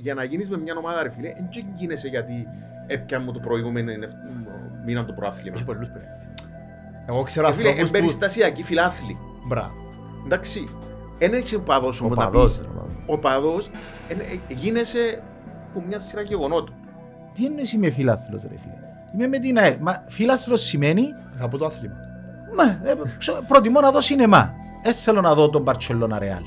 [0.00, 2.48] για να γίνεις με μια ομάδα ρε φίλε, δεν γίνεσαι γιατί
[2.86, 3.92] έπιαν μου το προηγούμενο
[4.84, 5.56] μήνα το προάθλημα.
[5.56, 6.28] Έχει πολλούς που είναι έτσι.
[7.08, 7.96] Εγώ ξέρω Ε, φίλε, ανθρώπους που...
[7.96, 9.16] εμπεριστασιακοί φιλάθλοι.
[9.46, 9.72] Μπράβο.
[10.24, 10.68] Εντάξει,
[11.18, 12.60] δεν είσαι ο παδός Ο όμως να παδός, πεις.
[12.60, 12.92] ρε, παδός.
[13.06, 13.70] Ο παδός
[14.08, 15.22] εν- ε, γίνεσαι
[15.72, 16.74] που μια σειρά γεγονότων.
[17.34, 18.74] Τι εννοείς είμαι φιλάθλος ρε φίλε;
[19.14, 19.76] Είμαι με την ΑΕΛ.
[19.80, 21.04] Μα φιλάθλος σημαίνει,
[21.38, 21.94] Θα πω το άθλημα.
[22.56, 24.50] μα, ε, ψ- προτιμώ να δω σινεμά.
[24.82, 26.42] Δεν θέλω να δω τον Barcelona Real.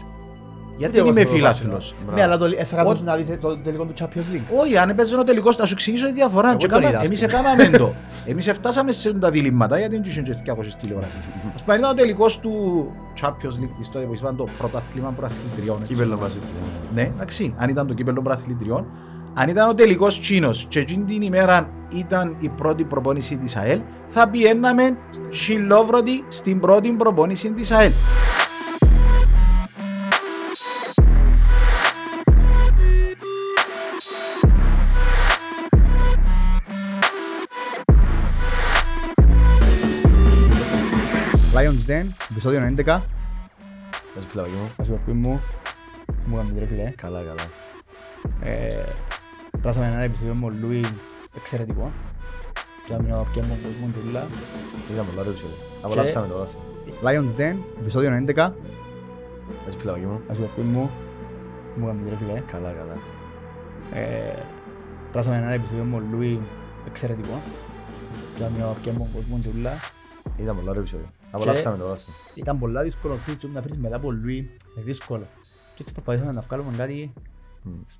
[0.81, 1.95] Γιατί εγώ είμαι θέλω το φιλάθλος.
[2.01, 2.17] Μπράβο.
[2.17, 4.61] Ναι, αλλά το, ε, θα Ο- καθόσεις να δεις το τελικό του Champions League.
[4.61, 6.47] Όχι, αν έπαιζε ο τελικός, θα σου εξηγήσω τη διαφορά.
[6.49, 7.31] Εγώ Και τον κάμα- είδα, ας Εμείς πούμε.
[7.39, 7.93] έκαναμε το.
[8.31, 11.15] Εμείς φτάσαμε σε τα διλήμματα, γιατί δεν είχε και 200 τηλεοράσεις.
[11.55, 12.85] Ας πούμε, ήταν ο τελικός του
[13.21, 15.81] Champions League της τότε που ήταν το πρωτάθλημα πρωταθλητριών.
[15.81, 15.93] έτσι.
[15.93, 16.45] Κύπελλο μαζί του.
[16.93, 18.85] Ναι, εντάξει, αν ήταν το κύπελλο πρωταθλητριών.
[19.33, 23.79] Αν ήταν ο τελικός Τσίνος και εκείνη την ημέρα ήταν η πρώτη προπόνηση της ΑΕΛ,
[24.07, 24.97] θα πιέναμε
[25.33, 27.91] χιλόβρωτη στην πρώτη προπόνηση της ΑΕΛ.
[41.71, 42.75] Lions Den, επεισόδιο 11.
[44.13, 44.71] Πες φιλάκι μου.
[44.77, 45.41] Θα σου πω μου.
[46.25, 46.91] Μου έκαμε ρε φίλε.
[46.97, 47.43] Καλά, καλά.
[48.41, 48.83] Ε,
[49.61, 50.85] Πράσαμε ένα επεισόδιο με τον Λούι
[51.37, 51.93] εξαιρετικό.
[52.87, 54.27] Και να μην απιέμω τον κόσμο τουλά.
[54.93, 55.49] Ήταν πολλά ρε ψηλό.
[55.81, 56.47] Απολαύσαμε το όλα.
[57.03, 58.33] Lions Den, επεισόδιο 11.
[59.65, 60.21] Πες φιλάκι μου.
[60.27, 60.89] Θα σου πω μου.
[61.75, 62.41] Μου έκαμε ρε φίλε.
[62.51, 62.95] Καλά, καλά.
[63.93, 64.43] Ε,
[65.11, 66.41] Πράσαμε ένα επεισόδιο με τον Λούι
[66.87, 67.41] εξαιρετικό.
[68.35, 69.73] Και να μην απιέμω τον κόσμο τουλά.
[70.37, 71.09] Ήταν πολλά ρε ψηλό.
[71.31, 71.97] Απολαύσαμε το όλα.
[72.35, 74.35] Ήταν πολλά δύσκολο feature να βρεις μετά από Λούι.
[74.37, 75.25] Είναι δύσκολο.
[75.75, 77.13] Και έτσι προσπαθήσαμε να βγάλουμε κάτι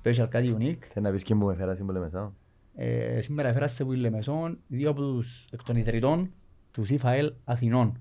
[0.02, 0.84] special, κάτι unique.
[0.84, 2.32] Θέλεις να πεις και μου με φέρα σύμβολε μέσα.
[2.74, 6.32] Ε, σήμερα έφερα σε Βουιλεμεσόν δύο από τους εκ των ιδρυτών
[6.70, 8.00] τους ΣΥΦΑΕΛ Αθηνών.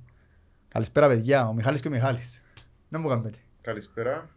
[0.68, 2.42] Καλησπέρα παιδιά, ο Μιχάλης και ο Μιχάλης.
[2.90, 3.38] Να μου κάνετε.
[3.62, 4.30] Καλησπέρα.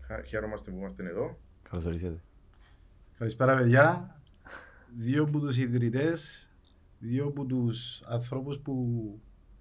[0.00, 1.38] Χα- Χαίρομαστε που είμαστε εδώ.
[1.70, 2.20] Καλώς ορίσατε.
[3.18, 4.14] Καλησπέρα παιδιά.
[4.96, 6.43] Δύο από τους ιδρυτές,
[7.06, 8.74] δύο από τους ανθρώπους που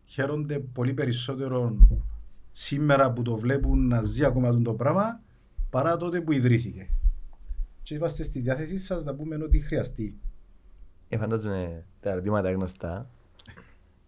[0.06, 1.78] χαίρονται πολύ περισσότερο
[2.52, 5.22] σήμερα που το βλέπουν να ζει ακόμα το πράγμα
[5.70, 6.90] παρά τότε που ιδρύθηκε.
[7.82, 10.18] Και είμαστε στη διάθεσή σας να πούμε ό,τι χρειαστεί.
[11.09, 13.09] Ε, φαντάζομαι τα ερωτήματα γνωστά.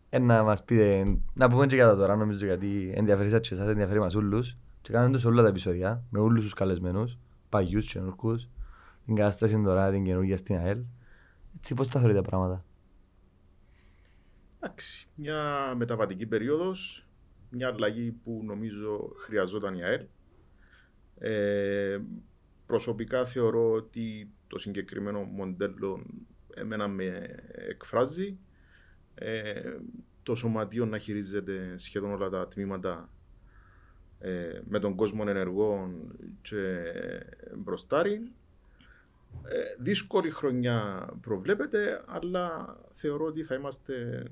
[0.10, 3.54] Ε, να μας πείτε, να πούμε και για το τώρα, νομίζω γιατί ενδιαφέρει σας και
[3.54, 4.58] εσάς, ενδιαφέρει μας όλους.
[4.82, 7.18] Και κάνουμε το σε όλα τα επεισόδια, με όλους τους καλεσμένους,
[7.50, 8.50] παγιούς, καινούργους,
[9.06, 10.80] την κατάσταση τώρα, την καινούργια στην ΑΕΛ.
[11.56, 12.64] Έτσι, πώς τα θεωρείτε τα πράγματα;
[14.66, 17.08] Εντάξει, μια μεταβατική περίοδος,
[17.50, 20.06] μια αλλαγή που νομίζω χρειαζόταν η ΑΕΛ.
[21.18, 22.00] Ε,
[22.66, 26.06] προσωπικά θεωρώ ότι το συγκεκριμένο μοντέλο
[26.56, 27.36] εμένα με
[27.70, 28.38] εκφράζει.
[29.16, 29.78] Ε,
[30.24, 33.10] το σωματείο να χειρίζεται σχεδόν όλα τα τμήματα
[34.20, 36.84] ε, με τον κόσμο ενεργών και
[37.58, 38.32] μπροστάρι.
[39.44, 44.24] Ε, δύσκολη χρονιά προβλέπεται, αλλά θεωρώ ότι θα είμαστε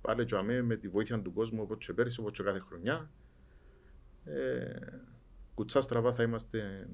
[0.00, 3.10] πάλι και αμέ με τη βοήθεια του κόσμου όπως και πέρυσι, όπως και κάθε χρονιά.
[4.24, 4.64] Ε,
[5.54, 6.88] κουτσά στραβά θα είμαστε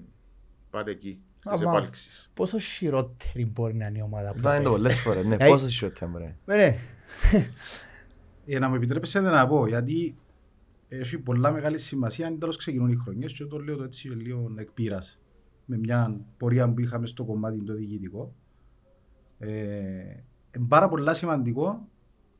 [0.71, 1.71] πάλι εκεί, στις Αμά.
[1.71, 2.31] επάλξεις.
[2.35, 4.81] Πόσο χειρότερη μπορεί να είναι η ομάδα που Είπαμε το πέρυσι.
[4.83, 6.37] πολλές φορές, ναι, Ε, πόσο σιώτια μπορεί.
[6.45, 6.77] Ναι,
[8.45, 10.17] Για να μου επιτρέψετε να πω, γιατί
[10.89, 14.53] έχει πολλά μεγάλη σημασία αν τέλος ξεκινούν οι χρονιές και το λέω το έτσι λίγο
[14.57, 15.19] εκπείρας
[15.69, 18.35] με μια πορεία που είχαμε στο κομμάτι το διοικητικό.
[19.39, 19.49] Ε,
[20.57, 21.89] είναι πάρα πολλά σημαντικό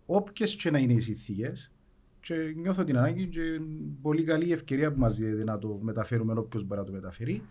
[0.07, 1.73] όποιες και να είναι οι συνθήκες
[2.21, 6.33] και νιώθω την ανάγκη και είναι πολύ καλή ευκαιρία που μας δίνεται να το μεταφέρουμε
[6.33, 7.43] όποιος μπορεί να το μεταφέρει.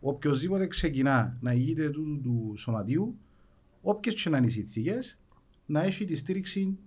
[0.00, 3.18] Οποιοςδήποτε ξεκινά να ηγείται του, του σωματείου,
[3.82, 5.18] όποιες και να είναι οι συνθήκες,
[5.66, 6.78] να έχει τη στήριξη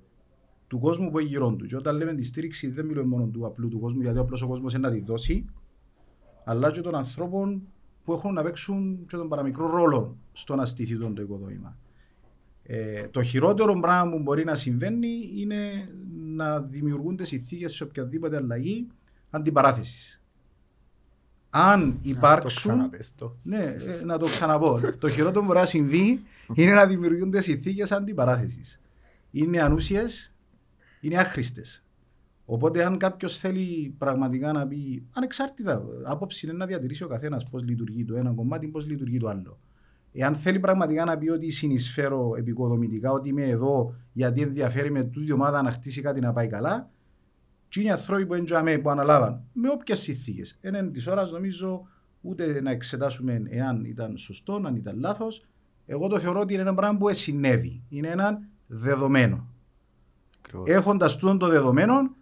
[0.67, 1.65] του κόσμου που έχει γύρω του.
[1.65, 4.41] Και όταν λέμε τη στήριξη, δεν μιλούμε μόνο του απλού του κόσμου, γιατί ο απλός
[4.41, 5.45] ο κόσμος είναι να τη δώσει,
[6.43, 7.67] αλλά και των ανθρώπων
[8.09, 11.77] που έχουν να παίξουν και τον παραμικρό ρόλο στο να στηθεί τον το οικοδόμημα.
[12.63, 15.89] Ε, το χειρότερο πράγμα που μπορεί να συμβαίνει είναι
[16.25, 18.87] να δημιουργούνται συνθήκες σε οποιαδήποτε αλλαγή
[19.29, 20.21] αντιπαράθεσης.
[21.49, 22.71] Αν το υπάρξουν.
[22.71, 23.35] ξαναπες το.
[23.43, 24.79] Ναι, ε, να το ξαναπώ.
[24.99, 26.21] το χειρότερο που μπορεί να συμβεί
[26.53, 28.81] είναι να δημιουργούνται συνθήκες αντιπαράθεσης.
[29.31, 30.33] Είναι ανούσιες,
[30.99, 31.83] είναι άχρηστες.
[32.51, 37.63] Οπότε, αν κάποιος θέλει πραγματικά να πει, ανεξάρτητα, άποψη είναι να διατηρήσει ο καθένας πώς
[37.63, 39.59] λειτουργεί το ένα κομμάτι, πώς λειτουργεί το άλλο.
[40.11, 45.31] Εάν θέλει πραγματικά να πει ότι συνεισφέρω επικοδομητικά, ότι είμαι εδώ γιατί ενδιαφέρει με τούτη
[45.31, 46.89] ομάδα να χτίσει κάτι να πάει καλά,
[47.67, 50.57] και είναι οι άνθρωποι που έντιαμε που αναλάβαν με όποιες συνθήκες.
[50.61, 51.87] Έναν της ώρας νομίζω
[52.21, 55.45] ούτε να εξετάσουμε εάν ήταν σωστό, αν ήταν λάθος.
[55.85, 57.83] Εγώ το θεωρώ ότι είναι ένα πράγμα που συνέβη.
[57.89, 59.47] Είναι ένα δεδομένο.
[60.39, 60.69] Ακριβώς.
[60.69, 62.17] Έχοντας τούτο το δεδομένο,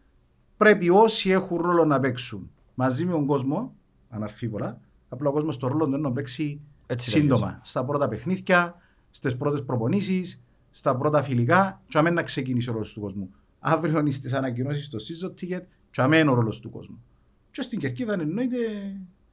[0.57, 3.75] πρέπει όσοι έχουν ρόλο να παίξουν μαζί με τον κόσμο,
[4.09, 7.59] αναφίβολα, απλά ο κόσμος το ρόλο του είναι να παίξει Έτσι σύντομα.
[7.63, 8.75] Στα πρώτα παιχνίδια,
[9.12, 13.30] στις πρώτες προπονήσεις, στα πρώτα φιλικά, και αμέν να ξεκινήσει ο ρόλος του κόσμου.
[13.59, 15.62] Αύριο είναι στις ανακοινώσεις στο season ticket,
[15.92, 17.03] και αμέν ο ρόλος του κόσμου.
[17.51, 18.57] Και στην κερκίδα εννοείται.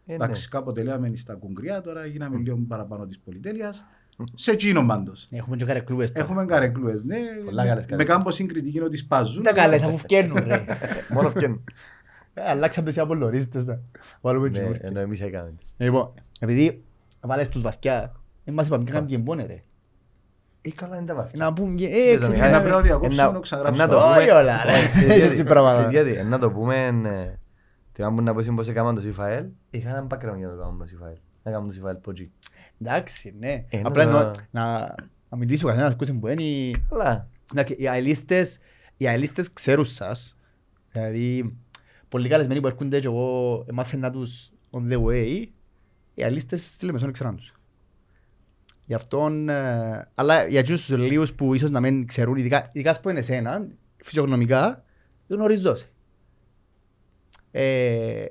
[0.06, 3.85] Ε, Εντάξει, κάποτε λέμε στα κουγκριά, τώρα γίναμε λίγο παραπάνω της πολυτέλειας.
[4.35, 5.29] Σε εκείνο πάντως.
[5.31, 6.25] Έχουμε και καρεκλούες τώρα.
[6.27, 7.17] Έχουμε καρεκλούες, ναι.
[7.45, 8.05] Πολλά καλές Με καρεκλούες.
[8.05, 9.43] κάμπος συγκριτική είναι ότι σπάζουν.
[9.43, 10.65] Τα καλές αφού φκαίνουν ρε.
[11.15, 11.65] Μόνο φτιάχνουν.
[12.35, 13.81] Ε, Αλλάξαμε σε απολωρίστες τα.
[14.21, 14.83] Βάλουμε Ναι, καινούργιες.
[14.83, 15.55] ενώ εμείς έκαμε.
[15.77, 16.83] Λοιπόν, επειδή
[17.21, 18.13] βάλες τους βαθιά,
[18.45, 19.63] δεν μας είπαμε και κάνουμε και εμπόνε ρε.
[20.61, 21.45] Ε, καλά είναι τα βαθιά.
[21.45, 22.19] Να πούμε και Δεν έτσι.
[22.19, 22.53] το Ένα Μιχάλη.
[22.53, 23.87] πρέπει να διακόψουμε, Ε, να- να ξαγράψουμε.
[23.87, 24.73] να το Όχι πούμε- όλα, ρε.
[24.73, 25.87] Όχι, ξέρεις γιατί- Έτσι πράγματα.
[25.87, 27.39] ξέρεις γιατί, ε, να το πούμε, ε,
[27.93, 30.61] την ώρα που να πω πώς έκαναν το CFL, είχα έναν background για να το
[30.61, 31.17] κάνουμε το CFL.
[31.43, 32.31] Να κάνουμε το CFL πότζι.
[32.81, 33.59] Εντάξει, ναι.
[33.69, 34.94] Ε, Απλά να- εννοώ να
[35.29, 36.79] να μιλήσει ο καθένας ακούσει που είναι.
[36.91, 38.59] Αλλά, Εντάξει, Οι αελίστες,
[38.97, 40.37] οι αελίστες ξέρουν σας.
[40.93, 41.56] Δηλαδή,
[42.09, 45.44] πολλοί καλεσμένοι που έρχονται και εγώ μάθαινα τους on the way,
[46.15, 47.53] οι αελίστες στη Λεμεσόν ξέραν τους.
[48.87, 52.91] Γι' αυτόν, ε, αλλά για εκείνους τους λίγους που ίσως να μην ξέρουν, ειδικά, ειδικά
[52.91, 53.67] ας πω είναι εσένα,
[54.03, 54.85] φυσιογνωμικά,
[55.29, 55.87] γνωρίζω σε.
[57.50, 58.27] Ε, ε,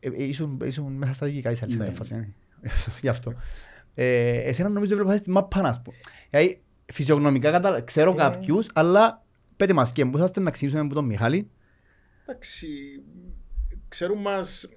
[0.00, 1.90] ε, ήσουν, ήσουν μέσα στα δικά της αλήθεια, Ναι.
[1.94, 2.28] φάση, ναι.
[3.02, 3.32] Γι' αυτό.
[4.00, 5.92] Ε, εσένα νομίζω βλέπω στη μάπα να πω.
[6.30, 6.60] Δηλαδή,
[6.92, 7.80] φυσιογνωμικά κατα...
[7.80, 8.14] ξέρω Ε.
[8.14, 9.24] κάποιους, αλλά
[9.56, 11.50] πέτε μας και μπορούσατε να ξεκινήσουμε από τον Μιχάλη.
[12.26, 12.66] Εντάξει,
[13.88, 14.68] ξέρουν μας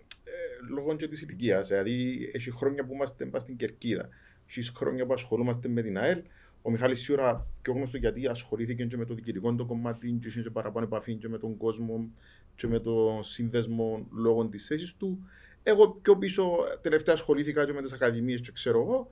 [0.70, 1.68] λόγω και της ηλικίας.
[1.68, 4.10] Δηλαδή, έχει χρόνια που είμαστε πας στην κερκίδα.
[4.50, 6.22] Έχεις χρόνια που ασχολούμαστε με την ΑΕΛ.
[6.62, 10.42] Ο Μιχάλης σίγουρα πιο γνωστό γιατί ασχολήθηκε και με το διοικητικό το κομμάτι, και είχε
[10.42, 12.12] και παραπάνω επαφή και με τον κόσμο
[12.56, 15.26] και με το σύνδεσμο λόγω της θέσης του.
[15.64, 19.10] Εγώ πιο πίσω τελευταία ασχολήθηκα και με τις ακαδημίες και ξέρω εγώ.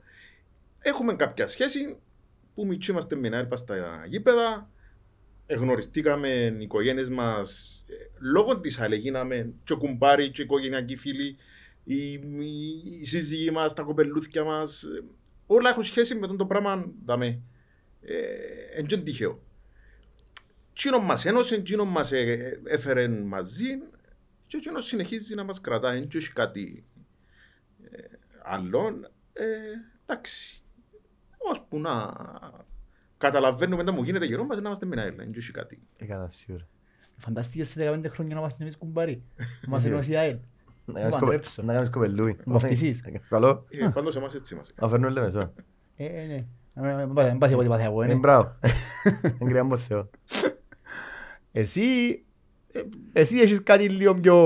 [0.80, 1.96] Έχουμε κάποια σχέση
[2.54, 4.70] που μητσί είμαστε με ΑΕΛ πας στα γήπεδα,
[5.46, 7.84] εγνωριστήκαμε οι οικογένειες μας
[8.18, 8.92] λόγω της ΑΕΛ.
[8.92, 11.36] Γίναμε και κουμπάρι, και οικογενειακοί φίλοι,
[11.84, 12.18] οι, οι,
[13.00, 14.84] οι σύζυγοι μας, τα κοπελούθια μας.
[15.46, 16.92] Όλα έχουν σχέση με τον το πράγμα.
[17.04, 17.40] Δαμε.
[18.02, 18.14] Ε,
[18.72, 19.42] εν τυχαίο.
[20.72, 22.12] Τσίνο μας ένωσε, τσίνο μας
[22.64, 23.66] έφερε μαζί
[24.50, 25.98] και τσίνο συνεχίζει να μας κρατάει.
[25.98, 26.84] Δεν έχει κάτι
[27.90, 27.98] ε,
[28.42, 29.00] άλλο.
[29.32, 29.44] Ε,
[30.06, 30.62] εντάξει.
[31.38, 32.12] Ώσπου να
[33.18, 35.14] καταλαβαίνουμε μετά μου γίνεται γερό μας να είμαστε με ΑΕΛ.
[35.16, 35.82] Δεν έχει κάτι.
[35.96, 36.66] έκανα σίγουρα.
[37.16, 39.22] Φαντάστηκε σε 15 χρόνια να είμαστε εμείς κουμπάρι.
[39.62, 40.36] Να μας ενώσει η ΑΕΛ.
[40.84, 41.62] Να Δεν κάνεις μου κοπε- αντρέψω.
[41.62, 42.36] Να κάνεις κοπελούι.
[42.44, 43.02] Βαφτισείς.
[43.28, 43.66] Καλό.
[43.70, 44.72] Ε, πάντως εμάς έτσι μας.
[44.80, 45.52] Να φέρνουν λεμεσό.
[45.96, 46.34] Ε, ε, ναι.
[46.90, 48.14] Ε, Δεν πάθει- δεν πάθει εγώ τι πάθει εγώ, Ε, ναι.
[48.14, 48.58] μπράβο.
[49.22, 50.10] Δεν κρυά μου Θεό.
[51.52, 52.20] Εσύ, ε,
[53.12, 54.36] εσύ έχεις κάτι λίγο πιο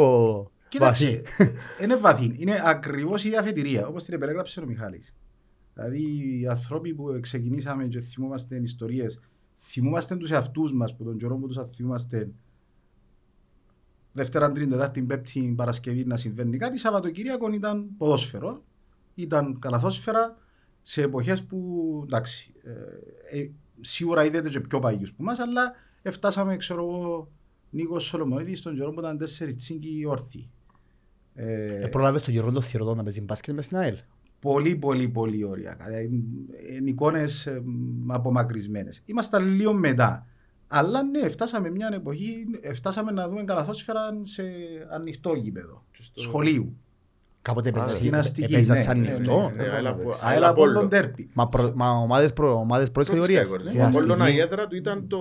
[0.68, 1.52] Κοίταξε, βαθύ.
[1.82, 2.34] είναι βαθύ.
[2.36, 5.14] Είναι ακριβώς η ίδια αφετηρία, όπως την επερέγραψε ο Μιχάλης.
[5.74, 6.00] Δηλαδή,
[6.40, 9.20] οι άνθρωποι που ξεκινήσαμε και θυμούμαστε ιστορίες,
[9.56, 12.30] θυμούμαστε τους εαυτούς μας, που τον καιρό που τους θυμούμαστε
[14.12, 16.78] Δευτέρα, Τρίτη, Τετάρτη, Πέμπτη, Παρασκευή να συμβαίνει κάτι.
[16.78, 18.64] Σαββατοκύριακο ήταν ποδόσφαιρο,
[19.14, 20.36] ήταν καλαθόσφαιρα
[20.82, 23.50] σε εποχές που, εντάξει, ε, ε,
[23.80, 25.72] σίγουρα είδατε και πιο παγιούς που μας, αλλά
[26.02, 27.32] εφτάσαμε, ξέρω εγώ,
[27.74, 30.50] Νίκος Σολομονίδης στον καιρό που ήταν τέσσερις τσίγκοι όρθιοι.
[31.34, 33.96] Ε, Ε, Προλάβες τον Γιώργο τον Θηροδό να παίζει μπάσκετ μες στην ΑΕΛ.
[34.40, 35.76] πολύ, πολύ, πολύ ωραία.
[36.76, 37.62] Είναι εικόνες ε,
[38.06, 39.02] απομακρυσμένες.
[39.04, 40.26] Ήμασταν λίγο μετά.
[40.68, 44.42] Αλλά ναι, φτάσαμε μια εποχή, ε, φτάσαμε να δούμε καλαθόσφαιρα σε
[44.90, 45.84] ανοιχτό γήπεδο.
[46.14, 46.76] Σχολείου.
[47.42, 49.50] Κάποτε Άρα, γυμναστική, έπαιζα ναι, σαν ναι, νυχτό.
[49.56, 50.88] ναι, Ε, αλλά από- ΑΕΛ αλλά Απόλλων Απόλλων.
[50.90, 51.28] Τέρπι.
[51.34, 53.50] Μα, προ, μα ομάδες, προ, ομάδες πρώτης κατηγορίας.
[53.50, 53.82] Ο Διαστική.
[53.82, 55.18] Απόλλωνα η έδρα του ήταν το...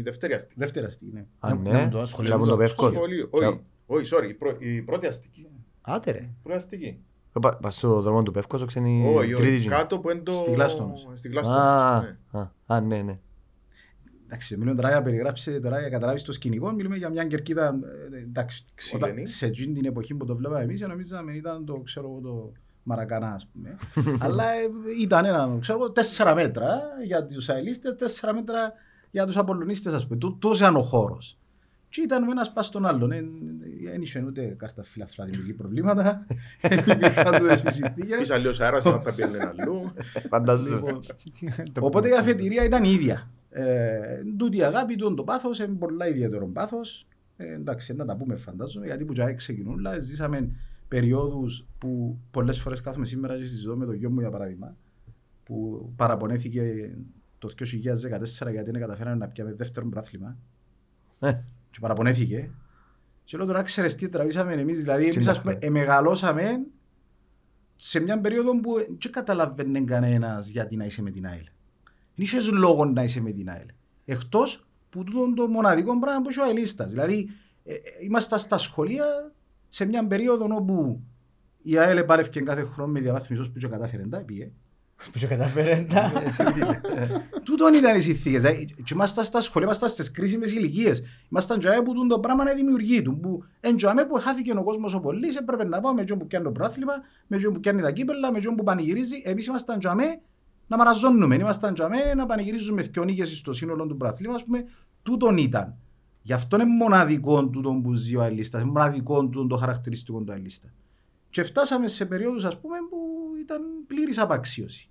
[0.00, 0.54] η δευτέρη αστική.
[0.58, 1.26] Δεύτερα αστική, ναι.
[1.38, 2.90] Αν Να- ναι, να το σχολείο και από μου το το- Πεύκο.
[2.90, 3.26] Σχολείο.
[3.26, 5.46] Και- Όχι, όχι, sorry, η πρω- η πρώτη αστική.
[5.80, 6.28] Άτε ρε.
[6.42, 6.98] Πρώτη αστική.
[7.36, 9.70] Ε, πα- Πας στο δρόμο του Πεύκος, ξένη Όχι, τρίτη όχι, γym.
[9.70, 10.32] κάτω που είναι το...
[10.32, 11.08] Στη Γλάστονος.
[11.14, 11.60] Στη Α, Γλάστονος,
[12.32, 12.40] ναι.
[12.40, 13.18] α, α, ναι, ναι.
[14.24, 17.78] Εντάξει, μιλούμε τώρα για περιγράψει, τώρα για καταλάβεις το σκηνικό, μιλούμε για μια κερκίδα,
[18.12, 19.12] ε, εντάξει, Ξυλενή.
[19.12, 22.52] όταν- σε εκείνη την εποχή που το βλέπαμε εμείς, νομίζαμε ήταν το, ξέρω εγώ, το
[22.82, 23.76] Μαρακανά, ας πούμε.
[24.24, 24.58] Αλλά ε,
[25.00, 28.72] ήταν ένα, ξέρω εγώ, τέσσερα μέτρα για τους αελίστες, τέσσερα μέτρα
[29.10, 30.18] για τους απολωνίστες, ας πούμε.
[30.18, 31.38] Τού- Τόσο ήταν ο χώρος.
[31.88, 33.08] Και ήταν ο ένας πας στον άλλον.
[33.84, 36.26] Δεν είχε ούτε κάρτα φιλαθρά δημιουργεί προβλήματα.
[36.68, 38.18] Δεν υπήρχαν τούτες οι συνθήκες.
[38.18, 39.92] Πεις αλλιώς αέρας, να πρέπει να είναι αλλού.
[40.30, 40.76] Φαντάζομαι.
[40.76, 41.00] Λοιπόν,
[41.80, 43.30] Οπότε η αφετηρία ήταν η ίδια.
[43.50, 44.00] Ε,
[44.36, 47.06] τούτη η αγάπη, τούτο το πάθος, είναι πολλά ιδιαίτερο πάθος.
[47.36, 50.50] Ε, εντάξει, να τα πούμε φαντάζομαι, γιατί που τζάι ξεκινούν, αλλά ζήσαμε
[50.88, 54.76] περιόδους που πολλές φορές κάθομαι σήμερα και συζητώ με το γιο μου για παράδειγμα,
[55.44, 56.90] που παραπονέθηκε
[57.40, 60.36] το 2014 γιατί δεν καταφέραμε να πιάμε δεύτερο πράθλημα
[61.18, 61.32] Ε,
[61.70, 62.50] και παραπονέθηκε.
[63.24, 65.68] Και λέω τώρα ξέρεις τι τραβήσαμε εμείς, δηλαδή εμείς τα ας πούμε χρόνια.
[65.68, 66.60] εμεγαλώσαμε
[67.76, 71.44] σε μια περίοδο που δεν καταλαβαίνει κανένας γιατί να είσαι με την ΑΕΛ.
[72.14, 73.66] Δεν είχες λόγο να είσαι με την ΑΕΛ.
[74.04, 76.90] Εκτός που τούτο το μοναδικό πράγμα που είσαι ο αελίστας.
[76.90, 77.28] Δηλαδή
[77.64, 79.32] ε, ε, ήμασταν στα σχολεία
[79.68, 81.02] σε μια περίοδο όπου
[81.62, 84.52] Η ΑΕΛ επάρευκε κάθε χρόνο με διαβάθμιση ώσπου και κατάφερε τα πήγε.
[85.12, 86.12] Που και κατάφερε τα.
[87.42, 88.42] Τούτον ήταν οι συνθήκες.
[88.42, 91.02] Δηλαδή, Και ήμασταν στα σχολεία, ήμασταν στις κρίσιμες ηλικίες.
[91.30, 93.18] Ήμασταν τζαέ που τούν το πράγμα να δημιουργεί του.
[93.20, 96.26] Που εν τζαέ που χάθηκε ο κόσμος ο πολύς, έπρεπε να πάμε με τζον που
[96.26, 96.92] πιάνει το πρόθλημα,
[97.26, 99.22] με τζον που πιάνει τα κύπελα, με τζον που πανηγυρίζει.
[99.24, 100.20] Εμείς ήμασταν τζαέ
[100.66, 101.34] να μαραζώνουμε.
[101.34, 104.34] Ήμασταν τζαέ να πανηγυρίζουμε δυο νίκες στο σύνολο του πρόθλημα.
[104.34, 104.64] Ας πούμε,
[105.02, 105.76] τούτον ήταν.
[106.22, 110.32] Γι' αυτό είναι μοναδικό τούτον που ζει ο Αελίστας, είναι μοναδικό τούτον το χαρακτηριστικό του
[110.32, 110.68] Αελίστα.
[111.30, 112.96] Και φτάσαμε σε περίοδους ας πούμε που
[113.40, 114.88] ήταν πλήρης απαξίωση.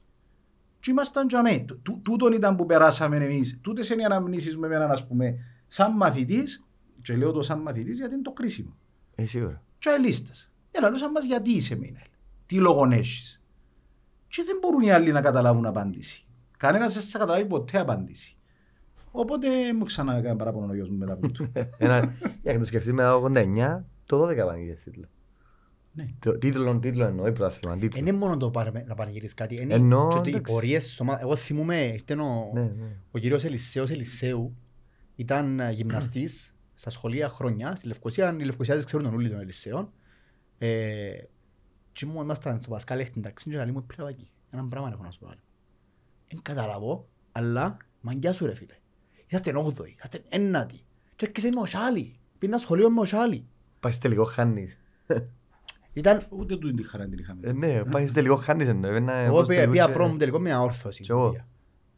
[0.80, 1.60] Και ήμασταν τζαμέ.
[1.60, 3.60] Τού- τού- Τούτον ήταν που περάσαμε εμείς.
[3.62, 5.36] Τούτες είναι οι αναμνήσεις με εμένα ας πούμε
[5.68, 6.64] σαν μαθητής
[7.02, 8.78] και λέω το σαν μαθητής γιατί είναι το κρίσιμο.
[9.16, 9.64] Ε, σίγουρα.
[9.80, 10.52] Και αελίστας.
[10.72, 12.04] Και λαλούσαν μας γιατί είσαι Μίνελ;
[12.46, 13.44] Τι λόγον έχεις;
[14.28, 16.28] Και δεν μπορούν οι άλλοι να καταλάβουν απάντηση.
[16.58, 18.38] Κανένας δεν θα καταλάβει ποτέ απάντηση.
[19.12, 21.52] Οπότε μου ξανά έκανε παράπονο ο γιος μου μετά από τούτο.
[21.78, 25.06] Ένα- Για να το σκεφτείς μετά το 89, το 12 πανηγύρες τίτλο.
[26.04, 26.10] Ναι.
[26.20, 27.76] Το Τίτλο, τίτλο εννοεί πρωτάθλημα.
[27.76, 28.00] Δεν τίτλο.
[28.00, 29.62] είναι μόνο το πάρε- να πανηγυρίσει κάτι.
[29.62, 30.54] Είναι Εννοώ, και ότι οι εντάξει.
[30.54, 32.96] πορείες στις ομάδες- Εγώ θυμούμαι, ήρθε ο- Ναι, ναι.
[33.12, 34.56] ο κύριος Ελισέος Ελισέου,
[35.16, 38.36] ήταν ε, γυμναστής στα σχολεία χρόνια, στη Λευκοσία.
[38.40, 39.92] Οι Λευκοσιάδες ξέρουν τον ούλη των Ελισέων.
[40.58, 41.10] Ε,
[41.92, 44.30] Και μου ήμασταν στο Πασκάλ έχτην ταξί και λέει μου πήρα εκεί.
[44.52, 45.28] Έναν πράγμα έχω να σου πω.
[45.28, 45.40] άλλο.
[46.28, 48.74] Εν καταλαβώ, αλλά μαγκιά σου ρε φίλε.
[49.28, 50.80] Είσαστε όγδοοι, είσαστε ένατοι.
[51.16, 52.20] Και έρχεσαι με ο Σάλι.
[52.38, 53.46] Πήγαινα σχολείο με ο Σάλι.
[53.80, 54.78] Πάει στο τελικό χάνεις.
[55.94, 57.40] Ήταν, Ούτε τούτη τη χαρά την είχαμε.
[57.48, 58.90] Ε, Ναι, πάει στο τελικό χάνεις εννοεί.
[58.90, 61.02] Έβαινα εγώ όπως πήγα τελικό πήγα και- πρώτο μου τελικό με αόρθωση.
[61.04, 61.30] Κι εγώ.
[61.30, 61.48] πήγα.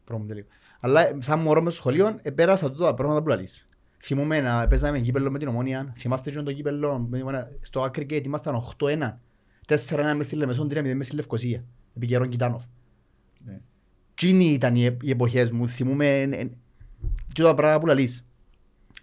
[0.04, 0.48] Πρώτο μου τελικό.
[0.80, 3.68] Αλλά ε, σαν μωρό μες στο σχολείο ε, πέρασα τούτα τα πράγματα που λαλείς.
[4.04, 5.92] Θυμούμαι να παίζαμε κύπελλο με την ομόνια.
[5.96, 9.18] Θυμάστε και το κύπελλο με την Ομόνια, στο aggregate ήμασταν 8-1.
[9.66, 11.64] 4-1 μες στη Λεμεσόν, 3-0 μες στη Λευκοσία.
[11.96, 12.64] Επί καιρόν Κιτάνοφ.
[13.44, 13.60] Ναι.
[14.14, 15.68] Τσίνοι ήταν οι, οι εποχές μου.
[15.68, 16.56] Θυμούμαι εν- εν-
[17.32, 18.24] και τα πράγματα που λαλείς.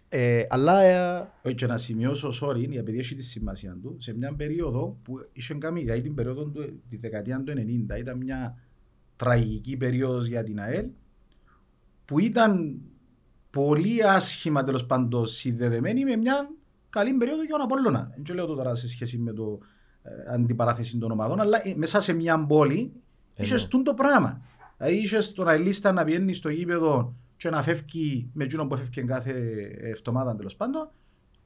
[0.09, 4.33] Ε, αλλά ε, Όχι, και να σημειώσω, sorry, γιατί έχει τη σημασία του, σε μια
[4.33, 7.53] περίοδο που είχε κάνει, δηλαδή την περίοδο του, τη δεκαετία του
[7.91, 8.57] 90, ήταν μια
[9.15, 10.85] τραγική περίοδος για την ΑΕΛ,
[12.05, 12.79] που ήταν
[13.49, 16.49] πολύ άσχημα τέλος πάντων συνδεδεμένη με μια
[16.89, 18.11] καλή περίοδο για τον Απόλλωνα.
[18.23, 19.59] Δεν λέω το τώρα σε σχέση με το
[20.03, 22.91] ε, αντιπαράθεση των ομάδων, αλλά ε, μέσα σε μια πόλη
[23.35, 23.57] Ε, είχες ναι.
[23.57, 24.41] στούν το πράγμα.
[24.77, 29.03] Δηλαδή είχες τον Αελίστα να βγαίνεις στο γήπεδο και να φεύγει με εκείνον που φεύγει
[29.03, 29.31] κάθε
[29.81, 30.89] εβδομάδα τέλος πάντων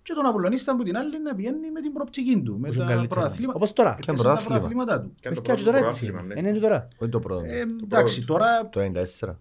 [0.01, 2.85] και τον Απολλωνίστα που την άλλη να πηγαίνει με την προοπτική του, με Όσο τα
[2.85, 3.19] καλύτερα.
[3.21, 3.57] πρωταθλήματα.
[3.57, 3.89] Όπως τώρα.
[3.89, 4.53] Έπιασε Και τα πρωτάθλημα.
[4.57, 5.13] πρωταθλήματά του.
[5.19, 6.05] Και το Έχει και πρώτο τώρα έτσι.
[6.05, 6.39] πρωτάθλημα, ναι.
[6.39, 6.87] Είναι και τώρα.
[6.97, 7.43] Όχι το πρώτο.
[7.45, 8.33] Ε, εντάξει, πρώτο.
[8.43, 9.35] τώρα Το 94.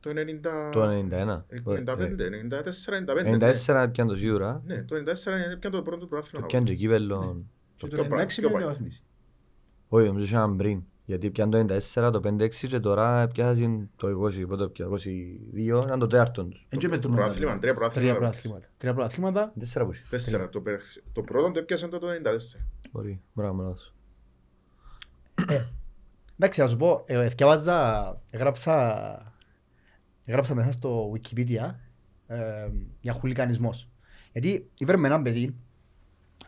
[0.00, 0.70] Το 90...
[0.72, 1.44] Το 91.
[1.48, 3.84] ε, Το- 95, 94, 95.
[3.86, 4.62] 94 πιάνε το σίγουρα.
[4.64, 5.00] Ναι, το 94
[5.52, 6.46] έπιανε το πρώτο Το πρωτάθλημα.
[6.46, 7.44] πιάνε και κύπελλο.
[7.76, 8.62] και πιο το πα- 96 πιο με πάει.
[8.62, 9.02] διαβαθμίσει.
[9.88, 10.82] Όχι, νομίζω ότι ήταν πριν.
[11.06, 15.98] Γιατί πιάνε το 94, το 5-6 και τώρα πιάσαν το 20, πότε πια, 22, ήταν
[15.98, 16.66] το τέταρτο τους.
[16.68, 18.14] Εν και με Το τον πρωτάθλημα, τρία Τρία πρωτάθλημα.
[18.16, 18.66] πρωταθλήματα.
[18.76, 19.52] Τρία πρωταθλήματα.
[19.58, 20.02] Τέσσερα που έχει.
[20.10, 20.48] Τέσσερα.
[20.48, 20.80] Το περ-
[21.12, 22.60] Το πρώτο το έπιασαν το 94.
[22.92, 23.94] Μπορεί, μπράβο λάθος.
[26.38, 29.34] Εντάξει, να σου πω, ε, θκιάβαζα, έγραψα,
[30.24, 31.74] έγραψα μέσα στο Wikipedia
[32.26, 32.68] ε,
[33.00, 33.88] για χουλικανισμός.
[34.32, 35.54] Γιατί ήβραμε έναν παιδί,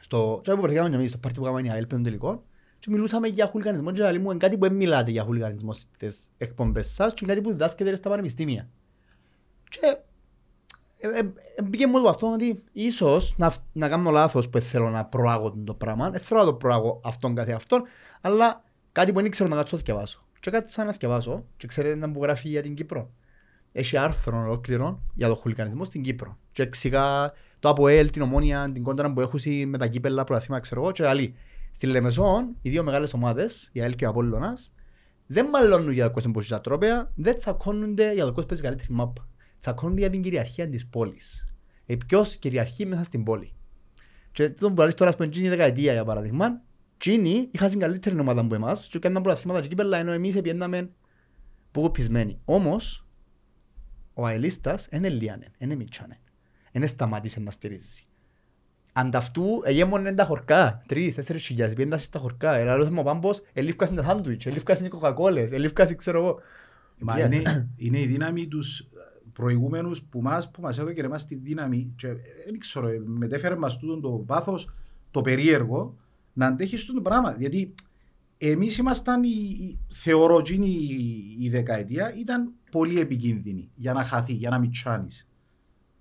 [0.00, 2.42] στο τσάι που βρεθήκαμε και εμείς, στο πάρτι που κάναμε η ΑΕΛ πέντων τελικών,
[2.86, 6.28] και μιλούσαμε για χουλικανισμό και λέει μου, είναι κάτι που δεν μιλάτε για χουλικανισμό στις
[6.38, 8.68] εκπομπές σας και είναι κάτι που διδάσκεται στα πανεπιστήμια.
[9.68, 9.96] Και
[10.98, 11.18] ε, ε,
[11.56, 15.56] ε, μπήκε μου το αυτό ότι ίσως να, να κάνω λάθος που θέλω να προάγω
[15.64, 17.82] το πράγμα, δεν θέλω να το προάγω αυτόν καθε αυτόν,
[18.20, 20.26] αλλά κάτι που δεν ξέρω να κάτσω να θυκευάσω.
[20.40, 23.10] Και κάτσα να θυκευάσω και ξέρετε να μου γράφει για την Κύπρο.
[23.72, 26.38] Έχει άρθρο ολόκληρο για το χουλικανισμό στην Κύπρο.
[26.52, 30.82] Και εξηγά το ΑΠΟΕΛ, την Ομόνια, την κόντρα που έχουν με τα κύπελα, προαθήμα, ξέρω
[30.82, 31.34] εγώ, και άλλοι.
[31.76, 34.72] Στη Λεμεσόν, οι δύο μεγάλες ομάδες, η ΑΕΛ και ο Απόλλωνας,
[35.26, 38.62] δεν μαλώνουν για το κόσμο που τα τρόπαια, δεν τσακώνονται για το κόσμο που παίζει
[38.62, 39.28] καλύτερη μάπα.
[39.60, 41.54] Τσακώνονται για την κυριαρχία της πόλης.
[41.86, 43.52] Ε, ποιος κυριαρχεί μέσα στην πόλη.
[44.32, 46.62] Και το που λες τώρα στην εκείνη δεκαετία για παράδειγμα,
[46.94, 50.90] εκείνοι είχαν την καλύτερη ομάδα από εμάς και έκαναν πρωταθλήματα και κύπελα ενώ εμείς επιέναμε
[51.70, 52.40] που πισμένοι.
[52.44, 53.06] Όμως,
[54.14, 56.20] ο αελίστας δεν ελίανε, δεν μιτσάνε.
[56.72, 58.05] Δεν σταμάτησε να στηρίζει.
[58.98, 62.54] Ανταυτού εγέμονε τα χορκά, τρεις, τέσσερις χιλιάδες, πιέντα στα χορκά.
[62.54, 66.38] Ελάλος μου ο Πάμπος, ελήφκασαν τα σάντουιτς, ελήφκασαν οι κοκακόλες, ελήφκασαν ξέρω εγώ.
[67.00, 67.32] Μα Yes.
[67.32, 68.86] είναι, είναι η δύναμη τους
[69.32, 73.56] προηγούμενους που μας, που μας έδωκε εμάς τη δύναμη και ε, δεν ξέρω, ε, μετέφερε
[73.56, 74.74] μας τούτο το πάθος,
[75.10, 75.96] το περίεργο,
[76.32, 77.36] να αντέχεις το πράγμα.
[77.38, 77.74] Γιατί
[78.38, 84.32] εμείς ήμασταν, η, η, θεωρώ εκείνη η, η δεκαετία ήταν πολύ επικίνδυνη για να χαθεί,
[84.32, 85.28] για να μιτσάνεις.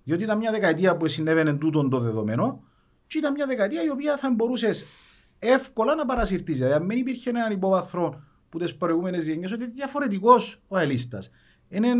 [0.04, 2.64] Διότι ήταν μια δεκαετία που συνέβαινε τούτο το δεδομένο
[3.06, 4.70] και ήταν μια δεκαετία η οποία θα μπορούσε
[5.38, 6.56] εύκολα να παρασυρθείς.
[6.56, 11.30] Δηλαδή, αν δεν υπήρχε έναν υπόβαθρο που τις προηγούμενες γενιές, ότι είναι διαφορετικός ο αελίστας.
[11.68, 11.92] Είναι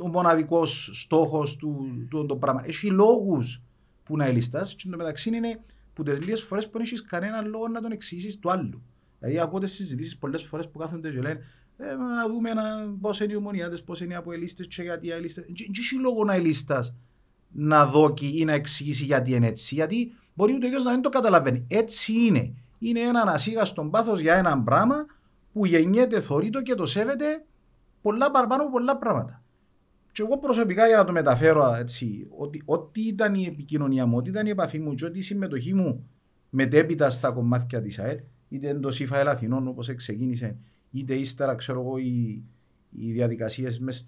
[0.00, 2.62] ο μοναδικός στόχος του, του το πράγμα.
[2.64, 3.62] Έχει λόγους
[4.02, 7.68] που είναι αελίστας και εντωμεταξύ είναι που τις λίγες φορές που δεν έχεις κανένα λόγο
[7.68, 8.82] να τον εξηγήσεις του άλλου.
[9.18, 11.40] Δηλαδή ακούω τις συζητήσεις πολλές φορές που κάθονται και λένε
[11.76, 12.62] ε, μα, να δούμε να,
[13.00, 15.44] πώς είναι οι ομονιάτες, πώς είναι οι αποελίστες και γιατί οι αελίστες.
[15.44, 16.94] Δεν έχει λόγο να ελίστας
[17.52, 19.74] να δόκει ή να εξηγήσει γιατί είναι έτσι.
[19.74, 21.64] Γιατί μπορεί ούτε ο ίδιος να μην το καταλαβαίνει.
[21.68, 22.54] Έτσι είναι.
[22.78, 25.06] Είναι ένα ασίγαστο πάθος για ένα πράγμα
[25.52, 27.44] που γεννιέται, θωρεί το και το σέβεται
[28.02, 29.42] πολλά παραπάνω από πολλά πράγματα.
[30.12, 34.30] Και εγώ προσωπικά για να το μεταφέρω έτσι, ότι ό,τι ήταν η επικοινωνία μου, ό,τι
[34.30, 36.08] ήταν η επαφή μου και ό,τι η συμμετοχή μου
[36.50, 38.18] μετέπειτα στα κομμάτια της ΑΕΛ,
[38.48, 40.56] είτε εντός ΙΦΑΕΛ Αθηνών όπως ξεκίνησε,
[40.90, 42.42] είτε ύστερα ξέρω εγώ οι,
[42.92, 44.04] οι διαδικασίες μέσα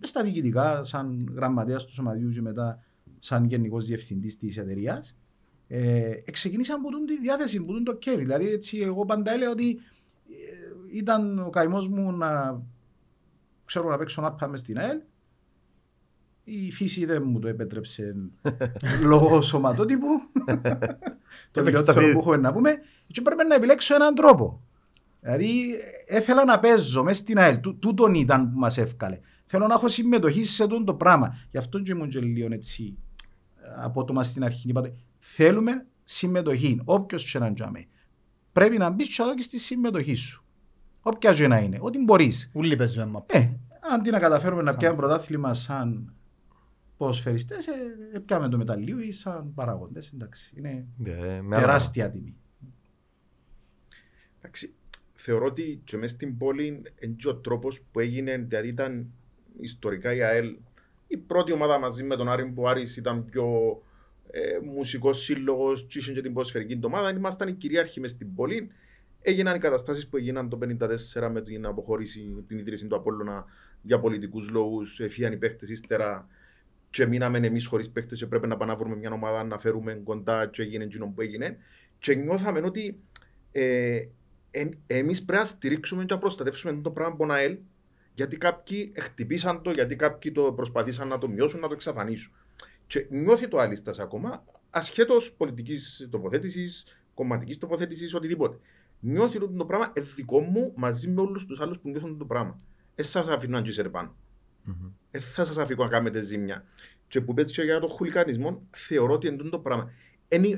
[0.00, 2.82] στα διοικητικά, σαν γραμματέας του Σωματείου και μετά
[3.18, 5.16] σαν γενικός διευθυντής της εταιρείας,
[5.66, 8.22] ε, ξεκίνησαν από τη διάθεση, που το κέβι.
[8.22, 12.62] Δηλαδή, έτσι, εγώ πάντα έλεγα ότι ε, ήταν ο καημός μου να
[13.64, 15.00] ξέρω να παίξω να πάμε στην ΑΕΛ
[16.48, 18.14] η φύση δεν μου το επέτρεψε
[19.10, 20.06] λόγω σωματότυπου.
[21.52, 22.74] το λιγότερο που έχουμε να πούμε.
[23.06, 24.65] Και πρέπει να επιλέξω έναν τρόπο.
[25.26, 25.74] Δηλαδή,
[26.08, 27.60] ήθελα να παίζω μέσα στην ΑΕΛ.
[27.60, 29.18] Τούτον ήταν που μας εύκαλε.
[29.44, 31.36] Θέλω να έχω συμμετοχή σε αυτό το πράγμα.
[31.50, 32.98] Γι' αυτό και ήμουν και λίγο έτσι
[33.76, 34.68] απότομα στην αρχή.
[34.68, 36.80] Είπατε, θέλουμε συμμετοχή.
[36.84, 37.86] Όποιος και να τζάμε.
[38.52, 40.44] Πρέπει να μπεις και στη συμμετοχή σου.
[41.00, 41.78] Όποια και να είναι.
[41.80, 42.50] Ό,τι μπορείς.
[42.52, 43.24] Ούλοι παίζουμε.
[43.26, 43.48] Ε,
[43.92, 46.14] αντί να καταφέρουμε να πιάνουμε πρωτάθλημα σαν
[46.96, 50.12] ποδοσφαιριστές ε, πιάμε το μεταλλείο ή σαν παραγόντες.
[50.14, 52.36] Εντάξει, είναι Yeah, τεράστια τιμή.
[54.38, 54.74] Εντάξει,
[55.16, 59.06] θεωρώ ότι και μέσα στην πόλη είναι και ο τρόπος που έγινε, δηλαδή ήταν
[59.60, 60.56] ιστορικά η ΑΕΛ
[61.06, 63.46] η πρώτη ομάδα μαζί με τον Άρη που ο Άρης ήταν πιο
[64.30, 68.70] ε, μουσικός σύλλογος και είχε και την ποδοσφαιρική ομάδα, ήμασταν οι κυρίαρχοι μες στην πόλη.
[69.22, 70.58] Έγιναν οι καταστάσεις που έγιναν το
[71.14, 73.44] 1954 με την αποχώρηση, την ίδρυση του Απόλλωνα
[73.82, 76.28] για πολιτικούς λόγους, εφίαν οι παίχτες ύστερα
[76.90, 80.00] και μείναμε εμείς χωρίς παίχτες και πρέπει να πάμε να βρούμε μια ομάδα να φέρουμε
[80.04, 81.58] κοντά και έγινε εκείνο που έγινε.
[81.98, 82.98] Και νιώθαμε ότι
[83.52, 84.08] ε, ε,
[84.86, 87.58] εμείς πρέπει να στηρίξουμε και να προστατεύσουμε το πράγμα από ΑΕΛ,
[88.14, 92.32] γιατί κάποιοι χτυπήσαν το, γιατί κάποιοι το προσπαθήσαν να το μειώσουν, να το εξαφανίσουν.
[92.86, 98.58] Και νιώθει το Άλιστα ακόμα, ασχέτως πολιτικής τοποθέτησης, κομματικής τοποθέτησης, οτιδήποτε.
[99.00, 102.24] Νιώθει ότι το πράγμα είναι δικό μου μαζί με όλους τους άλλους που νιώθουν το
[102.24, 102.56] πράγμα.
[102.94, 104.14] Εσά αφήνω να τζίσετε πάνω.
[105.10, 106.64] Δεν θα σας αφήσω να κάνετε ζήμια.
[107.08, 109.90] Και που πέτυχε για τον χουλικανισμό, θεωρώ ότι εντούν το πράγμα.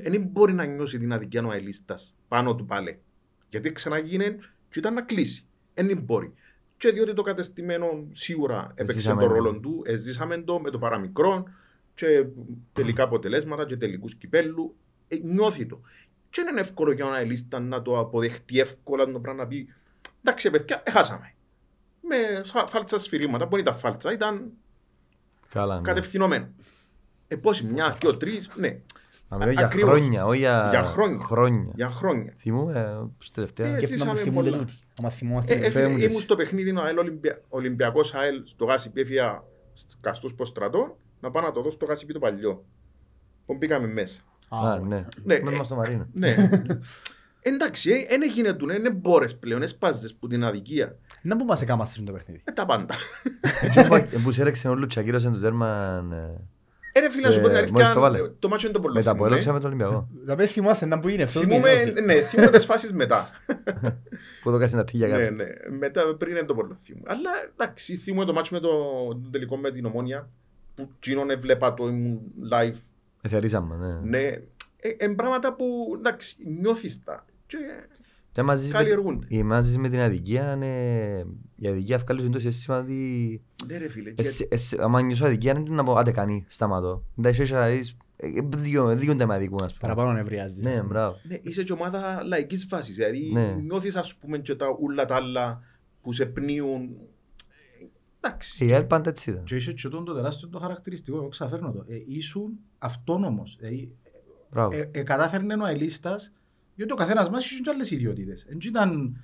[0.01, 2.99] Δεν μπορεί να νιώσει την αδικία ο αελίστας πάνω του πάλι.
[3.49, 4.37] Γιατί ξαναγίνε
[4.69, 5.45] και ήταν να κλείσει.
[5.73, 6.33] Δεν μπορεί.
[6.77, 11.43] Και διότι το κατεστημένο σίγουρα έπαιξε τον ρόλο του, ζήσαμε το με το παραμικρό
[11.93, 12.25] και
[12.73, 14.75] τελικά αποτελέσματα και τελικούς κυπέλου.
[15.07, 15.81] Ε, νιώθει το.
[16.29, 19.73] Και δεν είναι εύκολο για ένα αελίστα να το αποδεχτεί εύκολα το πράγμα να πει
[20.21, 21.33] εντάξει παιδιά, έχασαμε
[22.09, 23.45] με φάλτσα σφυρίγματα.
[23.45, 24.51] Μπορεί ήταν φάλτσα, ήταν
[25.49, 25.81] Καλά, ναι.
[25.81, 26.49] κατευθυνωμένο.
[27.27, 28.79] Ε, πόσοι, μια, δύο, τρεις, ναι.
[29.29, 29.89] Μα μιλάω για Ακριβώς.
[29.99, 31.25] χρόνια, όχι για, Για χρόνια.
[31.25, 31.71] χρόνια.
[31.75, 32.33] Για χρόνια.
[32.37, 33.65] Θυμούμαι στους τελευταία.
[33.65, 34.61] Ε, Σκέφτομαι να ζήσαμε θυμούνται πολλά.
[34.61, 34.73] τούτοι.
[34.97, 35.53] Να μας Ε, θυμόμαστε.
[35.53, 36.23] ε, φεύγουν φίλε, ήμουν τις.
[36.23, 37.41] στο παιχνίδι ο ΑΕΛ Ολυμπια...
[37.49, 39.43] Ολυμπιακός ΑΕΛ στο Γάσι Πέφια
[40.01, 42.65] καστούς προς στρατό να πάω να το δω στο Γάσι το παλιό.
[43.45, 44.19] Που μπήκαμε μέσα.
[44.49, 44.95] Α, ναι.
[44.95, 46.07] Ναι, Μένουμε ε, στο Μαρίνο.
[46.13, 46.35] Ναι.
[47.41, 50.97] Εντάξει, δεν έγινε του, είναι μπόρες πλέον, έσπαζες που την αδικία.
[51.21, 52.41] Να που μας έκαμα στο παιχνίδι.
[52.43, 52.95] Ε, τα πάντα.
[54.11, 56.35] Ε, Που σε έρεξε όλο και ακύρωσε το τέρμα ε, Ε,
[56.99, 58.17] ρε φίλε, να σου πω την Ε, μόλις το βάλε.
[58.17, 59.31] αλήθεια, το μάτσο είναι το πολύ με τα που θυμούμαι.
[59.33, 60.07] έλεξα με τον Ολυμπιακό.
[60.25, 61.23] Να πες θυμάσαι να που είναι.
[61.23, 63.29] αυτό Θυμούμαι, είναι η ναι, θυμούμαι τις φάσεις μετά.
[64.43, 65.33] Που το κάνει να τίγια ναι, κάτι.
[65.33, 65.45] ναι.
[65.79, 67.05] Μετά πριν είναι το πολύ θυμούμαι.
[67.09, 68.67] Αλλά εντάξει, θυμούμαι το μάτσο με το,
[69.07, 70.29] το τελικό με την Ομόνια
[70.75, 72.19] που κοινών έβλεπα το ήμουν
[72.51, 72.75] live.
[73.21, 73.99] Εθερίζαμε, ναι.
[74.17, 74.27] Ναι,
[74.79, 75.65] ε, εν πράγματα που
[75.97, 77.25] εντάξει, νιώθεις τα.
[78.31, 79.25] Και Και άμα ζεις με- καλλιεργούνται.
[79.29, 80.67] η- άμα ζεις με την αδικία, ναι,
[81.55, 85.51] η αδικία βγάλει το αίσθημα ότι Ναι ρε φίλε, και- εσύ- εσύ- άμα νιώσω αδικία
[85.57, 87.03] είναι να πω άντε κάνει, σταματώ.
[87.19, 87.81] Εντάξει, έτσι, δηλαδή,
[88.15, 89.93] ε, δύο- δίκονται με αδικούν, ας πούμε.
[89.93, 90.63] Παραπάνω νευριάζεις.
[90.63, 91.17] Ναι, μπράβο.
[91.23, 92.95] ναι, είσαι και ομάδα λαϊκής βάσης.
[92.95, 93.51] Δηλαδή Ναι.
[93.51, 95.61] νιώθεις ας πούμε και τα ούλα τα άλλα
[96.01, 96.81] που σε πνίουν.
[96.83, 97.85] Ε,
[98.21, 98.65] Εντάξει.
[98.65, 99.43] Η ΕΛ πάντα έτσι ήταν.
[99.43, 101.85] Και είσαι και τον το τεράστιο το χαρακτηριστικό, εγώ ξαφέρνω το.
[101.87, 103.55] Ε, ήσουν αυτόνομος.
[103.59, 103.91] Δηλαδή,
[104.51, 104.75] Μπράβο.
[104.77, 106.33] ε, ε, κατάφερνε ο αελίστας,
[106.79, 108.45] διότι ο καθένας μας είχε και άλλες ιδιότητες.
[108.49, 109.17] Εν ήταν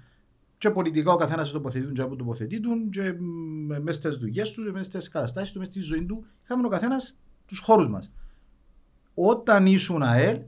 [0.57, 4.85] και πολιτικά ο καθένας τοποθετούν και από τοποθετήτουν και μ, μες στις δουλειές του, μες
[4.85, 6.25] στις καταστάσεις του, μες στη ζωή του.
[6.43, 8.11] Είχαμε ο καθένας τους χώρους μας.
[9.13, 10.39] Όταν ήσουν ΑΕΛ,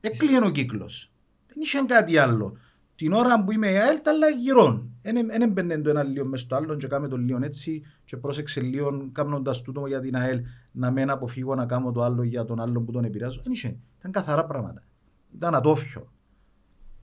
[0.00, 1.12] έκλεινε ο κύκλος.
[1.46, 2.56] Δεν είχε κάτι άλλο.
[2.94, 4.90] Την ώρα που είμαι ΑΕΛ, τα άλλα γυρών.
[5.02, 8.60] Δεν έμπαινε το ένα λίγο μες στο άλλο και κάμε το λίγο έτσι και πρόσεξε
[8.60, 10.42] λίγο κάνοντας τούτο για την ΑΕΛ
[10.72, 13.40] να μην αποφύγω να κάνω το άλλο για τον άλλον που τον επηρεάζω.
[13.42, 13.76] Δεν είχε.
[13.98, 14.82] Ήταν καθαρά πράγματα.
[15.34, 16.10] Ήταν ατόφιο.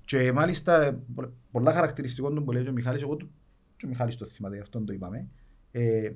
[0.06, 3.32] Και μάλιστα ε, πο- πολλά χαρακτηριστικό του που λέει και ο Μιχάλης, εγώ του,
[3.78, 5.28] και ο Μιχάλης το θυμάται, γι' αυτόν το είπαμε,
[5.72, 6.12] ε,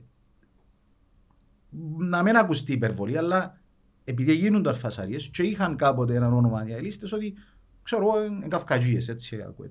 [1.97, 3.61] να μην ακουστεί υπερβολή, αλλά
[4.03, 7.33] επειδή γίνονταν φασαρίες και είχαν κάποτε έναν όνομα οι λίστες ότι
[7.81, 9.69] ξέρω εγώ είναι καυκατζίες έτσι ακούω.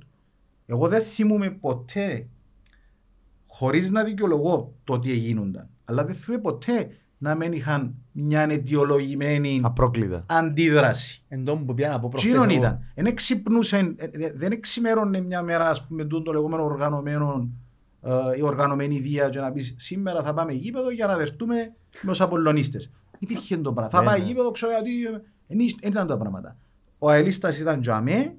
[0.66, 2.28] Εγώ δεν θυμούμαι ποτέ
[3.46, 6.88] χωρίς να δικαιολογώ το ότι γίνονταν αλλά δεν θυμούμαι ποτέ
[7.26, 10.22] να μην είχαν μια αιτιολογημένη Απρόκλητα.
[10.26, 11.22] αντίδραση.
[11.28, 12.58] Εν τω που πήγα να πω προχτές Τσίνον εγώ.
[12.58, 12.78] ήταν.
[12.94, 17.48] Δεν εξυπνούσαν, ε, ε, δεν εξημέρωνε μια μέρα ας πούμε τούτο το λεγόμενο οργανωμένο
[18.02, 22.10] ε, η οργανωμένη βία και να πεις σήμερα θα πάμε γήπεδο για να δεχτούμε με
[22.10, 22.90] ως Απολλωνίστες.
[23.18, 23.90] Υπήρχε το πράγμα.
[23.90, 24.26] Θα Ναι, πάει ναι.
[24.26, 24.90] γήπεδο ξέρω γιατί
[25.46, 26.56] δεν ήταν τα πράγματα.
[26.98, 28.34] Ο Αελίστας ήταν τζαμέ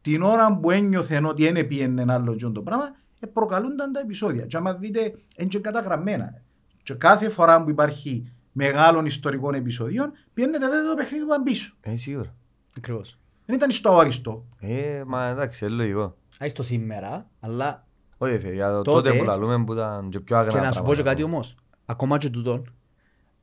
[0.00, 2.84] την ώρα που ένιωθε ότι δεν πήγαινε άλλο τζον το πράγμα
[3.20, 4.46] ε, προκαλούνταν τα επεισόδια.
[4.46, 5.00] Και άμα δείτε
[5.36, 6.42] είναι και καταγραμμένα.
[6.82, 11.74] Και κάθε φορά που υπάρχει μεγάλων ιστορικών επεισοδίων πιένετε δείτε το παιχνίδι που πίσω.
[11.80, 12.34] Ε, σίγουρα.
[12.76, 13.18] Ακριβώς.
[13.46, 14.46] Δεν ήταν στο αόριστο.
[14.60, 16.16] Ε, μα εντάξει, είναι λογικό.
[16.38, 17.86] Άις το σήμερα, αλλά
[18.18, 20.72] Όχι, φίλε, για το Τότε- τότε που λαλούμε που ήταν και πιο άγρα και να
[20.72, 21.10] σου πω και πράγματα.
[21.10, 21.56] κάτι όμως.
[21.86, 22.74] Ακόμα και τούτον,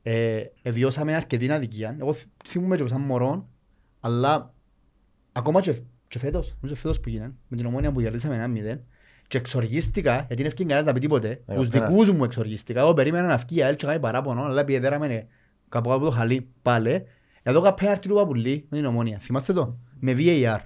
[0.02, 1.96] ε, εβιώσαμε αρκετή αδικία.
[2.00, 3.48] Εγώ θ- θυμούμαι και σαν μωρό,
[4.00, 4.54] αλλά
[5.32, 8.80] ακόμα και, και φέτος, νομίζω φέτος που γίνανε, με την ομόνια που κερδίσαμε ένα μηδέν,
[9.30, 11.86] και εξοργίστηκα, γιατί δεν έφυγε κανένας να πει τίποτε, Ε, τους πέρα.
[11.86, 12.80] δικούς μου εξοργίστηκα.
[12.80, 15.26] Εγώ περίμενα να βγει η ΑΕΛ και κάνει παράπονο, αλλά πιεδέραμε
[15.68, 17.04] κάπου κάπου το χαλί πάλι.
[17.42, 19.18] Εδώ είχα πέναρτη του Παπουλή με την ομόνια.
[19.18, 20.58] Θυμάστε το, με VAR.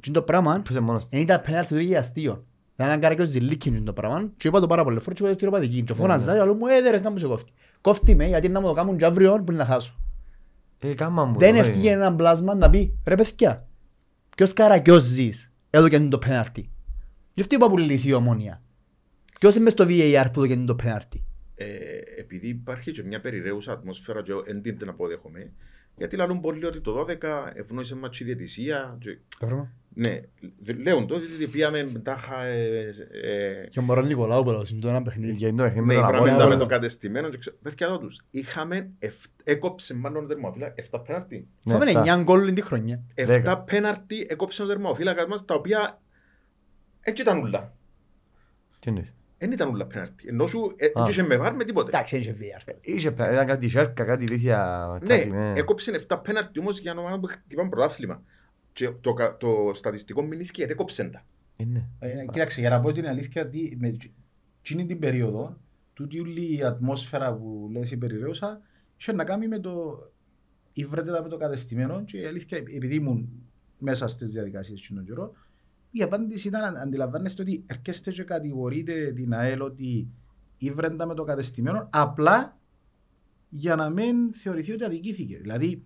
[0.00, 1.08] Και είναι το πράγμα, Πέσε μόνος του.
[1.10, 2.44] δεν ήταν πέναρτη του είχε αστείο.
[2.74, 5.36] Ήταν έναν καρακιό ζηλίκιν είναι το πράγμα και είπα το πάρα πολύ φορές και είπα
[5.36, 5.82] το παδική.
[5.82, 7.52] Και φώναζα και λέω μου έδερες να μου σε κόφτει.
[7.80, 9.94] Κόφτει με γιατί να μου το κάνουν και αύριο που είναι να χάσω.
[10.78, 11.38] Ε, κάμα μου.
[11.38, 11.58] Δεν ε.
[11.58, 13.66] ευκήγε έναν πλάσμα να πει ρε παιδιά,
[14.36, 16.69] ποιος καρακιός ζεις, έδωκε το πέναρτη.
[17.40, 18.62] Γι' αυτό είπα που λύσει η ομόνια.
[19.40, 21.24] Ποιος είναι μες στο VAR που έδωκε το πέναρτη.
[21.54, 21.66] Ε,
[22.18, 25.52] επειδή υπάρχει και μια περιραίουσα ατμόσφαιρα και δεν την αποδέχομαι,
[25.96, 27.16] γιατί λαλούν πολλοί ότι το 12
[27.54, 28.96] ευνόησε μας η διαιτησία.
[29.00, 29.18] Και...
[29.94, 30.20] Ναι,
[30.62, 32.88] δε- λέουν το ότι πήγαμε τάχα ε,
[33.22, 35.32] ε, Και ο Μωρόν Νικολάου που είναι το ένα παιχνίδι.
[35.32, 37.56] Για το παιχνίδι ναι, με τον βράμε Απόλλωνα, τα με το- το κατεστημένο και ξέρω,
[37.62, 41.48] παιδιά λέω τους, είχαμε, εφ- έκοψε μάλλον ο τερμοφύλακα, 7 πέναρτι.
[41.62, 42.02] Ναι, Φάμε αυτά.
[42.20, 43.02] 9 γκολ τη χρονιά.
[43.14, 43.58] 7 Δέκα.
[43.60, 46.00] πέναρτι έκοψε ο τερμοφύλακας μας, τα οποία
[47.00, 47.74] έτσι ήταν ούλα.
[48.80, 50.28] Τι εννοείς; Δεν ήταν ούλα πέναρτι.
[50.28, 50.90] Ενώ σου ε, Α.
[50.94, 51.88] δεν είχε με βάρ με τίποτε.
[51.88, 52.36] Εντάξει, δεν είχε
[52.68, 52.74] VAR.
[52.80, 54.88] Είχε πε- ήταν κάτι σέρκα, κάτι ηλίθια.
[55.02, 55.52] Ναι, κάτι, ναι.
[55.56, 58.22] έκοψε 7 πέναρτι όμως για να που χτυπάμε πρωτάθλημα.
[58.72, 61.24] Και το, κα- το στατιστικό μην ισχύει, γιατί έκοψε τα.
[61.56, 61.86] Ε, ναι.
[61.98, 64.12] Ε, κοίταξε, για να πω την αλήθεια, τι, με τζ-
[64.62, 65.58] εκείνη την περίοδο,
[65.94, 68.60] τούτη όλη η ατμόσφαιρα που λες η περιραίουσα,
[68.96, 69.98] είχε να κάνει με το
[70.72, 73.28] υβρέτητα με το κατεστημένο και η αλήθεια, επειδή ήμουν
[73.78, 75.32] μέσα στις διαδικασίες εκείνον καιρό,
[75.90, 80.08] η απάντηση ήταν, αν- αντιλαμβάνεστε ότι έρχεστε και κατηγορείτε την ΑΕΛ ότι
[80.58, 82.58] υβρέντα με το κατεστημένο, απλά
[83.48, 85.38] για να μην θεωρηθεί ότι αδικήθηκε.
[85.42, 85.82] Δηλαδή,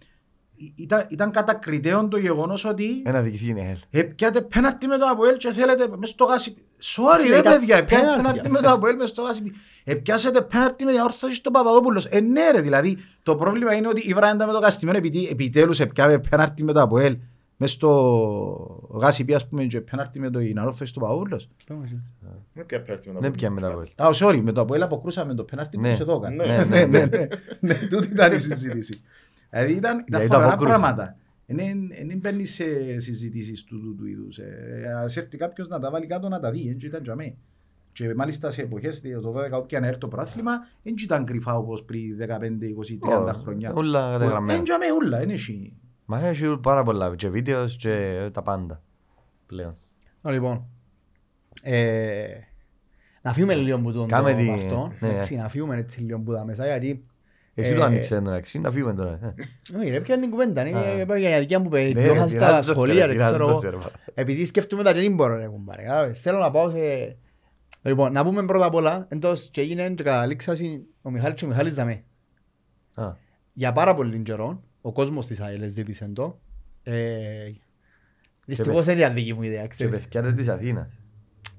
[0.57, 4.01] ή- ήταν, ήταν κατακριτέον το γεγονός ότι Ένα διοικητή είναι ελ.
[4.01, 6.57] ε, πιάτε πέναρτι με το Αποέλ και θέλετε μες στο γάσι.
[6.97, 8.23] Sorry ρε Ήταν παιδιά, πιάτε πέναρτι.
[8.23, 9.43] πέναρτι με το Αποέλ μες στο γάσι.
[9.85, 12.05] Ε, πιάσετε πέναρτι με διαόρθωση στον Παπαδόπουλος.
[12.07, 15.81] Ε, ναι ρε, δηλαδή το πρόβλημα είναι ότι η Βράντα με το καστημένο επειδή επιτέλους
[15.95, 17.17] πιάτε πέναρτι με το Αποέλ
[17.57, 21.49] μες στο γάσι ας πούμε και πέναρτι με το διαόρθωση στον Παπαδόπουλος.
[22.53, 23.31] Δεν πια πέναρτι με τα Δεν πόδια.
[23.31, 23.90] πιάμε τα πόλη.
[23.97, 25.95] Α, sorry, με το Αποέλ αποκρούσαμε το πέναρτι που Ναι.
[25.95, 26.45] σε το έκανε.
[26.45, 27.27] Ναι, Ναι, ναι, ναι, ναι.
[27.61, 29.01] Ναι, τούτη ήταν η συζήτηση.
[29.51, 30.79] Δηλαδή ήταν, ήταν Γιατί το φοβερά αποκρούσε.
[30.79, 31.17] πράγματα.
[32.07, 34.38] Δεν μπαίνεις σε συζητήσεις του, του, του είδους.
[34.38, 37.35] Ε, ας έρθει κάποιος να τα βάλει κάτω να τα δει, έτσι ήταν για μέ.
[37.93, 41.83] Και μάλιστα σε εποχές, το 12 όποια να έρθει το πράθλημα, δεν ήταν κρυφά όπως
[41.85, 43.73] πριν 15, 20, 30 χρόνια.
[43.75, 44.53] Όλα καταγραμμένα.
[44.55, 45.73] Δεν για μέ ούλα, δεν έχει.
[46.05, 47.14] Μα έχει πάρα πολλά.
[47.17, 48.83] Και βίντεος και τα πάντα.
[49.47, 49.75] Πλέον.
[50.23, 50.67] Λοιπόν,
[51.62, 52.27] ε,
[53.23, 54.93] να φύγουμε λίγο από τον Κάμε το τη- αυτό.
[55.01, 55.09] ναι.
[55.09, 57.05] εντάξει, Να φύγουμε έτσι λίγο από τα μέσα γιατί...
[57.55, 59.11] Εσύ Ε, το άνοιξε εντάξει, να φύγουμε τώρα.
[59.73, 59.79] ε.
[59.79, 60.62] Όχι ρε, πια την κουβέντα.
[60.62, 60.67] Α.
[60.67, 63.31] Είναι είπα για αδικία που Ναι, πιώχα ρε, στα πειράζει το σχολεία, σερ, ρε, πειράζει
[63.33, 63.61] ξέρω το εγώ.
[63.61, 63.90] σερ, μα.
[64.14, 65.83] Επειδή σκέφτομαι τα και δεν μπορώ ρε κουμπάρε.
[65.83, 66.21] κατάλαβες.
[66.21, 67.17] Θέλω να πάω σε...
[67.83, 71.49] Λοιπόν, να πούμε πρώτα απ' όλα, εντός και έγινε και καταλήξασαι ο Μιχάλης και ο
[71.49, 72.03] Μιχάλης Ζαμέ.
[72.95, 73.12] Α,
[73.53, 76.40] Για πάρα πολύ καιρό, ο κόσμος της ΑΕΛ ζήτησε το.
[76.83, 77.51] Ε,
[78.47, 79.99] Δυστυχώς δεν είναι δική μου ιδέα, Και ξέρεις.
[79.99, 81.01] παιδιά ρε της Αθήνας.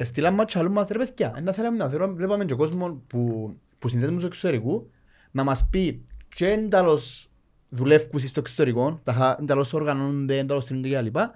[0.04, 1.34] Στείλαν μας και αλλού μας ρε παιδιά.
[1.36, 4.90] Εν τα θέλαμε να θέλουμε, βλέπαμε και κόσμος που, που συνδέεται τους εξωτερικού
[5.32, 7.30] να μας πει και ένταλος
[7.70, 11.32] δουλεύκουν στο εξωτερικό, τα χα- ένταλος οργανώνονται, ένταλος στείλονται και τα λοιπά.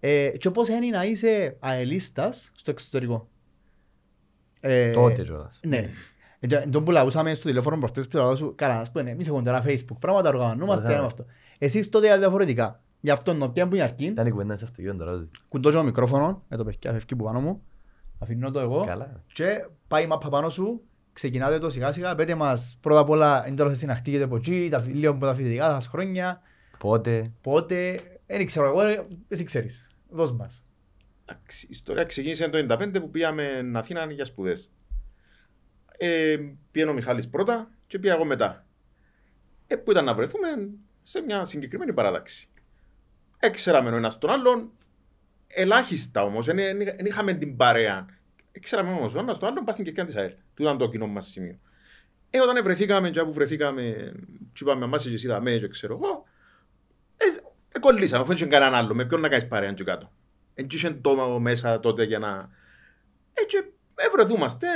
[0.00, 3.28] Ε, και πώς είναι να είσαι αελίστας στο εξωτερικό.
[4.60, 5.60] Ε, Τότε κιόλας.
[5.66, 5.90] Ναι.
[6.44, 8.90] Εν τω- εν τω που λαούσαμε στο τηλέφωνο προχτές που λαούσα σου, καλά να σου
[8.92, 10.96] πούνε, εμείς έχουμε τώρα facebook, πράγματα οργανωνόμαστε, Ωραία.
[10.96, 11.24] ένα αυτό.
[11.58, 12.80] Εσείς τότε ήταν διαφορετικά.
[13.00, 15.10] Γι' αυτό να πιάνε που είναι αρκεί, Ήταν η κουβέντα σε αυτό γύρω τώρα.
[15.12, 17.62] ότι- κουντώ και το μικρόφωνο, ε, το παιδιά φεύγει που πάνω μου,
[18.18, 19.22] αφήνω το εγώ Καλά.
[19.32, 20.80] και πάει η μάπα πάνω σου,
[21.12, 24.94] ξεκινάτε το σιγά σιγά, πέτε μας πρώτα απ' όλα εντός συναχτήκετε από εκεί, τα, φι-
[24.94, 26.40] λίγο από τα φοιτητικά σας χρόνια,
[26.78, 27.32] Πότε.
[27.40, 30.64] πότε, δεν ξέρω εγώ, ε, εσύ ξέρεις, δώσ' μας.
[31.26, 34.70] Εντάξει, Η ιστορία ξεκίνησε το 1995 που πήγαμε Αθήνα για σπουδές.
[35.98, 36.36] Ε,
[36.70, 38.66] πήγαινε ο Μιχάλης πρώτα και πήγα εγώ μετά.
[39.66, 40.48] Ε, που ήταν να βρεθούμε,
[41.02, 42.48] σε μια συγκεκριμένη παράταξη.
[43.38, 44.70] Έξεραμε ο ένας τον άλλον,
[45.46, 46.58] ελάχιστα όμως, δεν
[47.04, 48.06] είχαμε την παρέα.
[48.52, 50.32] Έξεραμε όμως ο ένας τον άλλον, πας στην κερκιά της ΑΕΛ.
[50.54, 51.58] Του ήταν το κοινό μας σημείο.
[52.30, 54.12] Ε, όταν βρεθήκαμε, και που βρεθήκαμε,
[54.52, 56.24] και είπαμε, εμάς εσύ δαμέ, και ξέρω εγώ,
[57.16, 57.24] ε,
[57.72, 60.12] ε, κολλήσαμε, αφού δεν είχε κανέναν άλλο, με ποιον να κάνεις παρέα και κάτω.
[60.54, 62.50] Δεν είχε το μέσα τότε για να...
[63.34, 64.68] Ε, και ε, βρεθούμαστε,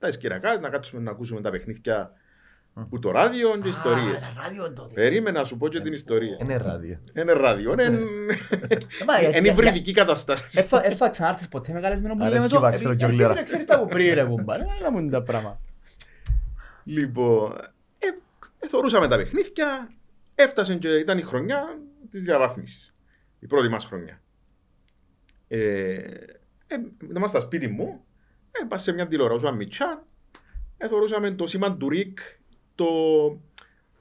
[0.00, 2.12] τα εσκυρακά, να κάτσουμε να ακούσουμε τα παιχνίδια
[2.88, 4.32] που το ράδιο και ιστορίες.
[4.94, 6.36] Περίμενα να σου πω και την ιστορία.
[6.40, 7.00] Είναι ράδιο.
[7.14, 7.82] Είναι ράδιο, είναι
[9.34, 10.66] είναι υβριδική κατάσταση.
[10.82, 12.66] Έφα ξανάρθεις ποτέ με καλεσμένο που λέμε Αρέσκει εδώ.
[12.68, 13.22] που ξέρω και Ε, όλη ώρα.
[13.22, 14.64] γιατί δεν ξέρεις τα από πριν ρε κουμπάρε.
[14.78, 15.60] Έλα μου είναι τα πράγματα.
[16.84, 17.52] Λοιπόν,
[17.98, 18.06] ε,
[18.58, 19.90] ε, θωρούσαμε τα παιχνίδια,
[20.34, 21.78] έφτασε και ήταν η χρονιά
[22.10, 22.94] της διαβάθμισης.
[23.38, 24.20] Η πρώτη μας χρονιά.
[25.48, 25.58] Ε,
[26.66, 26.76] ε,
[27.10, 28.04] είμαστε στα σπίτι μου,
[28.52, 30.06] ε, πας σε μια τηλεόραση, αμιτσά,
[30.76, 32.18] ε, θωρούσαμε το σήμα του ΡΙΚ,
[32.74, 32.86] το,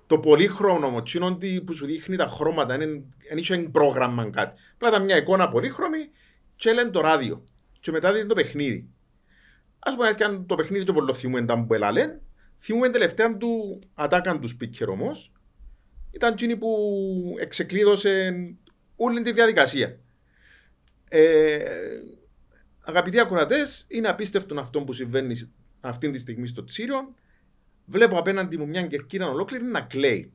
[0.08, 3.04] το πολύχρωμο, εκείνο τι- που σου δείχνει τα χρώματα, δεν
[3.36, 4.62] είχε πρόγραμμα κάτι.
[4.74, 6.10] Απλά ήταν μια εικόνα πολύχρωμη
[6.56, 7.44] και έλεγε το ράδιο.
[7.80, 8.90] Και μετά δίνει το παιχνίδι.
[9.80, 12.20] Ας πούμε, και αν το παιχνίδι και πολύ θυμούμε ήταν που έλαλε,
[12.60, 15.32] θυμούμε τελευταία του ατάκαν τους speaker όμως,
[16.12, 18.34] ήταν εκείνη που εξεκλείδωσε
[18.96, 20.00] όλη τη διαδικασία.
[21.10, 21.60] Ε,
[22.90, 25.36] αγαπητοί ακροατές, είναι απίστευτο αυτό που συμβαίνει
[25.80, 27.14] αυτή τη στιγμή στο Τσίριο.
[27.86, 30.32] Βλέπω απέναντι μου μια κερκίνα ολόκληρη να κλαίει.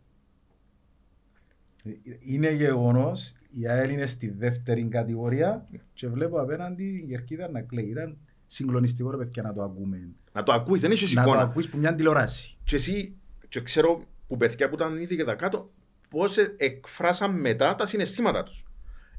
[2.20, 7.84] Είναι γεγονός, η ΑΕΛ είναι στη δεύτερη κατηγορία και βλέπω απέναντι η Κερκίδα να κλαίει.
[7.84, 10.08] Ήταν συγκλονιστικό ρε παιδιά να το ακούμε.
[10.32, 11.42] Να το ακούεις, δεν είσαι Να το εικόνα.
[11.44, 12.56] ακούεις που μια τηλεόραση.
[12.64, 13.16] Και εσύ,
[13.48, 15.70] και ξέρω που παιδιά που ήταν ήδη και τα κάτω,
[16.08, 18.64] πώς εκφράσαν μετά τα συναισθήματα τους.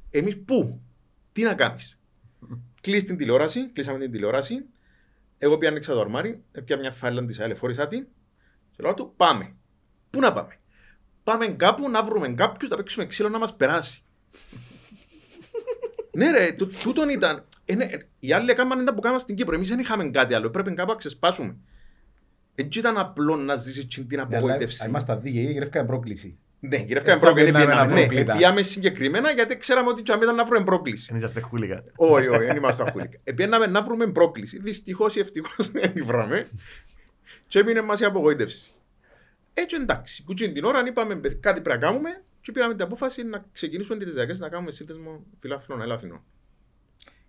[0.10, 0.82] Εμείς πού,
[1.32, 2.00] τι να κάνεις.
[2.86, 4.66] Κλείσει την τηλεόραση, κλείσαμε την τηλεόραση.
[5.38, 8.08] Εγώ πια άνοιξα το αρμάρι, έπια μια φάλα της ΑΕΛ, φόρησα την.
[8.72, 9.56] Και λέω του, πάμε.
[10.10, 10.60] Πού να πάμε;
[11.24, 14.04] Πάμε κάπου να βρούμε κάποιου να παίξουμε ξύλο να μας περάσει.
[16.18, 17.46] ναι, ρε, τού- τούτον ήταν.
[17.66, 19.56] Ε, ναι, ε, οι άλλοι έκαναν τα που κάναμε στην Κύπρο.
[19.56, 20.50] Εμείς δεν είχαμε κάτι άλλο.
[20.50, 21.56] Πρέπει κάπου να ξεσπάσουμε.
[22.56, 24.88] Έτσι ήταν απλό να ζήσεις την Αλλά απογοήτευση.
[24.88, 26.38] είμαστε δίκαιοι, γρεύκα πρόκληση.
[26.68, 27.52] Ναι, γυρεύκα Ε, θα πρόκληση.
[27.52, 28.34] περνάμε Ναι, απρόκλητα.
[28.34, 31.08] ναι, πήγαμε συγκεκριμένα γιατί ξέραμε ότι τσάμε ήταν να βρούμε πρόκληση.
[31.10, 31.84] Δεν είσαστε χούλικα.
[31.96, 33.18] Όχι, όχι, δεν είμαστε χούλικα.
[33.24, 34.60] Επίεναμε να βρούμε πρόκληση.
[34.62, 36.48] Δυστυχώς ή ευτυχώς δεν τη βράμε.
[37.48, 38.72] Και έμεινε μας η απογοήτευση.
[39.54, 42.10] Έτσι εντάξει, που την ώρα είπαμε «Παιδιά, κάτι πρέπει να κάνουμε
[42.42, 46.24] και πήραμε την απόφαση να ξεκινήσουμε τις διακέ να κάνουμε σύνδεσμο φιλάθλων ελάθινων.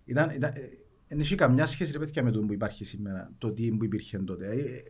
[0.05, 0.61] Ήταν, ήταν, ε,
[1.09, 4.19] δεν έχει καμιά σχέση ρε παιδιά με το που υπάρχει σήμερα, το τι που υπήρχε
[4.19, 4.47] τότε.
[4.47, 4.83] Ε,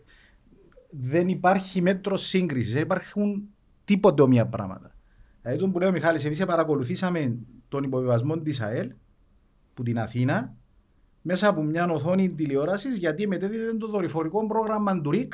[0.91, 3.49] δεν υπάρχει μέτρο σύγκρισης, δεν υπάρχουν
[3.87, 4.95] τίποτε όμοια πράγματα.
[5.43, 7.37] Δηλαδή τον που λέει ο Μιχάλης, εμείς παρακολουθήσαμε
[7.69, 8.93] τον υποβιβασμό της ΑΕΛ
[9.75, 10.55] που την Αθήνα
[11.23, 15.33] μέσα από μια οθόνη τηλεόρασης γιατί μετέδιδε το δορυφορικό πρόγραμμα του ΡΙΚ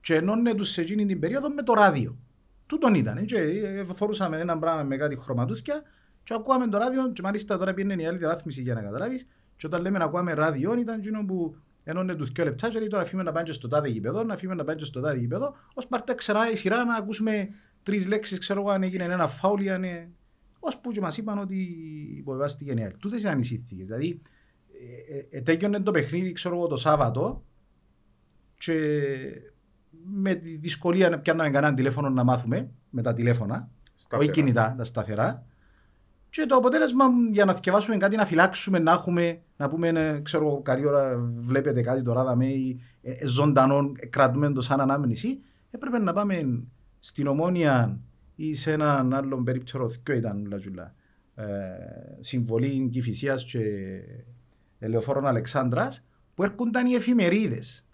[0.00, 2.18] και ενώνε τους σε εκείνη την περίοδο με το ράδιο.
[2.66, 3.24] Τούτον ήταν.
[3.24, 5.82] Και ε, φορούσαμε ένα πράγμα με κάτι χρωματούσκια
[6.22, 9.66] και ακούαμε το ράδιο και μάλιστα τώρα πήγαινε η άλλη διαβάθμιση για να καταλάβεις και
[9.66, 13.02] όταν λέμε να ακούαμε ράδιο ήταν εκείνο που ενώνε τους δυο λεπτά και λέει τώρα
[13.02, 15.56] αφήνουμε να πάμε και στο τάδε γήπεδο, να αφήνουμε να πάμε και στο τάδε γήπεδο
[15.74, 17.48] ως πάρτε ξανά η σειρά να ακούσουμε
[17.82, 20.10] τρεις λέξεις ξέρω εγώ αν έγινε ένα φάουλ ή αν είναι...
[20.58, 21.56] Ως που και μας είπαν ότι
[22.16, 22.92] υποβιβάστηκε η ΑΕΛ.
[22.98, 23.86] Τούτες είναι ανησύχθηκες.
[23.86, 24.20] Δηλαδή
[25.08, 27.44] ε, ε, ε, τέκιονε το παιχνίδι ξέρω εγώ το Σάββατο
[28.58, 28.74] και
[30.04, 33.70] με τη δυσκολία να πιάνουμε κανέναν τηλέφωνο να μάθουμε με τα τηλέφωνα,
[34.12, 35.46] όχι κινητά, τα σταθερά.
[36.34, 40.46] Και το αποτέλεσμα για να θυκευάσουμε κάτι, να φυλάξουμε, να έχουμε, να πούμε, ε, ξέρω,
[40.46, 44.80] εγώ, καλή ώρα βλέπετε κάτι τώρα, δαμε, ή ε, ε, ζωντανό, ε, κρατούμε το σαν
[44.80, 46.62] ανάμνηση, έπρεπε να πάμε
[46.98, 48.00] στην Ομόνια
[48.34, 50.94] ή σε έναν άλλον περίπτερο, ποιο ήταν όλα τζουλά,
[51.34, 51.44] ε,
[52.20, 53.60] συμβολή Κηφισίας και
[54.78, 57.84] Ελεοφόρων Αλεξάνδρας, που έρχονταν οι εφημερίδες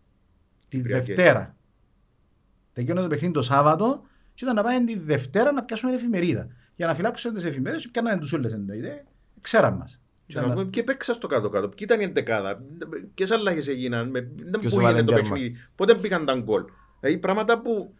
[0.68, 1.06] τη Κυπριακές.
[1.06, 1.56] Δευτέρα.
[2.72, 4.02] Τελειώνει το παιχνίδι το Σάββατο
[4.34, 6.48] και ήταν να πάμε τη Δευτέρα να πιάσουμε εφημερίδα.
[6.80, 9.04] Για να φυλάξουμε τις εφημερίδες και πιάνανε τους όλες εννοείται.
[9.40, 10.00] Ξέραν μας.
[10.26, 12.62] Και να δούμε ποιοι παίξαν στο κάτω-κάτω, ποιοι ήταν η εντεκάδα,
[13.14, 15.30] ποιες αλλαγές έγιναν, με, δεν Ποιος πού έβαλε έγινε το τέρμα.
[15.30, 16.64] παιχνίδι, πότε πήγαν τα γκολ.
[17.00, 17.94] Δηλαδή πράγματα που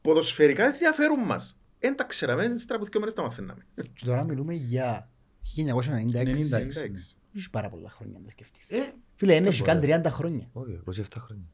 [0.00, 1.58] ποδοσφαιρικά ενδιαφέρουν μας.
[1.78, 3.66] Δεν τα ξέραμε, ύστερα από δύο μέρε τα μαθαίναμε.
[3.74, 5.08] Και τώρα μιλούμε για
[5.56, 5.62] 1996.
[5.62, 7.16] 96.
[7.36, 8.68] Έχει πάρα πολλά χρόνια να το σκεφτείς.
[8.68, 10.00] Ε, Φίλε, είναι Δεν έχει καν μπορεί.
[10.04, 10.48] 30 χρόνια.
[10.52, 11.46] Όχι, 27 χρόνια.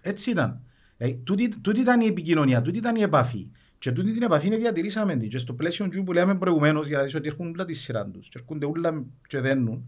[0.00, 0.62] έτσι ήταν.
[0.96, 3.50] Ε, τούτη, τούτη ήταν η επικοινωνία, τούτη ήταν η επαφή.
[3.80, 5.28] Και τούτη την επαφή είναι διατηρήσαμε την.
[5.28, 8.06] Και στο πλαίσιο του που λέμε προηγουμένως, για να δεις ότι έρχονται όλα τη σειράς
[8.12, 9.84] τους και έρχονται όλα και δένουν.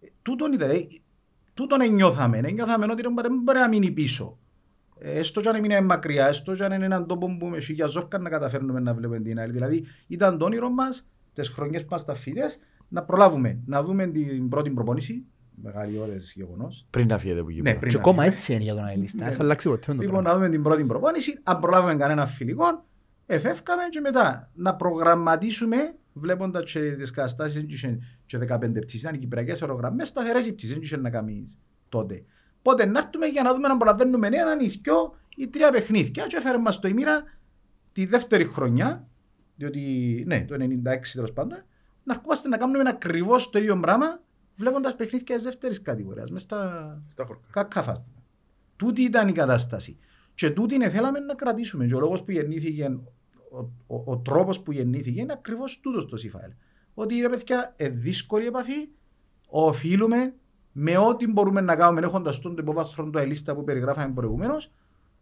[0.00, 0.86] Ε, Τούτον ήταν, ε,
[1.54, 2.38] τούτον ενιώθαμε.
[2.38, 4.38] Ενιώθαμε ότι δεν μπορεί- δεν μπορεί να μείνει πίσω.
[4.98, 7.86] Ε, Έστω και αν έμεινε μακριά, έστω και αν είναι έναν τόπο που με σίγια
[7.86, 9.52] ζόρκα να καταφέρνουμε να βλέπουμε την άλλη.
[9.52, 14.48] Δηλαδή ήταν το όνειρο μας, τις χρονιές που είμαστε φοιτές, να προλάβουμε, να δούμε την
[14.48, 15.24] πρώτη προπόνηση,
[15.62, 16.86] μεγάλη ώρες γεγονός.
[16.90, 17.78] Πριν να φύγετε που Ναι, Κύπρο.
[17.78, 18.36] πριν Και να ακόμα φύγουμε.
[18.36, 19.24] έτσι είναι για τον Αελίστα.
[19.24, 19.30] Ναι.
[19.30, 20.28] Θα αλλάξει ποτέ το Λοιπόν, πράγμα.
[20.28, 21.38] να δούμε την πρώτη προπόνηση.
[21.42, 22.84] Αν προλάβουμε κανένα φιλικό,
[23.26, 27.64] εφεύκαμε και μετά να προγραμματίσουμε βλέποντας και τις καταστάσεις
[28.26, 31.58] και 15 πτήσεις, ήταν οι κυπριακές αερογραμμές, σταθερές οι πτήσεις, δεν είχε να κάνει
[31.88, 32.24] τότε.
[32.62, 36.26] Πότε να έρθουμε για να δούμε να προλαβαίνουμε ένα νησιό ή τρία παιχνίδια.
[36.26, 37.24] Και έφερε μας το ημίρα
[37.92, 39.08] τη δεύτερη χρονιά,
[39.56, 41.64] διότι ναι, το 96 τέλος πάντων,
[42.02, 44.20] να ερχόμαστε να κάνουμε ακριβώς το ίδιο πράγμα
[44.56, 46.30] βλέποντας παιχνίδια της δεύτερης κατηγορίας.
[46.30, 47.46] Μες στα, Στα χωρικά.
[47.50, 48.04] κακάφα.
[48.76, 49.98] Τούτη ήταν η κατάσταση.
[50.34, 51.86] Και τούτη είναι θέλαμε να κρατήσουμε.
[51.86, 52.98] Και ο λόγος που γεννήθηκε,
[53.56, 56.50] ο, ο, ο τρόπος που γεννήθηκε είναι ακριβώς τούτος το ΣΥΦΑΕΛ.
[56.94, 58.88] Ότι ρε παιδιά, ε, δύσκολη επαφή,
[59.48, 60.34] οφείλουμε
[60.72, 64.70] με ό,τι μπορούμε να κάνουμε έχοντας τον υποβάθρο του ελίστα που περιγράφαμε προηγουμένως,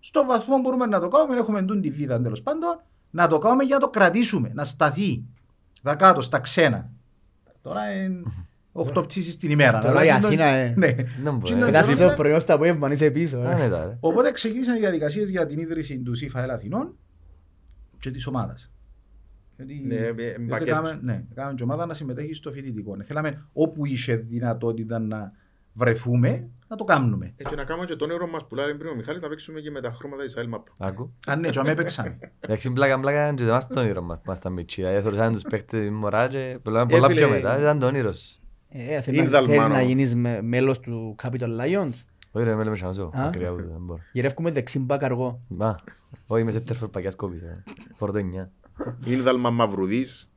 [0.01, 3.39] στο βαθμό που μπορούμε να το κάνουμε, έχουμε τούν τη βίδα τέλος πάντων, να το
[3.39, 5.23] κάνουμε για να το κρατήσουμε, να σταθεί
[5.83, 6.91] δα κάτω στα ξένα.
[7.63, 8.23] Τώρα είναι
[8.73, 9.79] 8 πτήσει την ημέρα.
[9.79, 10.75] Τώρα αλλά η είναι- Αθήνα, ε.
[10.79, 10.93] Ναι.
[11.23, 11.43] Δεν μπορεί.
[11.45, 13.39] Τι είναι- Κοιτάς μπορούμε- το πρωί ως το απόγευμα, είσαι πίσω.
[13.39, 13.55] ε.
[13.57, 13.97] Δεν ήταν, ρε.
[14.01, 16.97] Οπότε ξεκίνησαν οι διαδικασίες για την ίδρυση του ΣΥΦΑΕΛ Αθηνών
[18.05, 18.73] και της ομάδας.
[19.57, 20.75] Γιατί, Ναι, ε, γιατί μπακέτος.
[20.75, 22.97] κάναμε, ναι, κάναμε και ομάδα να συμμετέχει στο φοιτητικό.
[22.97, 25.33] Ναι, Θέλαμε όπου είχε δυνατότητα να
[25.73, 27.33] βρεθούμε, να το κάνουμε.
[27.37, 29.71] Έτσι να κάνουμε και το όνειρο μας που λέει πριν ο Μιχάλης να παίξουμε και
[29.71, 30.63] με τα χρώματα της ΑΕΛ Map.
[30.79, 31.13] Άκου.
[31.27, 32.19] Αν ναι, και αμέ παίξαμε.
[32.41, 34.81] Εντάξει, πλάκα πλάκα και εμάς το όνειρο μας, μας τα μητσί.
[34.83, 37.59] Δηλαδή, θεωρούσαν τους παίχτες μωρά και πολλά πολλά φίλε, πιο μετά.
[37.61, 38.39] Ήταν το όνειρο σου.
[38.77, 39.75] Ε, θέλει Είναι να- θέλει δαλμάνο.
[39.75, 41.93] να γίνεις με- μέλος του Capital Lions.
[42.37, 43.03] Όχι ρε, με λέμε σανσό.
[43.15, 43.25] Α.
[43.25, 44.01] Μακριά ούτε, δεν μπορώ.
[44.13, 45.41] Γυρεύκουμε δεξί μπακ αργό.
[45.49, 45.79] Μα,
[46.27, 47.43] όχι είμαι σε τερφόρ παγιάς κόπης.
[47.43, 47.63] ε.
[47.97, 48.51] Φορτώ εννιά.
[49.05, 50.29] Ίνδαλμα Μαυρουδής.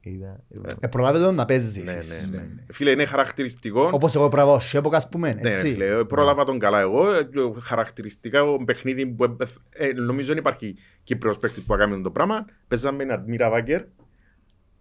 [0.00, 0.68] Είδα, είδα.
[0.80, 1.84] Ε, προλάβετε τον να παίζεις.
[1.84, 2.30] Ναι, εσείς.
[2.30, 2.46] ναι, ναι.
[2.70, 3.90] Φίλε, είναι χαρακτηριστικό.
[3.92, 5.72] Όπως εγώ πράγμα ο Σέποκ ας πούμε, Ναι, ναι, έτσι.
[5.72, 7.12] φίλε, πρόλαβα τον καλά εγώ.
[7.14, 7.28] ε,
[7.60, 12.44] Χαρακτηριστικά ο παιχνίδι που έμπεθ- ε, νομίζω δεν υπάρχει Κύπρος παίκτης που έκανε το πράγμα.
[12.68, 13.80] Παίζαμε με Admira Wacker,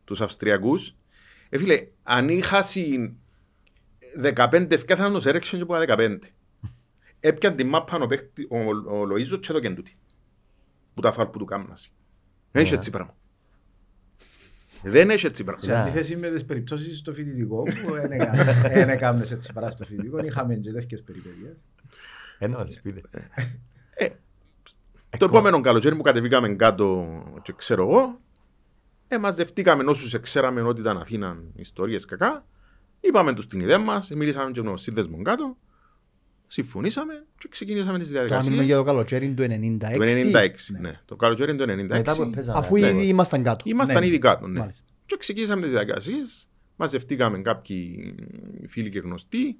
[0.03, 0.95] τους Αυστριακούς.
[1.49, 3.13] Ε, φίλε, αν είχα συν
[4.21, 6.17] 15 ευκά θα τους έρεξε και που είχα 15.
[7.19, 8.57] Έπιαν την μάπα ο, παίκτη- ο,
[8.97, 9.97] ο Λοΐζος και το κεντούτη.
[10.93, 11.89] Που τα φάλ που του κάμνασε.
[12.51, 12.77] Δεν έχει Ναι.
[12.77, 13.15] έτσι πράγμα.
[14.83, 15.61] Δεν έχει έτσι πράγμα.
[15.61, 15.77] Σε Ναι.
[15.81, 17.91] αντίθεση με τις περιπτώσεις στο φοιτητικό, που
[18.73, 21.55] δεν έκανες έτσι παρά στο φοιτητικό, είχαμε και τέτοιες περιπέτειες.
[22.39, 23.01] Ένα μας πείτε.
[25.17, 27.07] Το επόμενο καλοκαίρι που κατεβήκαμε κάτω
[27.41, 28.19] και ξέρω εγώ,
[29.07, 32.45] ε, μαζευτήκαμε όσους ξέραμε ότι ήταν Αθήνα ιστορίες κακά,
[33.07, 35.57] είπαμε τους την ιδέα μας, μίλησαμε και με τον σύνδεσμο κάτω,
[36.47, 38.47] συμφωνήσαμε και ξεκινήσαμε τις Τώρα διαδικασίες.
[38.49, 39.97] μιλούμε για το καλοκαίρι του 96.
[39.97, 40.99] Το 96, ναι.
[41.05, 41.87] Το καλοκαίρι του 96.
[41.87, 42.59] Μετά που παίζαμε.
[42.59, 42.87] Αφού Ναι.
[42.87, 43.63] ήδη ήμασταν κάτω.
[43.67, 44.05] Ήμασταν Ναι.
[44.07, 44.59] ήδη κάτω, ναι.
[44.59, 44.85] Μάλιστα.
[45.05, 48.15] Και ξεκινήσαμε τις διαδικασίες, μαζευτήκαμε κάποιοι
[48.67, 49.57] φίλοι και γνωστοί,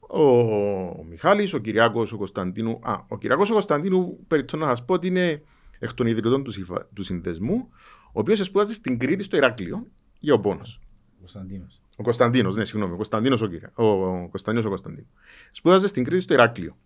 [0.00, 2.78] ο, ο Μιχάλης, ο Κυριάκος, ο Κωνσταντίνου.
[2.82, 5.42] Α, ο Κυριάκος ο Κωνσταντίνου, περιττώ να σας πω ότι είναι
[5.78, 7.68] εκ των ιδρυτών του, συφα- του συνδεσμού,
[8.06, 9.86] ο οποίος σπούδασε στην Κρήτη στο Ηράκλειο
[10.20, 10.80] για ο πόνος.
[11.18, 11.79] Κωνσταντίνος.
[12.00, 15.06] Ο Κωνσταντίνος, ναι, συγγνώμη, ο Κωνσταντίνος ο, Κυρια- ο, ο Κωνσταντίνος ο Κωνσταντίνου.
[15.50, 16.76] Σπούδαζε στην Κρήτη στο Ηράκλειο.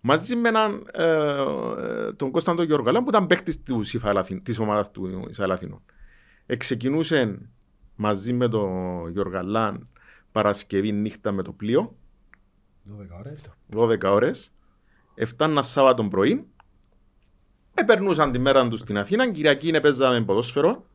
[0.00, 4.58] Μαζί με έναν, ε, ε, τον Κωνσταντό Γιώργαλά που ήταν παίκτης του ΣΥΦΑ Ελλαθή- της
[4.58, 5.82] ομάδας του ΙΣΑ Αθηνών.
[6.46, 7.38] Εξεκινούσε
[7.96, 9.88] μαζί με τον Γιώργαλάν
[10.32, 11.96] Παρασκευή νύχτα με το πλοίο,
[12.84, 13.50] 12 ώρες.
[13.66, 14.52] 12 ώρες.
[15.14, 16.46] Εφτάνα Σάββατο πρωί.
[17.74, 19.32] Επερνούσαν τη μέρα τους στην Αθήνα.
[19.32, 20.86] Κυριακή είναι παίζαμε ποδόσφαιρο.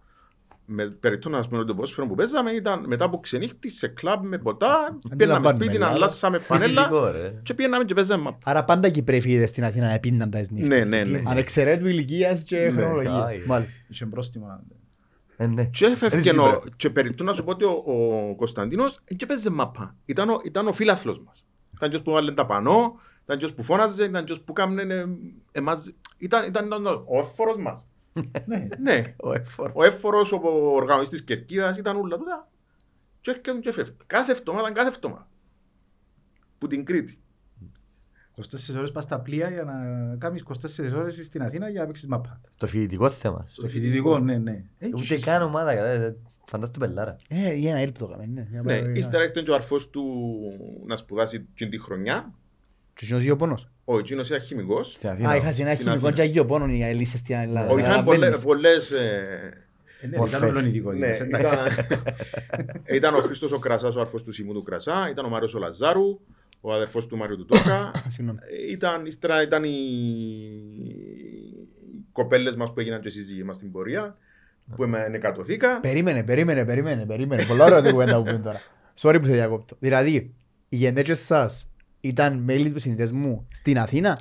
[0.66, 4.24] Με περιττώ να πούμε ότι το ποδόσφαιρο που παίζαμε ήταν μετά από ξενύχτη σε κλαμπ
[4.26, 4.78] με ποτά.
[4.78, 5.96] Πήγαμε Αντιλαμβάνομαι, σπίτι, δηλαδή.
[5.96, 7.34] αλλάσαμε φανέλα Φοιτητικό, ρε.
[7.44, 8.36] και πήγαμε και παίζαμε μαπ.
[8.46, 10.90] Άρα πάντα Κυπρέοι φοιτητές στην Αθήνα επίναν τα νύχτες.
[10.90, 11.22] Ναι, ναι, ναι.
[11.26, 12.70] Ανεξαιρέτου ηλικίας και Ναι.
[12.72, 13.24] χρονολογίας.
[13.24, 13.44] Άι.
[13.46, 13.78] Μάλιστα.
[13.88, 14.64] Είχε πρόστιμα.
[15.38, 15.66] Ε, ναι.
[15.66, 16.64] Και έφευκε Έτσι, ο- Κύπρο.
[16.76, 17.84] και περιττώ να σου πω ότι ο,
[18.30, 19.96] ο Κωνσταντίνος ε, και παίζε μαπά.
[20.06, 21.46] Ήταν ο, ήταν ο φίλαθλος μας.
[21.76, 25.06] Ήταν και που βάλε τα πανό, ήταν και που φώναζε, ήταν και που κάμνε ε,
[25.52, 25.94] εμάς.
[26.18, 27.88] Ήταν, ήταν, ήταν ο έφορος μας.
[28.46, 28.68] Ναι.
[28.80, 29.14] ναι.
[29.24, 29.72] Ο εφόρ.
[29.74, 30.40] Ο έφορος, ο
[30.76, 32.48] οργανωτής της Κερκίδας ήταν όλα τούτα.
[33.22, 33.96] Και έρχεται και φεύγει.
[34.08, 35.28] Κάθε εβδομάδα, κάθε εβδομάδα.
[36.58, 37.18] Που την Κρήτη.
[38.36, 39.74] 24 ώρες πας στα πλοία για να
[40.18, 42.42] κάνεις 24 ώρες στην Αθήνα για να παίξεις μαπά.
[42.58, 43.46] Το φοιτητικό θέμα.
[43.48, 44.64] Στο φοιτητικό, ναι, ναι.
[44.78, 46.16] Ε, Ούτε και- καν ομάδα, κατά.
[46.48, 47.16] Φαντάσου το πελάρα.
[47.30, 48.48] Ε, για ένα ήλπτο έκαμε, ναι.
[48.50, 50.04] Για Ναι, πάρα- ύστερα έρχεται και ο αρφός του
[50.86, 52.34] να σπουδάσει την τη χρονιά.
[52.96, 53.68] Και εκείνος γεωπόνος.
[53.86, 54.92] Ο εκείνος ήταν χημικός.
[54.92, 55.36] Στην Α, Αθήνα.
[55.36, 56.12] είχα ένα Στην χημικό Αθήνα.
[56.12, 57.70] και γεωπόνο οι ελίσσες στην Ελλάδα.
[57.72, 58.42] Ο, είχαν Καταλαβαίνεις.
[58.42, 59.54] πολλές, πολλές ε,
[60.02, 60.38] Ε, ναι, Μορφές.
[60.38, 61.56] ήταν ολονητικότητες, Ναι, εντάξει.
[61.56, 62.04] ήταν,
[62.98, 65.60] ήταν ο Χρήστος ο Κρασάς, ο αρφός του Σιμού του Κρασά, ήταν ο Μάριος ο
[65.60, 66.20] Λαζάρου,
[66.62, 67.92] ο αδερφός του Μάριου του Τόκα.
[68.10, 68.40] Συγγνώμη.
[68.72, 70.94] ήταν, ύστερα ήταν οι, οι
[72.12, 74.18] κοπέλες μας που έγιναν και σύζυγοι μας στην πορεία,
[74.76, 75.80] που με εκατοθήκα.
[75.80, 77.44] Περίμενε, περίμενε, περίμενε, περίμενε.
[77.46, 78.62] Πολλά ωραία την κουβέντα που πούμε τώρα.
[79.02, 79.76] Sorry που σε διακόπτω.
[79.80, 80.34] Δηλαδή,
[80.70, 81.68] οι γενέτες σας
[82.04, 84.20] ήταν μέλη του συνδεσμού στην Αθήνα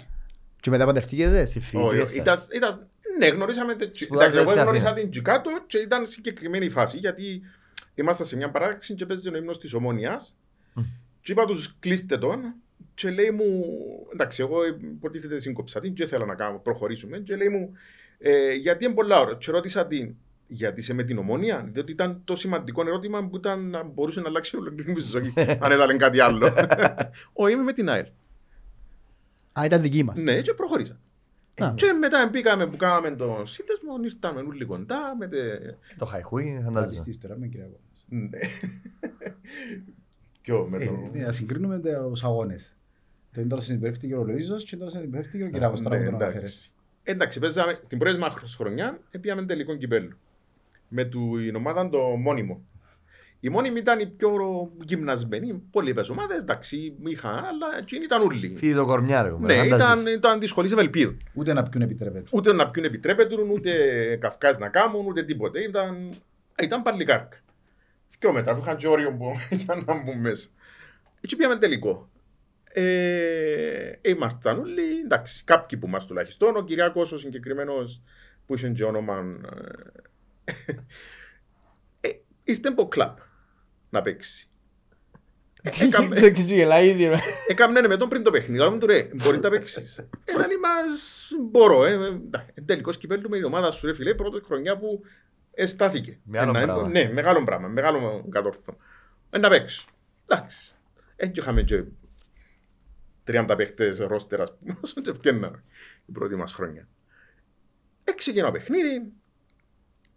[0.61, 1.45] και μετά παντευτήκετε.
[1.45, 2.49] Στη Όχι, φοιτητικές ήταν, σας.
[2.53, 2.87] ήταν,
[3.19, 3.75] ναι, γνωρίσαμε.
[3.75, 5.01] τε- Σπουδάζατε Εντάξει, εγώ στην γνώρισα Αθήνα.
[5.01, 7.43] την Τζικάτο και ήταν συγκεκριμένη φάση γιατί
[7.95, 10.37] ήμασταν σε μια παράξη και παίζει ο ύμνος της Ομόνιας
[11.21, 12.55] και είπα τους κλείστε τον
[12.95, 13.65] και λέει μου,
[14.13, 17.73] εντάξει, εγώ υποτίθεται σύγκοψα την και ήθελα να κάνω, προχωρήσουμε και λέει μου,
[18.25, 19.37] Ε, γιατί είναι πολλά ώρα.
[19.37, 20.15] Και ρώτησα την,
[20.53, 24.29] γιατί είσαι με την ομόνια, διότι ήταν το σημαντικό ερώτημα που ήταν να μπορούσε να
[24.29, 26.55] αλλάξει ολόκληρη μου της ζωής, αν έδαλε κάτι άλλο.
[27.43, 28.07] Ο είμαι με την ΑΕΛ.
[29.61, 30.21] Α, ήταν δική μας.
[30.23, 31.01] Ναι, και προχωρήσα.
[31.61, 31.73] Α.
[31.75, 35.17] Και μετά πήγαμε που κάναμε το σύνδεσμο, ήρθαμε όλοι κοντά.
[35.19, 35.59] Με τε...
[35.99, 36.91] Το χαϊχούι, Θα φαντάζομαι.
[36.91, 37.81] πιστείς τώρα με Κυριακό.
[38.09, 38.39] Ναι.
[40.43, 41.09] Ποιο με Ε, το...
[41.13, 41.81] ναι, Να συγκρίνουμε
[42.11, 42.77] τους αγώνες.
[43.33, 45.81] Το είναι τώρα συμπεριφθήκε ο Λοΐζος και τώρα συμπεριφθήκε ο Κυριακός.
[45.83, 46.25] Τώρα Ναι, που τον εντάξει.
[46.37, 46.75] αναφέρες.
[47.03, 50.17] Εντάξει, παίζαμε την πρώτη μας χρονιά, πήγαμε τελικό κυπέλου.
[50.95, 52.65] Με την ομάδα το μόνιμο.
[53.41, 54.31] Η μόνιμη ήταν η πιο
[54.85, 55.63] γυμνασμένη.
[55.71, 58.55] Πολλοί πες ομάδες, εντάξει, είχαν, αλλά εκείνοι ήταν όλοι.
[58.57, 59.37] Φύγει το κορμιάρι.
[59.41, 61.17] Ναι, ήταν, ήταν δυσκολίες ευελπίδων.
[61.35, 62.29] Ούτε να πιούν επιτρέπεται.
[62.33, 63.73] Ούτε να πιούν επιτρέπεται, ούτε
[64.21, 65.61] καυκάς να κάνουν, ούτε τίποτε.
[65.61, 66.15] Ήταν,
[66.63, 67.37] ήταν παλικάρκα.
[68.19, 69.33] Δυο μέτρα, είχαν και όριο που,
[69.65, 70.49] για να μπουν μέσα.
[71.21, 72.11] Έτσι πήγαμε τελικό.
[72.65, 76.57] Ε, ήμασταν όλοι, εντάξει, κάποιοι που μας τουλάχιστον.
[76.57, 78.03] Ο Κυριάκος ο συγκεκριμένος
[78.47, 79.41] που είχε και όνομα...
[80.45, 80.53] Ε,
[82.01, 82.11] ε,
[82.45, 83.19] ήρθε από κλαπ
[83.91, 84.47] να παίξει.
[85.63, 87.17] Ε, έκαμε- Το έξι γελάει ήδη, ρε.
[87.49, 89.99] Έκαμνε με τον πριν το παιχνίδι, αλλά μου του ρε, μπορείς να παίξεις.
[89.99, 94.15] Ε, λέει μας, μπορώ, ε, εντάξει, εν τελικός κυπέλλου με η ομάδα σου ρε φίλε,
[94.15, 95.03] πρώτη χρονιά που
[95.55, 96.19] εστάθηκε.
[96.25, 96.89] Μεγάλο Ε, να- πράγμα.
[96.89, 98.79] Ναι, μεγάλο πράγμα, μεγάλο κατόρθωμα.
[99.31, 99.89] Ε, να παίξω.
[100.27, 100.75] Εντάξει.
[101.17, 101.85] Ε, και είχαμε και
[103.25, 105.63] 30 παίχτες ρόστερ, ας πούμε, όσο και ευκαινάμε
[106.07, 106.89] η πρώτη μας χρονιά.
[108.05, 109.13] Έξι το παιχνίδι,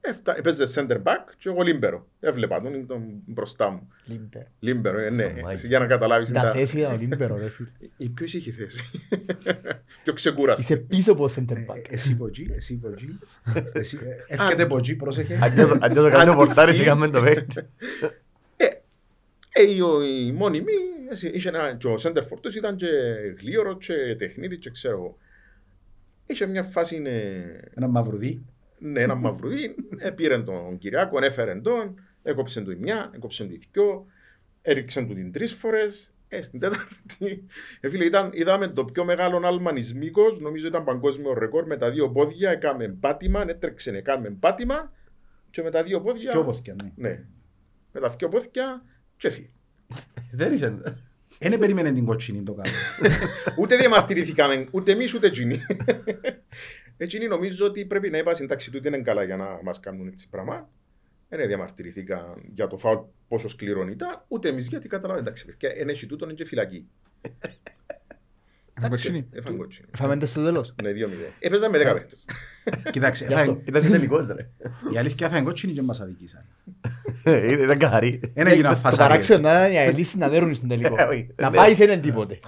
[0.09, 2.07] έφτα- έπαιζε center back και εγώ λίμπερο.
[2.19, 3.87] Έβλεπα τον, ήταν μπροστά μου.
[4.05, 4.45] Λίμπερο.
[4.59, 5.43] Λίμπερο, ε, ναι, Στο μάτι.
[5.51, 6.31] έτσι, για να καταλάβεις.
[6.31, 7.69] Τα τα- θέση ήταν ο Λίμπερο, ρε φίλε.
[7.97, 8.83] η ποιος είχε θέση;
[10.03, 10.61] Πιο ξεκούραστη.
[10.61, 11.81] Είσαι πίσω από center Ε, back.
[11.89, 13.19] Εσύ από εκεί, εσύ από εκεί.
[13.79, 15.39] Εσύ, ε, Έρχεται από εκεί, πρόσεχε.
[15.79, 17.61] Αν το κάνει ο πορτάρις, είχαμε το παίκτη.
[19.57, 20.71] Ε, η, ο- η μόνιμη,
[21.11, 22.87] εσύ, είχε ένα, και ο center for τους ήταν και
[23.41, 25.17] γλίωρο και τεχνίτη και ξέρω εγώ.
[26.25, 27.41] Είχε μια φάση, ε,
[27.75, 28.45] Ένα μαυρουδί.
[28.77, 33.53] Ναι, ένα μαυρουδί, ε, πήρε τον Κυριάκο, έφερε τον, έκοψε του η μια, έκοψε του
[33.53, 34.05] η δυο,
[34.61, 37.45] έριξε του την τρεις φορές, ε, στην τέταρτη.
[37.79, 42.09] Ε, φίλε, ήταν, είδαμε το πιο μεγάλο αλμανισμίκος, νομίζω ήταν παγκόσμιο ρεκόρ, με τα δύο
[42.09, 44.91] πόδια, έκαμε πάτημα, έτρεξε, έκαμε πάτημα
[45.49, 46.91] και με τα δύο πόδια, Και όπως και ναι.
[46.95, 47.23] ναι,
[47.91, 48.83] με τα δύο πόδια
[49.17, 49.49] και έφυγε.
[50.31, 50.81] Δεν είσαι.
[51.39, 52.69] Δεν περίμενε την κοτσίνη το κάτω.
[53.59, 55.61] Ούτε διαμαρτυρηθήκαμε, ούτε εμείς ούτε εκείνοι.
[56.97, 59.79] Εκείνοι νομίζω ότι πρέπει να είπα στην τάξη του ότι είναι καλά για να μας
[59.79, 60.69] κάνουν έτσι πράγμα.
[61.29, 65.27] Δεν διαμαρτυρηθήκαν για το φάουλ πόσο σκληρό ήταν, ούτε εμείς γιατί καταλάβαμε.
[65.27, 66.87] Εντάξει, παιδιά, ένα έχει τούτον είναι και φυλακή.
[68.89, 69.27] Κοτσίνη.
[69.31, 69.87] Έφαγε κοτσίνη.
[69.97, 70.75] Φάμε το στο τέλος.
[70.83, 71.25] Ναι, δύο μηδέν.
[71.39, 72.25] Έπαιζαν με δέκα παίχτες.
[72.91, 73.51] Κοιτάξτε, Γι' αυτό.
[73.51, 74.49] έφαγε- Ήταν και τελικός, ρε.
[74.93, 76.45] η αλήθεια έφαγε κοτσίνη και μας αδικήσαν.
[77.23, 78.19] Ε, Ήταν καθαρή.
[78.33, 78.97] Ένα έγιναν Το φασάρες.
[79.07, 80.95] παράξενο να είναι οι αελίσεις να δέρουν στον τελικό.
[80.97, 81.27] Ε, όχι.
[81.35, 81.55] Να Ναι.
[81.55, 82.39] πάει σε έναν τίποτε.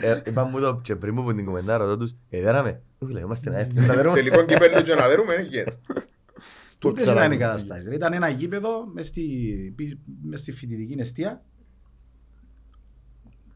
[0.00, 2.80] Ε, Είπα μου το και πριν μου που την κομμεντά ρωτώ τους «Ε, δέραμε».
[2.98, 4.14] Ού, λέει, είμαστε να έρθουμε να δέρουμε.
[4.14, 5.72] Τελικό κυπέλλο και να δέρουμε, είναι γέρο.
[6.78, 7.94] Τούτες ξέρω ήταν οι αν καταστάσεις.
[7.94, 9.22] Ήταν ένα γήπεδο μες στη,
[9.76, 11.42] πι- μες στη φοιτητική αιστεία.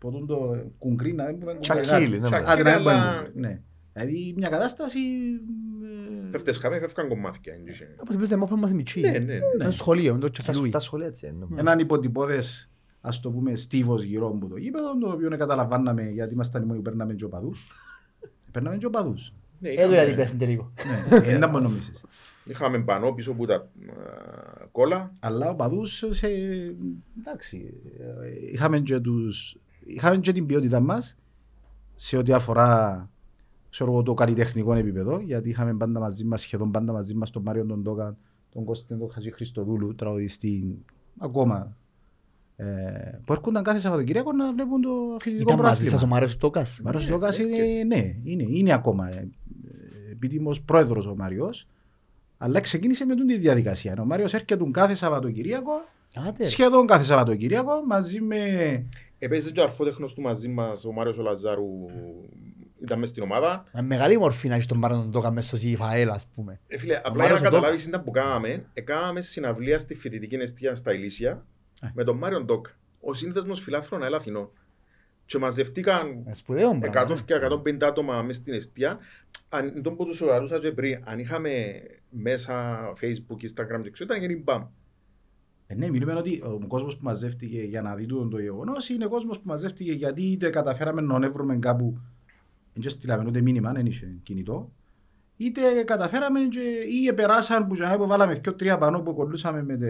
[0.01, 2.19] Ποτούν το κουγκρί να μην πούμε Τσακίλι, ναι, Τσακίλι.
[2.19, 2.51] μπράβο.
[2.51, 3.61] Άντε να μην πούμε αλλά- κουγκρί, ναι.
[3.93, 4.99] Δηλαδή μια κατάσταση...
[6.27, 7.55] ε, Πέφτες χαμέ, φεύγαν κομμάτια.
[7.55, 9.01] είναι και- Όπως είπες, δεν μάθαμε μας μητσί.
[9.01, 9.39] Ναι, ναι, ναι.
[9.61, 10.71] Ένα σχολείο, με το Τα- τσακιλούι.
[10.71, 11.47] Τα σχολεία έτσι είναι.
[11.61, 12.71] Έναν υποτυπώδες
[13.01, 16.65] ας το πούμε στίβος γύρω από το γήπεδο το οποίο δεν καταλαβαίναμε γιατί ήμασταν οι
[16.67, 17.69] μόνοι που παίρναμε και οπαδούς.
[18.51, 19.33] Παίρναμε και οπαδούς.
[19.59, 20.73] Ναι, Εδώ είχαμε- γιατί πες στην τελικό.
[21.11, 22.05] Ναι, ε, δεν ήταν μόνο νομίζεις.
[22.45, 23.69] Είχαμε πανό πίσω από τα α,
[24.73, 25.13] κόλλα.
[25.21, 26.27] Αλλά οπαδούς σε...
[27.21, 31.17] εντάξει, ε, είχαμε και, τους, είχαμε και την ποιότητα μας
[31.95, 33.11] σε ό,τι αφορά
[33.71, 37.43] ξέρω, εγώ, το καλλιτεχνικό επίπεδο γιατί είχαμε πάντα μαζί μας, σχεδόν πάντα μαζί μας τον
[37.43, 38.17] Μάριο τον Τόκα,
[38.51, 40.85] τον Κώστα τον Χατζη Χριστοδούλου, τραγουδιστή
[41.19, 41.77] ακόμα
[42.57, 46.15] ε, που έρχονταν κάθε Σαββατοκύριακο να βλέπουν το φυσικό Ήταν μαζί σας ο πρωτάθλημα.
[46.15, 49.29] Μάριος Τόκας; Ο Μάριος Ναι, Τόκας ναι, είναι, ναι, είναι, είναι ακόμα ε,
[50.11, 51.67] επίτιμος πρόεδρος ο Μάριος
[52.43, 53.97] αλλά ξεκίνησε με την διαδικασία.
[54.01, 55.73] Ο Μάριος έρχεται κάθε Σαββατοκύριακο
[56.15, 56.45] Άντε, ρε.
[56.45, 58.37] σχεδόν κάθε Σαββατοκύριακο μαζί με.
[59.23, 61.87] Έπαιζε και ο αρφότεχνος του μαζί μας, ο Μάριος ο Λαζάρου,
[62.83, 63.65] ήταν μες στην ομάδα.
[63.73, 66.61] Με μεγάλη μορφή να έχεις τον Μάρον τον Τόκα μέσα στο Ζιφαέλ, ας πούμε.
[66.67, 67.61] Ε, φίλε, απλά για Μάριος να ο Ντόκα.
[67.61, 71.47] καταλάβεις ήταν που κάναμε, έκαναμε συναυλία στη φοιτητική εστία στα Ηλίσια
[71.83, 71.89] Ε.
[71.95, 72.67] με τον Μάριον Ντόκ,
[73.01, 74.51] ο σύνδεσμος φιλάθρων ΑΕΛ Αθηνών.
[75.27, 77.15] Και μαζευτήκαν Ε, Σπουδαίο πράγμα.
[77.15, 78.99] 100 και 150 άτομα μέσα στην εστία.
[79.49, 81.51] Αν τον που τους ρωτούσα και πριν, αν είχαμε
[82.11, 84.67] μέσα Facebook, Instagram και ξέρω, ήταν γίνει μπαμ.
[85.73, 89.07] Ε, ναι, μιλούμε ότι ο κόσμος που μαζεύτηκε για να δει τούτο το γεγονός είναι
[89.07, 91.99] κόσμος που μαζεύτηκε γιατί είτε καταφέραμε να ονεύρουμε κάπου.
[92.73, 94.73] Δεν στείλαμε ούτε μήνυμα, δεν είχε κινητό.
[95.37, 96.61] Είτε καταφέραμε και,
[97.03, 99.87] ή επεράσαν που, τζαμί που βάλαμε και τρία πανό που κολλούσαμε με, τε,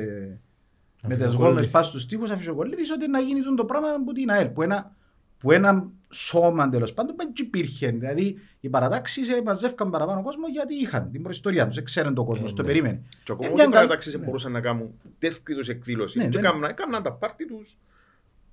[1.03, 1.37] με τις Αφισοκολλήσεις.
[1.37, 4.49] γόμες πας στους τοίχους αφισοκολλήτης ότι να γίνει τούτο το πράγμα που την ΑΕΛ.
[4.49, 4.97] Που ένα,
[5.39, 7.91] που ένα σώμα τέλος πάντων που δεν υπήρχε.
[7.91, 11.83] Δηλαδή οι παρατάξεις μαζεύκαν παραπάνω κόσμο γιατί είχαν την προϊστορία τους.
[11.83, 12.69] Ξέρουν το κόσμο, Ε, το ναι.
[12.69, 13.03] περίμενε.
[13.23, 14.25] Και ακόμα Ε, ότι μια οι καλ- παρατάξεις ναι.
[14.25, 16.19] μπορούσαν να κάνουν τέτοιου είδους εκδήλωση.
[16.19, 17.77] Ναι, Και δεν- έκαναν- έκαναν τα πάρτι τους.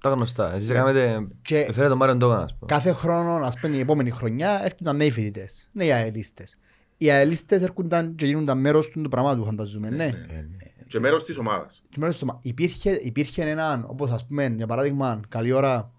[0.01, 0.53] Τα γνωστά.
[0.53, 1.27] Εσείς κάνετε...
[1.41, 2.71] Και- Φέρε τον Μάριον Τόγαν, ας πούμε.
[2.71, 6.55] Κάθε χρόνο, ας πούμε, η επόμενη χρονιά έρχονταν νέοι φοιτητές, νέοι αελίστες.
[6.97, 10.03] Οι αελίστες έρχονταν και γίνονταν μέρος του πράγματου, φανταζούμε, ναι.
[10.03, 10.45] Ε, ναι.
[10.87, 11.85] Και μέρος της ομάδας.
[11.89, 15.96] Και μέρος του- υπήρχε, υπήρχε έναν, όπως ας πούμε, για παράδειγμα, καλή ώρα, ε,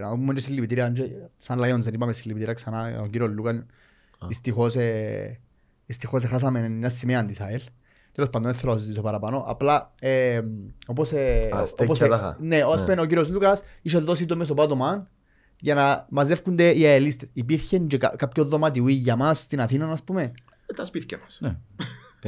[0.00, 1.02] να πούμε και συλληπιτήρια, και
[1.36, 3.66] σαν Lions δεν είπαμε συλληπιτήρια ξανά, ο κύριος Λούκαν,
[4.26, 5.40] δυστυχώς, ε,
[5.86, 7.60] δυστυχώς χάσαμε μια σημαία της ΑΕΛ.
[8.12, 9.44] Τέλος πάντων, δεν θέλω να συζητήσω παραπάνω.
[9.48, 10.40] Απλά, ε,
[10.86, 12.36] όπως, ε, Α, στέκια όπως, ε, τάχα.
[12.40, 12.86] ναι, ως Ναι.
[12.86, 15.10] πένε ο κύριος Λούκας είχε δώσει το μεσοπάτωμα
[15.60, 17.28] για να μαζεύκονται οι αελίστες.
[17.32, 20.32] Υπήρχε και κα- κάποιο δωματιούι για μας στην Αθήνα, ας πούμε.
[20.66, 21.40] Με τα σπίτια μας.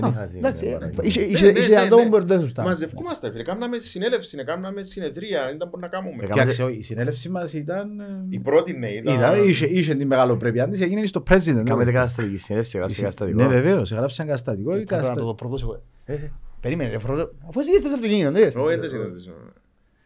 [0.00, 0.06] Ναι.
[0.06, 1.02] Δεν είχα ζει, Εντάξει, ναι, ε, παρακαλώ.
[1.02, 2.08] είχε- Ναι, είχε ναι, είχε ναι, άτομο ναι.
[2.08, 2.62] που δεν σωστά.
[2.62, 3.42] Μαζευκούμαστε, φίλε.
[3.42, 6.14] Κάμναμε συνέλευση, κάμναμε συνεδρία, ήταν που να κάνουμε.
[6.24, 8.00] Έκαμε- Κοιτάξτε, η συνέλευση μας ήταν.
[8.00, 9.14] ε, Η πρώτη ναι, ήταν...
[9.14, 11.62] Ήταν, είχε, είχε την μεγαλοπρέπειά της, έγινε στο president.
[11.64, 13.42] Κάμετε καταστατική συνέλευση, γράψε καταστατικό.
[13.42, 14.70] Ναι, βεβαίως, έγραψαν καταστατικό.
[14.72, 15.82] Θα ήθελα να καταστα- το προδώσω εγώ.
[16.04, 16.30] Ε, ε.
[16.60, 17.30] Περίμενε, ρε φρόζο.
[17.48, 18.58] Αφού εσύ είστε στο αυτοκίνητο, δεν είσαι.
[18.58, 19.30] Όχι, δεν συναντήσω.
[19.30, 19.34] Ε,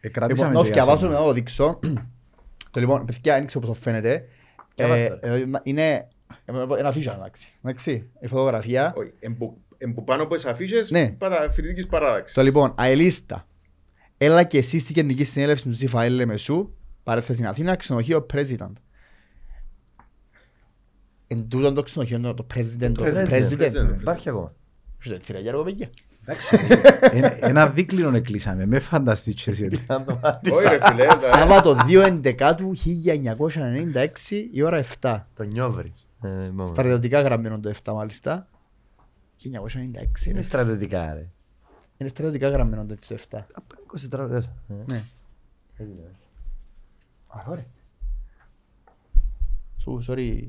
[0.07, 1.19] Λοιπόν, κρατήσαμε να το διαβάσω διάστημα.
[1.19, 1.79] να το δείξω.
[2.71, 4.13] Το λοιπόν, παιδιά, δεν ξέρω πώς το φαίνεται.
[4.75, 5.19] Ε, Διαβάστε.
[5.21, 6.07] ε, Είναι
[6.45, 7.51] ένα αφίσιο, εντάξει.
[7.63, 8.93] Εντάξει, η φωτογραφία.
[8.97, 9.09] Όχι,
[9.81, 11.11] εμπου- εμπου πάνω από τις αφίσες Ναι.
[11.11, 12.35] παρα- φοιτητικής παράδαξης.
[12.35, 13.47] Το λοιπόν, αελίστα.
[14.17, 16.69] Έλα και εσύ στην Κεντρική Συνέλευση του ΖΙΦΑΕΛ Λεμεσού,
[17.03, 18.71] παρέθεση Αθήνα, ξενοδοχείο President.
[21.27, 23.59] Εν τούτον το ξενοδοχείο, το- το President, το President, President.
[23.61, 23.99] President.
[24.01, 24.53] Υπάρχει ακόμα.
[24.99, 25.89] Σου έτσι ρε Γιώργο, παιδιά.
[26.25, 26.57] Εντάξει,
[27.11, 29.83] ένα- Ένα δίκλινο εκλείσαμε, με φανταστείς εσύ ότι.
[29.87, 30.51] Αν το μάθεις.
[30.51, 32.01] Όχι ρε φίλε, τα- Σάββατο 2
[32.55, 35.27] του 1996 η ώρα 7.
[35.35, 35.91] Το νιώβρι.
[36.23, 36.67] Ε, είπαμε.
[36.67, 38.47] Στρατιωτικά γραμμένο το 7 μάλιστα.
[39.43, 40.41] 1996 Είναι είναι.
[40.41, 41.27] στρατιωτικά, ρε.
[41.97, 43.39] Είναι στρατιωτικά γραμμένο το έτσι το 7.
[43.53, 43.75] Από
[44.11, 44.45] 24 ώρες.
[44.69, 44.73] Ε.
[44.87, 45.03] Ναι.
[47.27, 47.65] Α, ωραία.
[49.77, 50.47] Σου, sorry.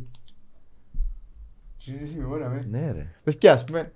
[1.76, 2.66] Συζήτηση με μόνα με.
[2.70, 3.12] Ναι, ρε.
[3.24, 3.93] Παιδιά, ας πούμε,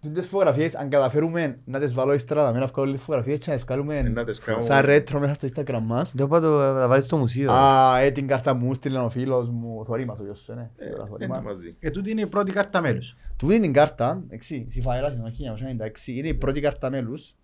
[0.00, 3.62] τις φωτογραφίες, αν καταφέρουμε να τις βάλω ύστερα, να βγάλω τις φωτογραφίες και να τις
[3.62, 4.64] Ε, βγάλουμε να τις κάνουμε.
[4.64, 6.12] σαν ρέτρο μέσα στο Instagram μας.
[6.16, 7.52] Το πάω το να βάλεις στο μουσείο.
[7.52, 10.52] Α, ε, την κάρτα μου στείλε ο φίλος μου, ο θωρεί μας ο γιος σου,
[10.54, 10.70] ναι.
[10.76, 11.44] Ε, Σίγουρα θωρεί είναι μας.
[11.44, 11.76] μαζί.
[11.80, 13.16] Ε, τούτη είναι η πρώτη κάρτα μέλους.
[13.36, 17.34] Του δίνει την κάρτα, εξή, στη Φαέλα την 1996, είναι η πρώτη κάρτα μέλους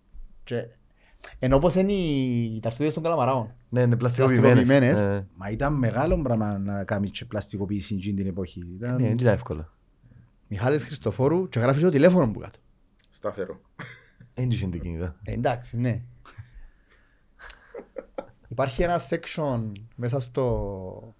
[0.43, 0.55] και
[1.39, 3.53] ενώ όπως είναι οι ταυτότητες των καλαμαράων.
[3.69, 4.53] Ναι, είναι πλαστικοποιημένες.
[4.67, 5.05] Πλαστικοποιημένες.
[5.19, 8.63] Ε, Μα ήταν μεγάλο πράγμα να κάνεις και πλαστικοποίηση εκείνη την εποχή.
[8.79, 9.69] Ήταν- Ναι, δεν ήταν εύκολο.
[10.47, 12.59] Μιχάλης Χριστοφόρου και γράφεις στο τηλέφωνο μου κάτω.
[13.09, 13.61] Σταθερό.
[14.33, 15.15] Δεν είχε την κινητά.
[15.23, 16.01] Ε, εντάξει, ναι.
[18.47, 21.15] Υπάρχει ένα section μέσα στο,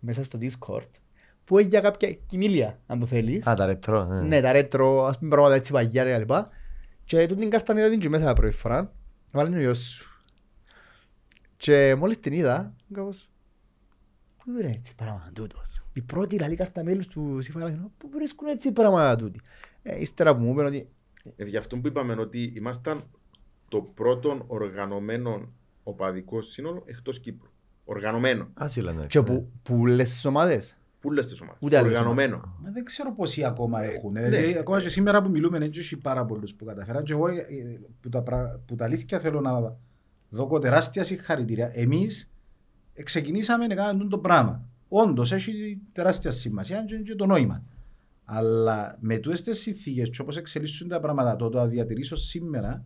[0.00, 0.88] μέσα στο Discord
[1.44, 3.46] που έχει για κάποια κοιμήλια, αν το θέλεις.
[3.46, 4.12] Α, τα ρετρό.
[4.12, 4.20] ε.
[4.20, 6.50] Ναι, τα ρέτρο, ας πούμε πράγματα έτσι παγιά και λοιπά.
[7.04, 8.92] Και τούτη την κάρτα είδα την και μέσα πρώτη φορά.
[9.30, 10.24] Βάλε την ο γιος σου.
[11.56, 13.30] Και μόλις την είδα, κάπως...
[14.44, 15.84] Πού είναι έτσι πράγμα τούτος.
[15.92, 19.40] Η πρώτη λαλή κάρτα μέλους του Συμφαρά, πού βρίσκουν έτσι πράγματα τούτοι.
[19.82, 20.88] Ε, ύστερα που μου είπαν ότι
[21.36, 23.04] Ε, Γι' αυτό που είπαμε ότι ήμασταν
[23.68, 25.48] το πρώτο οργανωμένο
[25.82, 27.48] οπαδικό σύνολο εκτός Κύπρου.
[27.84, 28.48] Οργανωμένο.
[28.54, 29.06] Άσυλα, ναι.
[29.06, 30.76] και που, που λες τις ομάδες.
[31.00, 31.58] Πού λες τις ομάδες.
[31.62, 32.56] Ούτε άλλες Οργανωμένο.
[32.62, 34.12] Μα δεν ξέρω πόσοι ακόμα έχουν.
[34.12, 34.28] ναι.
[34.28, 37.04] Δηλαδή, ακόμα και σήμερα που μιλούμε, δεν έχει πάρα πολλούς που καταφέραν.
[37.04, 39.76] Και εγώ ε, ε, που τα, πρα- που τα αλήθεια θέλω να
[40.28, 41.70] δω τεράστια συγχαρητήρια.
[41.74, 42.26] Εμείς ε,
[43.02, 44.66] ξεκινήσαμε να κάνουμε το πράγμα.
[44.88, 47.62] Όντως έχει τεράστια σημασία και, και το νόημα.
[48.24, 52.84] Αλλά με τούτες τις συνθήκες και όπως εξελίσσουν τα πράγματα, το, το να διατηρήσω σήμερα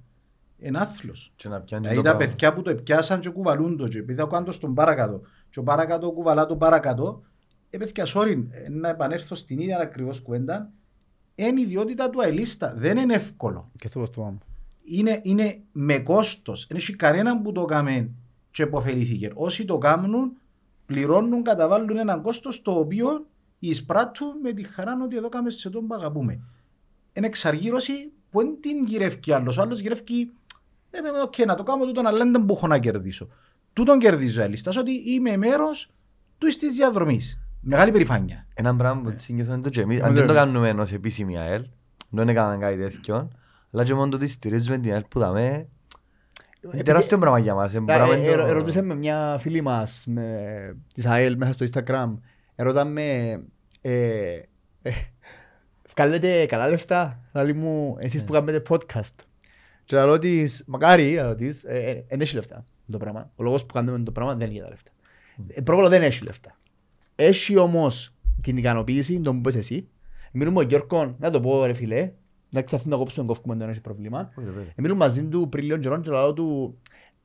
[0.59, 1.33] είναι άθλος.
[1.37, 2.35] Και να πιάνει Δηλαδή το τα πράγμα.
[2.35, 5.63] παιδιά που το πιάσαν και κουβαλούν το και επειδή θα κάνω στον παρακάτω και ο
[5.63, 7.23] παρακάτω κουβαλά το παρακάτω
[7.71, 10.71] ε παιδιά sorry ε, να επανέλθω στην ίδια ακριβώς κουέντα
[11.35, 14.39] είναι ιδιότητα του αελίστα, δεν είναι εύκολο Και αυτό πώς το πάμε.
[14.85, 18.15] είναι, είναι με κόστος δεν έχει κανέναν που το κάνει
[18.57, 20.33] και υποφελήθηκε όσοι το κάνουν
[20.87, 23.27] πληρώνουν, καταβάλουν έναν κόστος το οποίο
[23.59, 26.41] εισπράττουν με τη χαρά ότι εδώ κάμε σε τον που αγαπούμε
[27.13, 29.59] είναι εξαργύρωση που δεν την γυρεύει άλλος.
[29.59, 30.33] Ο άλλος γυρεύει,
[30.91, 33.29] ε, με, οκ, να το κάνω τούτο, αλλά δεν μπορώ να κερδίσω.
[33.73, 35.91] Τούτον κερδίζω ελίστας, ότι είμαι μέρος
[36.39, 37.41] του της διαδρομής.
[37.61, 38.47] Μεγάλη περηφάνεια.
[38.55, 40.39] Ένα πράγμα που συγκεκριμένο το και εμείς, αν Ναι, δεν το ναι.
[40.39, 41.65] κάνουμε ως επίσημη ΑΕΛ,
[42.11, 43.31] δεν έκαναν κάτι τέτοιο,
[43.73, 45.69] αλλά και μόνο το ότι στηρίζουμε την ΑΕΛ που δαμε,
[46.73, 47.73] είναι τεράστιο πράγμα για μας.
[47.73, 51.53] είναι Ε, πράγμα ε, το- ε, Ερωτούσε με μια φίλη μας με, της ΑΕΛ μέσα
[51.53, 52.15] στο Instagram.
[52.55, 53.03] Ερώταμε
[53.81, 54.39] ε,
[54.83, 54.91] ε,
[55.95, 57.21] βγάλετε καλά λεφτά.
[57.33, 59.15] Λέει μου εσείς που κάνετε podcast.
[59.85, 63.31] Και λέω της, μακάρι, λέω της, ε, ε, δεν έχει λεφτά το πράγμα.
[63.37, 64.91] Ο λόγος που κάνουμε το πράγμα δεν έχει τα λεφτά.
[65.47, 66.57] Ε, Πρόβολο δεν έχει λεφτά.
[67.15, 69.89] Έχει όμως την ικανοποίηση, τον που πες εσύ.
[70.33, 72.13] Μιλούμε ο Γιώργο, να το πω ρε φίλε,
[72.57, 74.31] να ξαφνεί να κόψουμε κόφκουμε δεν έχει πρόβλημα.
[74.39, 74.73] Όχι, βέβαια.
[74.77, 76.79] Μιλούμε μαζί του πριν λίγο καιρό και λέω του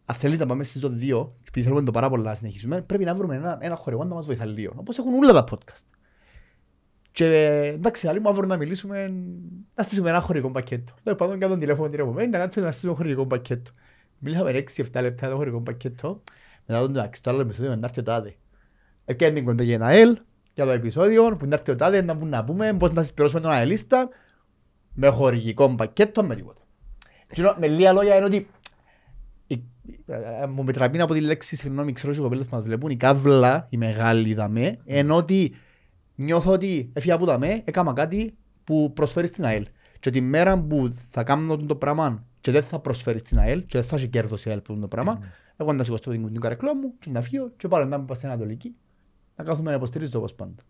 [0.06, 3.16] αν θέλεις να πάμε στις 2, επειδή θέλουμε το πάρα πολλά να συνεχίσουμε, πρέπει να
[3.16, 4.74] βρούμε ένα, ένα χορηγό να μας βοηθά λίγο.
[4.76, 5.86] Όπως έχουν όλα τα podcast.
[7.12, 7.26] Και
[7.74, 9.14] εντάξει, άλλοι μου αύριο να μιλήσουμε,
[9.76, 10.94] να στήσουμε ένα χορηγό πακέτο.
[11.04, 13.72] Δεν πάντων κάτω τηλέφωνο την επομένη, να κάτσουμε να στήσουμε χορηγό πακέτο.
[14.20, 16.22] Μιλήσαμε 6-7 λεπτά το χορηγό πακέτο.
[16.66, 18.36] Μετά τον εντάξει, το άλλο επεισόδιο να έρθει ο τάδε.
[19.06, 20.18] Έπιανε την κοντά για ένα ΑΕΛ,
[20.54, 23.52] για το επεισόδιο, που να έρθει ο τάδε, να, να πούμε πώς να συσπηρώσουμε τον
[23.52, 24.10] ΑΕΛίστα,
[24.94, 26.62] με χορηγικό πακέτο, με τίποτα.
[27.34, 28.48] Και με λίγα λόγια είναι ότι
[29.48, 29.64] η-
[30.08, 32.96] ε, μου μετραπεί από τη λέξη, συγγνώμη, ξέρω ότι οι κοπέλες που μας βλέπουν, η
[32.98, 35.54] καύλα, η μεγάλη δαμέ, ενώ ότι
[36.16, 39.68] νιώθω ότι έφυγα από δαμέ, έκανα κάτι που προσφέρει στην ΑΕΛ.
[40.00, 43.78] Και τη μέρα που θα κάνω το πράγμα και δεν θα προσφέρει στην ΑΕΛ και
[43.80, 45.20] δεν θα έχει κέρδος η ΑΕΛ που είναι το πράγμα,
[45.58, 48.30] εγώ να σηκωστώ την την καρεκλό μου και να φύγω και πάλι να είμαι στην
[48.30, 48.76] Ανατολική
[49.36, 50.64] να κάθομαι να υποστηρίζω όπως πάντα.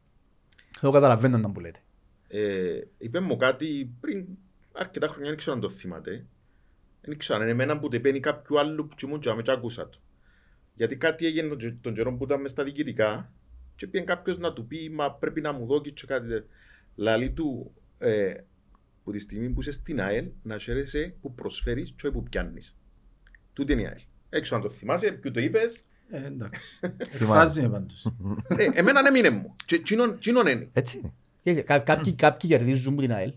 [0.81, 1.79] Εγώ καταλαβαίνω να μου λέτε.
[2.33, 4.25] Ε, είπε μου κάτι πριν
[4.71, 6.25] αρκετά χρόνια, δεν ξέρω αν το θυμάται.
[7.01, 9.99] Δεν ξέρω αν είναι εμένα που τεπαίνει κάποιου άλλου που ήμουν και και άκουσα το.
[10.73, 13.31] Γιατί κάτι έγινε τον, τζε- τον καιρό που ήταν μες στα διοικητικά
[13.75, 16.47] και πήγε κάποιος να του πει μα πρέπει να μου δώσει και κάτι τέτοιο.
[16.95, 18.33] Λαλή του ε,
[19.03, 22.77] που τη στιγμή που είσαι στην ΑΕΛ να χαίρεσαι που προσφέρεις και όχι που πιάνεις.
[23.53, 24.01] Τούτη είναι η ΑΕΛ.
[24.29, 25.85] Έξω αν το θυμάσαι, ποιο το είπες.
[26.09, 26.79] Ε, εντάξει.
[26.79, 26.95] Θυμάμαι.
[26.97, 28.05] Εκφράζει με πάντως.
[28.57, 29.55] ε, εμένα έμεινε μου.
[29.65, 30.69] Και τσίνον- τσίνον είναι.
[30.73, 31.13] Έτσι είναι.
[31.43, 33.33] Και κά- Κάποιοι, κάποιοι κερδίζουν που την ΑΕΛ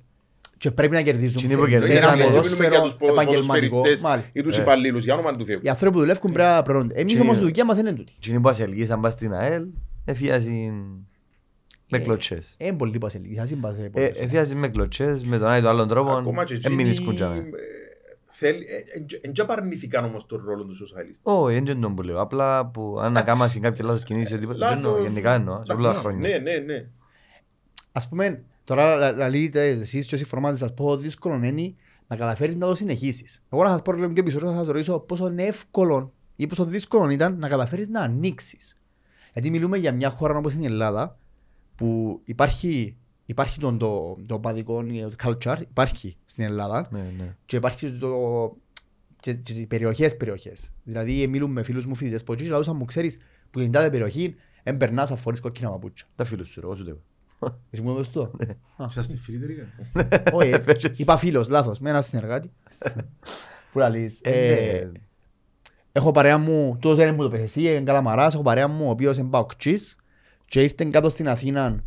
[0.59, 2.69] και πρέπει να κερδίζουν Τι σε- είναι που σε κερδίζουν, ένα ναι, και μιλούμε ποδόσφαιρο
[2.75, 3.55] για τους πο- επαγγελματικό.
[3.57, 4.31] ποδοσφαιριστές Μάλιστα.
[4.33, 4.63] ή τους Ε.
[4.63, 5.59] υπαλλήλους, για όνομα του Θεού.
[5.63, 6.95] Οι άνθρωποι που δουλεύουν πρέπει να πληρώνονται.
[6.95, 8.13] Εμείς Και- όμως η δουλειά μας είναι τούτη.
[8.21, 9.67] Τι είναι που ασελγείς αν πας στην ΑΕΛ,
[10.05, 10.71] εφιάζεις
[11.91, 12.55] με Ε, κλωτσές.
[12.59, 14.13] Είναι πολύ πας ελίγης, ας είναι πας Ε, πολύ.
[14.17, 17.37] Εφιάζεις με κλωτσές, με τον άλλο τον άλλον τρόπο, Ακόμα και δεν μείνεις εκείνοι, κουντζάμε.
[17.39, 17.43] ε,
[18.31, 21.21] θέλει- ε, ε, εν- εν και απαρνηθήκαν όμως τον ρόλο τους σοσιαλιστή.
[21.23, 22.21] Όχι, δεν είναι τον που λέω.
[22.21, 25.99] Απλά που αν ακάμασαι κάποια λάθος κινήση, οτιδήποτε, δεν εννοώ, γενικά εννοώ, σε όλα τα
[25.99, 26.29] χρόνια.
[26.29, 26.85] Ναι, ναι, ναι.
[27.97, 31.75] Ας πούμε, τώρα λα- λα- λέτε εσείς και όσοι φορμάτες σας πόσο δύσκολο είναι
[32.07, 33.43] να καταφέρεις να το συνεχίσεις.
[33.51, 36.65] Εγώ να σας πω λέμε και επεισόδιο θα σας ρωτήσω πόσο είναι εύκολο ή πόσο
[36.65, 38.77] δύσκολο ήταν να καταφέρεις να ανοίξεις.
[39.33, 41.19] Γιατί μιλούμε για μια χώρα όπως είναι η Ελλάδα
[41.77, 47.37] που υπάρχει, υπάρχει το, το, το παδικό ε, culture, υπάρχει στην Ελλάδα Ναι, ναι.
[47.47, 48.09] και υπάρχει το,
[49.21, 50.71] και, και οι περιοχές περιοχές.
[50.85, 53.19] Δηλαδή μιλούμε με φίλους μου φοιτητές που εκεί και λαούσαν μου ξέρεις
[53.51, 56.07] που την τάδε περιοχή δεν περνάς αν φορείς κόκκινα μαπούτσα.
[56.15, 56.99] Τα φίλους σου, ρε, εγώ σου το
[57.47, 57.59] είπα.
[57.71, 58.31] Εσύ μου είπες το.
[58.77, 58.87] Α.
[58.89, 59.61] Είσαστε φοιτητικοί.
[60.33, 60.83] Όχι, ε, Πες.
[60.97, 62.51] είπα φίλος, λάθος, με ένα συνεργάτη.
[63.73, 64.21] Που λαλείς.
[64.23, 64.91] Ε, ε,
[65.97, 68.91] Έχω παρέα μου, τούτος δεν μου το πες εσύ, είναι καλαμαράς, έχω παρέα μου ο
[68.91, 69.97] οποίος είναι παοκτσής
[70.45, 71.85] και ήρθε κάτω στην Αθήνα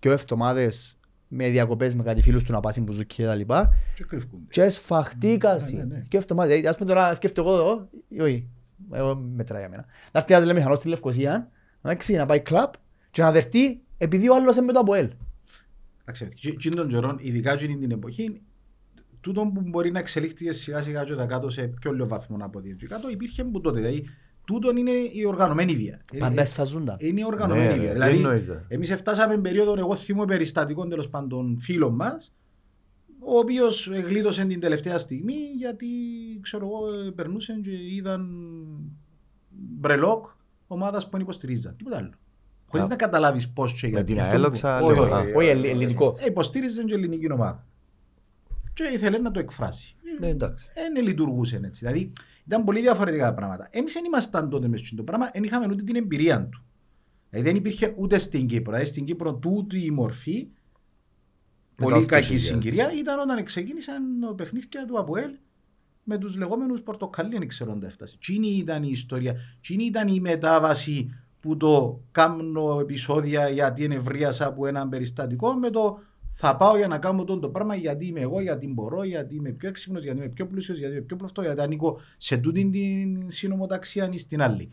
[0.00, 0.96] δυο εβδομάδες
[1.28, 4.44] με διακοπές με κάτι φίλους του να πάσει μπουζούκι και τα λοιπά Και κρυφκούνται.
[4.50, 5.76] και σφαχτήκασαι.
[5.76, 6.00] Ναι, ναι, ναι.
[6.00, 8.48] Δυο εβδομάδες, ε, ας πούμε τώρα σκέφτομαι εγώ εδώ, ή όχι,
[8.92, 9.84] εγώ μετράει για μένα.
[10.12, 11.48] Να έρθει ένας μηχανός στη Λευκοσία,
[11.80, 12.74] να έξι, να πάει κλαπ
[13.10, 15.08] και να δερτεί επειδή ο άλλος είναι με το ΑΠΟΕΛ.
[16.02, 18.40] Εντάξει, και- και των καιρών, ειδικά εκείνη την εποχή,
[19.20, 22.58] τούτο που μπορεί να εξελίχθηκε σιγά σιγά και τα κάτω σε πιο λίγο βαθμό από
[22.58, 23.80] ό,τι εκεί κάτω, υπήρχε που τότε.
[23.80, 24.04] Δηλαδή,
[24.44, 26.00] τούτο είναι η οργανωμένη βία.
[26.18, 26.96] Πάντα Ε, εσφαζούνταν.
[26.98, 27.86] Είναι η οργανωμένη Ναι, βία.
[27.86, 28.64] ρε, Δηλαδή, τι εννοείς, ρε.
[28.68, 32.34] εμείς φτάσαμε περίοδο, εγώ θυμούμαι περιστατικών τέλος πάντων φίλων μας,
[33.18, 35.86] ο οποίος γλίτωσε την τελευταία στιγμή γιατί
[36.40, 38.28] ξέρω εγώ περνούσαν και είδαν
[39.50, 40.26] μπρελόκ
[40.66, 41.76] ομάδας που δεν υποστηρίζαν.
[41.76, 42.10] Τίποτα άλλο.
[42.66, 42.88] Χωρίς Α.
[42.88, 44.12] να καταλάβεις πώς και γιατί.
[44.12, 45.12] την Αυτό ΑΕΛ, που- ξα- Όχι, λέω, όχι.
[45.12, 45.32] α.
[45.36, 46.16] Όχι, ελλη- ελληνικό.
[46.20, 47.66] Ε, Υποστήριζε και ελληνική ομάδα.
[48.72, 49.96] Και ήθελε να το εκφράσει.
[50.20, 50.68] Ναι, εντάξει.
[50.74, 51.84] Δεν λειτουργούσε έτσι.
[51.84, 52.12] Δηλαδή
[52.46, 53.68] ήταν πολύ διαφορετικά τα πράγματα.
[53.70, 56.64] Εμείς δεν ήμασταν τότε μες στο πράγμα, δεν είχαμε ούτε την εμπειρία του.
[57.30, 58.70] Δηλαδή δεν υπήρχε ούτε στην Κύπρο.
[58.72, 60.48] Δηλαδή στην Κύπρο τούτη η μορφή,
[61.76, 62.38] Μετά πολύ το κακή 2000.
[62.38, 65.30] συγκυρία, ήταν όταν ξεκίνησαν τα παιχνίδια του ΑΠΟΕΛ
[66.04, 68.16] με τους λεγόμενους Πορτοκαλί, δεν ξέρω αν τα έφτασε.
[68.20, 71.10] Τσίνη ήταν η ιστορία, τσίνη ήταν η μετάβαση
[71.44, 76.98] που το κάνω επεισόδια γιατί ενευρίασα από έναν περιστατικό με το θα πάω για να
[76.98, 80.28] κάνω τον το πράγμα γιατί είμαι εγώ, γιατί μπορώ, γιατί είμαι πιο έξυπνος, γιατί είμαι
[80.28, 84.68] πιο πλούσιος, γιατί είμαι πιο πλωστό, γιατί ανήκω σε τούτη την συνομοταξία ή στην άλλη.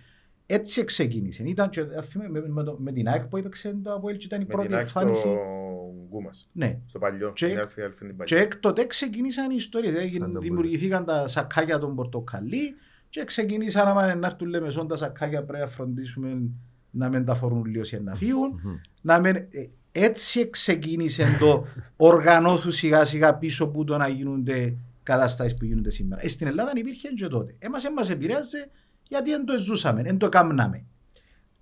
[0.45, 1.43] Έτσι ξεκίνησε.
[1.43, 4.25] Ήταν και, ας πούμε, με, με, το- με την ΑΕΚ που έπαιξε το ΑΠΟΕΛ και
[4.25, 5.37] ήταν η Με πρώτη την ΑΕΚ στο εμφάνιση.
[6.09, 6.79] Γκούμας, Ναι.
[6.85, 7.31] στο παλιό.
[7.33, 8.43] Και- την αλφα- αλφα- την Και παλιό.
[8.45, 9.91] εκ τότε ξεκίνησαν οι ιστορίες.
[9.93, 12.75] Δηλαδή, Σαν τον δημιουργηθήκαν τα σακάκια των πορτοκαλί
[13.11, 16.41] και ξεκίνησαν άμα να έρθουν λέμε σόν τα σακάκια πρέπει να φροντίσουμε
[16.91, 18.59] να μην τα φορούν λίγο και να φύγουν.
[19.01, 19.35] να μην...
[19.35, 19.47] ε,
[19.91, 26.25] Έτσι ξεκίνησε το οργανώθου σιγά σιγά πίσω που το να γίνονται καταστάσεις που γίνονται σήμερα.
[26.25, 27.55] Ε, στην Ελλάδα υπήρχε και τότε.
[27.59, 28.69] Εμάς δεν μας επηρέαζε
[29.07, 30.83] γιατί δεν το ζούσαμε, δεν το έκαναμε.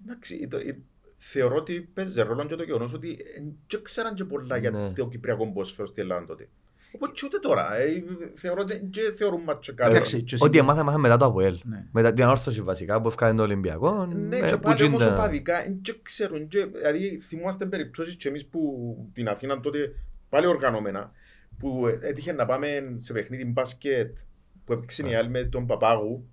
[0.05, 0.77] Εντάξει, το- ε,
[1.17, 3.17] θεωρώ ότι παίζει ρόλο και το γεγονός ότι
[3.69, 4.91] δεν ξέραν και πολλά για Ναι.
[4.93, 6.49] το κυπριακό ποδόσφαιρο στην Ελλάδα τότε.
[6.91, 7.75] Οπότε και ούτε τώρα.
[7.77, 8.03] ε,
[8.35, 9.91] Θεωρώ ότι δεν θεωρούν μας και καλό.
[9.91, 11.59] Εντάξει, και Ό,τι συν- έμαθα, έμαθα μετά το ΑΠΟΕΛ.
[11.63, 11.85] Ναι.
[11.91, 14.05] Μετά την ανόρθωση βασικά που έφυγαν το Ολυμπιακό.
[14.05, 16.47] Ναι, ε, και που πάλι όμως τζίντα- οπαδικά δεν ξέρουν.
[16.47, 19.79] και- Δηλαδή θυμόμαστε περιπτώσεις και εμείς που την Αθήνα τότε
[20.29, 21.11] πάλι οργανωμένα
[21.59, 24.17] που έτυχε να πάμε σε παιχνίδι μπάσκετ
[24.65, 26.27] που έπαιξε η άλλη με τον Παπάγου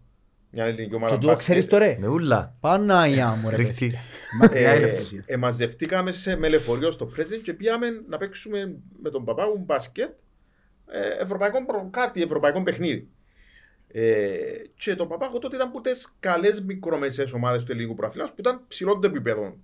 [0.51, 1.97] Μια ελληνική ομάδα Και τούτο ξέρεις το ρε.
[2.01, 2.57] Με ούλα.
[2.61, 3.75] Παναγιά μου ρε Ρίχτη.
[3.87, 3.99] παιδιά.
[4.41, 5.23] Μακριά η Ε, Λευκοσία.
[5.27, 9.63] ε, μαζευτήκαμε σε, με λεωφορείο στο Πρέζεν και πήγαμε να παίξουμε με τον παπά μου
[9.67, 10.13] μπάσκετ ε,
[11.18, 13.09] ευρωπαϊκό, προ- κάτι ευρωπαϊκό παιχνίδι.
[13.89, 14.39] Ε,
[14.74, 18.41] και τον παπά μου τότε ήταν που τις καλές μικρομεσαίες ομάδες του ελληνικού προαθλήματος που
[18.41, 19.57] ήταν ψηλό το επίπεδο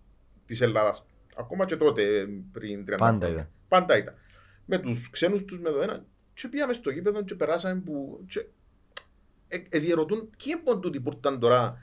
[0.46, 1.04] της Ελλάδας.
[1.36, 3.28] Ακόμα και τότε ε, πριν 30 Πάντα χρόνια.
[3.28, 3.48] ήταν.
[3.68, 4.14] Πάντα ήταν.
[4.66, 6.04] Με τους ξένους τους με το ένα.
[6.34, 8.24] Και πήγαμε στο γήπεδο και περάσαμε που...
[8.28, 8.46] Και,
[9.48, 11.78] ε, ε, διερωτούν ποιοι είναι τούτοι που ήταν τώρα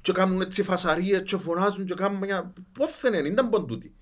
[0.00, 2.52] και κάνουν έτσι φασαρίες και φωνάζουν και κάνουν μια...
[2.72, 3.94] Πώς δεν είναι, ήταν πον τούτοι.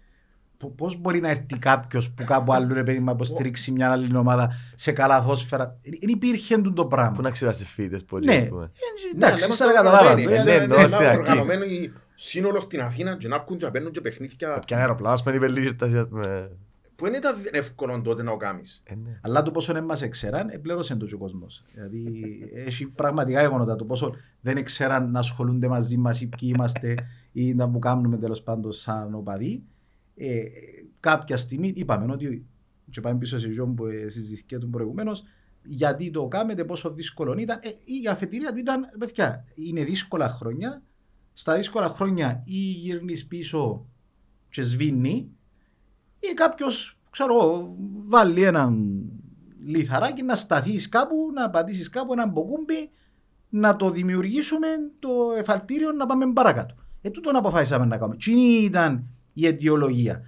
[0.68, 4.16] Πώς μπορεί να έρθει κάποιος που κάπου αλλού ρε παιδί μου να υποστηρίξει μια άλλη
[4.16, 7.16] ομάδα σε καλά αθόσφαιρα; Δεν υπήρχε τούτο το Πού πράγμα.
[7.22, 8.70] να ξέρω στις φοιτητές που Ναι, ας ε, πούμε.
[9.14, 10.20] εντάξει, Ναι, σε αλλά καταλάβα.
[10.20, 11.18] είμαστε ε, οργανωμένοι, ναι, είναι εννοώ ένα στην αρχή.
[11.18, 11.64] οργανωμένο
[12.14, 15.48] σύνολος στην Αθήνα και να ακούν και να παίρνουν και παιχνίδια Ποια αεροπλάνο με είπε
[15.48, 16.50] λίγη ήρθαση, με-
[16.96, 18.82] που δεν ήταν εύκολο τότε να το κάνεις.
[18.86, 19.18] Ε, ναι.
[19.22, 21.64] Αλλά το πόσο δεν μας εξέραν, επλέρωσε το και ο κόσμος.
[21.74, 22.04] Δηλαδή,
[22.54, 26.94] έχει πραγματικά γεγονότα το πόσο δεν εξέραν να ασχολούνται μαζί μας ή ποιοι είμαστε
[27.32, 29.62] ή να μου κάνουμε τέλος πάντων σαν οπαδοί.
[30.14, 30.42] Ε,
[31.00, 32.46] κάποια στιγμή είπαμε ότι
[32.90, 35.24] και πάμε πίσω σε αυτό που ε, συζητήθηκε του προηγουμένως,
[35.62, 37.58] γιατί το κάνετε, πόσο δύσκολο ήταν.
[37.62, 40.82] Ε, η αφετηρία του ήταν, παιδιά, είναι δύσκολα χρόνια.
[41.32, 43.86] Στα δύσκολα χρόνια ή γυρνείς πίσω
[44.48, 45.30] και σβήνει
[46.18, 49.02] ή κάποιος, ξέρω εγώ, βάλει έναν
[49.64, 52.90] λιθαράκι να σταθείς κάπου, να πατήσεις κάπου έναν μποκούμπι,
[53.48, 54.66] να το δημιουργήσουμε
[54.98, 56.74] το εφαλτήριο να πάμε παρακάτω.
[57.00, 58.16] Ε, τούτον αποφάσισαμε να κάνουμε.
[58.16, 60.22] Τι ήταν η αιτιολογία.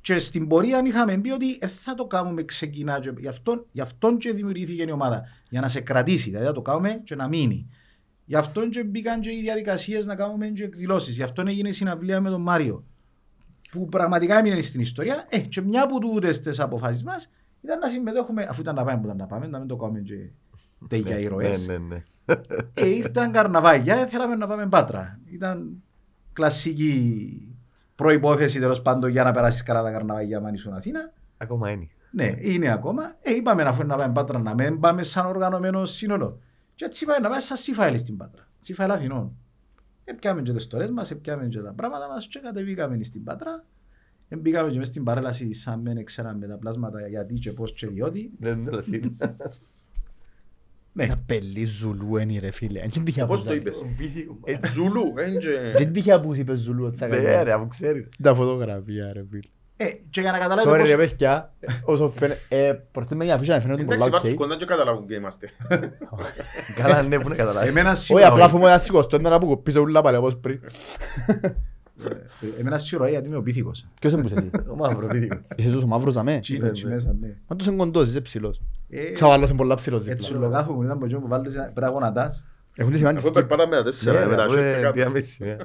[0.00, 3.00] Και στην πορεία είχαμε πει ότι ε, θα το κάνουμε ξεκινά.
[3.00, 5.24] Και γι' αυτόν, γι' αυτόν και δημιουργήθηκε η ομάδα.
[5.50, 6.28] Για να σε κρατήσει.
[6.28, 7.68] Δηλαδή θα το κάνουμε και να μείνει.
[8.24, 11.16] Γι' αυτόν και μπήκαν και οι διαδικασίες να κάνουμε και εκδηλώσεις.
[11.16, 12.84] Γι' αυτόν έγινε η συναυλία με τον Μάριο
[13.70, 15.26] που πραγματικά έμεινε στην ιστορία.
[15.28, 17.30] Ε, και μια από τούτες τις αποφάσεις μας
[17.62, 20.00] ήταν να συμμετέχουμε, αφού ήταν να πάμε που ήταν να πάμε, να μην το κάνουμε
[20.00, 20.30] και
[20.88, 21.56] τέτοια Ναι, ηρωέ.
[21.56, 22.02] Ναι, ναι, ναι.
[22.74, 25.20] Ε, ήρθαν καρναβάγια, ε, θέλαμε να πάμε πάτρα.
[25.24, 25.82] Ήταν
[26.32, 27.47] κλασική
[27.98, 31.12] προπόθεση τέλος πάντων για να περάσεις καλά τα καρναβάγια αν ήσουν Αθήνα.
[31.36, 31.88] Ακόμα είναι.
[32.10, 33.16] Ναι, είναι ακόμα.
[33.20, 36.40] Ε, είπαμε αφού είναι να πάμε πάτρα να μην πάμε σαν οργανωμένο σύνολο.
[36.74, 38.48] Και έτσι είπαμε να πάμε σαν Σίφαελ στην πάτρα.
[38.58, 39.36] Σίφαελ Αθηνών.
[40.04, 43.64] Επιάμε και τις στορές μας, επιάμε και τα πράγματα μας και κατεβήκαμε στην Πάτρα.
[44.28, 47.86] Ε, Μπήκαμε και μες στην παρέλαση σαν δεν ξέραμε τα πλάσματα γιατί και πώς και
[47.86, 48.30] διότι.
[48.38, 49.16] Δεν είναι λασίδι.
[49.18, 49.34] Ναι,
[51.06, 52.80] Τα πελή Ζουλού είναι ρε φίλε.
[52.92, 53.66] Δεν τυχαία Πώς που το ήταν.
[53.66, 53.84] είπες;
[54.44, 57.54] Ε, Ζουλού, εν και- Δεν τυχαία που είπες Ζουλού ο Ναι, ρε, Τσακαλιάς.
[57.54, 58.08] αφού ξέρεις.
[58.22, 59.48] Τα φωτογραφία ρε φίλε.
[59.76, 60.88] ε, και για να καταλάβετε Sorry πώς...
[60.90, 61.52] ρε παιδιά,
[61.84, 64.20] όσο φαίνεται, ε, προτείνω μια αφήσα να φαίνεται πολλά Εντάξει, οκ.
[64.22, 65.50] βάρ' τους κοντά και καταλάβουν και είμαστε.
[66.74, 67.68] Καλά, ναι, που να καταλάβεις.
[67.68, 68.46] Εμένα Όχι, σίγουρα απλά όχι.
[68.46, 70.60] αφού μου ένα σηκωστό να που πίσω ούλα πάλι όπως πριν.
[72.04, 73.86] Ε, Εμένα σίγουρα όχι, γιατί είμαι ο πίθηκος.
[74.00, 75.38] Ποιος είναι που είσαι εσύ; Ο μαυροπίδικος.
[75.56, 77.34] Είσαι τόσο μαύρος αμέ; Τι είναι, έτσι μέσα, ναι.
[77.46, 78.60] Μα τόσο κοντός, είσαι ψηλός.
[78.88, 80.46] Ε, Ξαβάλλος είναι πολλά ψηλός Έτσι δίπλα.
[80.46, 82.46] λογάθου μου ήταν από εκείνο που βάλεις ένα- πρέπει να γονατάς.
[82.76, 83.32] Έχουν τη σημάντη Εγώ skip.
[83.32, 84.92] περπάτα με τα τέσσερα, με τα αφού, σιόρτ ε, κάτω.
[84.92, 85.56] πήγαμε στη σημαία.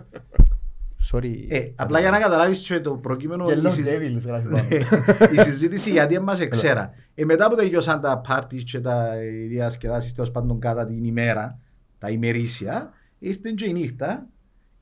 [1.12, 1.46] Sorry.
[1.50, 4.68] Ε, απλά για να καταλάβεις και το προκείμενο η Yellow συζη- Devils γράφει πάνω.
[5.34, 6.92] η συζήτηση γιατί μας εξέρα.
[7.16, 11.60] Ε, μετά που τελειώσαν τα parties και τα ε, διασκεδάσεις τέλος πάντων κατά την ημέρα,
[11.98, 14.28] τα ημερήσια, ήρθε και η νύχτα.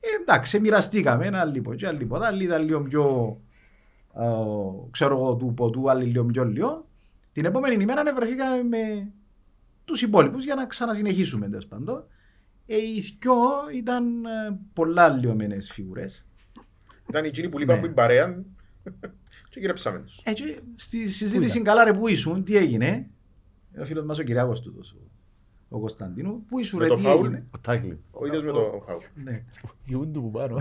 [0.04, 3.38] Ε, εντάξει, μοιραστήκαμε ένα λίγο και άλλο ποτά, άλλοι ήταν λίγο πιο,
[4.14, 4.26] α,
[4.92, 6.88] ξέρω εγώ, του ποτού, άλλοι λίγο πιο λίγο.
[7.34, 9.12] Την επόμενη ημέρα ναι, βρεθήκαμε με
[9.86, 12.06] τους υπόλοιπους για να ξανασυνεχίσουμε τέλος πάντων.
[12.66, 13.36] Ε, οι δυο
[13.76, 16.26] ήταν ε, πολλά λιωμένες φιγουρές.
[17.10, 17.82] Ήταν εκείνοι που λείπαν Ναι.
[17.82, 18.44] που είναι παρέα
[19.50, 20.20] και γυρέψαμε τους.
[20.24, 23.10] Ε, και στη συζήτηση καλά ρε που ήσουν, τι έγινε.
[23.80, 24.98] Ο φίλος μας ο Κυριάκος τούτος, ο,
[25.74, 26.46] ο Κωνσταντίνου.
[26.48, 27.26] Πού ήσουν Με ρε, το τι φάουλ.
[27.26, 28.00] έγινε; Ο Τάκλι.
[28.12, 29.02] Ο ίδιος με το φάουλ.
[29.24, 29.44] Ναι.
[29.86, 30.58] Γιούν του που πάνω.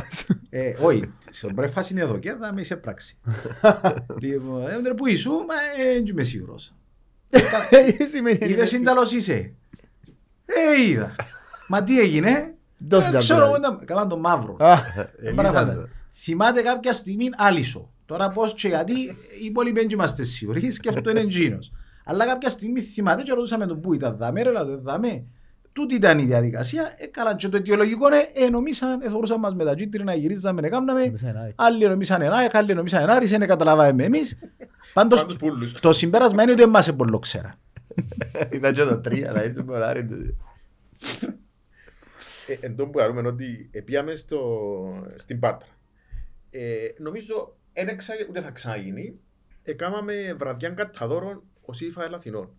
[0.50, 3.16] Ε, όχι, στον πρώτη φάση είναι εδώ και θα με είσαι πράξη.
[4.22, 6.74] λοιπόν, ε, ρε, πού ήσουν, μα ε, δεν είμαι σίγουρος.
[8.40, 9.52] Είδες σύνταλος είσαι.
[10.44, 11.14] Ε, είδα.
[11.68, 12.54] Μα τι έγινε;
[12.88, 13.54] Δώσε Ε, τα Ξέρω δηλαδή.
[13.62, 14.56] εγώ, ήταν- έκαναν τον μαύρο.
[14.58, 14.76] Α,
[15.18, 15.88] Δεν μπορώ να φανταστώ.
[16.12, 17.90] Θυμάται κάποια στιγμή άλυσο.
[18.06, 18.92] Τώρα πώς και γιατί
[19.40, 21.72] οι υπόλοιποι δεν είμαστε σίγουροι, σκέφτομαι είναι τζίνος.
[22.04, 25.24] Αλλά κάποια στιγμή θυμάται και ρωτούσαμε τον πού ήταν δαμέ, ρε, λάδε, δαμέ.
[25.72, 26.92] Τούτη ήταν η διαδικασία.
[26.96, 31.04] Ε, καλά, και το αιτιολογικό είναι, ε, νομίσαν, εθωρούσαν μας με τα κίτρινα, γυρίζαμε, έκαναμε.
[31.04, 34.38] Νομίσαν ένα, Άλλοι νομίσαν ένα, άλλοι νομίσαν ένα, δεν καταλάβαμε εμείς.
[34.92, 35.72] Πάντως, Πάντως πουλούς.
[35.72, 37.54] το συμπέρασμα είναι ότι εμάς δεν πολύ ξέρα.
[38.52, 40.06] Ήταν και το τρία, να είσαι μποράρι.
[42.46, 44.40] Ε, Εν τω που αρούμε ότι πήγαμε στο,
[45.14, 45.68] στην Πάτρα.
[46.50, 49.18] Ε, νομίζω δεν εξα- ούτε θα ξαναγίνει.
[49.62, 52.50] Έκαναμε βραδιά καταδόρων ο ΣΥΦΑ Αθηνών.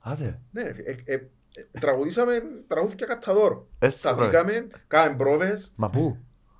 [0.00, 0.40] Άτε.
[0.50, 2.32] Ναι, ρε, ε, ε, ε, τραγουδήσαμε
[2.68, 3.66] τραγούδια καταδόρων.
[3.78, 6.16] Έτσι, Σταθήκαμε, κάναμε πρόβες Μα πού;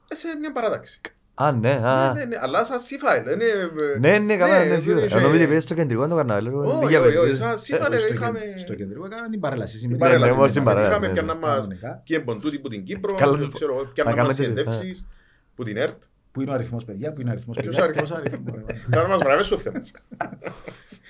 [0.08, 1.00] ε, σε μια παράταξη.
[1.36, 2.12] Α, ναι, α.
[2.12, 3.32] Ναι, ναι, ναι, αλλά σαν σύφαελ.
[3.32, 5.04] είναι, ε, Ναι, ναι, καλά, ναι, ναι, σίγουρα.
[5.04, 6.48] είχε- Νομίζω ότι πήγες στο κεντρικό το καρναβάλι.
[6.48, 7.34] λέω, Όχι, πήγα όχι, όχι, παιδί.
[7.34, 8.38] σαν σύφαελ Στο είχαμε...
[8.38, 9.70] κεν- Στο κεντρικό έκαναν την παρέλαση.
[9.70, 10.00] Την σημερινή.
[10.08, 11.32] παρέλαση, ναι, εγώ στην ναι, παρέλαση, Είχαμε ναι, πια ναι.
[11.32, 12.00] να μας Κανονικά.
[12.04, 15.06] κέμπον τούτοι που την Κύπρο, Καλά, ξέρω, να πια να μας κάνετε έτσι, συνεντεύξεις
[15.54, 16.02] που την ΕΡΤ.
[16.34, 18.60] Πού είναι ο αριθμός, παιδιά, πού είναι ο αριθμός, Ποιος παιδιά, αριθμός; ποιος αριθμός, ρε,
[18.60, 18.80] μάνα.
[18.90, 19.78] Τώρα μας βραβεύεις στο θέμα.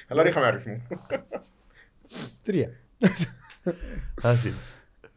[0.08, 0.82] Αλλά δεν είχαμε αριθμό.
[2.42, 2.70] Τρία.
[4.22, 4.52] Άσυ.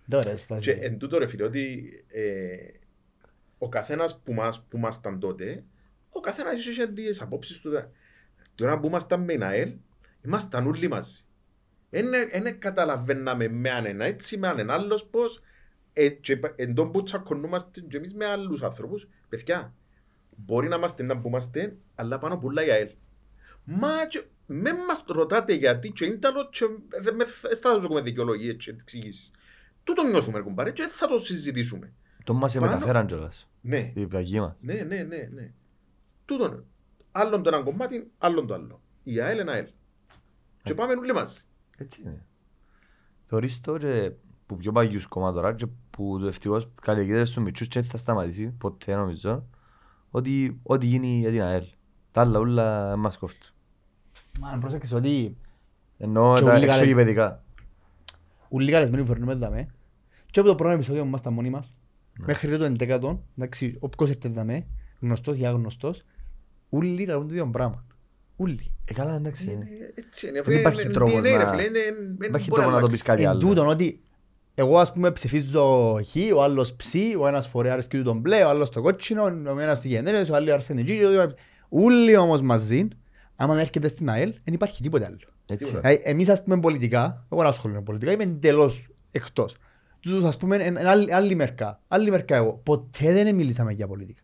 [0.09, 0.77] Τώρα, Και σπάσει.
[0.81, 2.55] εν τούτο ρε φίλε, ότι ε,
[3.57, 5.63] ο καθένας που μας που ήμασταν τότε,
[6.09, 7.71] ο καθένας είχε τις απόψεις του.
[8.55, 9.73] Τώρα που ήμασταν με ΑΕΛ,
[10.25, 11.21] ήμασταν όλοι μαζί.
[11.89, 15.41] Δεν καταλαβαίναμε με αν ένα έτσι, με αν ένα άλλος πώς.
[15.93, 19.73] Ε, και είπα- εν τόν που τσακωνούμαστε και εμείς με άλλους ανθρώπους, παιδιά,
[20.45, 22.89] μπορεί να είμαστε να που είμαστε, αλλά πάνω που η ΑΕΛ.
[23.63, 26.65] Μα και με μας ρωτάτε γιατί και είναι άλλο και
[27.01, 29.31] δεν με θα σας δούμε δικαιολογίες και εξηγήσεις.
[29.83, 31.93] Τούτο νιώθουμε κουμπάρε και θα το συζητήσουμε.
[32.23, 33.49] Το μας Πάνω- μεταφέραν κιόλας.
[33.61, 34.57] Ναι, Η πλαγή μας.
[34.61, 35.51] ναι, ναι, ναι, ναι.
[36.25, 36.63] Τούτο.
[37.11, 38.81] Άλλον το ένα κομμάτι, άλλον το άλλο.
[39.03, 39.67] Η ΑΕΛ είναι ΑΕΛ.
[40.63, 41.39] Και πάμε όλοι μαζί.
[41.77, 42.25] Έτσι είναι.
[43.25, 44.11] Θεωρείς το και
[44.45, 47.97] που πιο παγιούς κομμάτια τώρα και που το ευτυχώς καλλιεργείται στους μητσούς και έτσι θα
[47.97, 49.45] σταματήσει ποτέ νομίζω
[50.17, 51.63] ότι ό,τι γίνει για την ΑΕΛ.
[52.11, 53.49] Τα άλλα ούλα δεν μας κόφτουν.
[54.39, 55.37] Μα πρόσεξες ότι
[55.97, 57.43] Εννοώ Και τα ούλοι καλές- εξωγηπαιδικά.
[58.49, 59.67] ούλοι καλεσμένοι φέρνουμε δαμέ.
[60.31, 61.73] Και από το πρώτο επεισόδιο που ήμασταν μόνοι μας,
[62.19, 62.25] Ναι.
[62.25, 64.65] μέχρι το 11ο, εντάξει, όποιος έρθει δαμέ,
[64.99, 66.03] γνωστός ή άγνωστος,
[66.69, 67.85] ούλοι λαλούν το ίδιο πράγμα.
[68.35, 68.73] Ούλοι.
[68.85, 69.49] Ε, καλά, εντάξει.
[69.49, 70.01] Ε, ε.
[70.05, 70.41] Έτσι είναι.
[70.41, 73.39] Δεν υπάρχει τρόπος να- Υπάρχει Υπάρχει τρόπο να το πεις κάτι Εν άλλο.
[73.39, 74.01] τούτον ότι
[74.59, 78.43] εγώ ας πούμε ψηφίζω χ, ο άλλος ψ, ο ένας φορέα αρέσκει του τον μπλε,
[78.43, 80.99] ο άλλος το κότσινο, ο ένας τη γενέρες, ο άλλος αρσενική.
[81.69, 82.87] Ούλοι όμως μαζί,
[83.35, 85.17] άμα έρχεται στην ΑΕΛ, δεν υπάρχει τίποτε άλλο.
[85.51, 85.63] Έτσι.
[85.63, 85.89] Τίποτα.
[85.89, 89.55] Ε, Εμείς ας πούμε πολιτικά, εγώ δεν ασχολούμαι με πολιτικά, είμαι εντελώς εκτός.
[89.99, 92.61] Τούτος ας πούμε είναι άλλη, άλλη μερικά, άλλη μερικά εγώ.
[92.63, 94.21] Ποτέ δεν μιλήσαμε για πολιτικά.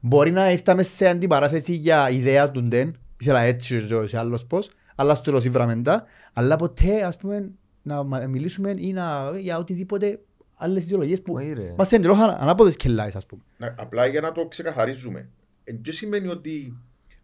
[0.00, 4.70] Μπορεί να ήρθαμε σε αντιπαράθεση για ιδέα του ντεν, ήθελα έτσι και σε άλλος πώς,
[4.94, 7.50] αλλά στο τέλος ήβραμε τα, αλλά ποτέ ας πούμε
[7.84, 10.20] να μα- μιλήσουμε ή να, για οτιδήποτε
[10.54, 11.74] άλλες ιδεολογίες που Όχι, ρε.
[11.78, 13.42] μας είναι εντελώς ανα- ανάποδες κελάες ας πούμε.
[13.58, 15.28] Να- Απλά για να το ξεκαθαρίζουμε.
[15.64, 16.76] Δεν σημαίνει ότι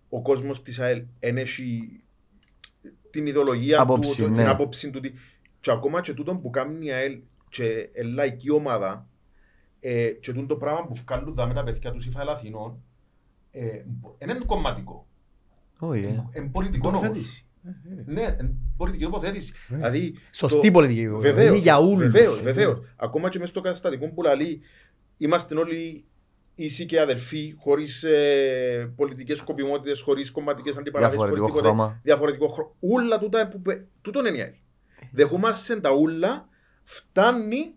[0.08, 2.00] ο κόσμος της ΑΕΛ δεν έχει
[3.10, 4.36] την ιδεολογία Άποψη, του, το- ναι.
[4.36, 4.94] την άποψη του.
[5.04, 5.14] ότι-
[5.60, 9.06] Και ακόμα και τούτο που κάνει η ΑΕΛ και η λαϊκή ομάδα
[9.80, 12.82] ε, και τούτο το πράγμα που βγάλουν δάμε τα παιδιά τους ΣΥΦΑ Αθηνών
[13.52, 13.82] ε,
[14.18, 15.06] δεν είναι κομματικό.
[15.78, 16.24] Όχι, ε.
[16.36, 17.44] Είναι πολιτικό όμως.
[17.64, 18.14] Τοποθέτηση.
[18.14, 19.52] Ναι, είναι πολιτική τοποθέτηση.
[19.68, 21.08] Δηλαδή, Σωστή το- πολιτική.
[21.08, 21.98] Βεβαίως, δηλαδή για όλους.
[22.10, 22.78] Βεβαίως, βεβαίως.
[22.96, 24.60] Ακόμα και μέσα στο καταστατικό που λέει,
[25.16, 26.04] είμαστε όλοι
[26.54, 31.84] ίσοι και αδερφοί, χωρίς ε, πολιτικές σκοπιμότητες, χωρίς κομματικές αντιπαράθεσεις, χωρίς Διαφορετικό τίποτε.
[31.84, 32.00] χρώμα.
[32.02, 32.70] Διαφορετικό χρώμα.
[32.80, 34.52] Ούλα τούτα που πε- τούτον είναι η ΑΕΛ.
[35.12, 36.48] Δεχόμαστε τα ούλα,
[36.82, 37.74] φτάνει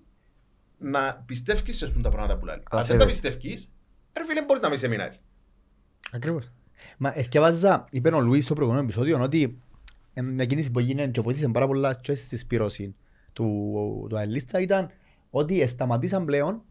[0.77, 2.55] να πιστεύεις σε τα πράγματα που λέει.
[2.55, 3.05] Αν δεν τα σέβεται.
[3.05, 3.71] πιστεύεις,
[4.17, 5.13] ρε φίλε, μπορείς να μην σε μην ΑΕΛ.
[6.11, 6.51] Ακριβώς.
[6.97, 9.53] Μα ευκαιβάζα, είπε ο Λουίς στο προηγούμενο επεισόδιο, ότι ε,
[10.21, 12.95] μια κίνηση που έγινε και βοήθησε πάρα πολλά και στη σπήρωση
[13.33, 14.89] του, του αελίστα ήταν
[15.29, 16.61] ότι σταματήσαν πλέον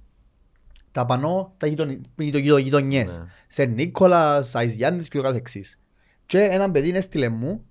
[0.90, 3.18] τα πανώ, τα γειτονι- γειτο- γειτο- γειτονιές.
[3.18, 3.24] Ναι.
[3.47, 5.80] Σε Νίκολας, Αϊς Γιάννης και το καθεξής.
[6.26, 7.64] Και έναν παιδί έστειλε μου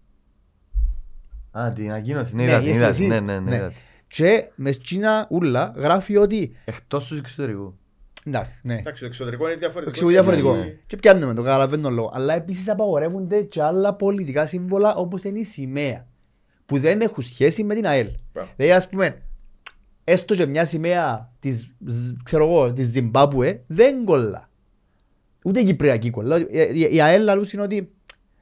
[1.51, 2.99] Α, την ανακοίνωση, ναι, Ναι, είδα την, είσαι είδα εσύ.
[2.99, 3.49] την, ναι, ναι, ναι.
[3.49, 3.55] Ναι.
[3.55, 3.77] είδα την.
[4.07, 7.77] και μες σκίνα ούλα γράφει ότι Εκτός τους εξωτερικού.
[8.25, 9.89] Εντάξει, ναι, Εντάξει, το εξωτερικό είναι διαφορετικό.
[9.89, 10.55] εξηγεί διαφορετικό.
[10.55, 10.65] ναι.
[10.87, 12.11] Και πιάνουμε το, καταλαβαίνω το λόγο.
[12.13, 16.07] Αλλά επίσης απαγορεύονται και άλλα πολιτικά σύμβολα όπως είναι η σημαία.
[16.65, 18.07] Που δεν έχουν σχέση με την ΑΕΛ.
[18.33, 18.49] Μπράβο.
[18.55, 19.21] Δηλαδή ας πούμε,
[20.03, 24.49] έστω και μια σημαία της, ζ- ξέρω εγώ, της Ζιμπάμπουε δεν κολλά.
[25.45, 26.37] Ούτε η Κυπριακή κολλά.
[26.39, 27.91] Η- η- Η ΑΕΛ λαλούς είναι ότι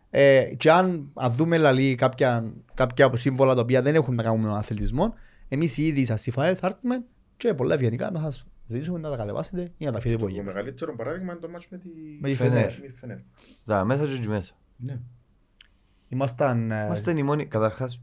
[0.10, 4.40] ε, και αν αν δούμε λαλή, κάποια, κάποια σύμβολα τα οποία δεν έχουν να κάνουν
[4.42, 5.14] με τον αθλητισμό,
[5.48, 7.04] εμείς οι ίδιοι σας ΦΑΕΛ θα έρθουμε
[7.38, 10.32] και πολλά ευγενικά να σας ζητήσουμε να τα κατεβάσετε ή να τα αφήσετε που Το
[10.32, 10.48] γίνεται.
[10.54, 11.90] μεγαλύτερο παράδειγμα είναι το μάτς με τη
[12.22, 12.54] Με τη Φενέρ.
[12.72, 12.80] Φενέρ.
[12.80, 13.18] με τη Φενέρ.
[13.66, 14.54] Τα μέσα και εκεί μέσα.
[14.78, 15.00] Ναι.
[16.10, 16.72] Ήμασταν...
[16.72, 18.00] ε, Είμαστε οι μόνοι, καταρχάς, ε,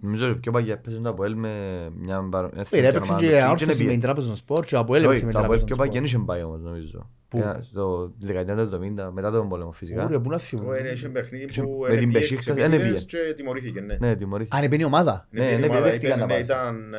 [0.00, 1.50] νομίζω ότι πιο παγιά παίζουν το Αποέλ με
[1.98, 2.50] μια μπαρο...
[2.70, 5.44] ε, ρε, Έπαιξε και όρθωση με την Τράπεζα Σπορ και από έλεπαιξε με την Το
[5.44, 5.94] Αποέλ Τράπεζα πιο παγιά Σπορ.
[5.94, 7.10] δεν είχε πάει όμως νομίζω.
[7.28, 10.04] Πού; Ε, Στο τη δεκαετία του 70, μετά τον πόλεμο φυσικά.
[10.04, 10.76] Ωραία, πού να Ο θυμούμε.
[10.78, 13.20] Ένε είχε παιχνίδι Είχε- που με την έπιε Πεσίκτας, τις δεν επίτηδες έπιε.
[13.28, 13.96] και τιμωρήθηκε, ναι.
[14.00, 14.56] Ναι, τιμωρήθηκε.
[14.56, 15.26] Αν είναι η ομάδα.
[15.30, 16.44] Ναι, Ναι, ναι, ναι, ομάδα παιδεύτηκαν ήταν, να πάσουν.
[16.44, 16.98] ήταν ε,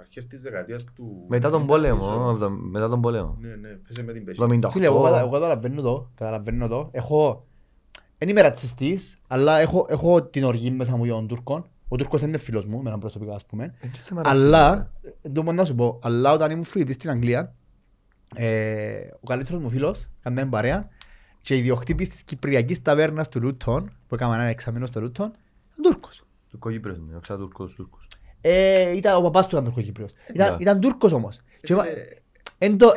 [0.00, 1.24] αρχές της δεκαετίας του...
[1.28, 2.30] Μετά τον 90, πόλεμο, νομίζω.
[2.30, 3.36] εβδο- μετά τον πόλεμο.
[3.40, 4.50] Ναι, ναι, παίζε με την Πεσίκτας.
[4.66, 4.70] 78.
[4.72, 6.88] Φίλε, εγώ, κατα- εγώ καταλαβαίνω το, καταλαβαίνω το.
[6.92, 7.46] Έχω,
[8.20, 11.66] δεν είμαι ρατσιστής, αλλά έχω, έχω την οργή μέσα μου για τον Τούρκο.
[11.88, 13.74] Ο Τούρκος είναι φίλος μου, με έναν προσωπικό ας πούμε.
[13.80, 14.92] Ε, και θέμα Αλλά,
[15.22, 17.54] δεν το μπορώ να σου πω, αλλά όταν ήμουν φοιτητής στην Αγγλία,
[18.34, 20.88] ε, ο καλύτερος μου φίλος, κάναμε παρέα,
[21.40, 26.24] και ιδιοκτήτης της Κυπριακής Ταβέρνας του Λούτον, που έκαμε ένα εξαμένο στο Λούτον, ήταν Τούρκος.
[26.50, 28.06] Τουρκοκύπριος είναι, ο Ξατουρκός Τούρκος.
[28.40, 30.10] Ε, ήταν, ο παπάς του ήταν Τουρκοκύπριος.
[30.34, 30.56] Ήταν, Ναι.
[30.60, 31.40] ήταν Τούρκος όμως.
[31.62, 31.84] Και, Ε, είπα-
[32.58, 32.94] εν το,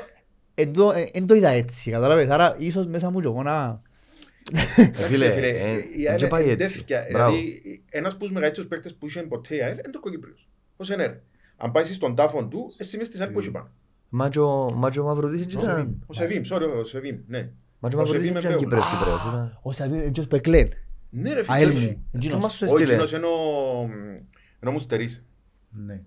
[0.55, 2.29] εν το- ε, εν το είδα έτσι, καταλάβες.
[2.29, 3.81] Άρα ίσως μέσα μου και εγώ να...
[4.51, 6.51] Ε, Φίλε, φίλε, ε, η δεν ΑΕΛ και πάει έτσι.
[6.53, 7.07] εντέθηκε.
[7.11, 7.35] Μπράβο.
[7.35, 10.47] Δηλαδή, ένας από τους μεγαλύτερους παίκτες που είχε ποτέ η ΑΕΛ είναι το Κοκύπριος.
[10.77, 11.21] Πώς είναι ρε.
[11.57, 13.69] Αν πάει στον τάφον του, εσύ μες στις ΑΕΛ που έχει πάνω.
[14.09, 17.17] Μα και ο- μα και ο Μαυρουδής Ο ήταν- Σεβίμ, Ο Σεβίμ, sorry, ο Σεβίμ,
[17.27, 17.49] ναι.
[17.79, 18.57] μα και ο ο Μαυρουδής Σεβίμ ήταν Εμπέου.
[18.57, 20.69] Κύπριος Κύπριος, ήταν- Ο Σαβί, εντός που εκλέν.
[21.09, 21.79] Ναι ρε ΑΕΛ φίλε.
[21.81, 21.93] μου.
[22.11, 22.41] Το Εντζήνος.
[22.43, 22.89] μας το Ο έστειλε.
[22.91, 23.89] εκείνος είναι ο-
[24.61, 25.23] είναι ο Μουστερής.
[25.85, 26.01] Ναι.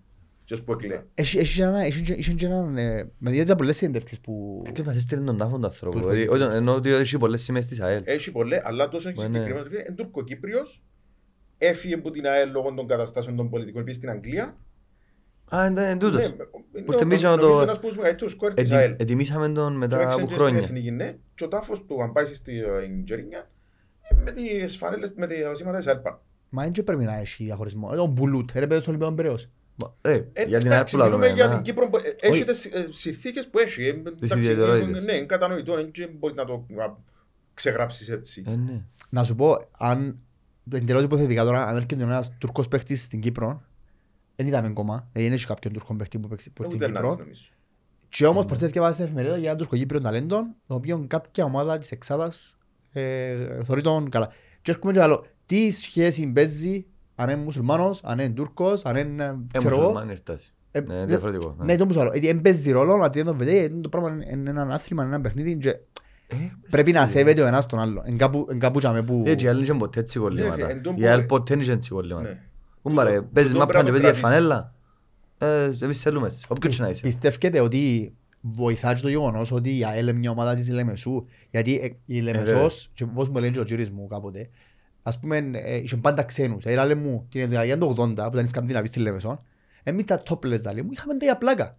[0.47, 1.01] Ποιος που εκλέει.
[1.15, 2.77] Έχει έχει και ένα- έχει και- είχε και έναν...
[2.77, 4.63] ε, Με διέδεται πολλές συνέντευξεις που...
[4.73, 5.97] Ποιος μας έστειλε τον τάφον του ανθρώπου.
[5.97, 6.49] Τους Δηλαδή, Κοκύπριους.
[6.53, 8.03] όχι, Ενώ ότι έχει πολλές σημαίες της ΑΕΛ.
[8.05, 9.39] Έχει πολλές, αλλά τόσο Μα ναι.
[9.39, 9.67] συγκεκριμένο.
[9.71, 10.83] Είναι Τουρκοκύπριος.
[11.59, 13.85] Έφυγε από την ΑΕΛ λόγω των καταστάσεων των πολιτικών.
[13.85, 14.57] Πήγε στην Αγγλία.
[15.57, 16.21] Α, είναι είναι τούτος.
[16.21, 18.95] Ναι, Που είναι τιμήσαμε ο- το- νομίζω ένας από τους μεγαλύτερους σκόρ της Ετι- ΑΕΛ.
[18.99, 20.61] Ετοιμήσαμε τον Και μετά έξω από και στην χρόνια.
[20.63, 21.17] εθνική, ναι.
[21.35, 23.51] Και ο τάφος του, αν πάει στην Τζερίνια,
[24.03, 26.23] ε, με τις φανέλες, με τα σήματα της ΑΕΛΠΑ.
[26.49, 27.91] Μα δεν και πρέπει να έχει διαχωρισμό.
[27.93, 29.51] Ε, Ο Μπουλούτ, ρε παιδί στον Ολυμπιόν Πειραιός.
[29.77, 31.41] Μα, ρε, Ε, Για την ΑΕΛ εντάξει, που μιλούμε λαλούμε.
[31.41, 31.89] για να- την Κύπρο.
[31.89, 33.83] που, ε, Έχει τις ε, συνθήκες που έχει.
[33.85, 35.05] ε, εντάξει, ιδιαιτερότητες.
[35.05, 35.75] Ναι, είναι κατανοητό.
[35.75, 36.95] Δεν μπορείς να το α,
[37.55, 38.43] ξεγράψεις έτσι.
[38.47, 38.81] Ε, ναι.
[39.09, 40.19] Να σου πω, αν
[40.73, 43.63] εντελώς υποθετικά τώρα, αν έρχεται ένας Τουρκός παίχτης στην Κύπρο,
[44.37, 46.91] δεν είδαμε ακόμα, ε, δεν έχει κάποιον Τουρκό παίχτη που παίξει που Ε, στην Ούτε
[46.91, 47.15] να Κύπρο.
[47.15, 47.43] δεις, νομίζω.
[48.09, 51.79] Και όμως προσθέθηκε και βάζει στην εφημερίδα για έναν τουρκοκύπριο ταλέντο, το οποίο κάποια ομάδα
[51.79, 52.59] της Εξάδας
[52.93, 54.33] ε, θεωρεί τον καλά.
[54.63, 56.87] Και έρχομαι και λέω, τι σχέση παίζει
[57.17, 59.83] αν είναι μουσουλμάνος, αν είναι Τούρκος, αν είναι, Ε, ξέρω εγώ.
[59.83, 60.55] μουσουλμάνοι ήρθας.
[60.71, 61.57] Ε, Ναι, ε, διαφορετικό.
[61.59, 63.89] Ναι, το που σου λέω, γιατί δεν παίζει ρόλο, γιατί δεν το vedete, γιατί το
[63.89, 65.77] πράγμα είναι ένα άθλημα, είναι ένα παιχνίδι και
[66.29, 66.35] Ε,
[66.71, 68.03] πρέπει να σέβεται ο ένας τον άλλο.
[68.07, 69.23] Εν κάπου, εν κάπου τζάμε που...
[69.27, 70.67] Έτσι, η ΑΕΛ είχε ποτέ έτσι κολλήματα.
[70.67, 72.29] Ναι, εν τω Η που- ΑΕΛ ποτέ δεν είχε έτσι κολλήματα.
[72.29, 72.41] Ναι.
[72.83, 74.49] Κούμπα ρε, παίζεις το μάπα πρέπει και να παίζεις για κρατήσεις.
[74.49, 74.75] φανέλα.
[75.79, 77.03] Ε, Εμείς θέλουμε έτσι, όποιος και να είσαι.
[77.03, 81.75] Πιστεύετε ότι βοηθάει και το γεγονός ότι η ΑΕΛ είναι μια ομάδα της Λεμεσού, γιατί
[81.75, 82.33] ε, η βέβαια.
[82.33, 84.49] Λεμεσός, και πώς μου λένε και ο κύριος μου κάποτε,
[85.09, 86.65] ας πούμε, ε, είχε πάντα ξένους.
[86.65, 89.43] Ε, λάλε μου, την δεκαετία του 80, που ήταν οι Σκανδιναβοί στη Λεμεσό,
[89.83, 91.79] εμείς τα topless λάλε μου, είχαμε τα πλάκα.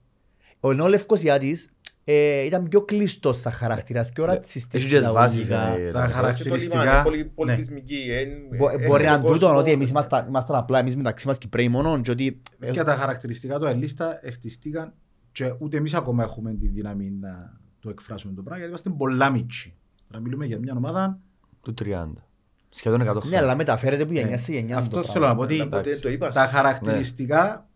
[0.59, 1.69] Ο ενώ ο Λευκοσιάτης
[2.03, 4.82] ε, ήταν πιο κλειστός σαν χαρακτήρας, πιο ρατσιστής.
[4.84, 5.39] Έχει και τις βάσεις.
[5.41, 5.78] εισαγωγικά.
[5.88, 7.32] ε, Τα τα- Και το χαρακτηριστικά, λιμάνι, πολυ- ναι.
[7.36, 8.25] πολιτισμική, ε,
[8.57, 11.38] Μπο- ε, Μπορεί να είναι κόσμο, τούτο ότι εμείς ήμασταν ήμασταν απλά εμείς μεταξύ μας
[11.38, 14.93] Κυπρέοι μόνο και ότι ε, Και τα χαρακτηριστικά του Αελίστα χτιστήκαν
[15.32, 19.30] και ούτε εμείς ακόμα έχουμε τη δύναμη να το εκφράσουμε το πράγμα γιατί είμαστε πολλά
[19.30, 19.75] μίτσι.
[20.07, 21.19] Να μιλούμε για μια ομάδα.
[21.61, 22.26] Του 30.
[22.70, 23.39] Σχεδόν 100 ναι, χρόνια.
[23.39, 24.38] αλλά μεταφέρεται που γενιά Ναι.
[24.38, 24.78] σε γενιά.
[24.78, 25.63] Αυτό το θέλω να πω πράγμα.
[25.63, 26.30] ότι Οπότε το είπα.
[26.30, 27.70] τα χαρακτηριστικά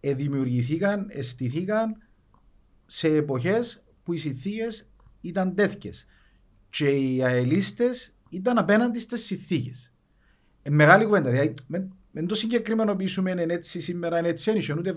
[0.00, 1.96] ε, δημιουργηθήκαν, αισθηθήκαν
[2.86, 4.88] σε εποχές που οι συνθήκες
[5.20, 6.06] ήταν τέτοιες.
[6.70, 9.92] Και οι αελίστες ήταν απέναντι στις συνθήκες.
[10.62, 11.30] Ε, μεγάλη κουβέντα.
[11.30, 14.94] Δηλαδή, με, με το συγκεκριμενοποιήσουμε είναι έτσι σήμερα, είναι έτσι, δεν είχε ούτε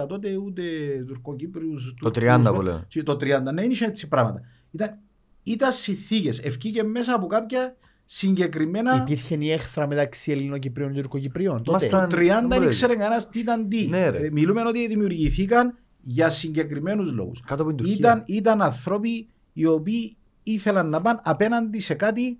[0.00, 0.62] 74 τότε, ούτε
[1.06, 1.94] Τουρκοκύπριους.
[2.00, 2.84] Το Τούρκους, 30 που λέω.
[2.88, 4.40] και Το 30, ναι, δεν είχε έτσι πράγματα.
[4.70, 4.98] Ήταν,
[5.42, 6.38] ήταν συνθήκες.
[6.38, 7.76] Ευκήκε μέσα από κάποια
[8.08, 8.96] συγκεκριμένα...
[9.06, 11.56] Υπήρχε η έχθρα μεταξύ Ελληνοκυπρίων και Τουρκοκυπρίων.
[11.62, 11.70] τότε.
[11.70, 12.64] Ήμασταν- Το 30 δεν δεν μπορεί.
[12.64, 13.86] ήξερε κανένας τι ήταν τι.
[13.86, 14.18] Ναι, ρε.
[14.26, 17.40] Ε, Μιλούμε ότι δημιουργηθήκαν για συγκεκριμένους λόγους.
[17.40, 17.96] Κάτω από την Τουρκία.
[17.96, 22.38] Ήταν, ήταν άνθρωποι οι οποίοι ήθελαν να πάνε απέναντι σε κάτι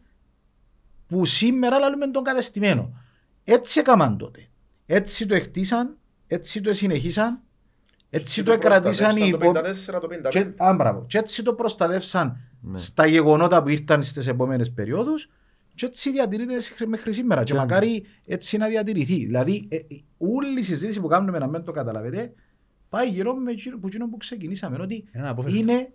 [1.07, 2.93] που σήμερα λέμε τον κατεστημένο.
[3.45, 4.41] Έτσι έκαναν τότε.
[4.87, 5.97] Έτσι το εκτίσαν,
[6.27, 7.41] έτσι το συνεχίσαν,
[8.11, 9.51] έτσι το εκρατήσαν οι Το υπό...
[9.51, 10.29] 54, το 55.
[10.29, 11.05] Και, α, μπράβο.
[11.07, 12.79] και έτσι το προστατεύσαν Ναι.
[12.79, 15.31] στα γεγονότα που ήρθαν στις επόμενες περιόδους
[15.77, 19.25] και έτσι διατηρείται σ- μέχρι σήμερα και Και- μακάρι έτσι να διατηρηθεί.
[19.25, 19.83] Δηλαδή ε, ε,
[20.19, 22.33] όλη η συζήτηση που κάνουμε να μην το καταλαβαίνετε
[22.89, 25.61] πάει γύρω με εκείνο που, εκείνο που ξεκινήσαμε ότι Είναι αποφευκτό.
[25.61, 25.93] είναι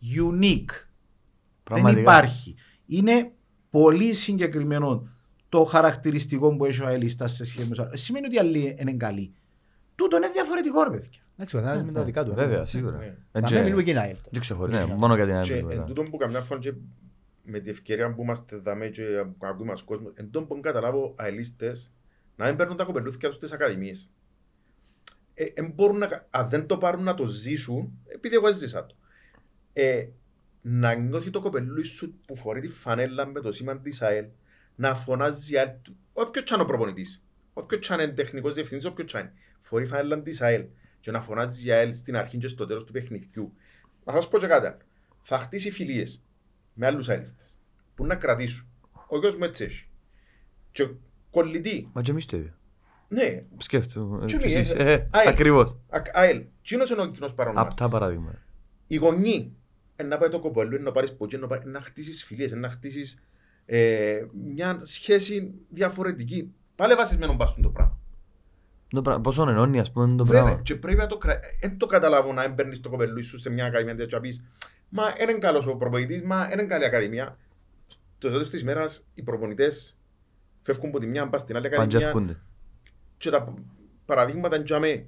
[0.00, 0.70] unique.
[0.72, 2.00] Δεν Πραγματικά.
[2.00, 2.54] υπάρχει.
[2.86, 3.32] Είναι
[3.70, 5.08] πολύ συγκεκριμένο
[5.48, 7.92] το χαρακτηριστικό που έχει ο Αελίστας σε σχέση με τους άλλους.
[7.92, 9.34] Ε, Σημαίνει ότι οι άλλοι είναι καλοί.
[9.94, 11.20] Τούτο είναι διαφορετικό ρε παιδιά.
[11.36, 12.34] Εντάξει, ο καθένας με τα δικά του.
[12.34, 12.96] Βέβαια, σίγουρα.
[12.96, 13.04] Ναι.
[13.32, 14.16] Ε, Να και- μην μιλούμε και να ΑΕΛ.
[14.30, 15.44] και ξεχωρίζει, ναι, μόνο για την ΑΕΛ.
[15.44, 15.88] Και μιλούμε εν τώρα.
[15.88, 16.72] τούτον που καμιά φορά και
[17.50, 19.02] με την ευκαιρία που είμαστε δαμέ και
[19.38, 21.92] που ακούει μας κόσμος, εν τούτον που καταλάβω αελίστες
[22.36, 24.10] να μην παίρνουν τα κοπελούθια τους στις ακαδημίες.
[25.34, 28.86] Ε, εν μπορούν να, κα- αν δεν το πάρουν να το ζήσουν, επειδή εγώ ζήσα
[28.86, 28.94] το,
[29.72, 30.08] ε,
[30.62, 34.26] να νιώθει το κοπελούι σου που φορεί τη φανέλα με το σήμα της ΑΕΛ,
[34.74, 37.22] να φωνάζει η ΑΕΛ του, όποιος κι αν ο προπονητής,
[37.52, 40.64] όποιος κι αν είναι τεχνικός διευθυντής, όποιος κι αν είναι, φορεί φανέλα της ΑΕΛ
[41.00, 43.52] και να φωνάζει η ΑΕΛ στην αρχή και στο τέλος του παιχνιδιού.
[44.04, 44.76] Να σας πω και κάτι άλλο.
[45.22, 46.22] Θα χτίσει φιλίες
[46.74, 47.56] με άλλους αελίστες
[47.94, 48.66] που να κρατήσουν.
[49.08, 49.88] Ο γιος μου έτσι έχει.
[50.72, 50.88] Και
[51.30, 51.88] κολλητή.
[51.92, 52.52] Μα και εμείς το ίδιο.
[53.08, 54.24] Ναι, Σκέφτομαι.
[54.26, 55.28] Και και εμείς, εσείς, ε, ε, ΑΕΛ.
[55.28, 55.76] Ακριβώς.
[55.88, 56.44] Α- ΑΕΛ.
[56.62, 57.88] Κοινός είναι ο κοινός Απτά παρονομάστης.
[57.90, 58.34] παράδειγμα.
[58.86, 59.48] Οι γονείς
[59.96, 63.22] ε, να πάει το κοπέλο, να πάρεις ποτζέ, να, πάρεις, να χτίσεις φιλίες, να χτίσεις
[63.66, 66.52] ε, μια σχέση διαφορετική.
[66.76, 67.98] Πάλι βασισμένο πας στο πράγμα.
[68.88, 70.62] Το πράγμα- Πόσο ενώνει, ας πούμε, το Βέβαια, πράγμα.
[70.62, 71.58] και πρέπει να το κρατήσεις.
[71.60, 74.44] Δεν το καταλάβω να έμπαιρνεις το κοπέλο σου σε μια ακαδημία τέτοια και να πεις
[74.90, 77.38] Μα είναι καλός ο προπονητής, μα είναι καλή ακαδημία.
[77.86, 79.98] Στο τέλος της μέρας οι προπονητές
[80.62, 82.40] φεύγουν από τη μια, πας στην άλλη ακαδημία Παντζεύκονται.
[83.16, 83.54] και τα
[84.06, 85.06] παραδείγματα είναι τζαμέ.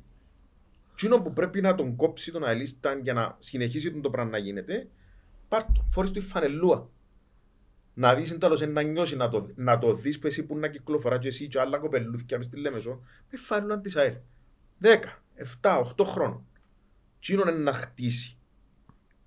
[0.93, 4.89] Εκείνο που πρέπει να τον κόψει τον αελίστα για να συνεχίσει το πράγμα να γίνεται,
[5.49, 6.89] πάρ' το, φορείς το η φανελούα.
[7.95, 10.69] Να δεις εν τέλος να νιώσει, να το, να το δεις που εσύ που να
[10.69, 14.15] κυκλοφορά και εσύ και άλλα κοπελούθηκια μες στη Λέμεσο, με φανελούα της ΑΕΛ.
[14.83, 14.87] 10,
[15.61, 16.47] 7, 8 χρόνων.
[17.19, 18.37] Εκείνο είναι να χτίσει.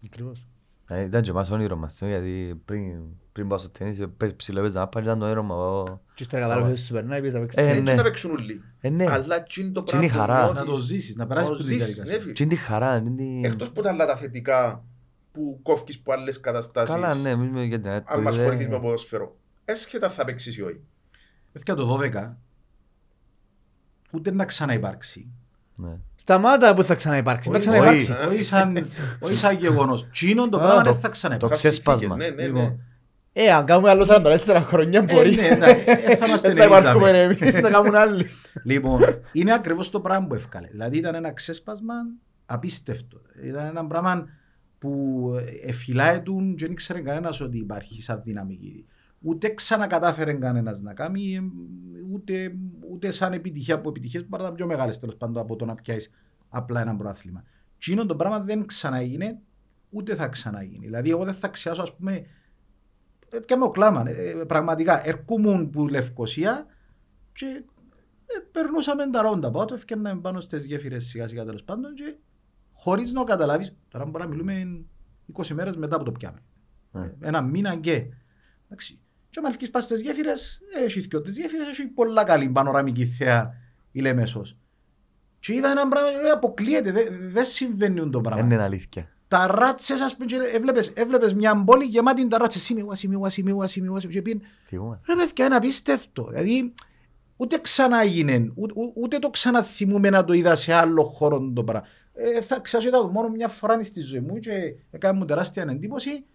[0.05, 0.45] Ακριβώς.
[0.89, 3.01] Ε, Ήταν και εμάς όνειρο μας, ε, γιατί πριν,
[3.31, 5.53] πριν πάω στο τέννις, ε, πες- ψηλό να πάρεις, ήταν το όνειρο μου.
[5.53, 6.01] εγώ.
[6.13, 7.83] Και ύστερα κατάλαβες σου περνάει, πήγες να παίξεις Ε, τέννις.
[7.83, 8.01] Δεν ναι.
[8.01, 8.61] να παίξουν όλοι.
[8.79, 9.05] Ε, ναι.
[9.11, 10.43] Αλλά εκείνο το Τι είναι η πράγμα που χαρά.
[10.45, 12.17] νιώθεις, Να το ζήσεις, να περάσεις να το από τη ζήσεις, διαδικασίας.
[12.17, 12.33] ναι, φίλε.
[12.33, 13.41] Τι είναι τη χαρά, είναι τη...
[13.47, 14.83] Εκτός από τα άλλα τα θετικά
[15.31, 16.93] που κόφκεις από άλλες καταστάσεις.
[16.95, 18.09] Καλά, ναι, εμείς με για την ΑΕΤ.
[18.09, 19.37] Αν μας ασχοληθείς με ποδόσφαιρο.
[19.65, 20.79] Έσχετα θα παίξεις ή όχι.
[21.51, 22.37] Έφυγε το 12,
[24.13, 25.27] ούτε να ξαναυπάρξει.
[25.75, 25.97] Ναι.
[26.15, 27.49] Σταμάτα που θα ξαναυπάρξει.
[27.49, 28.11] Θα Όχι, ξαναυπάρξει.
[28.29, 28.87] όχι σαν-
[29.19, 30.07] Όχι σαν γεγονός.
[30.11, 31.53] Τσίνον το Α, πράγμα το- δεν θα ξαναυπάρξει.
[31.55, 32.15] το Σαν ξέσπασμα.
[32.15, 32.75] συνθήκες, Ναι, ναι, Λοιπόν, ναι.
[33.43, 35.39] Ε, αν κάνουμε άλλο 44 χρόνια μπορεί.
[35.39, 38.25] Ε, ναι, ναι, ε, θα είμαστε Δεν θα υπάρχουμε εμείς, εμείς, να κάνουν άλλοι.
[38.63, 39.01] Λοιπόν,
[39.31, 40.67] είναι ακριβώς το πράγμα που έφκαλε.
[40.71, 41.93] Δηλαδή ήταν ένα ξέσπασμα
[42.45, 43.21] απίστευτο.
[43.43, 44.27] Ήταν ένα πράγμα
[44.79, 45.29] που
[45.65, 48.85] εφυλάει του και δεν ήξερε κανένας ότι υπάρχει σαν δυναμική.
[49.27, 51.41] Ούτε ξανακατάφερε κανένας να κάνει, ε,
[52.11, 52.55] ούτε,
[52.91, 56.11] ούτε σαν επιτυχία από επιτυχίες που ήταν πιο μεγάλες τέλος πάντων από το να πιάσεις
[56.49, 57.43] απλά ένα προάθλημα.
[57.77, 59.39] Και είναι το πράγμα δεν ξαναείγινε,
[59.89, 60.85] ούτε θα ξαναγίνει.
[60.85, 62.25] Δηλαδή εγώ δεν θα ξιάσω ας πούμε,
[63.29, 66.65] ε, και με κλάμα, ε, πραγματικά ερχόμουν που Λευκοσία
[67.33, 67.63] και
[68.25, 72.15] ε, περνούσαμε τα ρόντα πάω, το έφτιαναμε πάνω στις γέφυρες σιγά σιγά τέλος πάντων και
[72.73, 74.85] χωρίς να καταλάβεις, τώρα μπορεί να μιλούμε
[75.33, 76.39] 20 μέρες μετά που το πιάμε.
[76.91, 77.13] Ναι.
[77.19, 78.07] Ένα μήνα και.
[78.65, 78.99] Εντάξει.
[79.35, 83.53] Και όταν βγεις πας στις γέφυρες, έχει δυο τις γέφυρες, έχει πολλά καλή πανοραμική θέα
[83.91, 84.57] η Λέμεσος.
[85.39, 88.41] Και είδα ένα πράγμα και λέω, αποκλείεται, δεν δεν συμβαίνει το πράγμα.
[88.41, 89.09] Δεν είναι αλήθεια.
[89.27, 92.61] Τα ράτσες, ας πούμε, και έβλεπες, έβλεπες μια πόλη γεμάτη τα ράτσες.
[92.61, 94.13] Σίμι, σίμι, σίμι, σίμι, σίμι.
[94.13, 94.99] Και πήγαινε, Θυμούμε.
[95.07, 96.27] Ρε παιδιά, είναι απίστευτο.
[96.29, 96.73] Δηλαδή,
[97.35, 101.87] ούτε ξανά έγινε, ούτε, ούτε το ξαναθυμούμε να το είδα σε άλλο χώρο το πράγμα.
[102.13, 104.51] Ε, θα ξάσω είδα το μόνο μια φορά στη ζωή μου και
[104.91, 106.25] έκανε μου τεράστια εντύπωση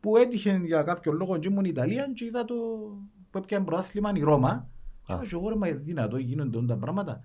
[0.00, 2.54] που έτυχε για κάποιο λόγο και ήμουν Ιταλία και είδα το
[3.30, 4.68] που έπιανε πρωτάθλημα η Ρώμα.
[5.06, 5.16] Και Α.
[5.16, 7.24] λέω, εγώ ρε μα δυνατό γίνονται όλα τα πράγματα.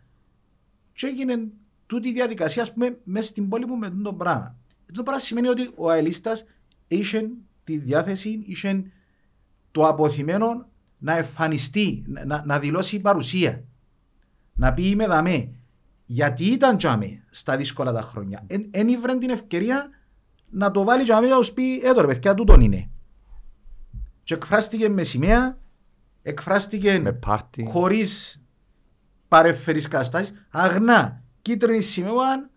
[0.93, 1.47] Και έγινε
[1.86, 4.55] τούτη η διαδικασία, ας πούμε, μέσα στην πόλη μου με το πράγμα.
[4.93, 6.45] Το πράγμα σημαίνει ότι ο αελίστας
[6.88, 7.30] είχε
[7.63, 8.91] τη διάθεση, είχε
[9.71, 13.63] το αποθυμένο να εμφανιστεί, να, να δηλώσει παρουσία.
[14.53, 15.49] Να πει είμαι δαμέ.
[16.05, 18.45] Γιατί ήταν τζάμε στα δύσκολα τα χρόνια.
[18.71, 19.89] Εν ήβρε την ευκαιρία
[20.56, 22.89] να το βάλει τζάμε και να τους πει «Ε, τώρα παιδιά, τούτον είναι».
[24.24, 25.58] Και εκφράστηκε με σημαία,
[26.22, 27.66] εκφράστηκε Με πάρτι.
[27.72, 28.41] χωρίς
[29.28, 32.49] παρεφερείς καταστάσεις, αγνά, κίτρινη σημαία,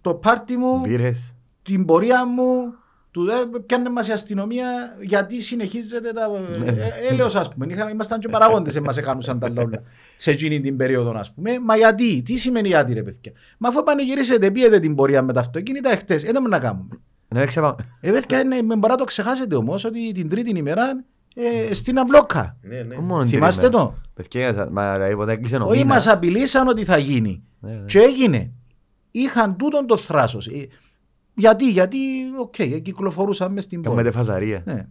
[0.00, 1.34] το πάρτι μου, Μπήρες.
[1.62, 2.74] την πορεία μου,
[3.10, 6.28] του δε πιάνε μας η αστυνομία γιατί συνεχίζεται τα...
[6.58, 6.66] Ναι.
[6.70, 9.82] ε, έλεος ας πούμε, Είχαμε, ήμασταν και παραγόντες, μας έκανουσαν τα λόγια
[10.18, 11.58] σε εκείνη την περίοδο ας πούμε.
[11.58, 13.32] Μα γιατί, τι σημαίνει γιατί ρε παιδιά.
[13.58, 16.98] Μα αφού πανηγυρίσετε, πήγετε την πορεία με τα αυτοκίνητα εχθές, δεν να κάνουμε.
[17.38, 17.76] Ναι, ξεπα...
[18.00, 21.04] Ε, παιδιά, είναι, με μπορεί να το ξεχάσετε όμως ότι την τρίτη ημέρα
[21.34, 22.56] ε, στην αμπλόκα.
[22.62, 22.96] Ναι, ναι.
[22.98, 23.82] Μόνο την Θυμάστε ημέρα.
[23.82, 26.04] το; Παιδιά, μα δηλαδή ποτέ έκλεισε ο Όχι μήνας.
[26.06, 27.42] μας απειλήσαν ότι θα γίνει.
[27.60, 27.84] Ναι, ναι.
[27.84, 28.52] Και έγινε.
[29.10, 30.46] Είχαν τούτον το θράσος.
[30.46, 30.66] Ε,
[31.34, 31.98] Γιατί, γιατί,
[32.40, 33.96] OK, okay, κυκλοφορούσαν μες στην πόλη.
[33.96, 34.62] Κάμετε φασαρία.
[34.64, 34.86] Ναι.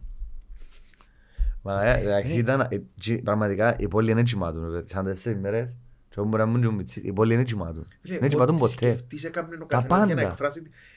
[1.62, 4.72] Μα ε, εντάξει, ήταν, ε, τσι- πραγματικά η πόλη είναι τσιμάτων.
[4.72, 4.82] ρε.
[4.86, 5.78] Σαν τέσσερις μέρες,
[6.10, 7.88] και εγώ μπορεί να ήμουν και μητσής, η πόλη είναι τσιμάτων.
[8.02, 8.74] Φίλε, Δεν τσιμάτων ό,τι ποτέ.
[8.76, 10.54] σκεφτείς έκαμνε ο Τα καθένας για να πάντα.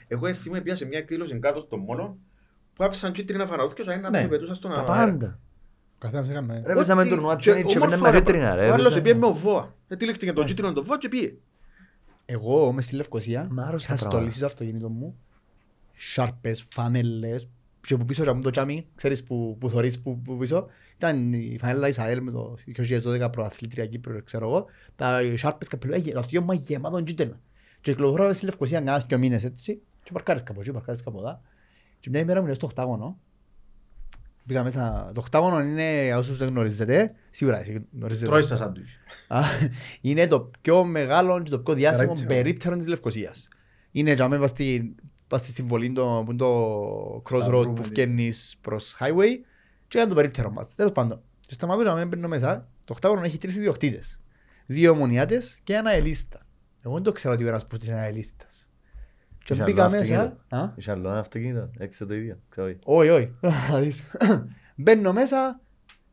[0.08, 0.32] Εκφράσει...
[0.32, 2.18] τη- Εγώ θυμούμαι πια σε μια εκδήλωση κάτω στον Μόλο
[2.74, 4.20] που άπησαν κίτρινα φαναδούθια και να Ναι.
[4.20, 4.86] με πετούσαν στον Τα αέρα.
[4.94, 5.40] πάντα.
[5.98, 6.62] Καθένας έκαμε.
[6.66, 8.60] Ρε, παίζαμε Ό,τι- τουρνουά και τέννις και όμορφα παίρναμε ρε, κίτρινα, ρε.
[8.68, 9.08] Ο άλλος παίζαμε.
[9.08, 9.74] επίε με ο Βόα.
[9.88, 11.34] Ετύλιχτηκε το κίτρινο το Βόα και πήγε.
[12.24, 14.16] Εγώ μες στη Λευκοσία Μ' άρεσε είχα τα πράγματα.
[14.16, 15.16] στολίσει στο αυτοκίνητο μου
[15.94, 17.48] σάρπες, φανέλες
[17.80, 20.66] και που πίσω είχαμε το τσάμι, ξέρεις που, που θωρείς που, που πίσω
[20.96, 24.66] ήταν η φανέλα Ισαέλ με το 2012 προαθλήτρια Κύπρο, ξέρω εγώ
[24.96, 27.40] τα σάρπες καπελούια, το αυτοκίνητο μου γεμάτο κίτρινα
[27.80, 31.40] και κυκλοφορώ στη Λευκοσία κανένας και μήνες έτσι και παρκάρεις κάπου εκεί, παρκάρεις κάπου εδώ
[32.00, 33.18] και μια ημέρα μου λέω στο οκτάγωνο
[34.46, 38.26] Πήγα μέσα, το οκτάγωνο είναι, για όσους δεν γνωρίζετε, σίγουρα εσύ γνωρίζετε.
[38.26, 38.90] Τρώεις τα σάντουιτς.
[39.28, 39.40] Α,
[40.00, 42.42] είναι το πιο μεγάλο και το πιο διάσημο Περίπτερο.
[42.42, 43.48] περίπτερο της Λευκοσίας.
[43.90, 44.94] Είναι για μένα πας στη,
[45.26, 49.30] πας στη συμβολή το, που είναι το crossroad Σταυρού, που με φκένεις προς highway
[49.88, 50.74] και είναι το περίπτερο μας.
[50.74, 51.22] Τέλος πάντων.
[51.40, 52.68] Και σταματούσα να μπαίνω μέσα.
[52.84, 54.20] Το οκτάγωνο έχει τρεις ιδιοκτήτες.
[54.66, 56.38] Δύο ομονιάτες και ένα ελίστα.
[56.82, 58.65] Εγώ δεν το ξέρω ότι ο ένας πως είναι ένα ελίστας.
[59.46, 60.20] Και Είχε μπήκα άλλο μέσα.
[60.20, 60.56] αυτοκίνητο.
[60.56, 62.38] Α, Είχε άλλο ένα αυτοκίνητο, έξω το ίδιο.
[62.50, 62.78] ξέρω εγώ.
[62.84, 63.30] όχι, όχι.
[63.70, 64.04] Να δεις.
[64.76, 65.60] Μπαίνω μέσα,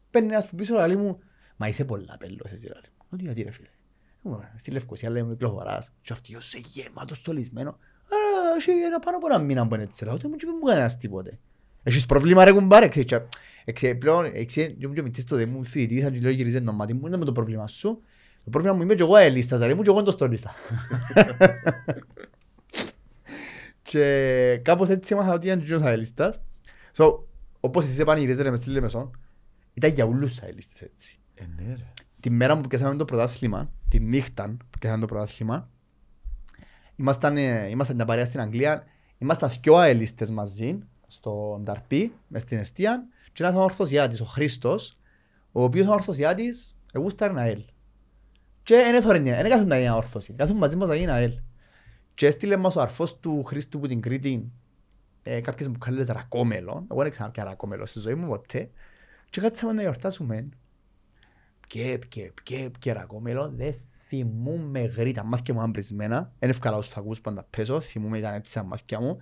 [0.10, 1.20] παίρνει ένας που πίσω λέει μου
[1.58, 3.06] «Μα είσαι πολλά πέλος εσύ λέει μου».
[3.10, 3.68] Ότι γιατί ρε φίλε.
[4.24, 7.78] «Ω, Στη Λευκοσία λέμε κυκλοφοράς και αυτοί είσαι γεμάτος στολισμένο.
[8.04, 10.06] Άρα έχει ένα πάνω από ένα μήνα που είναι έτσι.
[10.06, 11.40] Λέω «Ούτε μου και μου κανένας τίποτε».
[11.84, 12.88] Έχεις πρόβλημα ρε κουμπάρε.
[12.88, 13.22] Ξέρεις, και-
[13.66, 16.72] εξε- Πλέον, εξε- και μου και μητσής τότε μου φοιτητής, αν και λέω γυρίζε το
[16.72, 18.02] μάτι μου, είναι με το πρόβλημα σου.
[18.44, 20.52] Το πρόβλημα μου είμαι και εγώ αελίστας, ρε μου και εγώ δεν το στολίσα.
[23.84, 26.42] Και κάπως έτσι έμαθα ότι ήταν και ο Σαελίστας.
[26.98, 27.20] So,
[27.60, 29.20] όπως εσείς επανηγυρίζετε μες στη Λεμεσόν,
[29.74, 31.20] ήταν για όλους τους Σαελίστες έτσι.
[31.36, 31.92] Ε, ναι, ρε.
[32.20, 35.70] Τη μέρα που πιάσαμε το πρωτάθλημα, τη νύχτα που πιάσαμε το πρωτάθλημα,
[36.96, 38.84] ήμασταν, ε, ήμασταν μια παρέα στην Αγγλία,
[39.18, 45.00] ήμασταν δυο αελίστες μαζί, στο Νταρπί, μες στην Εστία, και ένας ορθωσιάτης, ο Χρήστος,
[45.52, 47.64] ο οποίος ο ορθωσιάτης, εγούσταρε ΑΕΛ.
[48.64, 51.34] Και δεν έθωρε, δεν έκαθον να γίνει όρθωση, κάθον μαζί μας να γίνει ΑΕΛ.
[52.14, 54.52] Και έστειλε μας ο αρφός του Χρήστου που την Κρήτη
[55.24, 58.70] ε, κάποιες μου κάλες ρακόμελο, εγώ δεν ξανά πια ρακόμελο στη ζωή μου ποτέ,
[59.30, 60.50] και κάτσαμε να γιορτάσουμε.
[61.68, 63.76] Και, και, και, και ρακόμελο, δεν
[64.08, 68.34] θυμούμαι γρήτα, μάθηκια μου ήταν πρισμένα, δεν ευκαλά τους φακούς που να πέσω, θυμούμαι ήταν
[68.34, 69.18] έτσι τα μάθηκια μου.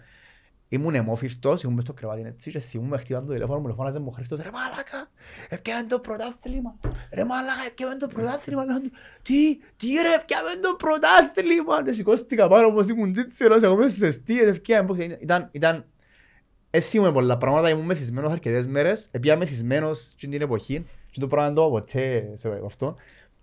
[0.73, 3.99] Ήμουν αιμόφυρτος, ήμουν μες στο κρεβάτι έτσι και θυμούμαι χτυπάν το τηλέφωνο μου, μου φώναζε
[3.99, 5.09] μου ο Χρήστος, ρε μάλακα,
[5.49, 6.75] έπιαμε το πρωτάθλημα,
[7.13, 8.91] ρε μάλακα, έπιαμε το πρωτάθλημα, λέω του,
[9.21, 14.01] τι, τι ρε, έπιαμε το πρωτάθλημα, και σηκώστηκα πάνω όπως ήμουν τσίτσερος, εγώ μέσα στις
[14.01, 15.85] αιστείες, έπιαμε, ήταν, ήταν,
[16.69, 21.47] έθιμουμε πολλά πράγματα, ήμουν μεθυσμένος αρκετές μέρες, έπια μεθυσμένος και την εποχή, και το πράγμα
[21.47, 22.95] δεν το είπα ποτέ σε αυτό.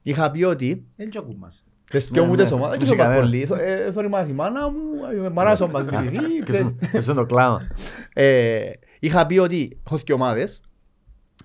[0.02, 1.64] Είχα πει ότι Δεν τσακούν μας.
[1.90, 3.20] Θες και μου τις ομάδες, δεν Είχε ξέρω κανένα.
[3.20, 4.78] πολύ, Θω- ε, θωρημάζει η μάνα μου,
[5.26, 6.74] η μάνα σου μας μιληθεί, ξέρεις.
[6.90, 7.66] Ποιος είναι το κλάμα.
[8.12, 8.70] Ε,
[9.00, 10.60] είχα πει ότι έχω δύο ομάδες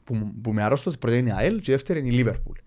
[0.03, 2.11] που, μου- που με αρρώστος, η πρώτη είναι η ΑΕΛ και η δεύτερη είναι η
[2.11, 2.57] Λίβερπουλ.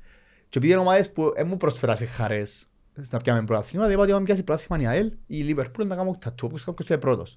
[0.49, 2.67] Και επειδή είναι ομάδες που δεν μου προσφέρασαν χαρές
[3.11, 6.47] να πιάμε πρωτάθλημα, είπα ότι αν πιάσει πρωτάθλημα η ΑΕΛ, η Λίβερπουλ να κάνω τατού,
[6.51, 7.37] όπως κάποιος είναι πρώτος.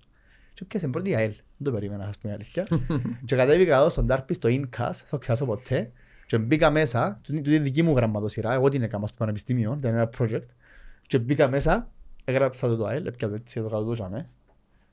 [0.54, 2.68] Και πιάσε πρώτη η ΑΕΛ, δεν το περίμενα, ας πούμε η αλήθεια.
[3.26, 5.92] και κατέβηκα εδώ στον Τάρπι, στο Incas, θα το ξεχάσω ποτέ,
[6.30, 9.94] και μπήκα μέσα, τούτη τούτη είναι δική μου γραμματοσυρά, εγώ την έκανα στο πανεπιστήμιο, ήταν
[9.94, 10.46] ένα project,
[11.02, 11.90] και μπήκα μέσα,
[12.26, 14.30] έγραψα το το ΑΕΛ, έπια το έτσι, το κάτω το τζαμέ,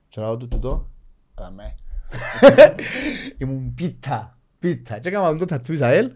[0.08, 0.90] και λέω του τούτο,
[1.34, 1.74] αμέ.
[3.38, 4.98] Ήμουν πίτα, πίτα.
[4.98, 6.12] Και έκανα το τατού Ισαέλ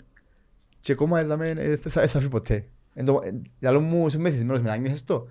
[0.81, 2.65] και ακόμα είδαμε, ε, θα θα φύγει ποτέ.
[2.95, 5.27] Εν τω- ε, Λαλό μου είσαι μεθυσμένος μετάνιωσες το.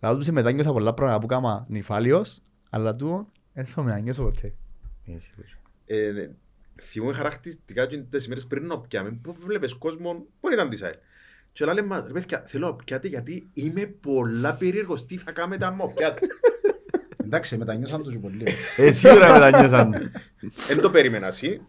[0.00, 4.54] Λαλό του σε μετάνιωσα πολλά πράγματα που έκανα νυφάλιος, αλλά του δεν θα μετάνιωσω ποτέ.
[6.78, 6.82] Ε, σίγουρα.
[6.82, 10.68] Ε, θυμούμαι χαρακτηριστικά και τις ημέρες πριν να πιάμε, που βλέπεις κόσμο που δεν ήταν
[10.70, 10.94] της ΑΕΛ.
[11.52, 15.66] Και λέει μας, ρε παιδιά, θέλω να πιάτε γιατί είμαι πολλά περίεργος, τι θα κάνετε
[15.66, 16.26] αν μου πιάτε.
[17.24, 18.44] Εντάξει, μετανιώσαν το και πολύ.
[18.76, 20.12] Ε, σίγουρα μετανιώσαν.
[20.70, 21.60] Εν το περίμενα εσύ.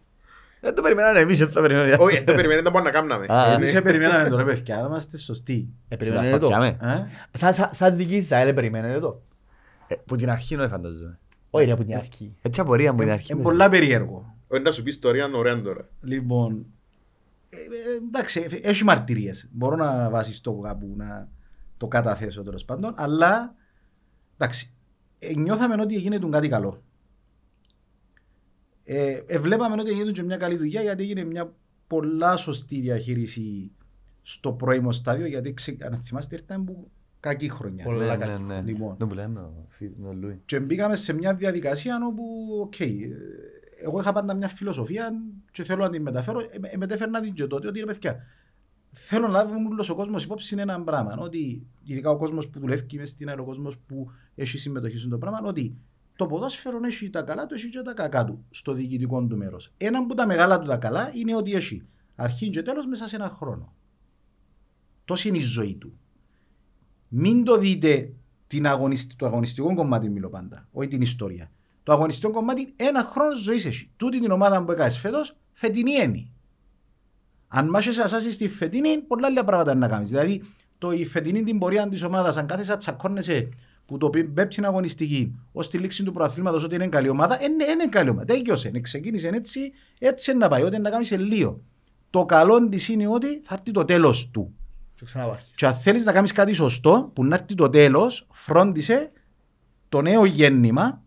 [0.60, 1.96] Δεν το περιμένανε εμείς, δεν το περιμένανε.
[1.98, 3.14] Όχι, εν το περίμενα, δεν μπορούμε να κάνουμε.
[3.14, 5.68] Α, Είναι- Εμείς σε περιμέναμε τώρα παιδιά, να είμαστε σωστοί.
[5.88, 6.48] Ε, περιμένετε το.
[6.50, 6.76] Φακιάμε.
[7.32, 9.22] Ε; Σαν- σαν- Σαν δική Ισαέλ περιμένετε το.
[9.88, 11.18] Ε, Που την αρχή δεν φανταζόμαι.
[11.50, 12.34] Όχι ρε από την αρχή.
[12.42, 13.32] Έτσι απορία μου την αρχή.
[13.32, 14.36] Είναι πολλά περίεργο.
[14.48, 15.88] Όχι, να σου πει ιστορία ωραία τώρα.
[16.00, 16.66] Λοιπόν,
[17.48, 19.48] ε, ε, εντάξει, ε, έχει μαρτυρίες.
[19.52, 21.28] Μπορώ να βασιστώ κάπου να
[21.76, 23.54] το καταθέσω τέλος πάντων, αλλά
[24.36, 24.72] εντάξει,
[25.18, 26.82] ε, νιώθαμε ότι έγινε του κάτι καλό.
[28.84, 31.52] Ε, ε, βλέπαμε ότι έγινε και μια καλή δουλειά γιατί έγινε μια
[31.86, 33.70] πολλά σωστή διαχείριση
[34.22, 37.84] στο πρώιμο στάδιο γιατί ξε, αν θυμάστε ήρθαν που κακή χρονιά.
[37.84, 38.42] Πολλά Ναι, κακή.
[38.42, 38.60] ναι, ναι.
[38.60, 38.96] Λοιπόν.
[38.96, 40.40] Το που λέμε ο Φι- ο Λούι.
[40.44, 42.24] Και μπήκαμε σε μια διαδικασία όπου,
[42.60, 43.08] οκ, ε,
[43.82, 45.10] εγώ είχα πάντα μια φιλοσοφία
[45.50, 46.40] και θέλω να την μεταφέρω.
[46.40, 48.16] Ε, ε, μετέφερνα την και τότε ότι ρε παιδιά,
[48.90, 51.16] θέλω να λάβουμε όλος ο κόσμος υπόψη είναι ένα πράγμα.
[51.18, 55.18] Ότι ειδικά ο κόσμος που δουλεύει μες στην ΑΕΛ, ο κόσμος που έχει συμμετοχή στο
[55.18, 55.76] πράγμα, ότι
[56.16, 59.72] το ποδόσφαιρο έχει τα καλά του, έχει και τα κακά του στο διοικητικό του μέρος.
[59.76, 63.16] Ένα από τα μεγάλα του τα καλά είναι ότι έχει αρχή και τέλος μέσα σε
[63.16, 63.74] ένα χρόνο.
[65.04, 65.98] Τόση είναι η ζωή του.
[67.08, 68.12] Μην το δείτε
[68.46, 69.06] την αγωνισ...
[69.16, 71.52] το αγωνιστικό κομμάτι, μιλώ πάντα, όχι την ιστορία.
[71.88, 73.90] Το αγωνιστικό κομμάτι ένα χρόνο ζωής έχει.
[73.96, 76.26] Τούτη την ομάδα που έκανες φέτος, φετινή είναι.
[77.48, 80.08] Αν μάχεσαι ασάσει στη φετινή, πολλά άλλα πράγματα να κάνεις.
[80.08, 80.42] Δηλαδή,
[80.78, 83.48] το, η φετινή την πορεία της ομάδας, αν κάθεσαι να τσακώνεσαι
[83.86, 87.86] που το πέμπτη αγωνιστική ως τη λήξη του προαθλήματο ότι είναι καλή ομάδα, είναι, είναι
[87.86, 88.24] καλή ομάδα.
[88.24, 88.70] Τέλειωσε.
[88.80, 90.62] Ξεκίνησε έτσι, έτσι να πάει.
[90.62, 91.60] Ό,τι να κάνεις σε λίγο.
[92.10, 94.54] Το καλό της είναι ότι θα έρθει το τέλος του.
[94.94, 95.52] Και ξαναπάρχεις.
[95.56, 99.10] Και αν θέλεις να κάνεις κάτι σωστό, που να έρθει το τέλος, φρόντισε
[99.88, 101.02] το νέο γέννημα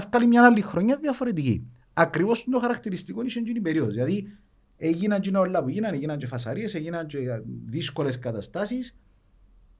[0.00, 1.66] να βγάλει μια άλλη χρονιά διαφορετική.
[1.92, 3.94] Ακριβώς το χαρακτηριστικό είναι εκείνη η περίοδος.
[3.94, 4.36] Δηλαδή,
[4.76, 7.18] έγιναν και όλα που γίνανε, έγιναν και φασαρίες, έγιναν και
[7.64, 8.96] δύσκολες καταστάσεις.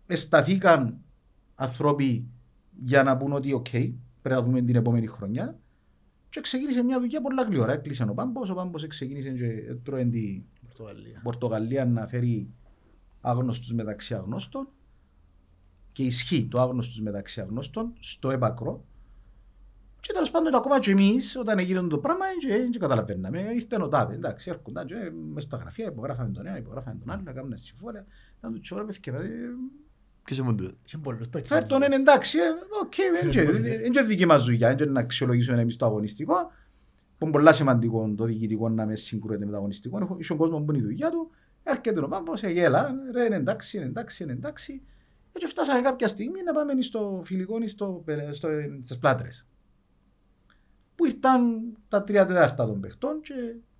[0.06, 0.98] Εσταθήκαν
[1.54, 2.26] άνθρωποι
[2.84, 3.70] για να πούν ότι, OK,
[4.22, 5.58] πρέπει να δούμε την επόμενη χρονιά.
[6.28, 7.72] Και ξεκίνησε μια δουλειά πολλά γλυόρα.
[7.72, 11.20] Έκλεισε ο Πάμπος, ο Πάμπος ξεκίνησε και τρώει την Πορτογαλία.
[11.22, 12.48] Πορτογαλία να φέρει
[13.20, 14.68] άγνωστους μεταξύ αγνώστων
[15.92, 18.84] και ισχύει το άγνωστους μεταξύ αγνώστων στο έπακρο
[20.06, 23.40] και τέλος πάντων ακόμα και εμείς όταν έγινε το πράγμα δεν και καταλαβαίναμε.
[23.40, 24.94] Ήρθε ο τάδε, εντάξει, έρχονταν και
[25.32, 28.06] μέσα στα γραφεία υπογράφαμε τον ένα, υπογράφαμε τον άλλο, έκαναμε συμφόρια.
[28.40, 29.20] Να του τσιόρα παιδιά,
[30.24, 30.74] Ποιος ήμουν τούτο.
[30.86, 31.48] Είχε πολλούς παίκτες.
[31.48, 32.42] φέρ τον είναι εντάξει, ε,
[32.82, 32.94] οκ,
[33.32, 36.34] δεν είναι δική μας δουλειά, δεν είναι να αξιολογήσουμε εμείς το αγωνιστικό.
[37.18, 39.98] Που είναι πολλά σημαντικό το διοικητικό να με συγκρούεται με το αγωνιστικό.
[39.98, 41.30] Έχω είσαι ο κόσμος που είναι η δουλειά του,
[41.62, 44.82] έρχεται ο πάμπο, σε γέλα, ρε είναι εντάξει, είναι εντάξει, είναι εντάξει.
[45.32, 48.48] Έτσι φτάσαμε κάποια στιγμή να πάμε στο φιλικό ή στο, στο,
[48.82, 49.46] στις πλάτρες.
[50.96, 53.34] Που ήρθαν τα τρία τέταρτα των παιχτών και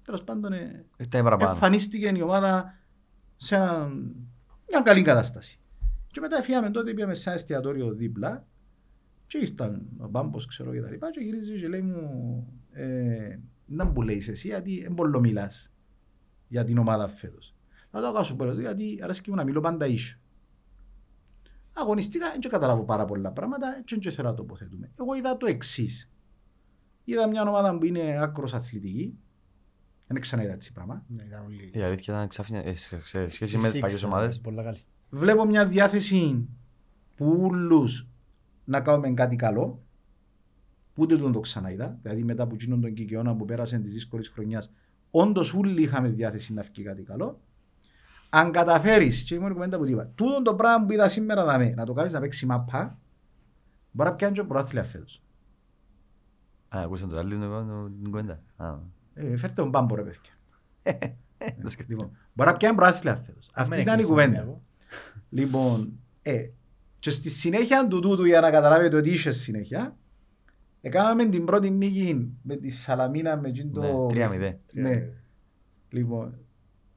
[0.05, 1.51] τέλος πάντων ε, Ήρθαν παραπάνω.
[1.51, 2.75] εμφανίστηκε η ομάδα
[3.37, 3.87] σε ένα,
[4.69, 5.61] μια καλή κατάσταση.
[6.07, 8.47] Και μετά φύγαμε τότε, πήγαμε σε ένα εστιατόριο δίπλα
[9.27, 13.85] και ήρθαν ο Μπάμπος, ξέρω και τα λοιπά και γυρίζει και λέει μου ε, να
[13.85, 15.73] μου λέεις εσύ γιατί δεν μπορεί να μιλάς
[16.49, 17.55] για την ομάδα φέτος.
[17.91, 20.19] Να το κάνω πω γιατί αρέσκει μου να μιλώ πάντα ίσιο.
[21.73, 24.91] Αγωνιστικά δεν καταλάβω πάρα πολλά πράγματα και δεν θέλω να τοποθετούμε.
[25.01, 26.11] Εγώ είδα το εξής.
[27.09, 29.19] Είδα μια ομάδα που είναι άκρος αθλητική.
[30.07, 31.05] Δεν ξαναείδα έτσι πράγμα.
[31.09, 34.03] Ναι, ήταν όλοι- Η αλήθεια ήταν ξαφνιά, ε, σε- σε σχέση με τις Six, παλιές
[34.03, 34.41] ε, ομάδες.
[34.41, 34.78] Πολλά καλή.
[35.11, 36.49] Βλέπω μια διάθεση
[37.16, 38.07] που ούλους
[38.65, 39.83] να κάνουμε κάτι καλό.
[40.95, 41.99] Που ούτε τον το ξαναείδα.
[42.03, 44.70] Δηλαδή μετά από εκείνον τον κικαιώνα που πέρασε τη δύσκολη χρονιάς,
[45.11, 47.41] όντως όλοι είχαμε διάθεση να βγει κάτι καλό.
[48.31, 51.45] Αν καταφέρεις, και η μόνη κουβέντα που του είπα, τούτο το πράγμα που είδα σήμερα
[51.45, 52.99] δαμέ, να το κάνεις να παίξει μαπά,
[53.91, 55.23] μπορεί να πιάνει και προάθλια φέτος.
[56.69, 57.41] Α, ακούσαν το άλλο την
[58.01, 58.41] την κουβέντα.
[58.57, 58.75] Α.
[59.15, 60.33] Ε, φέρτε τον πάμπο ρε παιδιά.
[61.39, 61.87] Δεν σκέφτηκα.
[61.89, 63.51] Λοιπόν, μπορεί να πιάνει προάθλια φέτος.
[63.55, 64.41] Αυτή Μην ήταν η έκλεισε κουβέντα.
[64.41, 64.63] εγώ.
[65.31, 66.49] Λοιπόν, ε,
[66.99, 69.97] και στη συνέχεια του τούτου για να καταλάβετε ότι είχε συνέχεια,
[70.81, 74.07] έκαναμε την πρώτη νίκη με τη Σαλαμίνα με εκείνο Ναι, το...
[74.11, 74.55] 3-0.
[74.73, 75.09] Ναι.
[75.89, 76.39] Λοιπόν,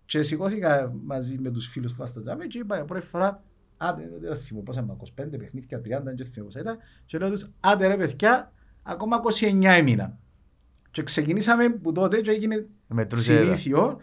[0.06, 3.44] και σηκώθηκα μαζί με τους φίλους που ήμασταν τζάμε και είπα πρώτη φορά
[3.78, 7.50] άντε, δεν θυμώ πόσα με 25 παιχνίδια, 30, δεν θυμώ πόσα ήταν και λέω τους
[7.60, 8.52] άντε ρε παιδιά,
[8.84, 10.18] ακόμα 29 έμεινα.
[10.92, 13.44] Και ξεκινήσαμε που τότε και έγινε Μετρούσε ένα.
[13.44, 13.98] συνήθιο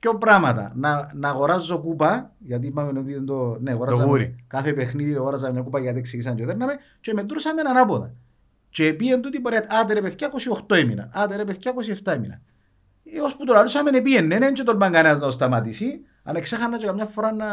[0.00, 0.72] δύο πράγματα.
[0.74, 3.58] Να, να αγοράζω κούπα, γιατί είπαμε ότι είναι το.
[3.60, 4.44] Ναι, αγοράζαμε γούρι.
[4.46, 8.14] κάθε παιχνίδι αγοράζαμε μια κούπα γιατί εξηγήσαν και δέρναμε και μετρούσαμε ανάποδα.
[8.70, 10.30] Και πήγαινε τούτη πορεία, άντε ρε παιδιά
[10.68, 11.72] 28 έμεινα, άντε ρε παιδιά
[12.04, 12.40] 27 έμεινα.
[13.14, 16.00] Έως που το λαλούσαμε πήγαινε, δεν και τολμάν κανένας να το σταματήσει.
[16.22, 17.46] Αν εξέχανα και καμιά φορά να,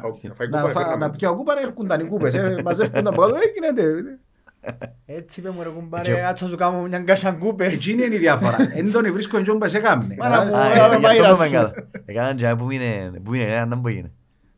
[0.00, 1.06] φάω- να φάει να, κούπα, φα- έφερναμε.
[1.06, 4.18] να πιάω κούπα, να έρχονταν οι κούπες, ε, μαζεύκονταν από κάτω, ε, γίνεται.
[5.06, 7.72] Έτσι είπε μου ρε Και- κουμπάρε, άτσο σου κάνω μια γκάσα κουπες.
[7.72, 8.56] Έτσι είναι η διαφορά.
[8.78, 10.14] Εν τον βρίσκω εντός που σε κάμνε.
[10.18, 11.50] Μάνα μου, Α, Ωραία, ε, γι' μάγειρας αυτό σου.
[11.50, 11.88] είπαμε καλά.
[12.04, 14.12] Έκαναν τζάμε που μείνε, που μείνε, έναν που έγινε.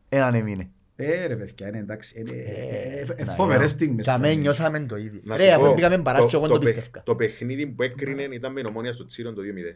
[0.09, 0.69] Έναν έμεινε.
[0.95, 2.19] Ε, ρε παιδιά, είναι εντάξει.
[2.19, 3.67] Είναι- ε, ε, ε, ε, να, Φοβερές ναι.
[3.67, 4.03] στιγμές.
[4.05, 5.19] Για μένα νιώσαμε το ίδιο.
[5.23, 7.01] Να Ρε, σου αφού πω, πήγαμε παράς και εγώ το παιχ- πίστευκα.
[7.03, 9.75] Το παιχνίδι που έκρινε ήταν με η ομόνια στο Τσίρον το 2-0.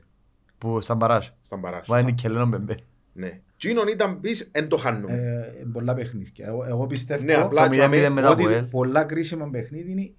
[0.58, 1.28] Που σαν παράζ.
[1.42, 1.86] Στα μπαράζ.
[1.88, 2.78] Που είναι κελένο μπεμπέ.
[3.14, 3.40] Ναι.
[3.58, 5.14] Τσίνον ήταν πίσω, εν το χάνουμε.
[5.14, 6.46] Ε, πολλά παιχνίδια.
[6.48, 8.64] Εγώ, εγώ πιστεύω Ναι, απλά το τζάμε- 0-0 μετά από ότι ελ.
[8.64, 10.12] πολλά κρίσιμα παιχνίδι είναι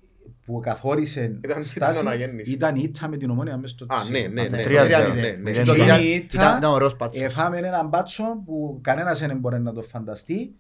[0.53, 2.53] που καθόρισε Ήταν- στάση ήταν αναγέννηση.
[2.53, 4.19] ήταν η ήττα με την ομόνια μέσα στο Α, τσίρο.
[4.19, 4.62] ναι, ναι, ναι.
[4.62, 5.29] Τρία ναι, ζero, ναι, ναι.
[5.29, 5.37] ναι.
[5.37, 7.23] Μηδέν Το Ήταν- ήταν- ήταν- ήταν ήταν ωραίος πάτσος.
[7.23, 10.55] Εφάμε έναν μπάτσο που κανένας δεν μπορεί να το φανταστεί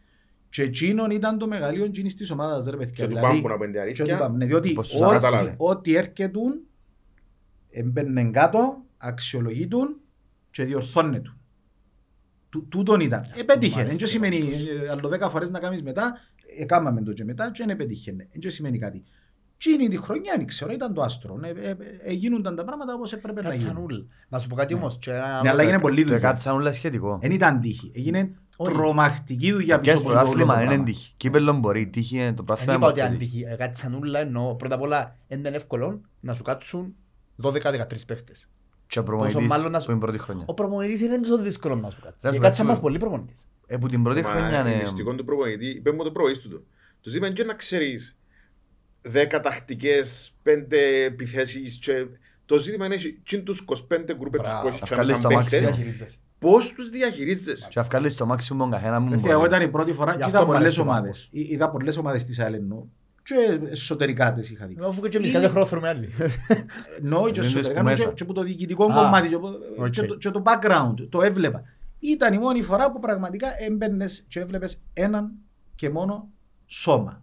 [0.50, 2.92] και εκείνον ήταν το μεγαλείο εκείνης της ομάδας ρε παιδιά.
[2.96, 4.04] Και του Δηλαδή, Πάμπου να πέντε και αλήθεια.
[4.04, 5.54] του Πάμπου, ναι, διότι Πώς τους ό- ανακάλαβε.
[5.56, 6.38] ό,τι έρχεται
[7.70, 9.96] έμπαινε κάτω, αξιολογείτουν
[10.50, 11.32] και διορθώνεται.
[12.48, 13.26] Του- Τούτον ήταν.
[13.36, 13.74] Επέτυχε.
[13.80, 14.62] αρέσει Δεν και σημαίνει πάντως.
[14.64, 16.18] ε, άλλο δέκα φορές να κάνεις μετά,
[16.58, 18.14] έκαναμε το και μετά και δεν επέτυχε.
[18.40, 19.02] Δεν σημαίνει κάτι.
[19.62, 21.40] Τι είναι τη χρονιά, δεν ξέρω, ήταν το άστρο.
[21.42, 23.66] Ε, ε, ε, ε, γίνονταν τα πράγματα όπως έπρεπε να γίνουν.
[23.66, 23.94] Κάτσανούλ.
[24.28, 24.80] Να σου πω κάτι Ναι.
[24.80, 24.98] όμως.
[25.00, 26.18] και ένα Ναι, αλλά άλλο- έγινε πολύ Το δουλειά.
[26.18, 27.18] κάτσαν όλα σχετικό.
[27.22, 27.92] Δεν ήταν τύχη.
[27.94, 28.72] Έγινε Όχι.
[28.72, 30.84] τρομακτική δουλειά Πιες πίσω από το όλο το πρωτάθλημα είναι πράγμα.
[30.84, 31.12] τύχη.
[31.16, 32.74] Κύπελλον μπορεί, τύχη είναι το Δεν πρωτάθλημα.
[32.74, 33.12] είπα ότι μπορεί.
[33.12, 33.44] αν τύχει.
[33.48, 36.94] Ε, Κάτσανούλα εννοώ πρώτα απ' όλα είναι εύκολο να σου κάτσουν
[37.36, 38.48] 12-13 παίχτες.
[38.86, 40.44] Και ο προπονητής Πόσο μάλλον να σου- που είναι πρώτη χρονιά.
[40.46, 42.18] Ο προμονητής είναι τόσο δύσκολο να σου κάτσει.
[42.20, 42.80] Δεν σου Κάτσα κάτσει, μας ε.
[42.80, 43.46] πολύ προμονητής.
[43.66, 44.82] Ε, που την πρώτη Μα, χρονιά είναι είναι...
[44.82, 45.66] μυστικό του προπονητή.
[45.66, 46.48] Είπε μου το πρωί του.
[46.48, 46.62] το.
[47.00, 48.16] Του είπαν και να ξέρεις
[49.02, 52.06] 10 τακτικές, 5 επιθέσεις και
[52.46, 54.60] το ζήτημα είναι τι τους 25 γκρούπες τους Μπράβο.
[54.62, 55.66] που έχεις Να σαν βγάλεις το παίκτες, μάξιμο.
[55.66, 56.16] Διαχειρίζεσαι.
[56.38, 59.10] Πώς τους διαχειρίζεσαι; Και να βγάλεις το maximum τον καθένα μου.
[59.10, 61.28] Παιδιά, Εγώ ήταν η πρώτη φορά Γι' και αυτό είδα μου πολλές αρέσει ο ομάδες.
[61.30, 62.84] Εί- Είδα πολλές ομάδες της ΑΕΛ εννοώ.
[63.24, 64.76] Και εσωτερικά τις είχα δει.
[64.82, 66.08] Αφού και εμείς Είναι- κάθε χρόνο θέλουμε άλλοι.
[67.02, 68.12] Εννοώ και Δεν είναι εσωτερικά που εννοώ και, μέσα.
[68.14, 69.90] και από το διοικητικό Α, κομμάτι και, από- οκ.
[69.90, 70.94] και το, και το background.
[71.08, 71.62] Το έβλεπα.
[71.98, 75.32] Ήταν η μόνη φορά που πραγματικά έμπαινες και έβλεπες έναν
[75.74, 76.28] και μόνο
[76.66, 77.21] σώμα.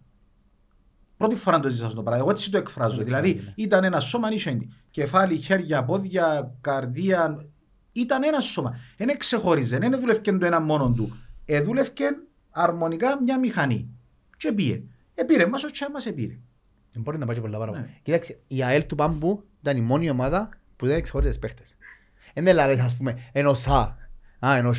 [1.20, 2.20] Πρώτη φορά το ζήσα αυτό το πράγμα.
[2.20, 2.96] Εγώ έτσι το εκφράζω.
[2.96, 3.62] Δεν δηλαδή ξέρω, ναι.
[3.62, 4.58] ήταν ένα σώμα νύχια.
[4.90, 7.46] Κεφάλι, χέρια, πόδια, καρδία.
[7.92, 8.76] Ήταν ένα σώμα.
[8.96, 9.78] Δεν ξεχώριζε.
[9.78, 11.16] Δεν δούλευκε το ένα μόνο του.
[11.44, 12.04] Ε, δούλευκε
[12.50, 13.88] αρμονικά μια μηχανή.
[14.36, 14.82] Και πήγε.
[15.14, 16.38] Επήρε μας, ο τσιά μας επήρε.
[16.92, 17.84] Δεν μπορεί να πάει και πολλά παραπάνω.
[17.84, 17.90] Ναι.
[18.02, 21.76] Κοίταξε, η ΑΕΛ του Πάμπου ήταν η μόνη ομάδα που δεν εξχώριζε παίχτες.
[22.34, 23.78] Δεν δηλαδή, ας πούμε, ενώ Σα,
[24.46, 24.72] α, ενώ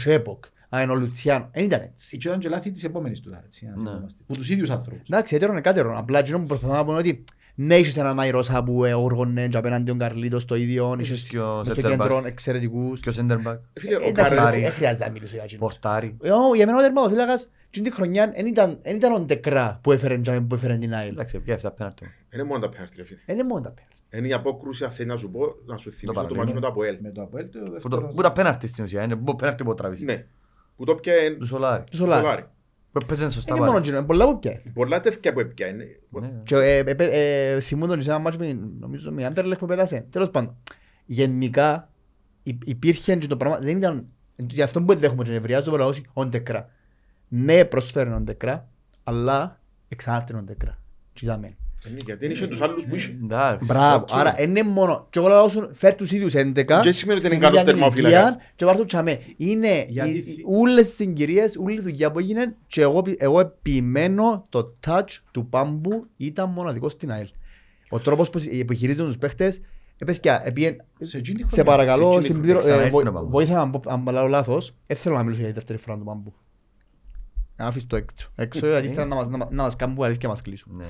[0.72, 1.50] Σέποκ, α, ενώ Λουτσιάνο.
[1.52, 2.18] Δεν ήταν έτσι.
[2.18, 3.32] Και ήταν και λάθη της επόμενης του.
[3.46, 3.78] έτσι, να Ναι.
[3.90, 4.22] θυμόμαστε.
[4.28, 5.08] Που τους ίδιους ανθρώπους.
[5.10, 5.98] Εντάξει, έτερον εκάτερον.
[5.98, 7.24] Απλά εκείνο που προσπαθώ να πω είναι ότι
[7.56, 11.40] ναι, είχες έναν Μαϊρόσα που ε, όργωνε και απέναντι τον Καρλίτος το ίδιο, είχες και
[11.40, 11.98] ο μες στο center back.
[11.98, 13.00] κέντρο εξαιρετικούς.
[13.00, 13.58] Και ο center back.
[13.80, 15.62] Φίλε, ο Ε, Εντάξει, Καρέλ- δεν χρειάζεται να μιλήσω για εκείνους.
[15.72, 16.18] Πορτάρι.
[16.22, 19.80] Ε, ο- Για μένα ο τερματοφύλακας εκείνη τη χρονιά δεν ήταν, δεν ήταν ο Ντεκρά
[19.84, 21.10] που έφερε, τζάμε που έφερε την ΑΕΛ.
[21.10, 22.06] Εντάξει, πια αυτά πέναρτη.
[22.34, 23.20] Είναι μόνο τα πέναρτι, ρε φίλε.
[23.26, 23.88] Είναι μόνο τα πέρα.
[24.14, 26.40] Είναι η απόκρουση, αν θέλει να σου πω, να σου θυμίσω το παραλίγο.
[26.40, 26.98] μάτσο με το ΑΠΟΕΛ.
[27.02, 28.02] Με το Αποέλ το Που δεύτερο.
[28.02, 30.26] το- Που τα πέναρτη στην ουσία, είναι που πέναρτη που τραβήσει.
[30.82, 30.86] Ναι.
[30.86, 31.84] Που το πιέν Του Σολάρι.
[31.92, 32.22] Του Σολάρι.
[32.22, 32.46] Σολάρι.
[32.92, 33.84] Που έπαιζε σωστά Είναι μόνο πάλι.
[33.84, 34.62] εκείνο, είναι πολλά που πιάει.
[34.74, 36.00] Πολλά τέτοια που έπιανε.
[36.10, 36.32] Ναι.
[36.44, 40.06] Και ε, ε, ε, ε, θυμούνται σε ένα μάτσο με, νομίζω με Άντερλεχ που πέτασε.
[40.10, 40.56] Τέλος πάντων,
[41.06, 41.90] γενικά
[42.44, 46.04] υ- υπήρχε και το πράγμα, δεν ήταν, γι' αυτό που δέχομαι και νευριάζω πολλά όσοι
[46.14, 46.70] οντεκρά.
[47.28, 48.70] Ναι, προσφέρουν οντεκρά,
[49.04, 50.78] αλλά εξάρτην οντεκρά.
[51.14, 51.58] Τι είδαμε.
[51.86, 53.18] Ε, Γιατί είναι τους άλλους που είσαι.
[53.24, 53.66] Εντάξει.
[53.66, 54.10] Μπράβο, οκ.
[54.12, 57.36] άρα είναι μόνο, και εγώ λέω σου φέρ τους ίδιους 11, Και σημαίνει ότι είναι
[57.36, 58.22] στην καλός ίδια τερμοφύλακας.
[58.30, 59.20] ηλικία και βάρ' το τσαμέ.
[59.38, 63.22] Είναι Γιατί οι- θυ- όλες οι συγκυρίες, όλη η δουλειά που έγινε και εγώ, πι-
[63.22, 67.28] εγώ επιμένω το touch του Πάμπου ήταν μοναδικό στην ΑΕΛ.
[67.90, 69.58] Ο τρόπος που επιχειρίζουν τους παίχτες,
[69.98, 71.72] ε, παιδιά, επίε- Σε εκείνη τη σε χρονιά.
[71.72, 73.30] παρακαλώ, εκείνη συμπλήρω- ξανά ε, ήρθε βο- ο Πάμπου.
[73.30, 76.04] βοήθα να πω- αν λέω λάθος, δεν θέλω να μιλήσω για τη δεύτερη φορά του
[76.04, 76.34] Πάμπου.
[77.56, 78.30] Να αφήσω το έξω.
[78.36, 80.82] Έξω, γιατί ήθελα να μας- να μας- να μας κάνουν που αλήθεια μας κλείσουν.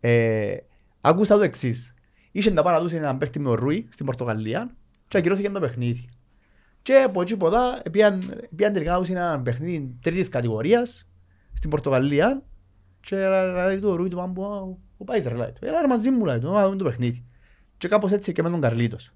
[0.00, 0.10] Ναι.
[0.10, 0.64] Ε,
[1.00, 1.94] άκουσα το εξής.
[2.30, 4.74] Είχε να πάει να δώσει έναν παίχτη με ο Ρούι στην Πορτογαλία
[5.08, 6.08] και ακυρώθηκε το παιχνίδι.
[6.82, 11.08] Και από εκεί ποτά πήγαν πήγαν τελικά να δώσει έναν παιχνίδι τρίτης κατηγορίας
[11.52, 12.42] στην Πορτογαλία
[13.00, 13.16] και
[13.66, 14.60] λέει του ο Ρούι του Πάμπου, «Α,
[14.96, 17.24] ο Πάιζ ρε λέει του, έλα ρε μαζί μου λέει του, να δούμε το παιχνίδι.
[17.78, 19.12] Και κάπως έτσι και με τον Καρλίτος.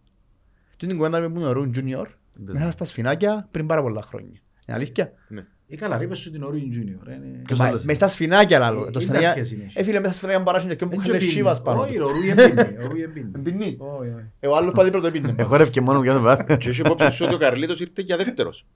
[0.77, 4.41] Και την κουβέντα με τον Ρούι Junior μέσα στα σφινάκια πριν πάρα πολλά χρόνια.
[4.67, 5.47] Είναι αλήθεια; Ναι.
[5.75, 7.09] Ε, καλά, ρε, είπες σου την Ορουίν Junior.
[7.09, 8.81] ε, είναι- Ποιος Μα- άλλος Μες στα σφινάκια Ε, λαλό.
[8.85, 9.67] Το είναι σφινάκια- τα σχέση είναι.
[9.75, 11.31] Ε, φίλε, μέσα στα σφινάκια παράσουν και Ε, μου και είχαν πίνει.
[11.31, 11.81] σίβας πάνω.
[11.81, 11.99] Όχι, του.
[11.99, 13.31] ρε, ο Ρούι εμπίνει, ο Ρούι εμπίνει.
[13.37, 13.77] Εμπινεί.
[13.79, 14.25] Όχι, όχι.
[14.41, 15.35] Ε, Ο άλλος πάει δίπλα το έπινε.
[15.37, 16.57] Εχόρευκε μόνο για το πράγμα.
[16.57, 18.67] Και έχει υπόψη σου ότι ο Καρλίτος ήρθε για δεύτερος.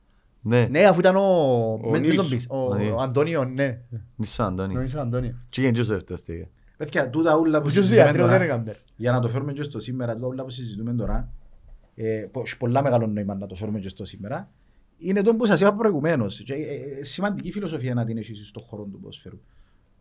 [0.40, 0.66] Ναι.
[0.70, 1.22] Ναι, αφού ήταν ο...
[1.82, 2.16] μην- μην Νίλσον.
[2.16, 2.46] τον πεις.
[2.48, 2.90] Ο Ναι.
[2.90, 3.78] ο Αντώνιο, ναι.
[4.16, 4.74] Νίσο Αντώνη.
[4.74, 5.34] Νομίζω Αντώνιο.
[5.50, 6.48] Τι έγινε και στο δεύτερος στέγη.
[6.76, 8.76] Παιδιά, τούτα ούλα που Ποιος συζητούμε διατρέω δεν τώρα, έκαμε.
[8.96, 11.32] για να το φέρουμε και στο σήμερα, τούτα ούλα που συζητούμε τώρα,
[11.94, 14.50] ε, που έχει πολλά μεγάλο νόημα να το φέρουμε και στο σήμερα,
[14.98, 16.42] είναι το που σας είπα προηγουμένως.
[16.42, 19.40] Και, ε, ε, σημαντική φιλοσοφία να την έχεις στον χώρο του ποδοσφαίρου.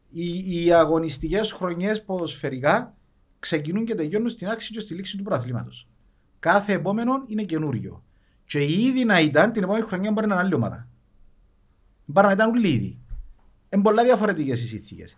[0.09, 2.95] Οι, οι αγωνιστικές χρονιές ποδοσφαιρικά
[3.39, 5.87] ξεκινούν και τελειώνουν στην άξιση και στη λήξη του πρωταθλήματος.
[6.39, 8.03] Κάθε επόμενο είναι καινούριο.
[8.45, 10.87] Και ήδη να ήταν την επόμενη χρονιά μπορεί να είναι άλλη ομάδα.
[12.05, 12.99] Μπορεί να ήταν όλοι ήδη.
[13.69, 15.17] Είναι πολλά διαφορετικές οι συνθήκες.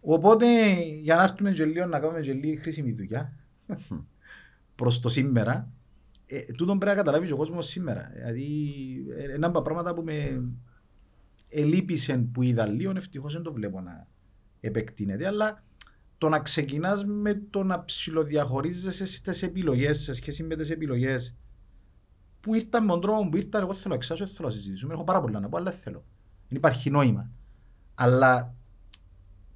[0.00, 0.46] Οπότε
[1.02, 3.32] για να έρθουμε και λίγο να κάνουμε και λίγο χρήσιμη δουλειά
[4.74, 5.68] προς το σήμερα,
[6.30, 8.10] ε, τούτον πρέπει να καταλάβει και ο κόσμος σήμερα.
[8.14, 8.46] Δηλαδή,
[9.16, 10.42] ε, ένα από τα πράγματα που με
[11.48, 14.06] ελείπησε που είδα λίγο, ευτυχώς δεν το βλέπω να
[14.60, 15.62] επεκτείνεται, αλλά
[16.18, 21.36] το να ξεκινάς με το να ψιλοδιαχωρίζεσαι στις επιλογές σε σχέση με τι επιλογές
[22.40, 24.94] που ήρθαν με τον τρόπο που ήρθαν, εγώ θέλω να εξάσω, δεν θέλω να συζητήσουμε.
[24.94, 26.04] Έχω πάρα πολλά να πω, αλλά δεν θέλω.
[26.48, 27.30] Δεν υπάρχει νόημα.
[27.94, 28.54] Αλλά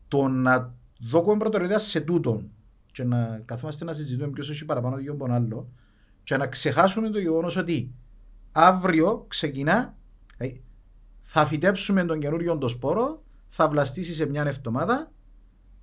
[0.08, 2.50] το να δώσουμε προτεραιότητας σε τούτον
[2.92, 5.68] και να καθόμαστε να συζητούμε ποιος έχει παραπάνω δύο από τον άλλο
[6.22, 7.94] και να ξεχάσουμε το γεγονός ότι
[8.52, 9.96] αύριο ξεκινά,
[10.36, 10.48] ε,
[11.22, 15.12] θα φυτέψουμε τον καινούριο το σπόρο, θα βλαστήσει σε μια εβδομάδα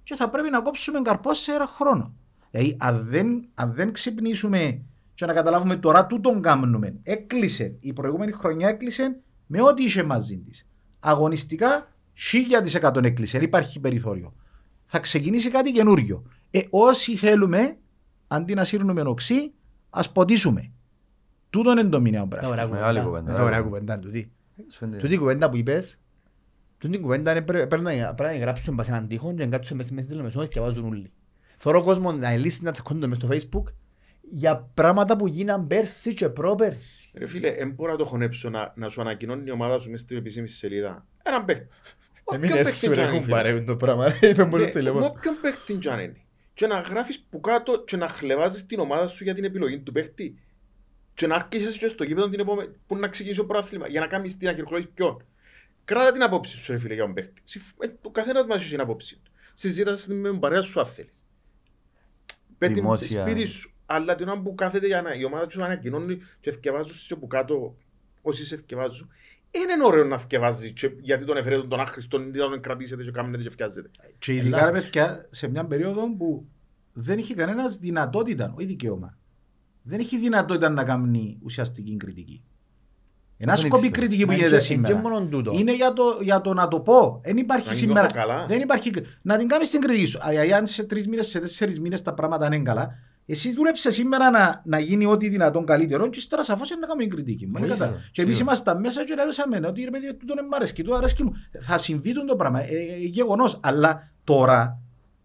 [0.03, 2.15] και θα πρέπει να κόψουμε καρπός σε ένα χρόνο.
[2.51, 4.81] Δηλαδή, αν δεν, αν δεν ξυπνήσουμε
[5.13, 10.37] και να καταλάβουμε τώρα τούτον κάνουμε, έκλεισε, η προηγούμενη χρονιά έκλεισε με ό,τι είχε μαζί
[10.37, 10.67] της.
[10.99, 11.93] Αγωνιστικά,
[12.81, 14.33] 1000% έκλεισε, δεν υπάρχει περιθώριο.
[14.85, 16.23] Θα ξεκινήσει κάτι καινούριο.
[16.51, 17.77] Ε, όσοι θέλουμε,
[18.27, 19.53] αντί να σύρνουμε οξύ,
[19.89, 20.71] ας ποτίσουμε.
[21.49, 22.49] Τούτον είναι το μηνιαίο Τα πράγμα.
[22.49, 23.19] ωραία Μεγάλη κουβέντα.
[23.19, 23.37] κουβέντα.
[23.39, 24.31] Τα ωραία κουβέντα τούτη.
[24.71, 24.97] Σου φαίνεται.
[25.01, 25.99] Τούτη η κουβέντα που είπες,
[26.77, 29.43] τούτη η κουβέντα είναι πρέ- πρέπει να πρέπει να γράψουμε πας σε έναν τοίχο και
[29.43, 31.11] να κάτσουμε μέσα μέσα στη τηλεμεσό και διαβάζουν όλοι.
[31.57, 33.73] Θωρώ κόσμο να λύσει να τσεκώνονται μες στο facebook
[34.21, 37.11] για πράγματα που γίναν πέρσι και πρόπερσι.
[37.17, 40.03] Ρε φίλε, δεν μπορώ να το χωνέψω να, να σου ανακοινώνει η ομάδα σου μέσα
[40.03, 41.05] στην επίσημη σελίδα.
[41.23, 41.63] Έναν παίχτη.
[41.63, 43.35] Εμείς Όποιον δεν παίχτη σου κι αν ρε είναι, φίλε.
[43.35, 44.07] κουμπάρε το πράγμα.
[44.29, 45.05] Είπε μόνο Ναι, στο με τηλέφωνο.
[45.05, 46.15] όποιον παίχτη κι αν είναι.
[46.59, 49.91] Και να γράφεις που κάτω και να χλεβάζεις την ομάδα σου για την επιλογή του
[49.91, 50.35] παίχτη.
[51.13, 54.07] Και να άρχισεις και στο γήπεδο την επόμενη, που να ξεκινήσει το πρόθλημα για να
[54.07, 55.25] κάνεις την αχυροχλώση ποιον.
[55.85, 57.41] Κράτα την απόψη σου, ρε φίλε, για τον παίχτη.
[57.43, 59.31] Συμφ- ε, Ο καθένας μας έχει την απόψη του.
[59.53, 61.25] Συζήτας την με τον παρέα σου, αν θέλεις.
[62.57, 63.27] Πέτει Δημόσια.
[63.27, 63.73] σπίτι σου.
[63.85, 67.27] Αλλά την ώρα που κάθεται για να, η ομάδα σου ανακοινώνει και θκευάζουν σε που
[67.27, 67.77] κάτω
[68.21, 69.11] όσοι σε θκευάζουν.
[69.51, 73.49] Είναι ωραίο να θκευάζει γιατί τον έφερε τον άχρηστον ή τον κρατήσετε και κάνετε και
[73.49, 73.89] φτιάζετε.
[74.19, 74.89] Και ειδικά ρε Ελάχιστο.
[74.99, 76.45] παιδιά σε μια περίοδο που
[76.93, 79.17] δεν είχε κανένας δυνατότητα, όχι δικαίωμα.
[79.81, 82.43] Δεν έχει δυνατότητα να κάνει ουσιαστική κριτική.
[83.37, 83.91] Ένα Δεν σκοπή ήξερα.
[84.07, 84.95] κριτική που Μα γίνεται και- και σήμερα.
[84.95, 85.51] μόνο τούτο.
[85.53, 87.21] Είναι για το, για το να το πω.
[87.23, 87.99] Δεν υπάρχει Να σήμερα.
[87.99, 88.45] νιώθω καλά.
[88.45, 90.17] Δεν υπάρχει, να την κάνεις την κριτική σου.
[90.19, 92.95] Α, Αν σε τρεις μήνες, σε τέσσερις μήνες τα πράγματα είναι καλά,
[93.31, 97.09] εσύ δούλεψε σήμερα να, να γίνει ό,τι δυνατόν καλύτερο, και ύστερα σαφώς να κάνουμε την
[97.15, 97.45] κριτική.
[97.47, 97.53] Μου.
[97.57, 98.53] Σίγουρα, Κατά- Και εμείς σίγουρα.
[98.53, 101.31] ήμασταν μέσα και λέγαμε ότι ρε παιδί, τούτο είναι μ' αρέσκει, τούτο αρέσκει μου.
[101.59, 102.61] Θα συμβεί το πράγμα.
[102.61, 103.59] Ε, ε, Γεγονός.
[103.63, 104.81] Αλλά τώρα,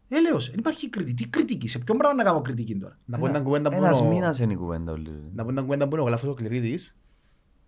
[0.08, 1.22] έλεος, δεν υπάρχει κριτική.
[1.22, 3.98] Τι κριτική, σε ποιον πράγμα να κάνω κριτική τώρα; Να πω μια κουβέντα που Ένας
[3.98, 5.10] είναι ο- μήνας είναι η κουβέντα όλη.
[5.34, 6.96] να πω μια κουβέντα που είναι ο Γλάφος ο Κληρίδης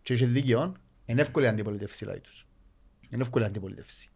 [0.02, 0.72] και είχε δίκαιο,
[1.04, 2.46] είναι εύκολη η αντιπολίτευση λέει τους.
[3.10, 4.10] Είναι εύκολη η αντιπολίτευση.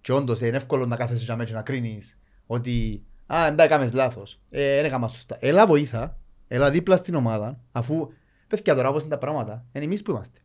[0.00, 3.62] Και όντως είναι εύκολο να κάθεσαι για μέσα και να κρίνεις ότι «Α, δεν τα
[3.62, 5.36] έκαμες λάθος, ε, δεν έκαμα σωστά».
[5.40, 6.18] Έλα βοήθα,
[6.48, 8.08] έλα δίπλα στην ομάδα, αφού
[8.46, 10.40] παιδιά τώρα όπως είναι τα πράγματα, είναι εμείς που είμαστε.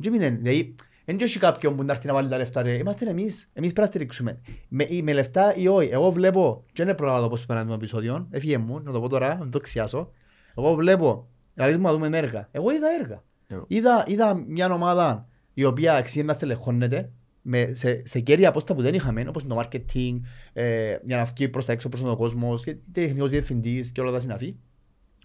[0.00, 0.74] Και μην είναι, δηλαδή,
[1.04, 2.62] Εν και έχει κάποιον που να έρθει να βάλει τα λεφτά.
[2.62, 2.72] Ρε.
[2.72, 3.48] Είμαστε εμείς.
[3.52, 4.40] Εμείς πρέπει να στηρίξουμε.
[4.68, 5.88] Με, ή με λεφτά ή όχι.
[5.88, 9.08] Εγώ βλέπω, και δεν προλάβα το πώς πέραν το επεισόδιο, έφυγε μου, να το πω
[9.08, 10.10] τώρα, να το ξιάσω.
[10.56, 12.48] Εγώ βλέπω, δηλαδή να δούμε έργα.
[12.50, 13.22] Εγώ είδα έργα.
[13.46, 13.64] Εγώ.
[13.68, 17.10] Είδα, είδα μια ομάδα η οποία αξίζει να στελεχώνεται
[17.42, 20.20] με, σε, σε κέρια απόστα που δεν είχαμε, όπως το marketing,
[20.52, 24.12] ε, για να βγει προς τα έξω προς τον κόσμο, και τεχνικός διευθυντής και όλα
[24.12, 24.56] τα συναφή.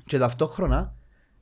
[0.06, 0.95] Και ταυτόχρονα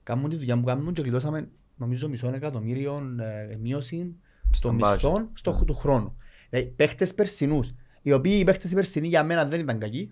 [0.03, 3.01] κάνουν τη δουλειά που κάνουν και γλιτώσαμε νομίζω μισό εκατομμύριο
[3.49, 4.15] ε, μείωση
[4.61, 4.91] των budget.
[4.91, 6.17] μισθών στο του χρόνου.
[6.49, 10.11] Δηλαδή παίχτες περσινούς, οι οποίοι οι παίχτες οι περσινοί για μένα δεν ήταν κακοί,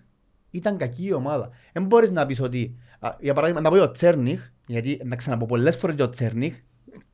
[0.50, 1.50] ήταν κακή η ομάδα.
[1.72, 5.16] Δεν μπορείς να πεις ότι, α, για παράδειγμα, να πω για ο Τσέρνιχ, γιατί να
[5.16, 6.54] ξαναπώ πολλές φορές για ο Τσέρνιχ,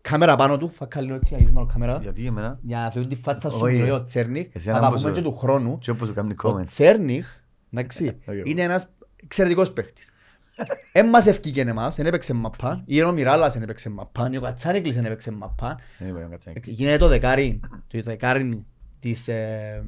[0.01, 3.17] κάμερα πάνω του, φακά λίγο έτσι, αγγίζουμε το κάμερα, Γιατί εμένα, για να θεωρούν τη
[3.17, 3.75] φάτσα σου Όχι.
[3.75, 6.09] μιλάει ο Τσέρνιχ, Εσύ να ένα τα που πούμε σου- και του χρόνου, και όπως
[6.09, 6.65] σου κάνει ο comments.
[6.65, 7.37] Τσέρνιχ,
[7.73, 8.35] εντάξει, Οκ.
[8.49, 8.91] είναι ένας
[9.23, 10.13] εξαιρετικός παίχτης.
[10.93, 14.41] Εν μας ευκήκε εμάς, εν έπαιξε μαπά, ή ο Μιράλας εν έπαιξε μαπά, ή ο
[14.41, 15.79] Κατσάνικλης εν έπαιξε μαπά.
[15.99, 16.53] Δεν είπα, κάτσε.
[16.65, 18.65] Γίνεται το δεκάρι, το δεκάρι
[18.99, 19.85] της, ε,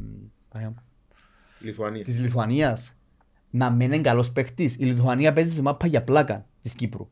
[0.48, 0.82] παράδειγμα,
[1.60, 2.06] Λιθουανίας.
[2.06, 2.93] της Λιθουανίας
[3.51, 4.74] να μην είναι καλός παίχτης.
[4.78, 7.09] Η Λιθουανία παίζει σε μάπα για πλάκα της Κύπρου.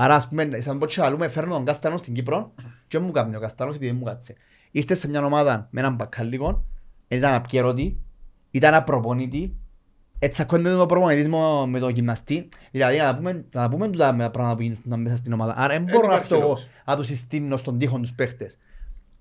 [0.00, 2.54] Άρα ας πούμε, σαν πω και αλλούμε, φέρνω τον Καστάνο στην Κύπρο
[2.88, 4.34] και μου κάνει ο Καστάνος επειδή δεν μου κάτσε.
[4.70, 6.64] Ήρθες σε μια ομάδα με έναν μπακάλικο,
[7.08, 8.00] ήταν απκαιρώτη,
[8.50, 9.56] ήταν απροπονητή,
[10.18, 12.48] έτσι ακόμη το προπονητής μου με τον γυμναστή.
[12.70, 15.54] Δηλαδή να πούμε, να τα πούμε τούτα με τα πράγματα που γίνονται μέσα στην ομάδα.
[15.56, 16.68] Άρα δεν μπορώ να υπάρχει έρθω εγώ λόγος.
[16.84, 18.58] να τους συστήνω στον τοίχο τους παίχτες.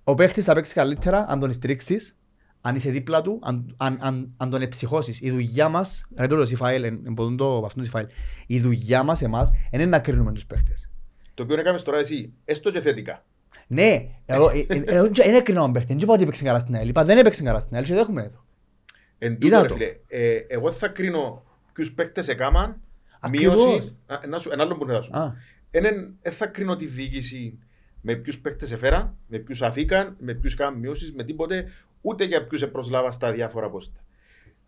[0.04, 2.18] Ο παίχτης θα παίξει καλύτερα αν τον στηρίξεις,
[2.62, 5.20] αν είσαι δίπλα του, αν, αν, αν, αν τον εψυχώσεις.
[5.22, 8.08] Η δουλειά μας, ρε το λέω Σιφαήλ, εν- εν ποτούν το αυτόν Σιφαήλ,
[8.48, 10.90] η δουλειά μας εμάς είναι να κρίνουμε τους παίχτες.
[11.34, 13.26] Το οποίο έκαμε τώρα εσύ, έστω και θετικά.
[13.68, 16.76] Ναι, εγώ ε, ε, εγώ δεν έκρινα τον παίχτη, δεν είπα ότι έπαιξε καλά στην
[16.76, 18.44] ΑΕΛ, είπα δεν έπαιξε καλά στην ΑΕΛ και δέχομαι το.
[19.18, 19.74] Εν Είδα τούτο, ρε το.
[19.74, 21.44] φίλε, ε, εγώ θα κρίνω
[21.74, 22.82] ποιους παίκτες έκαναν,
[23.20, 23.66] Ακριβώς.
[23.66, 25.18] μείωση, α, να σου- ένα άλλο που να σου.
[25.18, 25.34] Α,
[25.72, 27.60] Έναν, δεν θα κρίνω τη διοίκηση
[28.02, 31.72] με ποιους παίκτες έφεραν, με ποιους αφήκαν, με ποιους έκαναν μειώσεις, με τίποτε,
[32.08, 34.00] ούτε για ποιους επροσλάβα στα διάφορα πόστα.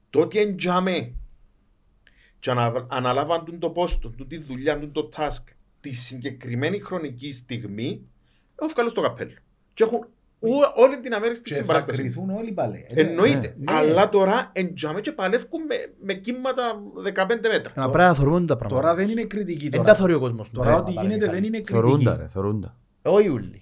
[0.09, 1.11] Το ότι εντιαμε
[2.39, 5.43] και ανα, αναλάβαν τον το πόστο, τον τη δουλειά, τον το task,
[5.81, 8.01] τη συγκεκριμένη χρονική στιγμή,
[8.55, 9.31] έχω βγάλω στο καπέλο.
[9.73, 9.97] Και έχουν
[10.39, 12.01] ό- όλη την αμέριστη Και θα συμπαράσταση.
[12.01, 12.85] κρυθούν όλοι πάλι.
[12.89, 13.55] Εννοείται.
[13.57, 13.73] Ναι.
[13.73, 17.71] Αλλά τώρα εντιαμε και παλεύκουν με, με κύματα 15 μέτρα.
[17.75, 18.81] να πρέπει να θεωρούμε τα πράγματα.
[18.81, 19.61] Τώρα δεν είναι κριτική.
[19.69, 20.51] Δεν τα Τώρα, θεωρεί ο κόσμος.
[20.51, 22.21] τώρα ό,τι γίνεται δεν είναι Θωρούντα κριτική.
[22.21, 22.75] ρε, θωρούντα.
[23.01, 23.61] Όχι όλοι.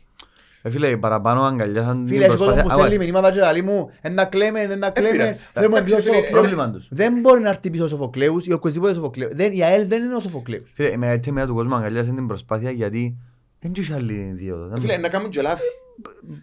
[0.67, 2.63] Ε, φίλε, οι παραπάνω αγκαλιάσαν την Φίλε, έχει κόσμο προσπάθεια.
[2.63, 3.11] που Α, στέλνει ωραία.
[3.11, 5.39] μηνύματα και λέει μου «Εν να κλαίμε, εν να κλαίμε, πειράζει.
[5.53, 6.87] θέλουμε Εντάξει, πίσω φίλε, στο Πρόβλημα τους.
[6.91, 9.33] Δεν μπορεί να έρθει πίσω ο Σοφοκλέους ή οποιοσδήποτε Σοφοκλέους.
[9.35, 10.71] Δεν- Η ΑΕΛ δεν είναι ο Σοφοκλέους.
[10.75, 13.17] Φίλε, η μεγαλύτερη μέρα του κόσμου αγκαλιάσαν την προσπάθεια γιατί
[13.59, 14.67] δεν είχε άλλη δύο.
[14.67, 15.63] Δεν- Φίλε, να κάνουν και λάθη.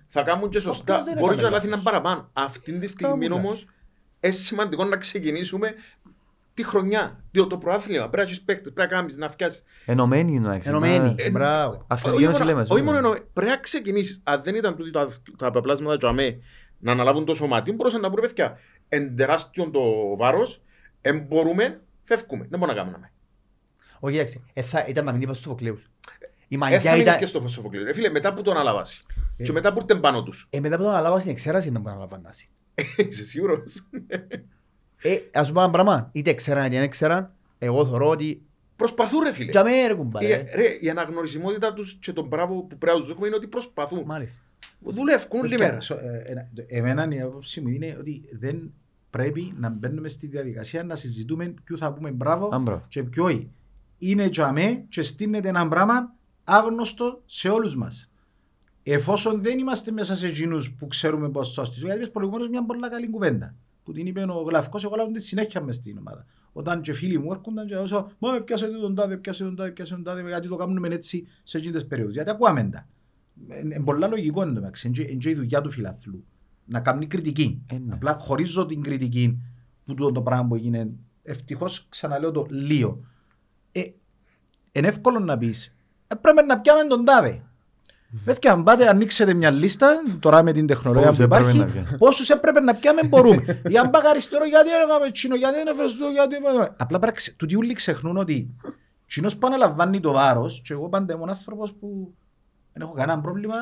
[0.09, 0.93] Θα κάνουν και σωστά.
[0.95, 1.93] Αυτός δεν Μπορεί έκανε και λάθη να λάθος.
[1.93, 2.31] είναι παραπάνω.
[2.33, 3.67] Αυτή τη στιγμή Κάμουν όμως
[4.21, 5.75] είναι σημαντικό να ξεκινήσουμε
[6.55, 7.25] τη χρονιά.
[7.31, 9.63] Διότι το προάθλημα πρέπει να έχεις παίκτες, πρέπει να κάνεις, να φτιάσεις.
[9.85, 11.15] Ενωμένοι είναι να Ενωμένοι.
[11.19, 11.85] Ε, Μπράβο.
[11.87, 12.67] Αθλητική Όχι ένωση μόνο- λέμε.
[12.69, 14.21] Όχι μόνο εννοώ, πρέπει να ξεκινήσεις.
[14.25, 15.09] Αν δεν ήταν τούτοι τα,
[15.39, 16.39] τα πεπλάσματα του ΑΜΕ
[16.79, 18.59] να αναλάβουν το σωματείο, μπορούσαν να πούνε παιδιά.
[18.89, 19.81] Εν τεράστιο το
[20.17, 20.63] βάρος,
[21.01, 22.47] εν μπορούμε, φεύγουμε.
[22.51, 23.13] Δεν μπορούμε να κάνουμε.
[24.01, 24.41] Όχι, κοίταξε.
[24.53, 25.83] ε, θα- Ήταν να μην είπα στους Σοφοκλέους.
[25.83, 25.87] Η
[26.49, 27.19] Δεν μαγιά θα μείνεις ήταν...
[27.19, 27.85] και στο Σοφοκλείο.
[27.85, 29.03] Ρε Φίλε, μετά που το αναλάβασαι.
[29.43, 30.47] Και μετά που ήρθαν πάνω τους.
[30.51, 32.47] Ε, μετά που τον αναλάβα στην εξέραση ήταν που τον αναλαμβάνασαι.
[33.09, 33.87] Είσαι σίγουρος;
[35.07, 36.09] Ε, ας σου πω ένα πράγμα.
[36.13, 38.43] Είτε ξέραν είτε δεν ξέραν, εγώ θεωρώ ότι...
[38.77, 39.51] Προσπαθούν ρε φίλε.
[39.51, 40.27] Για μέ ρε κουμπάρε.
[40.27, 43.47] Η, ρε, η αναγνωρισιμότητα τους και τον μπράβο που πρέπει να τους δούμε είναι ότι
[43.47, 44.03] προσπαθούν.
[44.07, 44.43] Μάλιστα.
[44.81, 45.81] Δουλεύουν όλη Παιδιά, μέρα.
[45.81, 48.73] σο- ε, ένα- Εμένα η άποψη μου είναι ότι δεν
[49.11, 52.85] πρέπει να μπαίνουμε στη διαδικασία να συζητούμε ποιο θα πούμε μπράβο Α, μπράβο.
[52.89, 53.51] και ποιο όχι.
[53.99, 56.15] Είναι για μέ και στείνεται ένα πράγμα
[56.45, 58.11] άγνωστο σε όλους μας.
[58.83, 61.83] Εφόσον δεν είμαστε μέσα σε εκείνους που ξέρουμε πώς σώστης.
[61.83, 63.55] Γιατί είπες προηγουμένως μια πολύ καλή κουβέντα.
[63.85, 66.27] Που την είπε ο Γλαυκός, εγώ λάβω τη συνέχεια μες στην ομάδα.
[66.53, 69.95] Όταν και φίλοι μου έρχονταν και όσο «Μα πιάσε τον τάδε, πιάσε τον τάδε, πιάσε
[69.95, 72.15] τον τάδε», γιατί το κάνουμε έτσι σε εκείνες τις περίοδους.
[72.15, 72.89] Γιατί ακούαμε τα.
[73.63, 74.87] Είναι πολλά λογικό είναι το μεταξύ.
[74.87, 76.25] Είναι και- είναι και η δουλειά του φιλαθλού.
[76.65, 77.63] Να κάνει κριτική.
[77.67, 77.93] Ε, ναι.
[77.95, 79.39] Απλά χωρίζω την κριτική
[79.85, 80.91] που τούτο το πράγμα που έγινε.
[81.23, 83.01] Ευτυχώς ξαναλέω το λίγο.
[83.73, 83.81] Ε,
[84.73, 85.77] είναι εύκολο να πεις.
[86.07, 87.43] Ε, πρέπει να πιάμε τον τάδε.
[88.25, 91.67] Παιδιά, αν πάτε ανοίξετε μια λίστα, τώρα με την τεχνολογία Πόσους που έπρεπε υπάρχει, να
[91.67, 91.97] πιάμε.
[91.99, 93.61] πόσους έπρεπε να πιάμε μπορούμε.
[93.73, 96.37] Ή αν πάω αριστερό, γιατί δεν έκαμε τσίνο, γιατί δεν έφερες το, γιατί...
[96.77, 98.55] Απλά πρέπει, να ξε- τούτοι όλοι ξεχνούν ότι
[99.07, 102.15] τσίνος που αναλαμβάνει το βάρος και εγώ πάντα ήμουν άνθρωπος που
[102.73, 103.57] δεν έχω κανένα πρόβλημα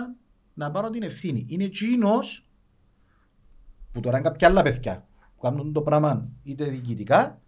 [0.55, 1.47] να πάρω την ευθύνη.
[1.49, 2.47] Είναι τσίνος
[3.93, 5.07] που τώρα είναι κάποια άλλα παιδιά
[5.37, 7.41] που κάνουν το πράγμα είτε διοικητικά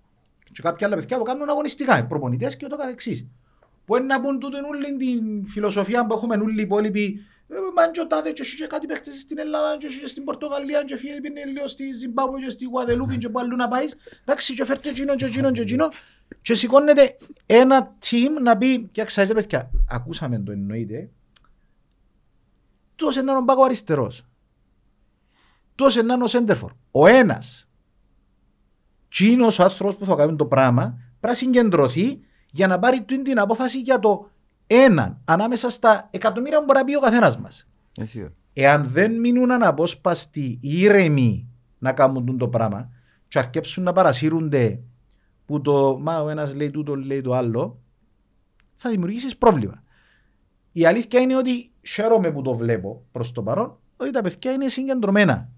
[0.52, 3.26] και κάποια άλλα παιδιά που κάνουν αγωνιστικά, οι προπονητές και ούτω καθεξής.
[3.85, 7.93] Που είναι να πούν τούτο όλη την φιλοσοφία που έχουμε όλοι οι υπόλοιποι ε, Μαν
[7.93, 10.85] και ο τάδε και έχει και κάτι παίχτες στην Ελλάδα και έχει και στην Πορτογαλία
[10.85, 13.97] και φύγει πήγαινε λίγο στη Ζιμπάμπουε και στη Γουαδελούπη και που αλλού να πάεις.
[14.23, 15.89] Εντάξει και φέρτε εκείνο και εκείνο και εκείνο
[16.43, 17.16] και σηκώνεται
[17.47, 21.11] ένα team να πει και ξέρετε παιδιά, ακούσαμε το εννοείται
[22.97, 24.27] τόσο είναι να τον πάω αριστερός.
[25.74, 26.73] τόσο να είναι ο Σέντερφορ.
[26.90, 27.69] Ο ένας,
[29.09, 32.20] τσίνος ο άνθρωπος που θα κάνει το πράγμα, πρέπει να συγκεντρωθεί
[32.55, 34.31] για να πάρει την την απόφαση για το
[34.66, 37.68] έναν ανάμεσα στα εκατομμύρια που μπορεί να πει ο καθένας μας.
[38.01, 41.48] Εσύ, Εάν δεν μείνουν αναπόσπαστοι ήρεμοι
[41.78, 42.90] να κάνουν το πράγμα
[43.28, 44.81] και αρκέψουν να παρασύρονται
[45.44, 47.81] που το μα ο ένας λέει τούτο λέει το άλλο
[48.74, 49.82] θα δημιουργήσεις πρόβλημα.
[50.72, 54.68] Η αλήθεια είναι ότι χαίρομαι που το βλέπω προς το παρόν ότι τα παιδιά είναι
[54.68, 55.48] συγκεντρωμένα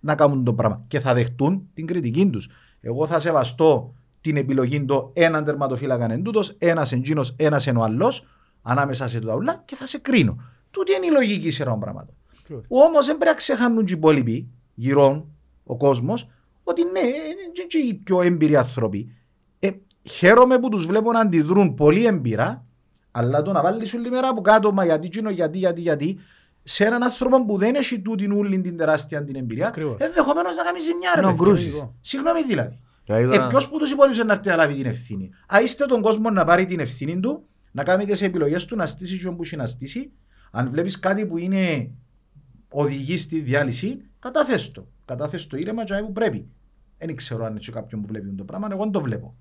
[0.00, 2.48] να κάνουν το πράγμα και θα δεχτούν την κριτική τους.
[2.80, 3.94] Εγώ θα σεβαστώ
[4.26, 8.26] την επιλογή του έναν τερματοφύλακα εν τούτος, ένας εντζήνος, ένας εν ο άλλος
[8.62, 10.36] ανάμεσα σε τούτα ούλα και θα σε κρίνω.
[10.70, 12.14] Τούτη είναι η λογική σειρά των πραγμάτων.
[12.68, 15.28] Όμως δεν πρέπει να ξεχάνουν και οι υπόλοιποι γύρω,
[15.64, 16.28] ο κόσμος,
[16.64, 19.14] ότι ναι, είναι και οι πιο έμπειροι άνθρωποι.
[19.58, 19.70] Ε,
[20.02, 22.64] χαίρομαι που τους βλέπω να αντιδρούν πολύ έμπειρα,
[23.10, 26.18] αλλά το να βάλεις όλη μέρα από κάτω, μα γιατί, τσίνο, γιατί, γιατί, γιατί,
[26.62, 29.96] σε έναν άνθρωπο που δεν έχει τούτην ούλη την τεράστια την εμπειρία, Ακριβώς.
[30.00, 31.12] ενδεχομένως να κάνει ζημιά.
[31.14, 31.44] Ρε, Να παιδιά.
[31.44, 31.84] γκρούσεις.
[32.00, 32.76] Συγγνώμη δηλαδή.
[33.06, 35.30] Δηλαδή, Ε, τώρα- Ποιος που τους υπόλοιπου να έρθει να λάβει την ευθύνη.
[35.54, 38.86] Α είστε τον κόσμο να πάρει την ευθύνη του, να κάνει τις επιλογές του, να
[38.86, 40.12] στήσει και όπου έχει να στήσει.
[40.50, 41.90] Αν βλέπεις κάτι που είναι
[42.68, 44.86] οδηγεί στη διάλυση, κατάθεσαι το.
[45.04, 46.46] Κατάθεσαι το ήρεμα και που πρέπει.
[46.98, 49.36] Δεν ξέρω αν είναι κάποιον που βλέπει το πράγμα, εγώ δεν το βλέπω.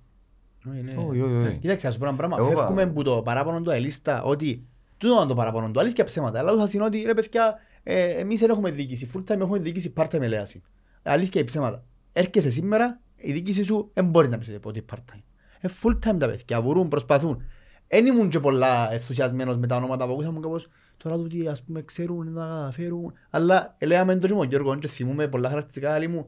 [0.67, 1.57] Όχι, όχι, όχι.
[1.57, 2.35] Κοίταξε, ας πω ένα πράγμα.
[2.39, 2.93] Εγώ Φεύγουμε πάω.
[2.93, 4.65] που το παράπονο του αελίστα ότι
[4.97, 6.39] τούτο είναι το παράπονο του, αλήθεια ψέματα.
[6.39, 9.93] Αλλά θα είναι ότι ρε παιδιά, ε, εμείς δεν έχουμε διοίκηση, full time έχουμε διοίκηση
[9.97, 10.61] part time ελέαση.
[11.03, 11.83] Αλήθεια ή ψέματα.
[12.13, 15.21] Έρχεσαι σήμερα, η διοίκηση σου δεν μπορεί να πει ότι είναι part time.
[15.59, 17.43] Ε, full time τα παιδιά, βουρούν, προσπαθούν.
[17.87, 21.81] Δεν ήμουν και πολλά ενθουσιασμένος με τα ονόματα που ακούσαμε κάπως τώρα τούτοι ας πούμε
[21.81, 23.13] ξέρουν να καταφέρουν.
[23.29, 26.25] Αλλά ε, λέγαμε το και με τον Γιώργο και θυμούμε πολλά χαρακτηριστικά άλλοι μου.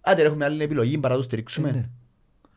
[0.00, 1.26] Άντε ρε, έχουμε άλλη επιλογή παρά το Ε, ναι.
[1.28, 1.90] στηρίξουμε.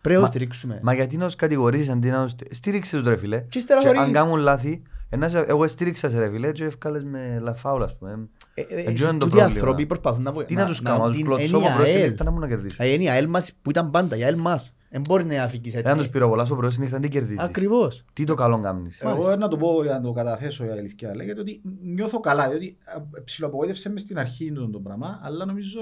[0.02, 0.80] Πρέπει να το στηρίξουμε.
[0.84, 2.34] Μα γιατί να τους κατηγορήσεις αντί να τους...
[2.52, 3.42] Στήριξε τους ρε φίλε.
[3.50, 4.02] Και ύστερα Και θωρείς.
[4.02, 7.98] αν κάνουν λάθη, ένα σε- εγώ στήριξα σε ρε φίλε και ευκάλες με λαφάουλα ας
[7.98, 8.30] πούμε.
[8.54, 9.44] Ε, ε, Εντζώ είναι το τούτοι οι πρόβλημα.
[9.46, 12.08] άνθρωποι προσπαθούν να Τι να τους κάνω, να τους την κλωτσώ από έννοια πρώτη ΑΕΛ.
[12.10, 12.76] νύχτα να μου να κερδίσω.
[12.80, 14.74] Δηλαδή είναι η ΑΕΛ μας που ήταν πάντα, η ΑΕΛ μας.
[14.90, 16.10] Δεν μπορείς να αφήκεις Εάν τους έτσι.
[16.10, 17.40] πυροβολάς από πρώτη νύχτα, τι κερδίζεις.
[17.42, 18.06] Ακριβώς.
[18.14, 19.00] Τι το καλό κάνεις.
[19.02, 21.16] Εγώ να το πω για να το καταθέσω για αλήθεια.
[21.16, 25.82] Λέγεται ότι νιώθω καλά, διότι α, ψιλοαπογοήτευσε μες στην αρχή το, το πράγμα, αλλά νομίζω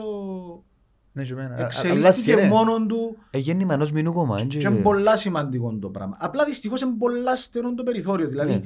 [1.11, 1.55] Ναι, και εμένα.
[1.55, 2.47] Αλλά εξελίχθηκε είναι.
[2.47, 4.35] μόνον του Ε, γέννημα ενός μηνού κόμμα.
[4.39, 6.15] εν και και- είναι πολλά σημαντικό το πράγμα.
[6.19, 8.27] Απλά δυστυχώς είναι πολλά στενό το περιθώριο.
[8.27, 8.61] Δηλαδή, Ναι.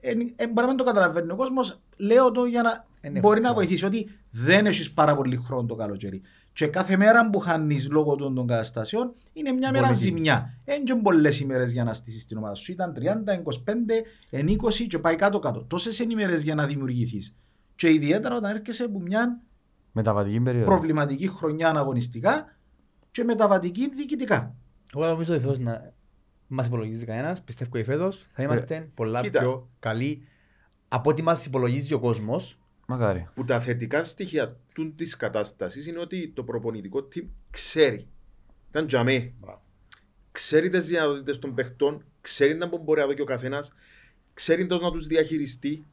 [0.00, 1.80] εν- εν- μπορεί να μην το καταλαβαίνει ο κόσμος.
[1.96, 5.66] Λέω το για να Εν μπορεί έχω να βοηθήσει ότι δεν έχεις πάρα πολύ χρόνο
[5.66, 6.22] το καλοκαίρι.
[6.52, 10.58] Και κάθε μέρα που χάνεις λόγω των, των καταστασιών είναι μια μέρα Πολύ ζημιά.
[10.64, 12.72] Δεν είναι πολλές ημέρες για να στήσεις την ομάδα σου.
[12.72, 13.02] Ήταν 30,
[14.30, 14.42] 25,
[14.80, 15.64] 20 και πάει κάτω-κάτω.
[15.64, 17.36] Τόσες είναι ημέρες για να δημιουργηθείς.
[17.74, 19.40] Και ιδιαίτερα όταν έρχεσαι από μια
[19.92, 20.66] Μεταβατική περίοδο.
[20.66, 22.56] προβληματική χρονιά αγωνιστικά
[23.10, 24.54] και μεταβατική διοικητικά.
[24.94, 25.92] Εγώ νομίζω ότι φέτος να
[26.46, 27.42] μας υπολογίζει κανένας.
[27.42, 29.40] Πιστεύω ότι φέτος θα είμαστε πολλά κοίτα.
[29.40, 30.22] πιο καλοί
[30.88, 32.58] από ό,τι μας υπολογίζει ο κόσμος.
[32.86, 33.28] Μακάρι.
[33.34, 34.56] που τα θετικά στοιχεία
[34.96, 38.08] της κατάστασης είναι ότι το προπονητικό team ξέρει.
[38.70, 39.32] Ήταν τζαμέ.
[40.32, 43.72] Ξέρει τις δυνατότητες των παιχτών, ξέρει να μπορεί να δει και ο καθένας,
[44.34, 45.86] ξέρει πώς να τους διαχειριστεί.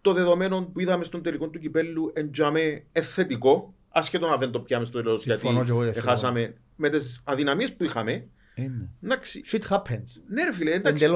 [0.00, 4.60] Το δεδομένο που είδαμε στον τελικό του κυπέλου εν τζαμέ εθετικό, ασχέτω να δεν το
[4.60, 8.28] πιάμε στο τέλος γιατί Συμφωνώ και εγώ, δεν χάσαμε με τις αδυναμίες που είχαμε.
[8.54, 8.88] Είναι.
[9.02, 10.04] Εντάξει, Shit happens.
[10.26, 11.06] ναι, ρε φίλε, εντάξει.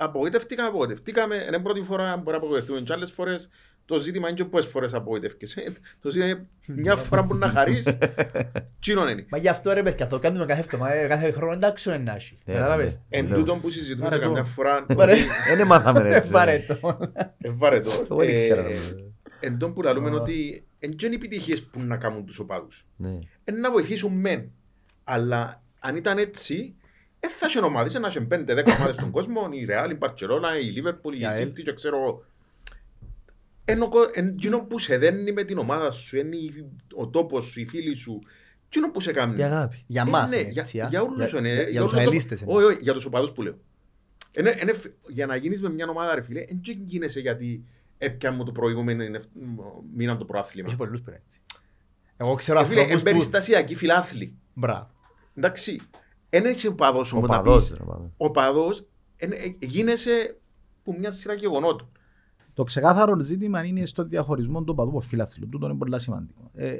[0.00, 0.04] Εντελώς.
[0.04, 0.04] Και...
[0.04, 1.44] Απογοητευτήκαμε, απογοητευτήκαμε.
[1.48, 2.80] Είναι πρώτη φορά μπορεί να απογοητευτούμε.
[2.80, 3.48] Και άλλες φορές
[3.84, 5.56] το ζήτημα είναι και πόσες φορές απογοητεύκες.
[5.56, 7.98] Ε, Το ζήτημα είναι μια φορά που να χαρείς.
[8.80, 9.26] Τσίνον είναι.
[9.30, 12.14] Μα γι' αυτό ρε παιδιά, το κάνουμε κάθε εβδομάδα, ε, κάθε χρόνο εντάξει είναι να
[12.14, 12.38] έχει.
[12.44, 12.94] Ε, Κατάλαβες.
[12.94, 13.18] ναι.
[13.18, 13.34] Εν Ναι.
[13.34, 14.22] τούτον που συζητούμε Βαρετό.
[14.26, 14.86] καμιά φορά.
[14.88, 15.18] Βαρε-
[15.56, 16.08] Δεν μάθαμε ρε.
[16.08, 16.30] Ε, έτσι.
[16.30, 16.98] Βάρε το.
[17.38, 17.90] Ευβάρετο.
[18.10, 18.64] Εγώ δεν ήξερα.
[19.40, 22.86] Εν τόν που λαλούμε ότι εν και είναι επιτυχίες που να κάνουν τους οπαδούς.
[22.96, 23.18] Ναι.
[23.44, 24.50] Εν να βοηθήσουν μεν.
[25.04, 26.74] Αλλά αν ήταν έτσι,
[27.20, 30.62] δεν θα είχε ομάδες, να είχε πέντε, δέκα ομάδες στον κόσμο, η Real, η Barcelona,
[30.64, 31.48] η Liverpool, η Η ΑΕΛ.
[31.48, 32.24] City και ξέρω εγώ.
[33.64, 36.64] Ενώ κο- εν εκείνο που σε δένει με την ομάδα σου, είναι η-
[36.94, 38.18] ο τόπος σου, οι φίλοι σου,
[38.66, 39.36] εκείνο που σε κάνει.
[39.38, 39.84] Η αγάπη.
[39.86, 40.80] Για Ε, μας ναι, είναι για, έτσι.
[40.80, 40.86] α.
[40.90, 41.48] για όλους είναι.
[41.52, 42.52] για- Για τους όλους το- αελίστες είναι.
[42.52, 43.58] Όχι, όχι, για τους οπαδούς που λέω.
[44.32, 47.64] Είναι, είναι, φ- για να γίνεις με μια ομάδα, ρε φίλε, δεν γίνεσαι γιατί
[47.98, 49.20] έπιαν μου το προηγούμενο είναι-
[49.94, 50.68] μήνα το προάθλημα.
[50.68, 51.40] Έχει πολλούς που είναι έτσι.
[52.16, 53.08] Εγώ ξέρω Ε, φίλε, ανθρώπους που...
[53.08, 54.34] εμπεριστασιακοί φιλάθλοι.
[54.54, 54.90] Μπράβο.
[55.34, 55.80] Εντάξει,
[56.30, 57.68] δεν είσαι ο παδός Ο όμως να παδός.
[57.68, 57.78] πεις.
[57.78, 58.10] ρε, παδός.
[58.16, 58.86] Ο παδός
[59.16, 60.38] εν- ε, γίνεσαι
[60.82, 61.88] που μια σειρά γεγονότων.
[62.54, 65.48] Το ξεκάθαρο ζήτημα είναι στο διαχωρισμό του παδού από φιλάθλου.
[65.48, 66.50] Τούτο είναι πολύ σημαντικό.
[66.54, 66.76] Ε,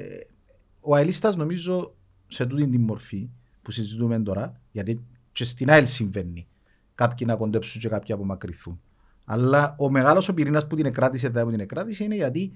[0.80, 1.94] ο αελίστας νομίζω
[2.26, 3.28] σε τούτη την μορφή
[3.62, 6.46] που συζητούμε τώρα, γιατί και στην ΑΕΛ συμβαίνει
[6.94, 8.80] κάποιοι να κοντέψουν και κάποιοι να απομακρυνθούν.
[9.24, 12.52] Αλλά ο μεγάλος ο πυρήνας που την εκράτησε, δεν που την εκράτησε, είναι γιατί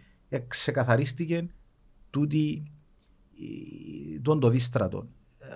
[0.47, 1.47] ξεκαθαρίστηκε
[2.11, 2.73] τούτη,
[3.35, 5.07] η- τούτο το δίστρατο.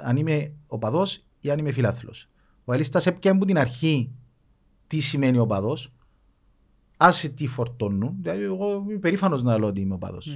[0.03, 2.29] Αν είμαι οπαδός ή αν είμαι φιλάθλος.
[2.65, 4.11] Ο αελίστας έπιανε από την αρχή
[4.87, 5.93] τι σημαίνει οπαδός,
[6.97, 8.17] άσε τι φορτώνουν.
[8.21, 10.35] Δηλαδή, εγώ είμαι περήφανος να λέω ότι είμαι οπαδός.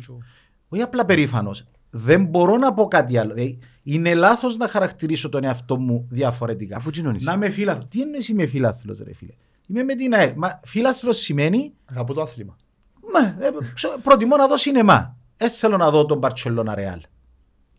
[0.69, 1.65] όχι απλά περήφανος.
[1.91, 3.35] Δεν μπορώ να πω κάτι άλλο.
[3.35, 6.77] Δηλαδή, είναι λάθος να χαρακτηρίσω τον εαυτό μου διαφορετικά.
[6.77, 7.25] Αφού κοινωνείς.
[7.25, 7.89] Να είμαι φίλαθλος.
[7.89, 9.33] Τι εννοείς είμαι φίλαθλος ρε φίλε;
[9.67, 10.33] Είμαι με την ΑΕΛ.
[10.37, 12.57] Μα φίλαθλος σημαίνει Αγαπώ το άθλημα.
[13.13, 15.17] Μα, ε, ψ- προτιμώ να δω σινεμά.
[15.37, 16.99] Δεν θέλω να δω τον Barcelona Real.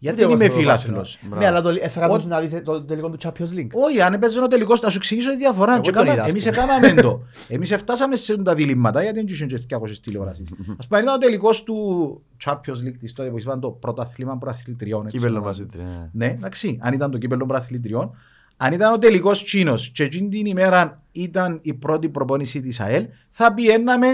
[0.04, 1.20] Γιατί Ούτε εγώ είμαι θέλω το φίλαθλος.
[1.24, 1.38] Barcelona.
[1.38, 3.68] Ναι, αλλά το- ε, θα Ό- καθόσεις να δεις το τελικό του Champions League.
[3.88, 5.72] Όχι, αν έπαιζε ο τελικός, θα σου εξηγήσω τη διαφορά.
[5.74, 6.56] Εγώ Και τον κάμα- είδα, ας Εμείς πούμε.
[6.58, 7.22] έκαναμε το.
[7.56, 10.48] Εμείς έφτασαμε σε τα διλήμματα, γιατί δεν είχε και 200 τηλεοράσεις.
[10.80, 15.06] Ας πούμε, ήταν ο τελικός του Champions League της τότε που ήταν το πρωταθλήμα πρωταθλητριών.
[15.06, 15.78] έτσι Κύπελλο ονομάζεται.
[15.78, 16.10] μαζί τρία.
[16.14, 18.16] Ναι, εντάξει, αν ήταν το κύπελλο πρωταθλητριών.
[18.58, 23.06] Αν ήταν ο τελικός Τσίνος και εκείνη την ημέρα ήταν η πρώτη προπόνηση της ΑΕΛ,
[23.30, 24.08] θα πιέναμε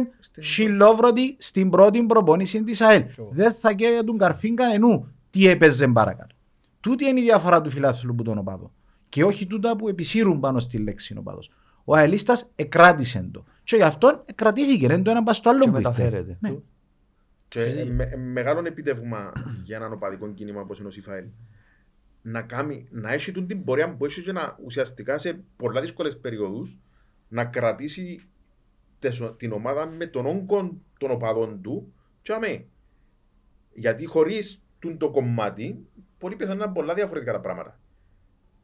[0.44, 3.04] χιλόβρωτη στην πρώτη προπόνηση της ΑΕΛ.
[3.32, 6.36] Δεν θα καίγε τον καρφίν κανενού τι έπαιζε παρακάτω.
[6.80, 8.74] Τούτη είναι η διαφορά του φιλάθλου που τον οπαδό.
[9.10, 11.52] Και όχι τούτα που επισύρουν πάνω στη λέξη οπαδός.
[11.84, 13.44] Ο αελίστα εκράτησε το.
[13.64, 14.88] Και γι' αυτό κρατήθηκε.
[14.88, 15.90] Δεν το ένα πας στο άλλο Και που ήρθε.
[15.90, 16.38] μεταφέρεται.
[16.40, 16.56] Ναι.
[17.48, 19.32] Και ε, με, ε, μεγάλο επιτεύγμα
[19.64, 21.26] για έναν οπαδικό κίνημα όπως είναι ο Σιφαέλ
[22.22, 26.18] να, κάνει, να έχει τούτη την πορεία που έχει και να ουσιαστικά σε πολλά δύσκολες
[26.18, 26.78] περιόδους
[27.28, 28.20] να κρατήσει
[29.00, 32.66] τεσο- την ομάδα με τον όγκο των οπαδών του και αμέ.
[33.74, 34.62] Γιατί χωρίς τούν
[34.98, 35.86] το κομμάτι
[36.18, 37.80] πολύ πιθανό να είναι πολλά διαφορετικά τα πράγματα.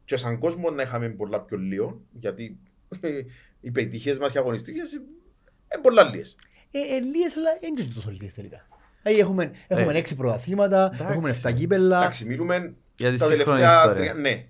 [0.04, 2.58] Και σαν κόσμο να είχαμε πολλά πιο λίγο γιατί
[3.60, 6.36] οι πετυχίες μας και αγωνιστικές είναι πολλά λίγες.
[6.70, 8.66] Ε, ε, λίγες, αλλά δεν είναι τόσο λίγες τελικά.
[9.02, 11.04] Δηλαδή έχουμε, έχουμε Ε, έξι πρωταθλήματα, εντάξει.
[11.12, 13.94] έχουμε 7 κύπελα Εντάξει, μιλούμε Για τη τα σύγχρονη τελευταία ιστορία.
[14.12, 14.14] τρία.
[14.14, 14.44] Ναι.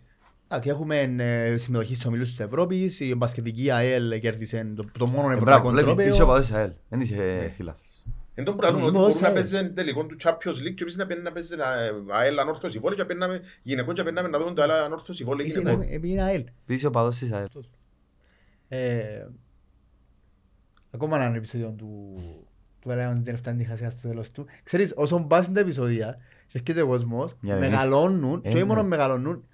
[0.54, 5.06] Α, και έχουμε ε, συμμετοχή στους ομίλους της Ευρώπης, η μπασκετική ΑΕΛ κέρδισε το, το
[5.06, 6.26] μόνο Ε, Μπράβο, ευρωπαϊκό βλέπεις, είσαι ο τρόπαιο.
[6.26, 6.70] παδός της ΑΕΛ.
[6.88, 8.04] Δεν είσαι φιλάθλος.
[8.38, 10.82] Εν τω πράγμα, Ναι, ότι είμαι μπορούν να ως παίζουν τελικό του Champions League και
[10.82, 11.58] εμείς να παίρνουμε να παίζουν
[12.14, 15.24] ΑΕΛ ανόρθωση βόλη και να παίρνουμε γυναικών και να παίρνουμε να δούμε το άλλο ανόρθωση
[15.24, 15.46] βόλη.
[15.46, 15.82] Είσαι- γυναικών.
[15.82, 16.40] είμαι- Επειδή είναι ΑΕΛ.
[16.40, 17.46] Επειδή είσαι ο παδός της ΑΕΛ.
[18.68, 19.26] Ε,
[20.90, 22.16] ακόμα ένα επεισόδιο του
[22.80, 24.46] του Lions δεν φτάνει τη χασία στο τέλος του.
[24.62, 28.56] Ξέρεις, όσο πας τα επεισόδια και έρχεται ο κόσμος, Για να μεγαλώνουν Ε, και όχι
[28.56, 28.64] ναι.
[28.64, 29.44] μόνο μεγαλώνουν.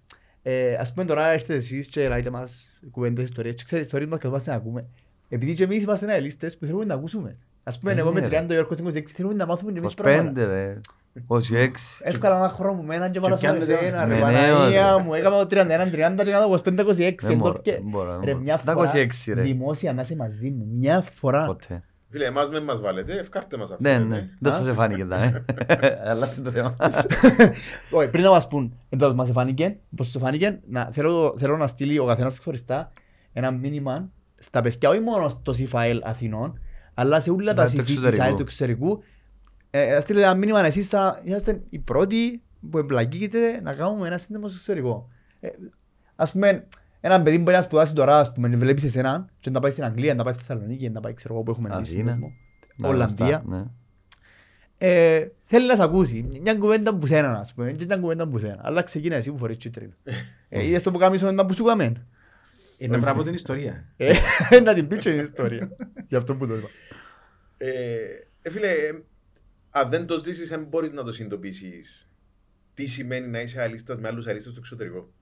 [0.43, 4.19] Ε, ας πούμε τώρα έρχεται εσείς και λέτε μας κουβέντες ιστορίες και ξέρεις, ιστορίες μας
[4.21, 4.87] καθόμαστε να ακούμε.
[5.29, 7.37] Επειδή και εμείς είμαστε αελίστες που θέλουμε να ακούσουμε.
[7.65, 8.45] Ας πούμε, Ε, εγώ με ναι, ρε.
[8.49, 10.43] 30 Ιόρκος 26 θέλουμε να μάθουμε και εμείς πράγματα.
[10.43, 10.81] 25 ρε.
[11.29, 11.41] 26.
[12.03, 14.95] Εύκολα ένα χρόνο που μέναν και Και πάνω στο πιάνετε εσένα, με ρε νέο, Παναγία
[14.97, 15.03] ρε.
[15.03, 17.15] μου, έκανα το 31-30 και έκανα το 25-26.
[17.21, 18.43] Δεν μπορώ, εντό και- δεν μπορώ, δεν Ρε μπορώ.
[18.43, 19.43] μια Τα φορά 26 ρε.
[19.43, 21.45] δημόσια να είσαι μαζί μου, μια φορά.
[21.47, 21.83] Ποτέ.
[22.11, 23.83] Φίλε, εμάς με μας βάλετε, ευκάρτε μας αυτό.
[23.83, 24.25] Ναι, ε, ναι.
[24.39, 25.45] Δεν σας εφάνηκε τα, ε.
[26.11, 26.77] Αλλάξε το θέμα.
[27.99, 31.67] Όχι, πριν να μας πούν εντός μας εφάνηκε, πώς σου φάνηκε, να, θέλω, θέλω να
[31.67, 32.93] στείλει ο καθένας ξεχωριστά
[33.33, 36.61] ένα μήνυμα στα παιδιά, όχι μόνο στο ΣΥΦΑΕΛ Αθηνών,
[36.95, 38.23] αλλά σε όλα τα του ΣΥΦΗ της εξωτερικού.
[38.23, 39.03] ΑΕΛ του εξωτερικού.
[39.71, 44.19] Ε, να στείλετε ένα μήνυμα εσείς θα είσαστε οι πρώτοι που εμπλακείτε να κάνουμε ένα
[44.19, 45.09] σύντομο στο εξωτερικό.
[45.41, 45.49] Ε,
[46.17, 46.67] ας πούμε,
[47.01, 50.15] ένα παιδί μπορεί να σπουδάσει τώρα, ας πούμε, βλέπεις εσένα και να πάει στην Αγγλία,
[50.15, 52.11] να πάει στη Θεσσαλονίκη, να πάει, ξέρω εγώ, που έχουμε εμείς Αθήνα.
[52.13, 52.33] σύνδεσμο.
[52.77, 53.43] Να, Ολλανδία.
[53.45, 53.65] γνωστά, ναι.
[54.79, 56.29] Ε, θέλει να σε ακούσει.
[56.43, 58.61] Μια κουβέντα που σένα, ας πούμε, και μια κουβέντα που σένα.
[58.63, 59.93] Αλλά ξεκινά εσύ που φορείς τσίτρινο.
[60.49, 62.07] Ε, είδες το που κάνεις μετά που σου καμέν.
[62.83, 63.93] Είναι πράγμα από την ιστορία.
[63.97, 64.13] Ε,
[64.65, 65.71] Να την πείτε την ιστορία.
[66.09, 66.69] Γι' αυτό που το είπα.
[67.57, 67.69] Ε,
[68.43, 69.05] ε, φίλε, ε,
[69.71, 72.11] αν δεν το ζήσεις, δεν μπορείς να το συνειδητοποιήσεις.
[72.75, 75.13] Τι σημαίνει να είσαι αλίστας με άλλους αλίστας στο εξωτερικό.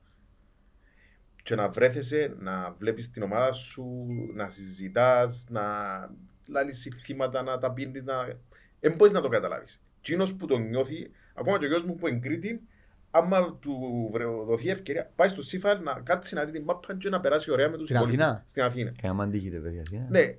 [1.43, 5.63] Και να βρέθεσαι, να βλέπεις την ομάδα σου, να συζητάς, να
[6.47, 8.15] λάλεις συνθήματα, να τα πίνεις, να...
[8.81, 9.83] Δεν μπορείς να το καταλάβεις.
[10.01, 12.63] Τσίνος που τον νιώθει, ακόμα και ο γιος μου που είναι Κρήτη,
[13.11, 17.09] άμα του βρε- δοθεί ευκαιρία, πάει στο ΣΥΦΑ να κάτσει να δει την μάπα και
[17.09, 18.21] να περάσει ωραία με τους Στην υπόλοιπους.
[18.25, 18.93] Αθήνα; Στην Αθήνα.
[19.03, 19.83] Ε, άμα αντίχειται, παιδιά.
[19.83, 20.07] τι, ε.
[20.09, 20.37] Ναι.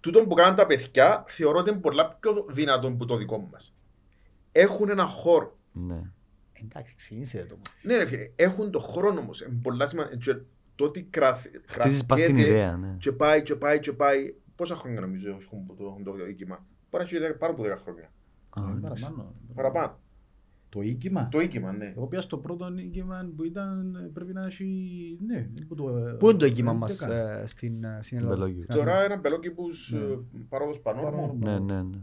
[0.00, 3.74] Τούτο που κάνουν τα παιδιά θεωρώ ότι είναι πολλά πιο δυνατό που το δικό μας.
[4.52, 5.56] Έχουν ένα χώρο.
[5.72, 6.00] Ναι.
[6.64, 7.68] Εντάξει, ξεκίνησε το όμως.
[7.82, 9.40] Ναι, ρε φίλε, έχουν το χρόνο όμως.
[9.40, 10.16] Είναι πολλά σημαντικό.
[10.16, 10.36] Και
[10.74, 12.96] Το ότι κραθε- Χτίζεις πας την κρατιέται ιδέα, ναι.
[12.98, 14.34] Και πάει, και πάει, και πάει.
[14.56, 16.66] Πόσα χρόνια νομίζω έχουν το, το, το οίκημα.
[16.90, 18.12] Πάρα, και δέκα- πάνω από 10 χρόνια.
[18.50, 18.80] Α, Ε, ναι.
[18.80, 19.34] Παραπάνω.
[19.54, 19.86] Παραπάνω.
[19.88, 19.98] Το
[20.80, 21.92] οίκημα; Το οίκημα, ναι.
[21.96, 25.48] Εγώ πήγα στο πρώτο οίκημα που ήταν, πρέπει να έχει, ναι.
[25.68, 25.84] που το,
[26.18, 27.40] Πού είναι το οίκημα δεν μας το έκανε.
[27.42, 28.62] ε, στην ε, στην Ελλάδα; Μπελόγιο.
[28.62, 28.86] Στην Αθήνα.
[28.90, 30.44] Τώρα ένα μπελόκιπου Ναι.
[30.48, 31.36] παρόδος πανόρμο.
[31.38, 31.98] Ναι, ναι, ναι.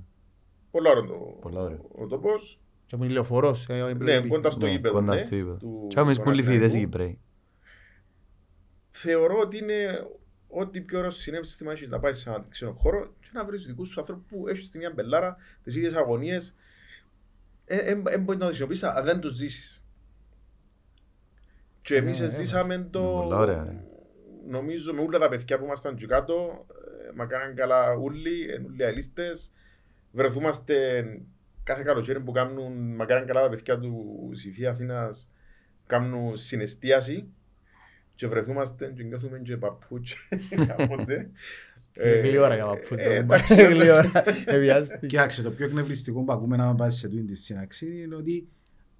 [0.71, 1.85] Πολλά ωραίο το- Πολλά ωραίο.
[1.95, 2.59] ο τόπος.
[2.85, 3.65] Και μου είναι λεωφορός.
[3.69, 4.27] ε, ο Ναι, εμπλέκει.
[4.27, 4.93] κοντά στο Ναι, γήπεδο.
[4.95, 5.55] κοντά ναι, στο γήπεδο.
[5.55, 6.89] του- Και όμως του πολύ φοιτητές οι Παναθηναϊκού.
[6.91, 7.19] Κυπρέοι.
[8.91, 10.07] θεωρώ ότι είναι
[10.47, 13.65] ό,τι πιο ωραίο συνέβη στη μάχη να πάει σε έναν ξένο χώρο και να βρεις
[13.65, 16.55] δικούς σου ανθρώπους που έχεις την ίδια μπελάρα, τις ίδιες αγωνίες.
[17.69, 19.83] Δεν μπορεί να το συνειδητοποιήσει αν δεν τους ζήσεις.
[21.81, 23.01] Και εμείς Ναι, ζήσαμε το.
[23.01, 23.83] Πολλά ωραία, ρε.
[24.47, 26.65] Νομίζω με όλα τα παιδιά που ήμασταν εκεί κάτω,
[27.07, 29.51] ε, μα κάναν καλά ούλοι, εν ούλοι αελίστες.
[30.11, 31.03] Βρεθούμαστε
[31.63, 35.31] κάθε καλοκαίρι που κάνουν, μα κάναν καλά τα παιδιά του Συμφία Αθήνας,
[35.87, 37.27] κάνουν συναισθίαση
[38.15, 40.17] και βρεθούμαστε και νιώθουμε και παππούτσι
[40.67, 41.13] κάποτε.
[41.13, 41.29] Ε,
[42.23, 42.95] Γλυόρα για παππούτο.
[43.09, 43.73] ε, Εντάξει, εντάξει.
[43.75, 44.11] γλυόρα.
[44.45, 45.05] Εβιάστηκε.
[45.05, 48.47] Κοιτάξτε, το πιο εκνευριστικό που ακούμε να πάει σε τούτη τη σύναξη είναι ότι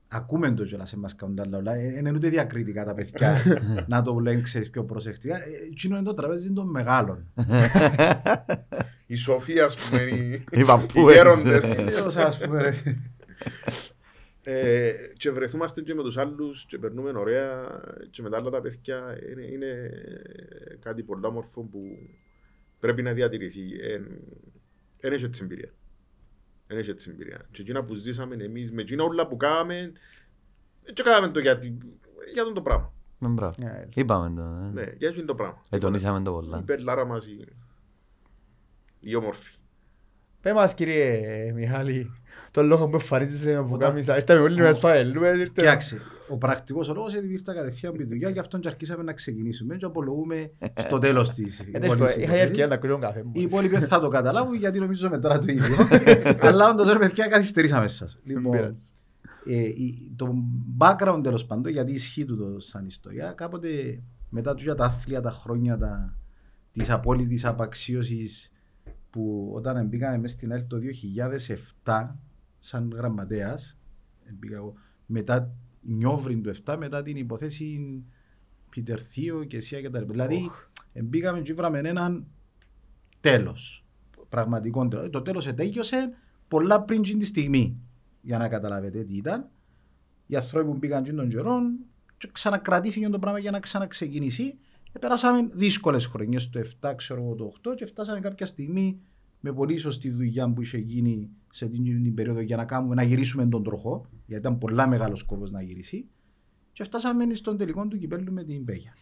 [0.10, 1.76] ακούμε το κιόλας εμάς κάνουν τα λαόλα.
[1.76, 3.36] Ε, Είναι ούτε διακριτικά τα παιδιά
[3.88, 5.36] να το λένε ξέρεις πιο προσεκτικά.
[5.38, 7.26] Ε, Εκείνο είναι το τραπέζι των μεγάλων.
[9.12, 11.16] Η Σοφία, ας πούμε, οι- Οι οι παππούες.
[11.16, 11.78] γέροντες.
[11.78, 12.74] Έως, ας πούμε, ρε.
[14.44, 17.68] Ε, και βρεθούμαστε και με τους άλλους και περνούμε ωραία
[18.12, 19.18] και με τα άλλα τα παιδιά.
[19.32, 19.92] Είναι, είναι
[20.80, 21.80] κάτι πολύ όμορφο που
[22.80, 23.62] πρέπει να διατηρηθεί.
[25.00, 25.74] Δεν έχει έτσι εμπειρία.
[26.68, 27.46] Δεν έχει έτσι εμπειρία.
[27.52, 29.92] Και εκείνα που ζήσαμε εμείς, με εκείνα όλα που κάναμε,
[30.94, 31.78] και κάναμε το γιατί,
[32.34, 32.94] για τον το πράγμα.
[33.20, 33.54] Ναι, μπράβο.
[33.60, 33.86] Ναι.
[33.96, 34.42] Είπαμε το.
[34.42, 34.70] ε.
[34.84, 35.62] Ναι, για εκείνο το πράγμα.
[35.70, 36.62] Ε, τονίσαμε το Η πολλά.
[36.64, 37.46] πελάρα μας, η,
[39.00, 39.54] η όμορφη.
[40.42, 42.12] Πες μας κύριε Μιχάλη,
[42.52, 44.16] τον λόγο που εμφανίζεσαι από κάμισα.
[44.16, 45.28] Ήρθαμε όλοι να σπαελούμε.
[45.28, 48.60] ήρθε- Κοιτάξτε, ο πρακτικός ο λόγος είναι ότι ήρθα κατευθείαν από τη δουλειά και αυτόν
[48.62, 52.36] και αρχίσαμε να ξεκινήσουμε και απολογούμε στο τέλος της Ε, όλης δεν της σπα- Είχα
[52.36, 52.74] ευκαιρία να υπόθεσης.
[52.74, 53.32] ακούσω καφέ μου.
[53.36, 55.76] Οι υπόλοιποι δεν θα το καταλάβουν γιατί νομίζω μετρά το ίδιο.
[56.42, 58.20] Αλλά όντως ρε παιδιά καθυστερήσαμε σας.
[58.24, 58.76] Λοιπόν, πειράζει.
[59.46, 60.34] ε, η- το
[60.78, 65.32] background τέλος πάντων, γιατί ισχύει τούτο σαν ιστορία, κάποτε μετά τους για τα άθλια τα
[65.32, 66.18] χρόνια τα,
[66.72, 68.52] της απόλυτης απαξίωσης
[69.10, 70.78] που όταν μπήκαμε μέσα στην ΕΛ το
[71.84, 72.16] 2007
[72.60, 73.78] σαν γραμματέας,
[74.40, 74.74] μπήκα εγώ,
[75.06, 75.52] μετά
[75.90, 78.04] Νιόβριν του 7, μετά την υποθέση
[78.70, 80.12] Πιτερθείο και Σία και τα λοιπά.
[80.12, 80.50] Δηλαδή
[81.04, 82.28] μπήκαμε και βράμε έναν
[83.20, 83.86] τέλος,
[84.30, 85.10] πραγματικό τέλος.
[85.10, 86.14] Το τέλος ετέγιωσε
[86.48, 87.78] πολλά πριν την τη στιγμή,
[88.22, 89.50] για να καταλάβετε τι ήταν.
[90.28, 91.78] Οι άνθρωποι που μπήκαν και των καιρών
[92.18, 94.58] και ξανακρατήθηκε το πράγμα για να ξαναξεκινήσει.
[94.92, 99.00] Ε, περάσαμε δύσκολες χρονιές το 7, ξέρω εγώ το 8 και φτάσαμε κάποια στιγμή
[99.40, 103.04] με πολύ σωστή δουλειά που είχε γίνει σε την, την περίοδο για να, κάνουμε, να
[103.04, 106.06] γυρίσουμε τον τροχό, γιατί ήταν πολλά μεγάλος σκόπο να γυρίσει.
[106.72, 108.94] Και φτάσαμε στον τελικό του κυπέλου με την Πέγια.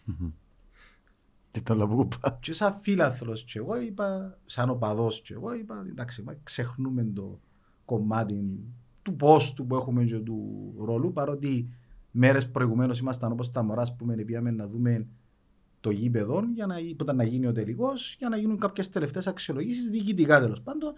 [1.51, 2.37] Τι το λαμπούπα.
[2.41, 7.39] Και σαν φίλαθλος και εγώ είπα, σαν οπαδός και εγώ είπα, εντάξει, μα ξεχνούμε το
[7.85, 8.59] κομμάτι
[9.01, 11.69] του πόστου που έχουμε και του ρόλου, παρότι
[12.11, 15.07] μέρες προηγουμένως ήμασταν όπως τα μωρά, που με πήγαμε να δούμε
[15.81, 19.27] το γήπεδο για να, που ήταν να γίνει ο τελικός, για να γίνουν κάποιες τελευταίες
[19.27, 20.93] αξιολογήσεις διοικητικά τέλος πάντων.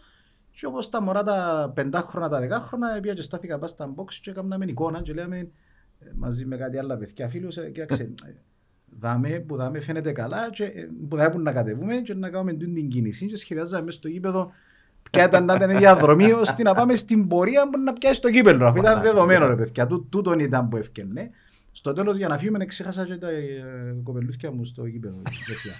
[0.51, 4.29] Και όπως τα μωρά τα πεντάχρονα, τα δεκάχρονα, πήγα και στάθηκα πάνω στα box και
[4.29, 5.37] έκαναμε εικόνα και λέμε
[5.99, 8.31] ε, μαζί με κάτι άλλα παιδιά φίλους, ε, κοίταξε, ε,
[8.99, 12.51] δάμε που δάμε φαίνεται καλά και ε, που δάμε που να κατεβούμε και να κάνουμε
[12.53, 14.51] τούτη την κίνηση και σχεδιάζαμε μέσα στο γήπεδο
[15.11, 18.29] ποια ήταν να ήταν η διαδρομή ώστε να πάμε στην πορεία που να πιάσει το
[18.29, 18.65] κύπελο.
[18.65, 21.29] Αυτό ήταν δεδομένο ρε παιδιά, Τού- τούτον ήταν που έφτιανε.
[21.79, 23.63] Στο τέλος για να φύγουμε ξέχασα και τα ε,
[24.03, 25.21] κοπελούθια μου στο γήπεδο.
[25.21, 25.73] παιδιά.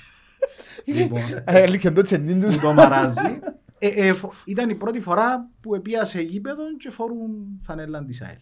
[1.04, 2.56] λοιπόν, Έλειξε το τσεντίν τους.
[2.56, 3.40] που το μαράζει.
[3.80, 7.30] Ε, ε, φο- ήταν η πρώτη φορά που επίασε γήπεδο και φορούν
[7.64, 8.38] φανέλα της ΑΕΛ.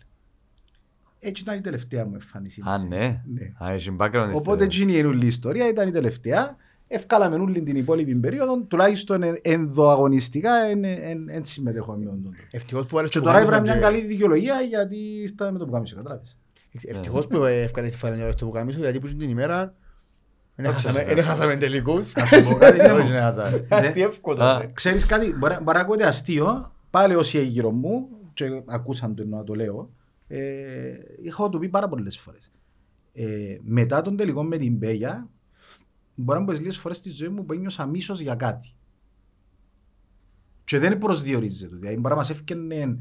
[1.19, 2.61] Έτσι ήταν η τελευταία μου εμφάνιση.
[2.65, 3.21] Α, ναι.
[3.25, 3.53] Ναι.
[3.67, 4.31] Α, έχει background.
[4.33, 4.65] Οπότε ιστορία.
[4.65, 6.55] έτσι είναι η όλη ιστορία, ήταν η τελευταία.
[6.87, 10.51] Ευκάλαμε όλη την υπόλοιπη περίοδο, τουλάχιστον ε- ενδοαγωνιστικά
[11.25, 12.37] δεν συμμετέχω με τον τρόπο.
[12.51, 15.57] Ευτυχώς που άρεσε Και το τώρα πουκάμισο έβρα μια και- καλή δικαιολογία γιατί ήρθα με
[15.59, 16.35] το πουκάμισο, κατάλαβες.
[16.83, 19.75] Ευτυχώς που έφκανε τη φανέλα στο πουκάμισο γιατί που την ημέρα
[20.55, 22.13] δεν έχασαμε- ξέρεις, δεν έχασαμε τελικούς.
[22.15, 23.43] Να σου πω κάτι, Όχι, είναι- είναι χαζά.
[23.69, 24.43] Αστεί εύκολο.
[24.43, 24.59] Α.
[24.59, 24.69] ρε.
[24.73, 29.43] Ξέρεις κάτι, μπορεί, μπορεί να ακούγεται αστείο, πάλι όσοι γύρω μου, και ακούσαν το να
[29.43, 29.89] το λέω,
[30.27, 30.39] ε,
[31.21, 32.51] είχα το πει πάρα πολλές φορές.
[33.13, 35.29] Ε, μετά τον τελικό με την Πέγια,
[36.15, 38.71] μπορεί να πω λίγες φορές στη ζωή μου που ένιωσα μίσος για κάτι.
[40.63, 41.75] Και δεν προσδιορίζεται.
[41.75, 42.97] Δηλαδή, μπορεί να μας έφτιανε,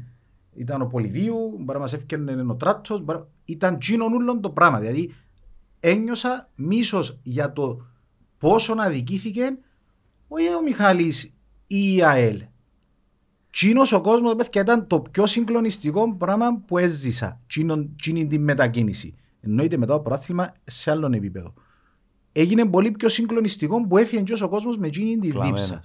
[0.55, 3.19] ήταν ο Πολυδίου, μπορεί να μας έφτιανε ο Τράτος, μπορεί...
[3.47, 4.79] ήταν τσίνον ούλον το πράγμα.
[4.79, 5.13] Δηλαδή,
[5.79, 7.85] ένιωσα μίσος για το
[8.37, 9.57] πόσο αδικήθηκε
[10.27, 11.23] όχι ο Μιχάλης
[11.67, 12.41] ή η ΑΕΛ.
[13.49, 17.41] Τσίνος ο κόσμος παιδιά, ήταν το πιο συγκλονιστικό πράγμα που έζησα.
[17.47, 19.15] Τσίνον- Τσίνη την μετακίνηση.
[19.41, 21.53] Εννοείται μετά το πράθλημα σε άλλον επίπεδο.
[22.31, 25.61] Έγινε πολύ πιο συγκλονιστικό που έφυγε και ο κόσμος με τσίνη την Κλαμμένος.
[25.67, 25.83] δίψα.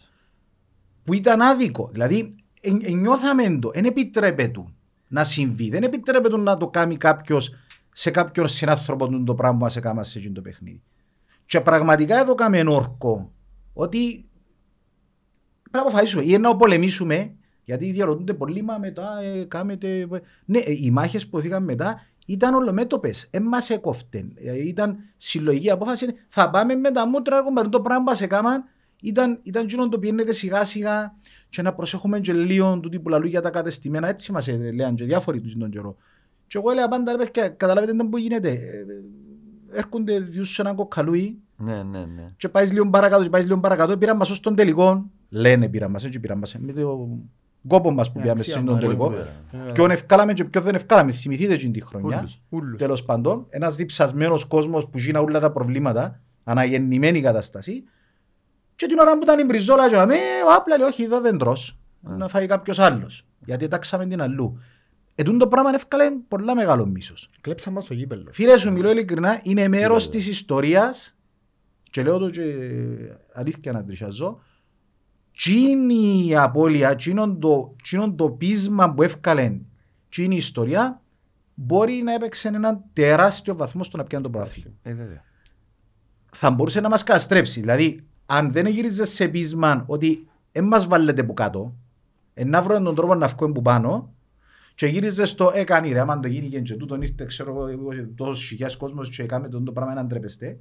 [1.05, 1.89] Που ήταν άδικο.
[1.93, 2.28] Δηλαδή,
[2.60, 3.70] εν, ενιώθαμε το.
[3.74, 4.64] Δεν επιτρέπεται
[5.12, 5.68] να συμβεί.
[5.68, 7.55] Δεν επιτρέπεται να το κάνει κάποιος
[7.93, 10.82] σε κάποιον συνάνθρωπο του το πράγμα που μας έκανα σε εκείνο το παιχνίδι.
[11.47, 13.32] Και πραγματικά εδώ κάμε όρκο
[13.72, 14.28] ότι
[15.70, 17.34] πρέπει να αποφασίσουμε ή να πολεμήσουμε
[17.64, 20.09] γιατί διαρωτούνται πολλοί μα μετά ε, κάμετε...
[20.44, 24.32] Ναι, ε, οι μάχες που δήκαμε μετά ήταν ολομέτωπες, δεν μας έκοφτεν.
[24.34, 28.64] Ε, ήταν συλλογική απόφαση, θα πάμε με τα μούτρα ακόμα το πράγμα που σε κάμαν
[29.01, 31.14] ήταν, ήταν εκείνο το πιένετε σιγά σιγά
[31.53, 34.95] και να προσέχουμε και λίγο τούτοι που λαλούν για τα κατεστημένα, έτσι μας ε, λέγαν
[34.95, 35.97] και διάφοροι τους τον καιρό.
[36.47, 38.49] Και εγώ έλεγα πάντα, ρε παιδιά, καταλάβετε δεν που γίνεται.
[38.49, 42.33] Ε, ε, Έρχονται δύο σε έναν κοκκαλούι Ναι, ναι, ναι.
[42.37, 45.11] και πάεις λίγο παρακάτω και πάεις λίγο παρακάτω, πήραν μας ως τον τελικό.
[45.29, 46.57] Λένε πήραν μας, έτσι πήραν μας.
[46.59, 47.09] Με το
[47.69, 49.11] κόπο μας που Η πιάμε αξία στον μας, τελικό.
[49.11, 49.73] ναι.
[49.73, 51.12] Ποιον ευκάλαμε και ποιον δεν ευκάλαμε.
[51.12, 52.19] Θυμηθείτε εκείνη τη χρονιά.
[52.19, 52.41] Ούλους.
[52.49, 52.79] Ούλους.
[52.79, 57.85] Τέλος πάντων, ένας διψασμένος κόσμος που γίνα όλα τα προβλήματα, αναγεννημένη κατάσταση.
[58.82, 61.38] Και την ώρα που ήταν η μπριζόλα και αμέ, ο Άπλα λέει όχι εδώ δεν
[61.38, 61.78] τρως.
[62.00, 63.26] Να φάει κάποιος άλλος.
[63.44, 64.60] Γιατί τάξαμε την αλλού.
[65.14, 67.28] Ετούν το πράγμα έφκαλε πολλά μεγάλο μίσος.
[67.40, 68.24] Κλέψαν μας το γήπεδο.
[68.32, 71.16] Φίλε σου μιλώ ειλικρινά, είναι μέρος της ιστορίας
[71.82, 72.42] και λέω το και
[73.32, 74.40] αλήθεια να τρισιαζώ.
[75.36, 79.59] Τσίνη η απώλεια, τσίνον το, τσίνον το πείσμα που έφκαλε
[80.09, 81.02] τσίνη η ιστορία
[81.54, 84.74] μπορεί να έπαιξε έναν τεράστιο βαθμό στο να πιάνει το πρωτάθλημα.
[84.82, 85.24] Ε, βέβαια.
[86.32, 87.60] Θα μπορούσε να μας καστρέψει.
[87.60, 91.74] Δηλαδή, αν δεν γύριζε σε πείσμα ότι δεν μας βάλετε που κάτω,
[92.34, 94.14] ε, να βρω τον τρόπο να βγω που πάνω
[94.74, 98.76] και γύριζες στο έκανε ρε, άμα το γίνει και τούτον ήρθε ξέρω εγώ τόσος χιλιάς
[98.76, 100.59] κόσμος και έκαμε το, το πράγμα να ντρέπεστε,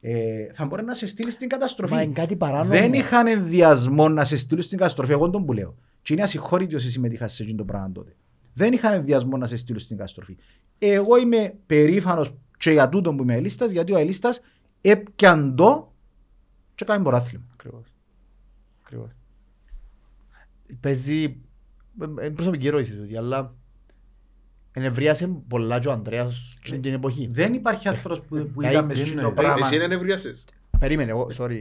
[0.00, 1.94] ε, θα μπορεί να σε στείλει στην καταστροφή.
[1.94, 2.70] Μα είναι κάτι παράνομο.
[2.70, 5.12] Δεν είχαν ενδιασμό να σε στείλουν στην καταστροφή.
[5.12, 5.74] Εγώ τον που λέω.
[6.02, 8.16] Και είναι ασυγχώρητοι όσοι συμμετείχαν σε εκείνο το πράγμα τότε.
[8.54, 10.36] Δεν είχαν ενδιασμό να σε στείλουν στην καταστροφή.
[10.78, 14.34] Εγώ είμαι περήφανος και για τούτο που είμαι αελίστα, γιατί ο αελίστα
[14.80, 15.93] έπιαν το
[16.74, 17.44] και κάνει ποράθλημα.
[17.52, 17.84] Ακριβώς.
[18.82, 19.10] Ακριβώς.
[20.80, 21.36] Παίζει...
[22.00, 23.54] Είναι προσωπική ερώτηση τούτη, αλλά
[24.72, 27.28] ενευρίασε πολλά και ο Ανδρέας στην την εποχή.
[27.32, 29.66] Δεν υπάρχει άνθρωπος που, που Ε, ήταν με σε είναι- εκείνο το ε, πράγμα.
[29.66, 30.44] Εσύ είναι νευρίασες.
[30.78, 31.58] Περίμενε, εγώ, sorry.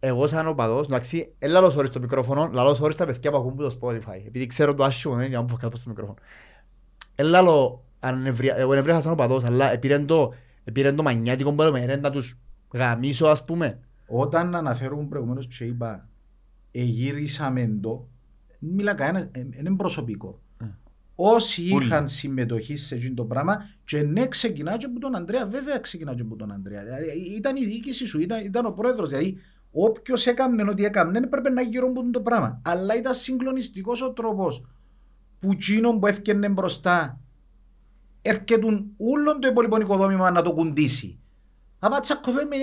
[0.00, 3.54] Εγώ σαν οπαδός, εντάξει, δεν λαλώ sorry στο μικρόφωνο, λαλώ sorry στα παιδιά που ακούν
[3.54, 4.22] που το Spotify.
[4.26, 6.18] Επειδή ξέρω το άσχημο είναι για να μου πω κάτω στο μικρόφωνο.
[7.14, 10.34] Δεν λαλώ αν ευρεία, εγώ ευρεία σαν οπαδός, αλλά επήρεν το,
[10.64, 12.38] επήρεν το μανιάτικο που έλεγε να τους
[12.72, 13.78] γαμίσω ας πούμε.
[14.12, 16.08] Όταν αναφέρουν προηγουμένως και είπα
[16.70, 18.08] εγύρισαμε το,
[18.58, 20.40] μιλά κανένας, ε, είναι προσωπικό.
[21.14, 21.84] Όσοι Όλοι.
[21.84, 26.14] είχαν συμμετοχή σε αυτό το πράγμα και ναι ξεκινά και από τον Ανδρέα, βέβαια ξεκινά
[26.14, 26.84] και από τον Ανδρέα.
[26.84, 27.06] Δηλαδή,
[27.36, 29.36] ήταν η διοίκηση σου, ήταν, ήταν ο πρόεδρος, δηλαδή
[29.70, 32.60] όποιος έκανε ό,τι έκανε έπρεπε να γύρω από το πράγμα.
[32.64, 34.64] Αλλά ήταν συγκλονιστικός ο τρόπος
[35.38, 37.20] που εκείνον που έφτιανε μπροστά
[38.22, 38.66] έρχεται
[38.96, 41.19] όλο το υπόλοιπο οικοδόμημα να το κουντήσει.
[41.80, 42.56] Να πάμε τσακωθούμε,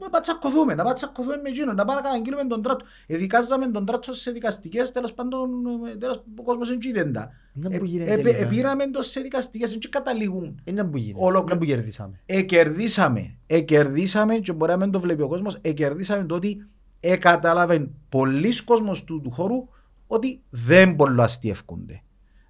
[0.00, 2.84] να πάμε τσακωθούμε, να πάμε τσακωθούμε με εκείνον, να πάμε να καταγγείλουμε τον τράτο.
[3.06, 5.50] Εδικάζαμε τον τράτο σε δικαστικές, τέλος πάντων,
[5.92, 7.30] ε, τέλος, ο κόσμος δεν είδε τα.
[7.54, 8.38] Είναι Ε, που γίνεται ε, τελικά.
[8.38, 10.60] Επήραμε το σε δικαστικές, δεν καταλήγουν.
[10.64, 12.20] Είναι που γίνεται, Ολόκληρο- είναι που κερδίσαμε.
[12.26, 16.66] Εκερδίσαμε, εκερδίσαμε και μπορεί να μην το βλέπει ο κόσμος, εκερδίσαμε το ότι
[17.00, 19.68] εκατάλαβε πολλοί κόσμος του, του χώρου
[20.06, 22.02] ότι δεν πολλοαστιεύκονται.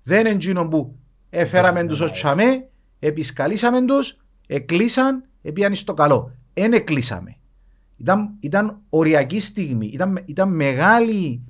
[0.02, 0.94] Δεν είναι εκείνο που
[1.30, 2.68] έφεραμε Δεν τους είναι ως τσαμέ,
[2.98, 4.16] επισκαλίσαμε τους,
[4.46, 6.34] εκλείσαν, επίαν στο καλό.
[6.52, 7.36] Εν εκλείσαμε.
[7.96, 11.42] Ήταν, ήταν οριακή στιγμή, ήταν, ήταν μεγάλη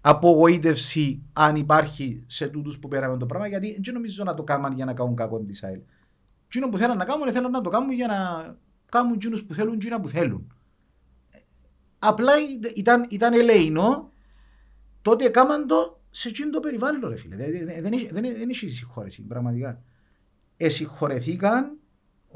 [0.00, 4.72] απογοήτευση αν υπάρχει σε τούτους που πέραμε το πράγμα γιατί δεν νομίζω να το κάνουν
[4.72, 5.80] για να κάνουν κακό της ΑΕΛ.
[6.46, 8.16] Εκείνο που θέλουν να κάνουν, θέλουν να το κάνουν για να
[8.88, 10.52] κάνουν εκείνους που θέλουν, εκείνα που θέλουν.
[11.98, 12.32] Απλά
[12.74, 14.12] ήταν, ήταν ελεηνό
[15.02, 17.36] τότε έκαναν το σε εκείνο το περιβάλλον, ρε φίλε.
[17.36, 19.82] Δηλαδή, Δεν, δεν, έχει- δεν, δεν έχει συγχώρεση, πραγματικά.
[20.56, 21.78] Εσυγχωρεθήκαν,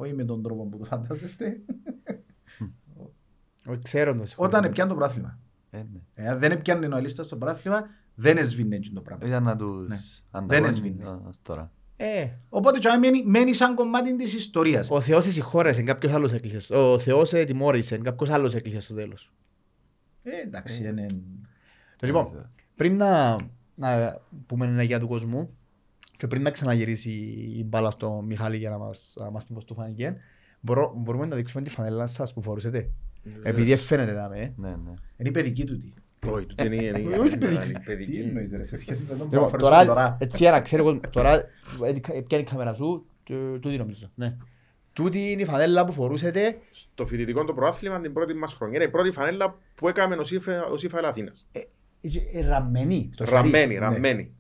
[0.01, 1.61] όχι με τον τρόπο που το φαντάζεστε,
[3.69, 4.25] Όχι, Ξέρω το.
[4.37, 5.39] όταν πιάνε το πράθλημα.
[5.71, 6.01] Ε, ναι.
[6.15, 9.27] Ε, αν δεν πιάνε ο Ελίστας το πράθλημα, δεν έσβηνε εκείνο το πράγμα.
[9.27, 9.97] Ήταν να τους Ναι.
[10.31, 11.05] ανταγωνίσει έσβηνε.
[11.29, 11.73] ως τώρα.
[11.97, 14.91] Ε, Οπότε και μένει, μένει σαν κομμάτι της ιστορίας.
[14.91, 16.59] ο Θεός συγχώρεσε, κάποιος άλλος έκλεισε.
[16.59, 19.33] στο- Ο Θεός τιμώρησε, κάποιος άλλος έκλεισε στο τέλος.
[20.23, 21.07] Ε, εντάξει, είναι...
[21.97, 23.37] Το λοιπόν, πριν να,
[23.75, 25.57] να πούμε ένα για του κόσμου
[26.21, 27.11] και πριν να ξαναγυρίσει
[27.59, 30.17] η μπάλα στο Μιχάλη για να μας, να μας πει πώς του φάνηκε,
[30.61, 32.91] μπορώ, μπορούμε να δείξουμε τη φανέλα σας που φορούσετε.
[33.43, 34.53] Επειδή φαίνεται να με.
[34.57, 34.91] Ναι, ναι.
[35.17, 35.93] Είναι η παιδική τούτη.
[36.27, 37.47] Όχι, τούτη είναι είναι- Όχι, είναι παιδική.
[37.47, 38.17] μεγάλη Τι παιδική.
[38.19, 40.17] εννοείς ρε, σε σχέση με τον που Λοιπόν, αφορές τώρα, τώρα.
[40.21, 44.11] έτσι για να ξέρω, εγώ, τώρα ε, πιάνει η κάμερα σου, το- τούτη νομίζω.
[44.15, 44.37] Ναι.
[44.93, 48.77] Τούτη είναι η φανέλα που φορούσετε Στο φοιτητικό το προάθλημα την πρώτη μας χρονιά.
[48.77, 51.47] Είναι η πρώτη φανέλα που έκαμε ο Σύφα- ο Σύφα Αθήνας.
[51.53, 51.59] ε,
[52.39, 53.37] ε, ραμμένη στο χέρι.
[53.37, 53.81] Ραμμένη, ναι.
[53.81, 54.35] ραμμένη.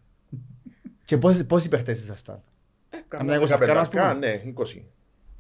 [1.10, 2.42] Και πόσοι, πόσοι παίχτες ήσασταν;
[3.08, 4.26] Κάμια είκοσι αρκάνα, ας πενταρκά, πούμε.
[4.26, 4.82] Ναι, 20.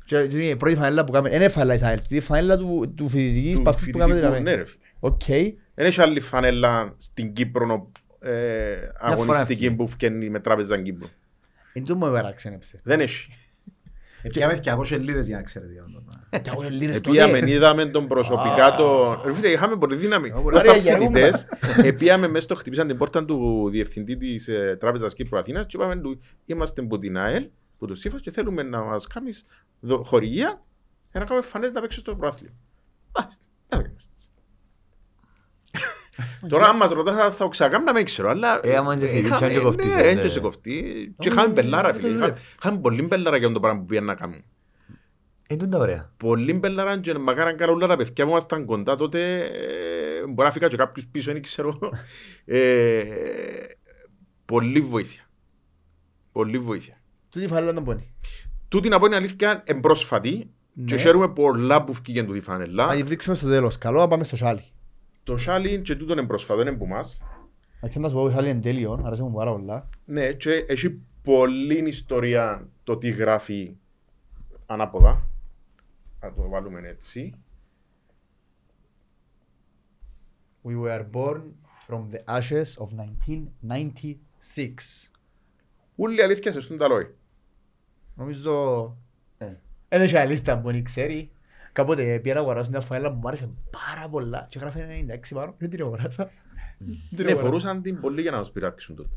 [0.04, 2.56] Και και είναι η πρώτη φανέλα που κάνουμε, είναι φανέλα της ΑΕΛ, είναι η φανέλα
[2.56, 4.56] του, του φοιτητικής Του παθούς που κάνουμε φοιτητικού, ραμμένη.
[4.56, 4.82] ναι, ρε φίλε.
[5.00, 5.22] Οκ.
[5.74, 7.90] Δεν έχει άλλη φανέλα στην Κύπρο
[8.20, 8.32] ε,
[8.98, 9.76] αγωνιστική ευκαιρία.
[9.76, 11.08] που φκένει με τράπεζα Κύπρο.
[11.72, 12.80] Εν τω μου παραξένεψε.
[12.82, 13.30] Δεν έχει.
[14.22, 15.72] Επιάμε 200 λίρες για να ξέρετε.
[15.72, 16.38] για το πράγμα.
[16.42, 17.22] Κι εγώ λίρες τότε.
[17.22, 19.20] Επίαμε, είδαμε τον προσωπικά τον...
[19.24, 20.32] Ρε φίλε, είχαμε πολύ δύναμη.
[20.42, 21.20] Ωραία, Ως τα γερούμε.
[21.20, 21.46] φοιτητές,
[21.84, 25.96] επίαμε μέσα στο χτυπήσαν την πόρτα του διευθυντή της ε, Τράπεζας Κύπρου Αθήνας και είπαμε
[25.96, 27.48] του, είμαστε από την ΑΕΛ,
[27.78, 29.46] που το ΣΥΦΑ και θέλουμε να μας κάνεις
[29.80, 30.62] δο- χορηγία
[31.10, 32.50] για να κάνουμε φανές να παίξεις στο προάθλιο.
[33.18, 34.12] Μάλιστα, εδώ είμαστε.
[36.48, 38.60] Τώρα αν μας ρωτάς θα- θα το ξανακάμουμε, δεν ξέρω, αλλά...
[38.62, 40.20] Ε, άμα είσαι φοιτητής, είχαμε- αν και κοφτείς, ναι, ε, εν ναι.
[40.22, 41.14] και σε κοφτεί.
[41.18, 42.02] Και είχαμε πελάρα, δεν φίλε.
[42.08, 42.54] το Είχα- δουλέψεις.
[42.62, 44.44] Είχαμε πολύ πελάρα για το πράγμα που πήγαν να κάνουν.
[45.48, 46.10] Ε, τούτα ωραία.
[46.16, 50.50] Πολύ μπελαράν και μακάραν καλά όλα τα παιδιά που ήμασταν κοντά τότε ε, μπορεί να
[50.50, 51.78] φύγα και κάποιους πίσω, δεν ξέρω.
[52.44, 53.02] Ε,
[54.44, 55.22] πολύ βοήθεια.
[56.32, 57.00] Πολύ βοήθεια.
[57.30, 58.14] Τούτη φανέλα τον πόνι.
[58.68, 60.50] Τούτη να πω είναι αλήθεια εμπρόσφατη
[60.84, 61.00] και Ναι.
[61.00, 62.88] χαίρομαι πολλά που βγήκε τούτη Να φανελά.
[62.94, 63.78] τη δείξουμε στο τέλος.
[63.78, 64.64] Καλό να πάμε στο σάλι.
[65.24, 67.22] Το σάλι και τούτο είναι πρόσφατο, είναι που μας.
[67.80, 69.88] Να ξέρω να σου πω το σάλι είναι τέλειο, αρέσει μου πάρα πολλά.
[70.04, 73.76] Ναι, και έχει πολλή ιστορία το τι γράφει
[74.66, 75.28] ανάποδα.
[76.20, 77.34] Να το βάλουμε έτσι.
[80.64, 81.42] We were born
[81.86, 82.88] from the ashes of
[83.68, 84.14] 1996.
[85.94, 87.14] Ούλη αλήθεια σε στούν τα λόγια.
[88.14, 88.84] Νομίζω...
[89.38, 89.54] Ε.
[89.88, 91.30] Δεν έχει άλλη λίστα που δεν ξέρει.
[91.72, 94.80] Κάποτε πήγα να αγοράσω μια φανέλα που μου άρεσε πάρα πολλά και γράφει
[95.30, 95.54] 96 πάνω.
[95.58, 96.24] Δεν την αγοράσα.
[96.78, 97.40] Δεν την Ναι, αγοράσα.
[97.44, 99.08] φορούσαν την πολύ για να μας πειράξουν τότε.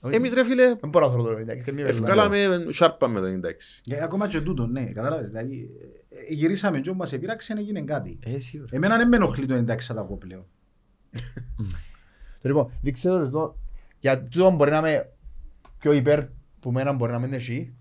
[0.00, 0.14] Όχι.
[0.14, 1.64] Εμείς ρε φίλε, Δεν μπορώ να θέλω το 96.
[1.64, 3.82] δεν με ευκάλαμε σάρπα με το 96.
[3.88, 5.28] Ε, ακόμα και τούτο, ναι, κατάλαβες.
[5.28, 5.70] Δηλαδή,
[6.08, 8.18] ε, γυρίσαμε και όπου μας επήραξε, έγινε κάτι.
[8.22, 8.70] Ε, σίγουρα.
[8.72, 10.46] Εμένα δεν με ενοχλεί το εντάξει θα τα πω πλέον.
[12.40, 13.56] Λοιπόν, δείξε το εδώ.
[14.00, 15.12] Για τούτο μπορεί να είμαι
[15.78, 16.20] πιο υπέρ
[16.60, 17.74] που μένα μπορεί να μην εσύ.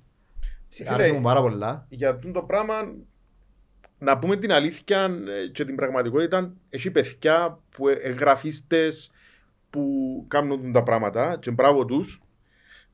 [0.69, 1.85] Φίλε, Άρεσε μου πάρα πολλά.
[1.89, 2.73] για αυτό το πράγμα
[4.03, 5.03] να πούμε την αλήθεια
[5.43, 9.11] ε, και την πραγματικότητα έχει παιδιά που ε, εγγραφίστες
[9.69, 9.85] που
[10.27, 12.21] κάνουν τα πράγματα και μπράβο τους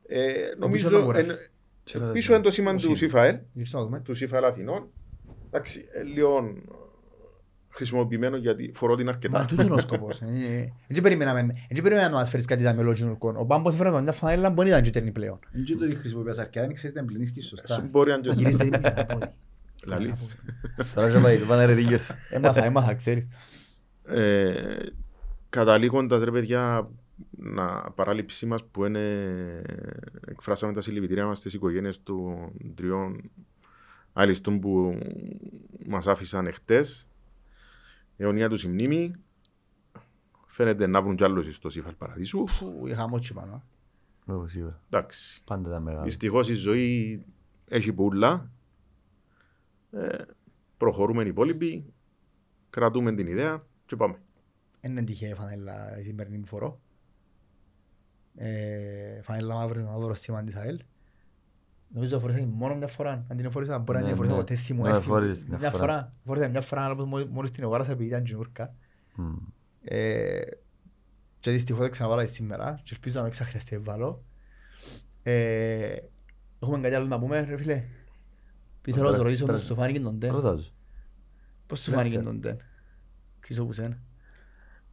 [0.08, 1.30] ε, πίσω νομίζω το γράφει.
[1.30, 4.00] εν- πίσω είναι το σήμα του ΣΥΦΑΕΛ Δείξε να δούμε.
[4.00, 4.88] του ΣΥΦΑΕΛ Αθηνών
[5.52, 6.54] εντάξει ε, λίγο
[7.70, 10.22] χρησιμοποιημένο γιατί φορώ την Μα αρκετά τούτος είναι ο σκοπός.
[10.22, 13.36] Ε, Δεν περιμέναμε δεν περιμέναμε να μας φέρεις κάτι τα μελόγινουρκών.
[13.38, 15.40] Ο Μπάμπος έφερε με μια φανέλα μπορεί να ήταν κυτέρνη πλέον.
[15.52, 17.88] Δεν και το ότι χρησιμοποιάς αρκετά, δεν ξέρεις να εμπληνίσκεις Σου σωστά.
[17.92, 18.30] μπορεί αν και
[19.86, 20.76] Γυρίστε την μία πόδι.
[20.76, 20.94] λαλείς.
[20.94, 22.10] Τώρα και πάει, πάνε ρε ρίγιος.
[22.30, 23.28] Έμαθα, έμαθα, ξέρεις.
[24.04, 24.80] Ε,
[25.50, 26.90] καταλήγοντας ρε παιδιά
[27.38, 29.02] να παράληψή μας που είναι
[30.28, 33.32] εκφράσαμε τα συλληπιτήρια μας στις οικογένειες των τριών
[34.14, 35.00] αλιστών που
[35.88, 37.08] μας άφησαν εχθές
[38.18, 39.12] αιωνία τους η μνήμη
[40.48, 43.64] φαίνεται να βρουν κι άλλους στο Σύφαλ Παραδείσου Φου, Είχα μότσι πάνω.
[44.26, 44.82] Λόγω σίγουρα.
[44.90, 46.04] εντάξει Πάντα τα μεγάλα.
[46.04, 47.24] δυστυχώς η ζωή
[47.68, 48.52] έχει πουλά
[49.92, 50.18] ε,
[50.78, 51.94] προχωρούμε οι υπόλοιποι
[52.70, 54.16] κρατούμε την ιδέα και πάμε
[54.82, 56.80] Είναι τυχαία η φανέλα η σημερινή που φορώ.
[58.36, 60.80] Ε, Φανέλα μαύρη να δω σήμα της ΑΕΛ.
[61.94, 63.26] Νομίζω φορήσα την μόνο μια φορά.
[63.28, 64.40] Αν την φορήσα μπορεί να Ναι, την φορήσα ναι.
[64.40, 64.84] ποτέ θυμώ.
[64.84, 65.04] Ναι, έθιμο.
[65.14, 65.82] φορήσες την μια Μια φορά.
[65.84, 66.14] φορά.
[66.26, 68.74] Φορήσα μια φορά αλλά μόλις- μόλις την αγόρασα επειδή ήταν τζινούρκα.
[69.16, 69.36] Μμ.
[69.82, 70.40] Ε,
[71.40, 74.24] και δυστυχώς δεν ξαναβάλα τη σήμερα και ελπίζω να μην ξαχρειαστεί να βάλω.
[75.24, 75.96] Ε,
[76.60, 77.84] Έχουμε κάτι άλλο να πούμε ρε φίλε;
[78.92, 80.32] Θέλω να Πέρα- σου ρωτήσω πέρα- πώς σου φάνηκε τον Τεν.
[80.32, 80.74] Ρώτα τους.
[81.68, 82.10] Πώς σου Δεύτερο.
[82.10, 82.58] φάνηκε τον Τεν.
[83.40, 83.98] Ξέρω που σένα.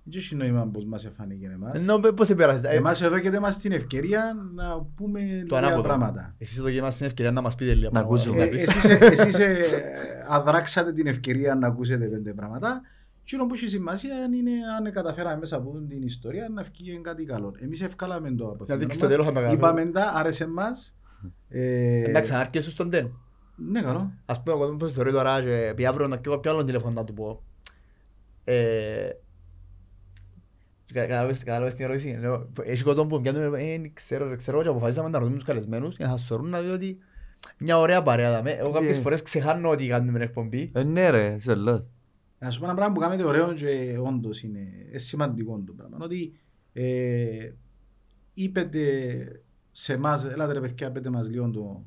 [0.07, 1.75] Δεν έχει νόημα πώς μας εφάνηκε εμάς.
[1.75, 2.62] Ενώ πώς επέρασες.
[2.73, 5.83] Ε, Εμάς εδώ και μας την ευκαιρία να πούμε Το λίγα ανάποδο.
[5.83, 6.35] πράγματα.
[6.39, 8.15] Εσείς εδώ και μας την ευκαιρία να μας πείτε λίγα Να πράγματα.
[8.23, 8.45] ακούσουμε.
[8.45, 9.65] Ε, εσείς, ε, εσείς ε,
[10.29, 12.81] αδράξατε την ευκαιρία να ακούσετε πέντε πράγματα.
[13.25, 17.55] Τι που έχει σημασία είναι αν καταφέραμε μέσα από την ιστορία να βγει κάτι καλό.
[17.59, 19.57] Εμείς ευκάλαμε το από Να δείξεις το τέλος θα τα κάνουμε.
[19.59, 20.95] Είπαμε τα, άρεσε μας.
[21.49, 23.12] Ε, Εντάξει, να αρκέσου στον Τεν.
[23.56, 24.12] Ναι, καλό.
[24.26, 26.93] Ας πούμε, ο κόσμος πώς θεωρεί τώρα και επειδή αύριο να πιω κάποιο άλλο τηλέφωνο
[26.94, 27.43] να του πω.
[28.44, 29.09] Ε,
[30.93, 32.16] κα- Κατάλαβες κατάλαβες την ερώτηση.
[32.20, 33.48] Λέω, Έχει κόσμο που πιάνουν, ε,
[33.78, 36.60] δεν ξέρω, δεν ξέρω και αποφασίσαμε να ρωτούμε τους καλεσμένους για να σας σωρούν να
[36.60, 36.98] δει ότι
[37.59, 38.51] μια ωραία παρέα δάμε.
[38.51, 39.02] Εγώ κάποιες Ναι.
[39.02, 40.70] φορές ξεχάνω ότι κάνουμε εκπομπή.
[40.74, 41.82] Ε, ναι ρε, είσαι βελός.
[42.39, 44.60] Να σου πω ένα πράγμα που κάνετε ωραίο και όντως είναι
[44.93, 45.97] ε, σημαντικό το πράγμα.
[46.01, 46.32] Ότι
[46.72, 47.51] ε,
[48.35, 48.72] είπετε
[49.72, 51.85] σε εμάς, έλατε ρε παιδιά, πέτε μας λίγο το,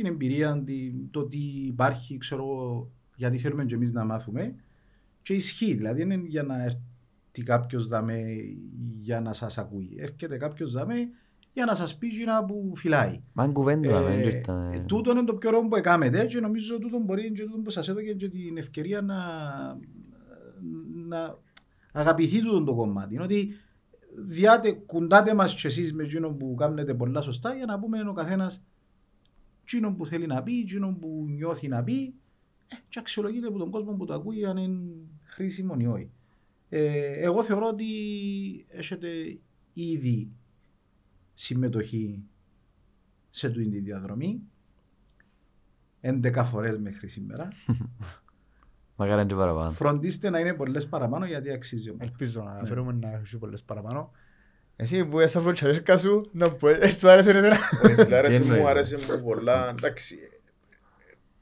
[0.00, 4.54] την εμπειρία, την- το τι υπάρχει, ξέρω εγώ, γιατί θέλουμε και εμείς να μάθουμε.
[5.22, 8.24] Και ισχύει, δηλαδή είναι για να έρθει κάποιος δαμέ
[9.00, 9.94] για να σας ακούει.
[9.98, 11.08] Έρχεται κάποιος δαμέ
[11.52, 13.20] για να σας πει γύρω που φυλάει.
[13.32, 14.84] Μα είναι κουβέντα, Ε, δεν ε, ήρθαμε.
[14.86, 17.88] τούτο είναι το πιο ωραίο που έκαμετε και νομίζω τούτο μπορεί και τούτο που σας
[17.88, 19.16] έδωκε και την ευκαιρία να,
[21.06, 21.38] να
[21.92, 23.14] αγαπηθεί τούτο το κομμάτι.
[23.14, 23.48] Είναι ότι
[24.18, 28.12] διάτε, κουντάτε μας και εσείς με εκείνο που κάνετε πολλά σωστά για να πούμε ο
[28.12, 28.64] καθένας
[29.66, 32.14] εκείνο που θέλει να πει, εκείνο που νιώθει να πει
[32.68, 34.90] ε, και αξιολογείται από τον κόσμο που το ακούει αν είναι
[35.22, 36.10] χρήσιμο ή όχι.
[36.68, 37.86] Ε, εγώ θεωρώ ότι
[38.68, 39.38] έχετε
[39.72, 40.30] ήδη
[41.34, 42.22] συμμετοχή
[43.30, 44.42] σε τούτη τη διαδρομή
[46.00, 47.48] 11 φορές μέχρι σήμερα.
[48.98, 49.70] Μακάρι είναι και παραπάνω.
[49.70, 52.02] Φροντίστε να είναι πολλές παραπάνω γιατί αξίζει όμως.
[52.06, 52.66] Ελπίζω να Ναι.
[52.66, 54.10] φέρουμε να έχει πολλές παραπάνω.
[54.76, 57.56] Εσύ που είσαι από τσαρέσκα σου, να πω, εσύ του άρεσε εσένα.
[57.84, 58.58] Όχι, άρεσε εννοεί.
[58.58, 59.68] μου, άρεσε μου πολλά.
[59.78, 60.16] Εντάξει.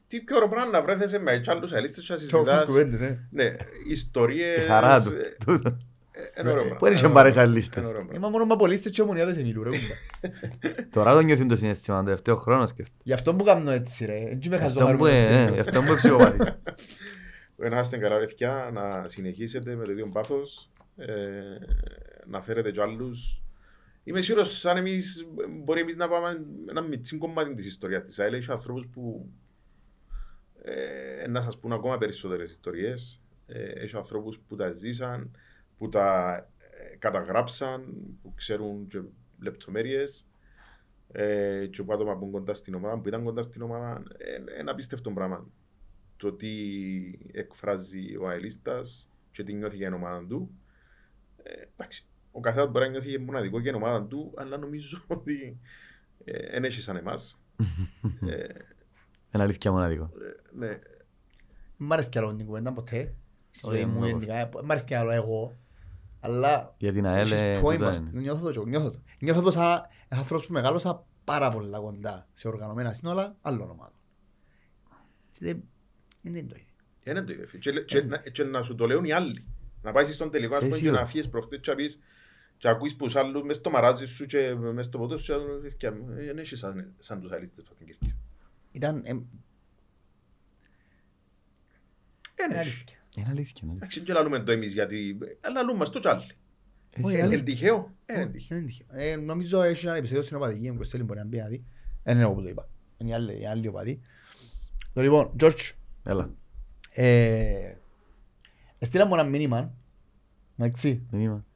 [0.07, 2.69] Τι πιο ωραίο πράγμα να βρέθεσαι με κι άλλους αλίστες και να Και όποιες συζητάς.
[2.69, 3.27] κουβέντες, ε.
[3.31, 3.55] Ναι,
[3.89, 4.63] ιστορίες.
[4.63, 5.09] Η χαρά του.
[5.09, 5.77] ε, Τούτο.
[6.11, 6.79] Ε, είναι ωραίο πράγμα.
[6.79, 7.73] Πού είναι Είναι και πάρεις ωραίο άλλες λίστες.
[7.73, 7.89] πράγμα.
[7.89, 8.27] Είναι ωραίο πράγμα.
[8.27, 10.33] Είμαι μόνο με απολύστες και ομονιάδες εν ηλού, ρε κουμπά.
[10.95, 12.99] Τώρα το νιώθεις το συναίσθημα, το τελευταίο χρόνο σκέφτομαι.
[13.03, 15.81] Γι' αυτό που κάνω έτσι ρε, έτσι με Αυτό που χαζομαρούμε ε, στην γι' αυτό
[15.81, 16.51] που ψυχοπαθείς.
[17.55, 21.05] Να είστε καλά παιδιά, να συνεχίσετε με το ίδιο πάθος, ε,
[22.27, 23.41] να φέρετε κι άλλους.
[24.03, 25.27] Είμαι σίγουρος σαν εμείς,
[25.63, 28.33] μπορεί εμείς να πάμε ένα μιτσί κομμάτι της ιστορίας της ΑΕΛ.
[28.33, 29.29] Έχει ανθρώπους που
[30.61, 33.21] ε, να σας πούν ακόμα περισσότερες ιστορίες.
[33.47, 35.37] Ε, έχει ανθρώπους που τα ζήσαν,
[35.77, 39.01] που τα ε, καταγράψαν, που ξέρουν και
[39.39, 40.25] λεπτομέρειες.
[41.11, 44.59] Ε, και που άτομα που είναι κοντά στην ομάδα, που ήταν κοντά στην ομάδα, ε,
[44.59, 45.47] ένα απίστευτο πράγμα
[46.17, 46.49] το τι
[47.31, 50.51] εκφράζει ο αελίστας και τι νιώθει για την ομάδα του.
[51.43, 55.59] Ε, εντάξει, ο καθένας μπορεί να νιώθει μοναδικό για την ομάδα του, αλλά νομίζω ότι
[56.51, 57.41] δεν έχει σαν εμάς.
[58.27, 58.35] ε,
[59.33, 60.11] Είναι αλήθεια μοναδικό.
[60.57, 60.79] ναι,
[61.77, 63.15] Μ' άρεσε κι άλλο την κουβέντα ποτέ.
[63.49, 64.49] Στη Όχι, ζωή μου μου γενικά.
[64.63, 65.57] Μ' άρεσε κι άλλο εγώ.
[66.19, 67.95] Αλλά Για την ΑΕΛ έχεις ε, point τούτο μας.
[67.95, 68.09] είναι.
[68.13, 68.99] νιώθω το, νιώθω το.
[69.19, 73.93] Νιώθω το σαν άνθρωπος που μεγάλωσα πάρα πολλά κοντά σε οργανωμένα σύνολα άλλων ομάδων.
[75.31, 75.63] Και Δεν
[76.21, 76.73] δεν είναι το ίδιο.
[77.05, 77.45] είναι το ίδιο.
[77.59, 79.45] Και, και, να- και να σου το λέουν οι άλλοι.
[79.81, 80.99] Να πάει στον τελικό ας Ε, πούμε, και σίγουρα.
[81.01, 81.99] να φύγεις προχτές και να πεις
[82.65, 85.37] και ακούεις τους άλλους μες στο μαράζι σου και μες στο ποτό σου και να
[85.45, 88.15] λένε, «Παιδιά μου, ε, δεν έχεις σαν, σαν τους αελίστες από την Κυρκή.
[88.71, 88.95] Ήταν...
[89.05, 89.13] ε,
[92.35, 92.73] Δεν είναι έχεις.
[92.73, 92.97] αλήθεια.
[93.17, 93.61] Είναι αλήθεια.
[93.63, 93.75] είναι αλήθεια.
[93.75, 96.25] Εντάξει, δεν λαλούμε το εμείς γιατί, αλλά λαλούμε μας το κι άλλοι.
[96.89, 97.43] Εσύ, Όχι, ε, Είναι αλήθεια.
[97.45, 98.57] τυχαίο, είναι τυχαίο.
[98.57, 98.87] Είναι τυχαίο.
[98.89, 101.63] Ε, Νομίζω έχει ένα επεισόδιο στην οπαδική μου, Κωστέλη μπορεί να μπει να δει.
[102.03, 102.69] Δεν είναι εγώ που το είπα.
[102.97, 103.99] Είναι οι άλλοι- οι άλλοι οπαδοί.
[104.93, 105.71] Το Λοιπόν, George,
[106.03, 106.29] Έλα.
[106.91, 107.75] ε,
[108.79, 109.73] στείλα μου ένα μήνυμα,
[110.57, 111.33] εντάξει, Δεν είμαι.
[111.35, 111.54] κα- ε,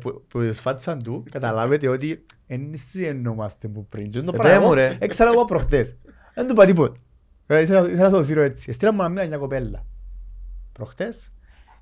[0.00, 4.10] που, που σφάτισαν του, καταλάβετε ότι εν συνεννόμαστε που πριν.
[4.10, 4.96] Και το Ε, πράγμα πέ μου, εγώ ρε.
[5.00, 5.96] έξαρα εγώ προχτές.
[6.34, 6.96] Δεν του είπα τίποτα.
[7.46, 8.72] Ε, Ήθελα ήθελα να το δείρω έτσι.
[8.72, 9.86] Στείλα μου ένα μήνυμα μια κοπέλα
[10.72, 11.32] προχτές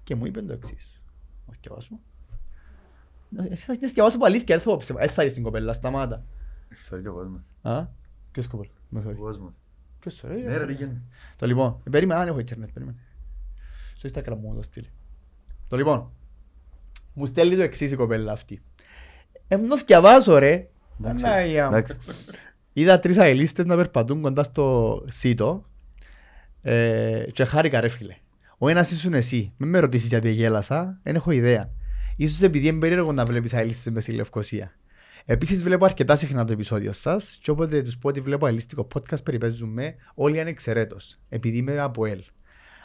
[0.04, 1.02] και μου είπε το εξής.
[1.46, 1.98] Να σκευάσω.
[3.36, 5.02] Ε, Θα να σκευάσω που αλήθεια, δεν θα πω ψέμα.
[5.02, 6.24] Ε, θα είσαι στην κοπέλα, σταμάτα.
[6.88, 7.46] Θεωρεί και ο κόσμος.
[7.62, 7.86] Α,
[8.32, 9.14] ποιος κοπέλα, με Ο θωρεί.
[9.16, 9.52] κόσμος.
[10.00, 10.74] Ποιος θωρεί, ρε, Ναι, ρε, θωρεί.
[10.74, 11.00] τι γίνεται.
[11.36, 12.98] Το λοιπόν, ε, περίμενα, αν έχω ίντερνετ, περίμενε.
[13.94, 14.90] Στο Instagram μου το στείλει.
[15.68, 16.10] Το λοιπόν,
[17.20, 18.62] μου στέλνει το εξής η κοπέλα αυτή.
[19.48, 20.68] Ε, να διαβάζω ρε.
[21.00, 21.76] Εντάξει, Παναγία μου.
[21.76, 21.98] εντάξει.
[22.72, 25.64] Είδα τρεις αελίστες να περπατούν κοντά στο σίτο
[26.62, 28.16] ε, και χάρηκα ρε φίλε.
[28.58, 29.52] Ο ένας ήσουν εσύ.
[29.56, 31.70] Μην με ρωτήσεις γιατί γέλασα, δεν έχω ιδέα.
[32.16, 34.72] Ίσως επειδή είναι περίεργο να βλέπεις αελίστες μες στη Λευκοσία.
[35.24, 39.24] Επίσης βλέπω αρκετά συχνά το επεισόδιο σας και όποτε τους πω ότι βλέπω αελίστικο podcast
[39.24, 42.22] περιπέζουμε όλοι ανεξαιρέτως, επειδή είμαι από ελ.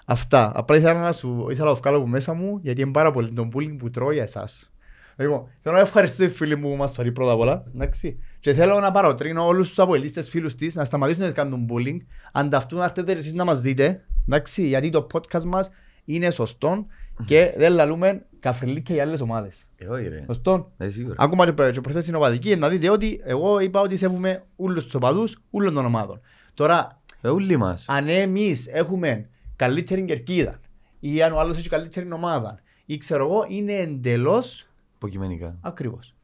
[0.06, 0.52] Αυτά.
[0.56, 3.34] Απλά ήθελα να σου ήθελα να το βγάλω από μέσα μου γιατί είναι πάρα πολύ
[3.34, 4.70] το bullying που τρώω για εσάς.
[5.18, 7.64] Λοιπόν, θέλω να ευχαριστήσω τη φίλη μου που μας φέρει πρώτα απ' όλα.
[7.76, 8.20] Εντάξει.
[8.40, 11.98] Και θέλω να παροτρύνω όλους τους αποελίστες φίλους της να σταματήσουν να κάνουν bullying.
[12.32, 14.06] Ανταυτού να έρθετε εσείς να μας δείτε.
[14.28, 15.70] Εντάξει, γιατί το podcast μας
[16.06, 16.86] είναι σωστό
[17.26, 19.64] και δεν λαλούμε καφριλίκια για άλλες ομάδες.
[19.78, 20.24] Ε, όχι, ρε.
[20.26, 20.72] Σωστό.
[20.78, 21.16] Ε, σίγουρα.
[21.18, 24.84] Ακόμα και προ- και προθέσεις είναι οπαδική, να δείτε ότι εγώ είπα ότι σέβουμε όλους
[24.84, 26.22] τους οπαδούς, όλων των ομάδων.
[26.54, 27.86] Τώρα, Ε, ούλοι μας.
[27.88, 30.60] αν εμείς έχουμε καλύτερη κερκίδα
[31.00, 35.58] ή αν ο άλλος έχει καλύτερη ομάδα ή ξέρω εγώ, είναι εντελώς Υποκειμενικά.
[35.62, 36.16] ακριβώς.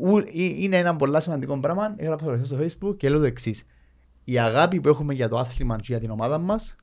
[0.00, 1.94] Ου- ε- Είναι ένα πολύ σημαντικό πράγμα.
[1.96, 3.64] Έγραψα το στο facebook και λέω το εξής.
[4.24, 6.76] Η αγάπη που έχουμε για το άθλημα και για την ομάδα μας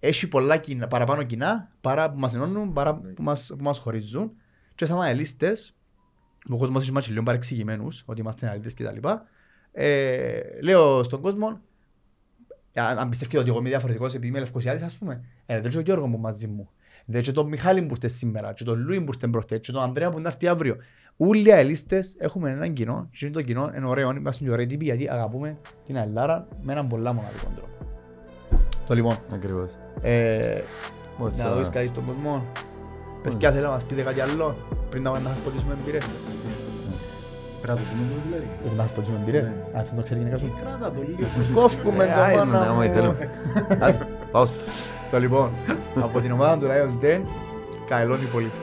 [0.00, 4.32] έχει πολλά κοινά, παραπάνω κοινά παρά που μας ενώνουν, παρά που μας, που μας χωρίζουν.
[4.74, 5.76] Και σαν αναλύστες,
[6.48, 9.08] ο κόσμος έχει μάτσει λίγο παρεξηγημένους, ότι είμαστε αναλύτες κτλ.
[9.72, 11.60] Ε, λέω στον κόσμο,
[12.80, 15.78] αν αν πιστεύετε ότι εγώ είμαι διαφορετικός επειδή είμαι λευκοσιάδης, ας πούμε, ε, δεν και
[15.78, 16.68] ο Γιώργος μου μαζί μου.
[17.04, 19.82] Δεν και τον Μιχάλη που ήρθε σήμερα, και τον Λούι που ήρθε προχτές, και τον
[19.82, 20.76] Ανδρέα που να έρθει αύριο.
[21.16, 24.84] Όλοι οι αελίστες έχουμε έναν κοινό, και το κοινό είναι ωραίο, είμαστε και ωραίοι τύποι
[24.84, 27.72] γιατί αγαπούμε την Ελλάδα με έναν πολλά μοναδικό τρόπο.
[28.86, 29.72] Το λοιπόν, Ακριβώς.
[30.02, 30.60] ε,
[31.18, 32.38] Μόλις να θα- δώσεις κάτι στον κόσμο.
[33.22, 34.56] Παιδιά θέλω να μας πείτε κάτι άλλο
[34.90, 36.04] πριν να πάμε να σας ποτίσουμε μπύρες.
[37.66, 38.48] Πρέπει να το πούμε εδώ δηλαδή.
[38.60, 39.42] Πρέπει να σας ποτίσουμε μπύρες.
[39.48, 39.54] Ναι.
[39.78, 40.48] Αν θέλετε να ξέρει γενικά σου.
[40.62, 41.28] Κράτα το λίγο.
[41.60, 42.92] Κόφκουμε Ε, το άι, πάνω να, άμα μου.
[42.94, 43.30] θέλουμε.
[43.86, 44.64] Άντε, Πάω στο.
[45.10, 45.50] Το λοιπόν,
[46.06, 47.20] από την ομάδα του Lions Den,
[47.88, 48.54] καλό υπόλοιπο.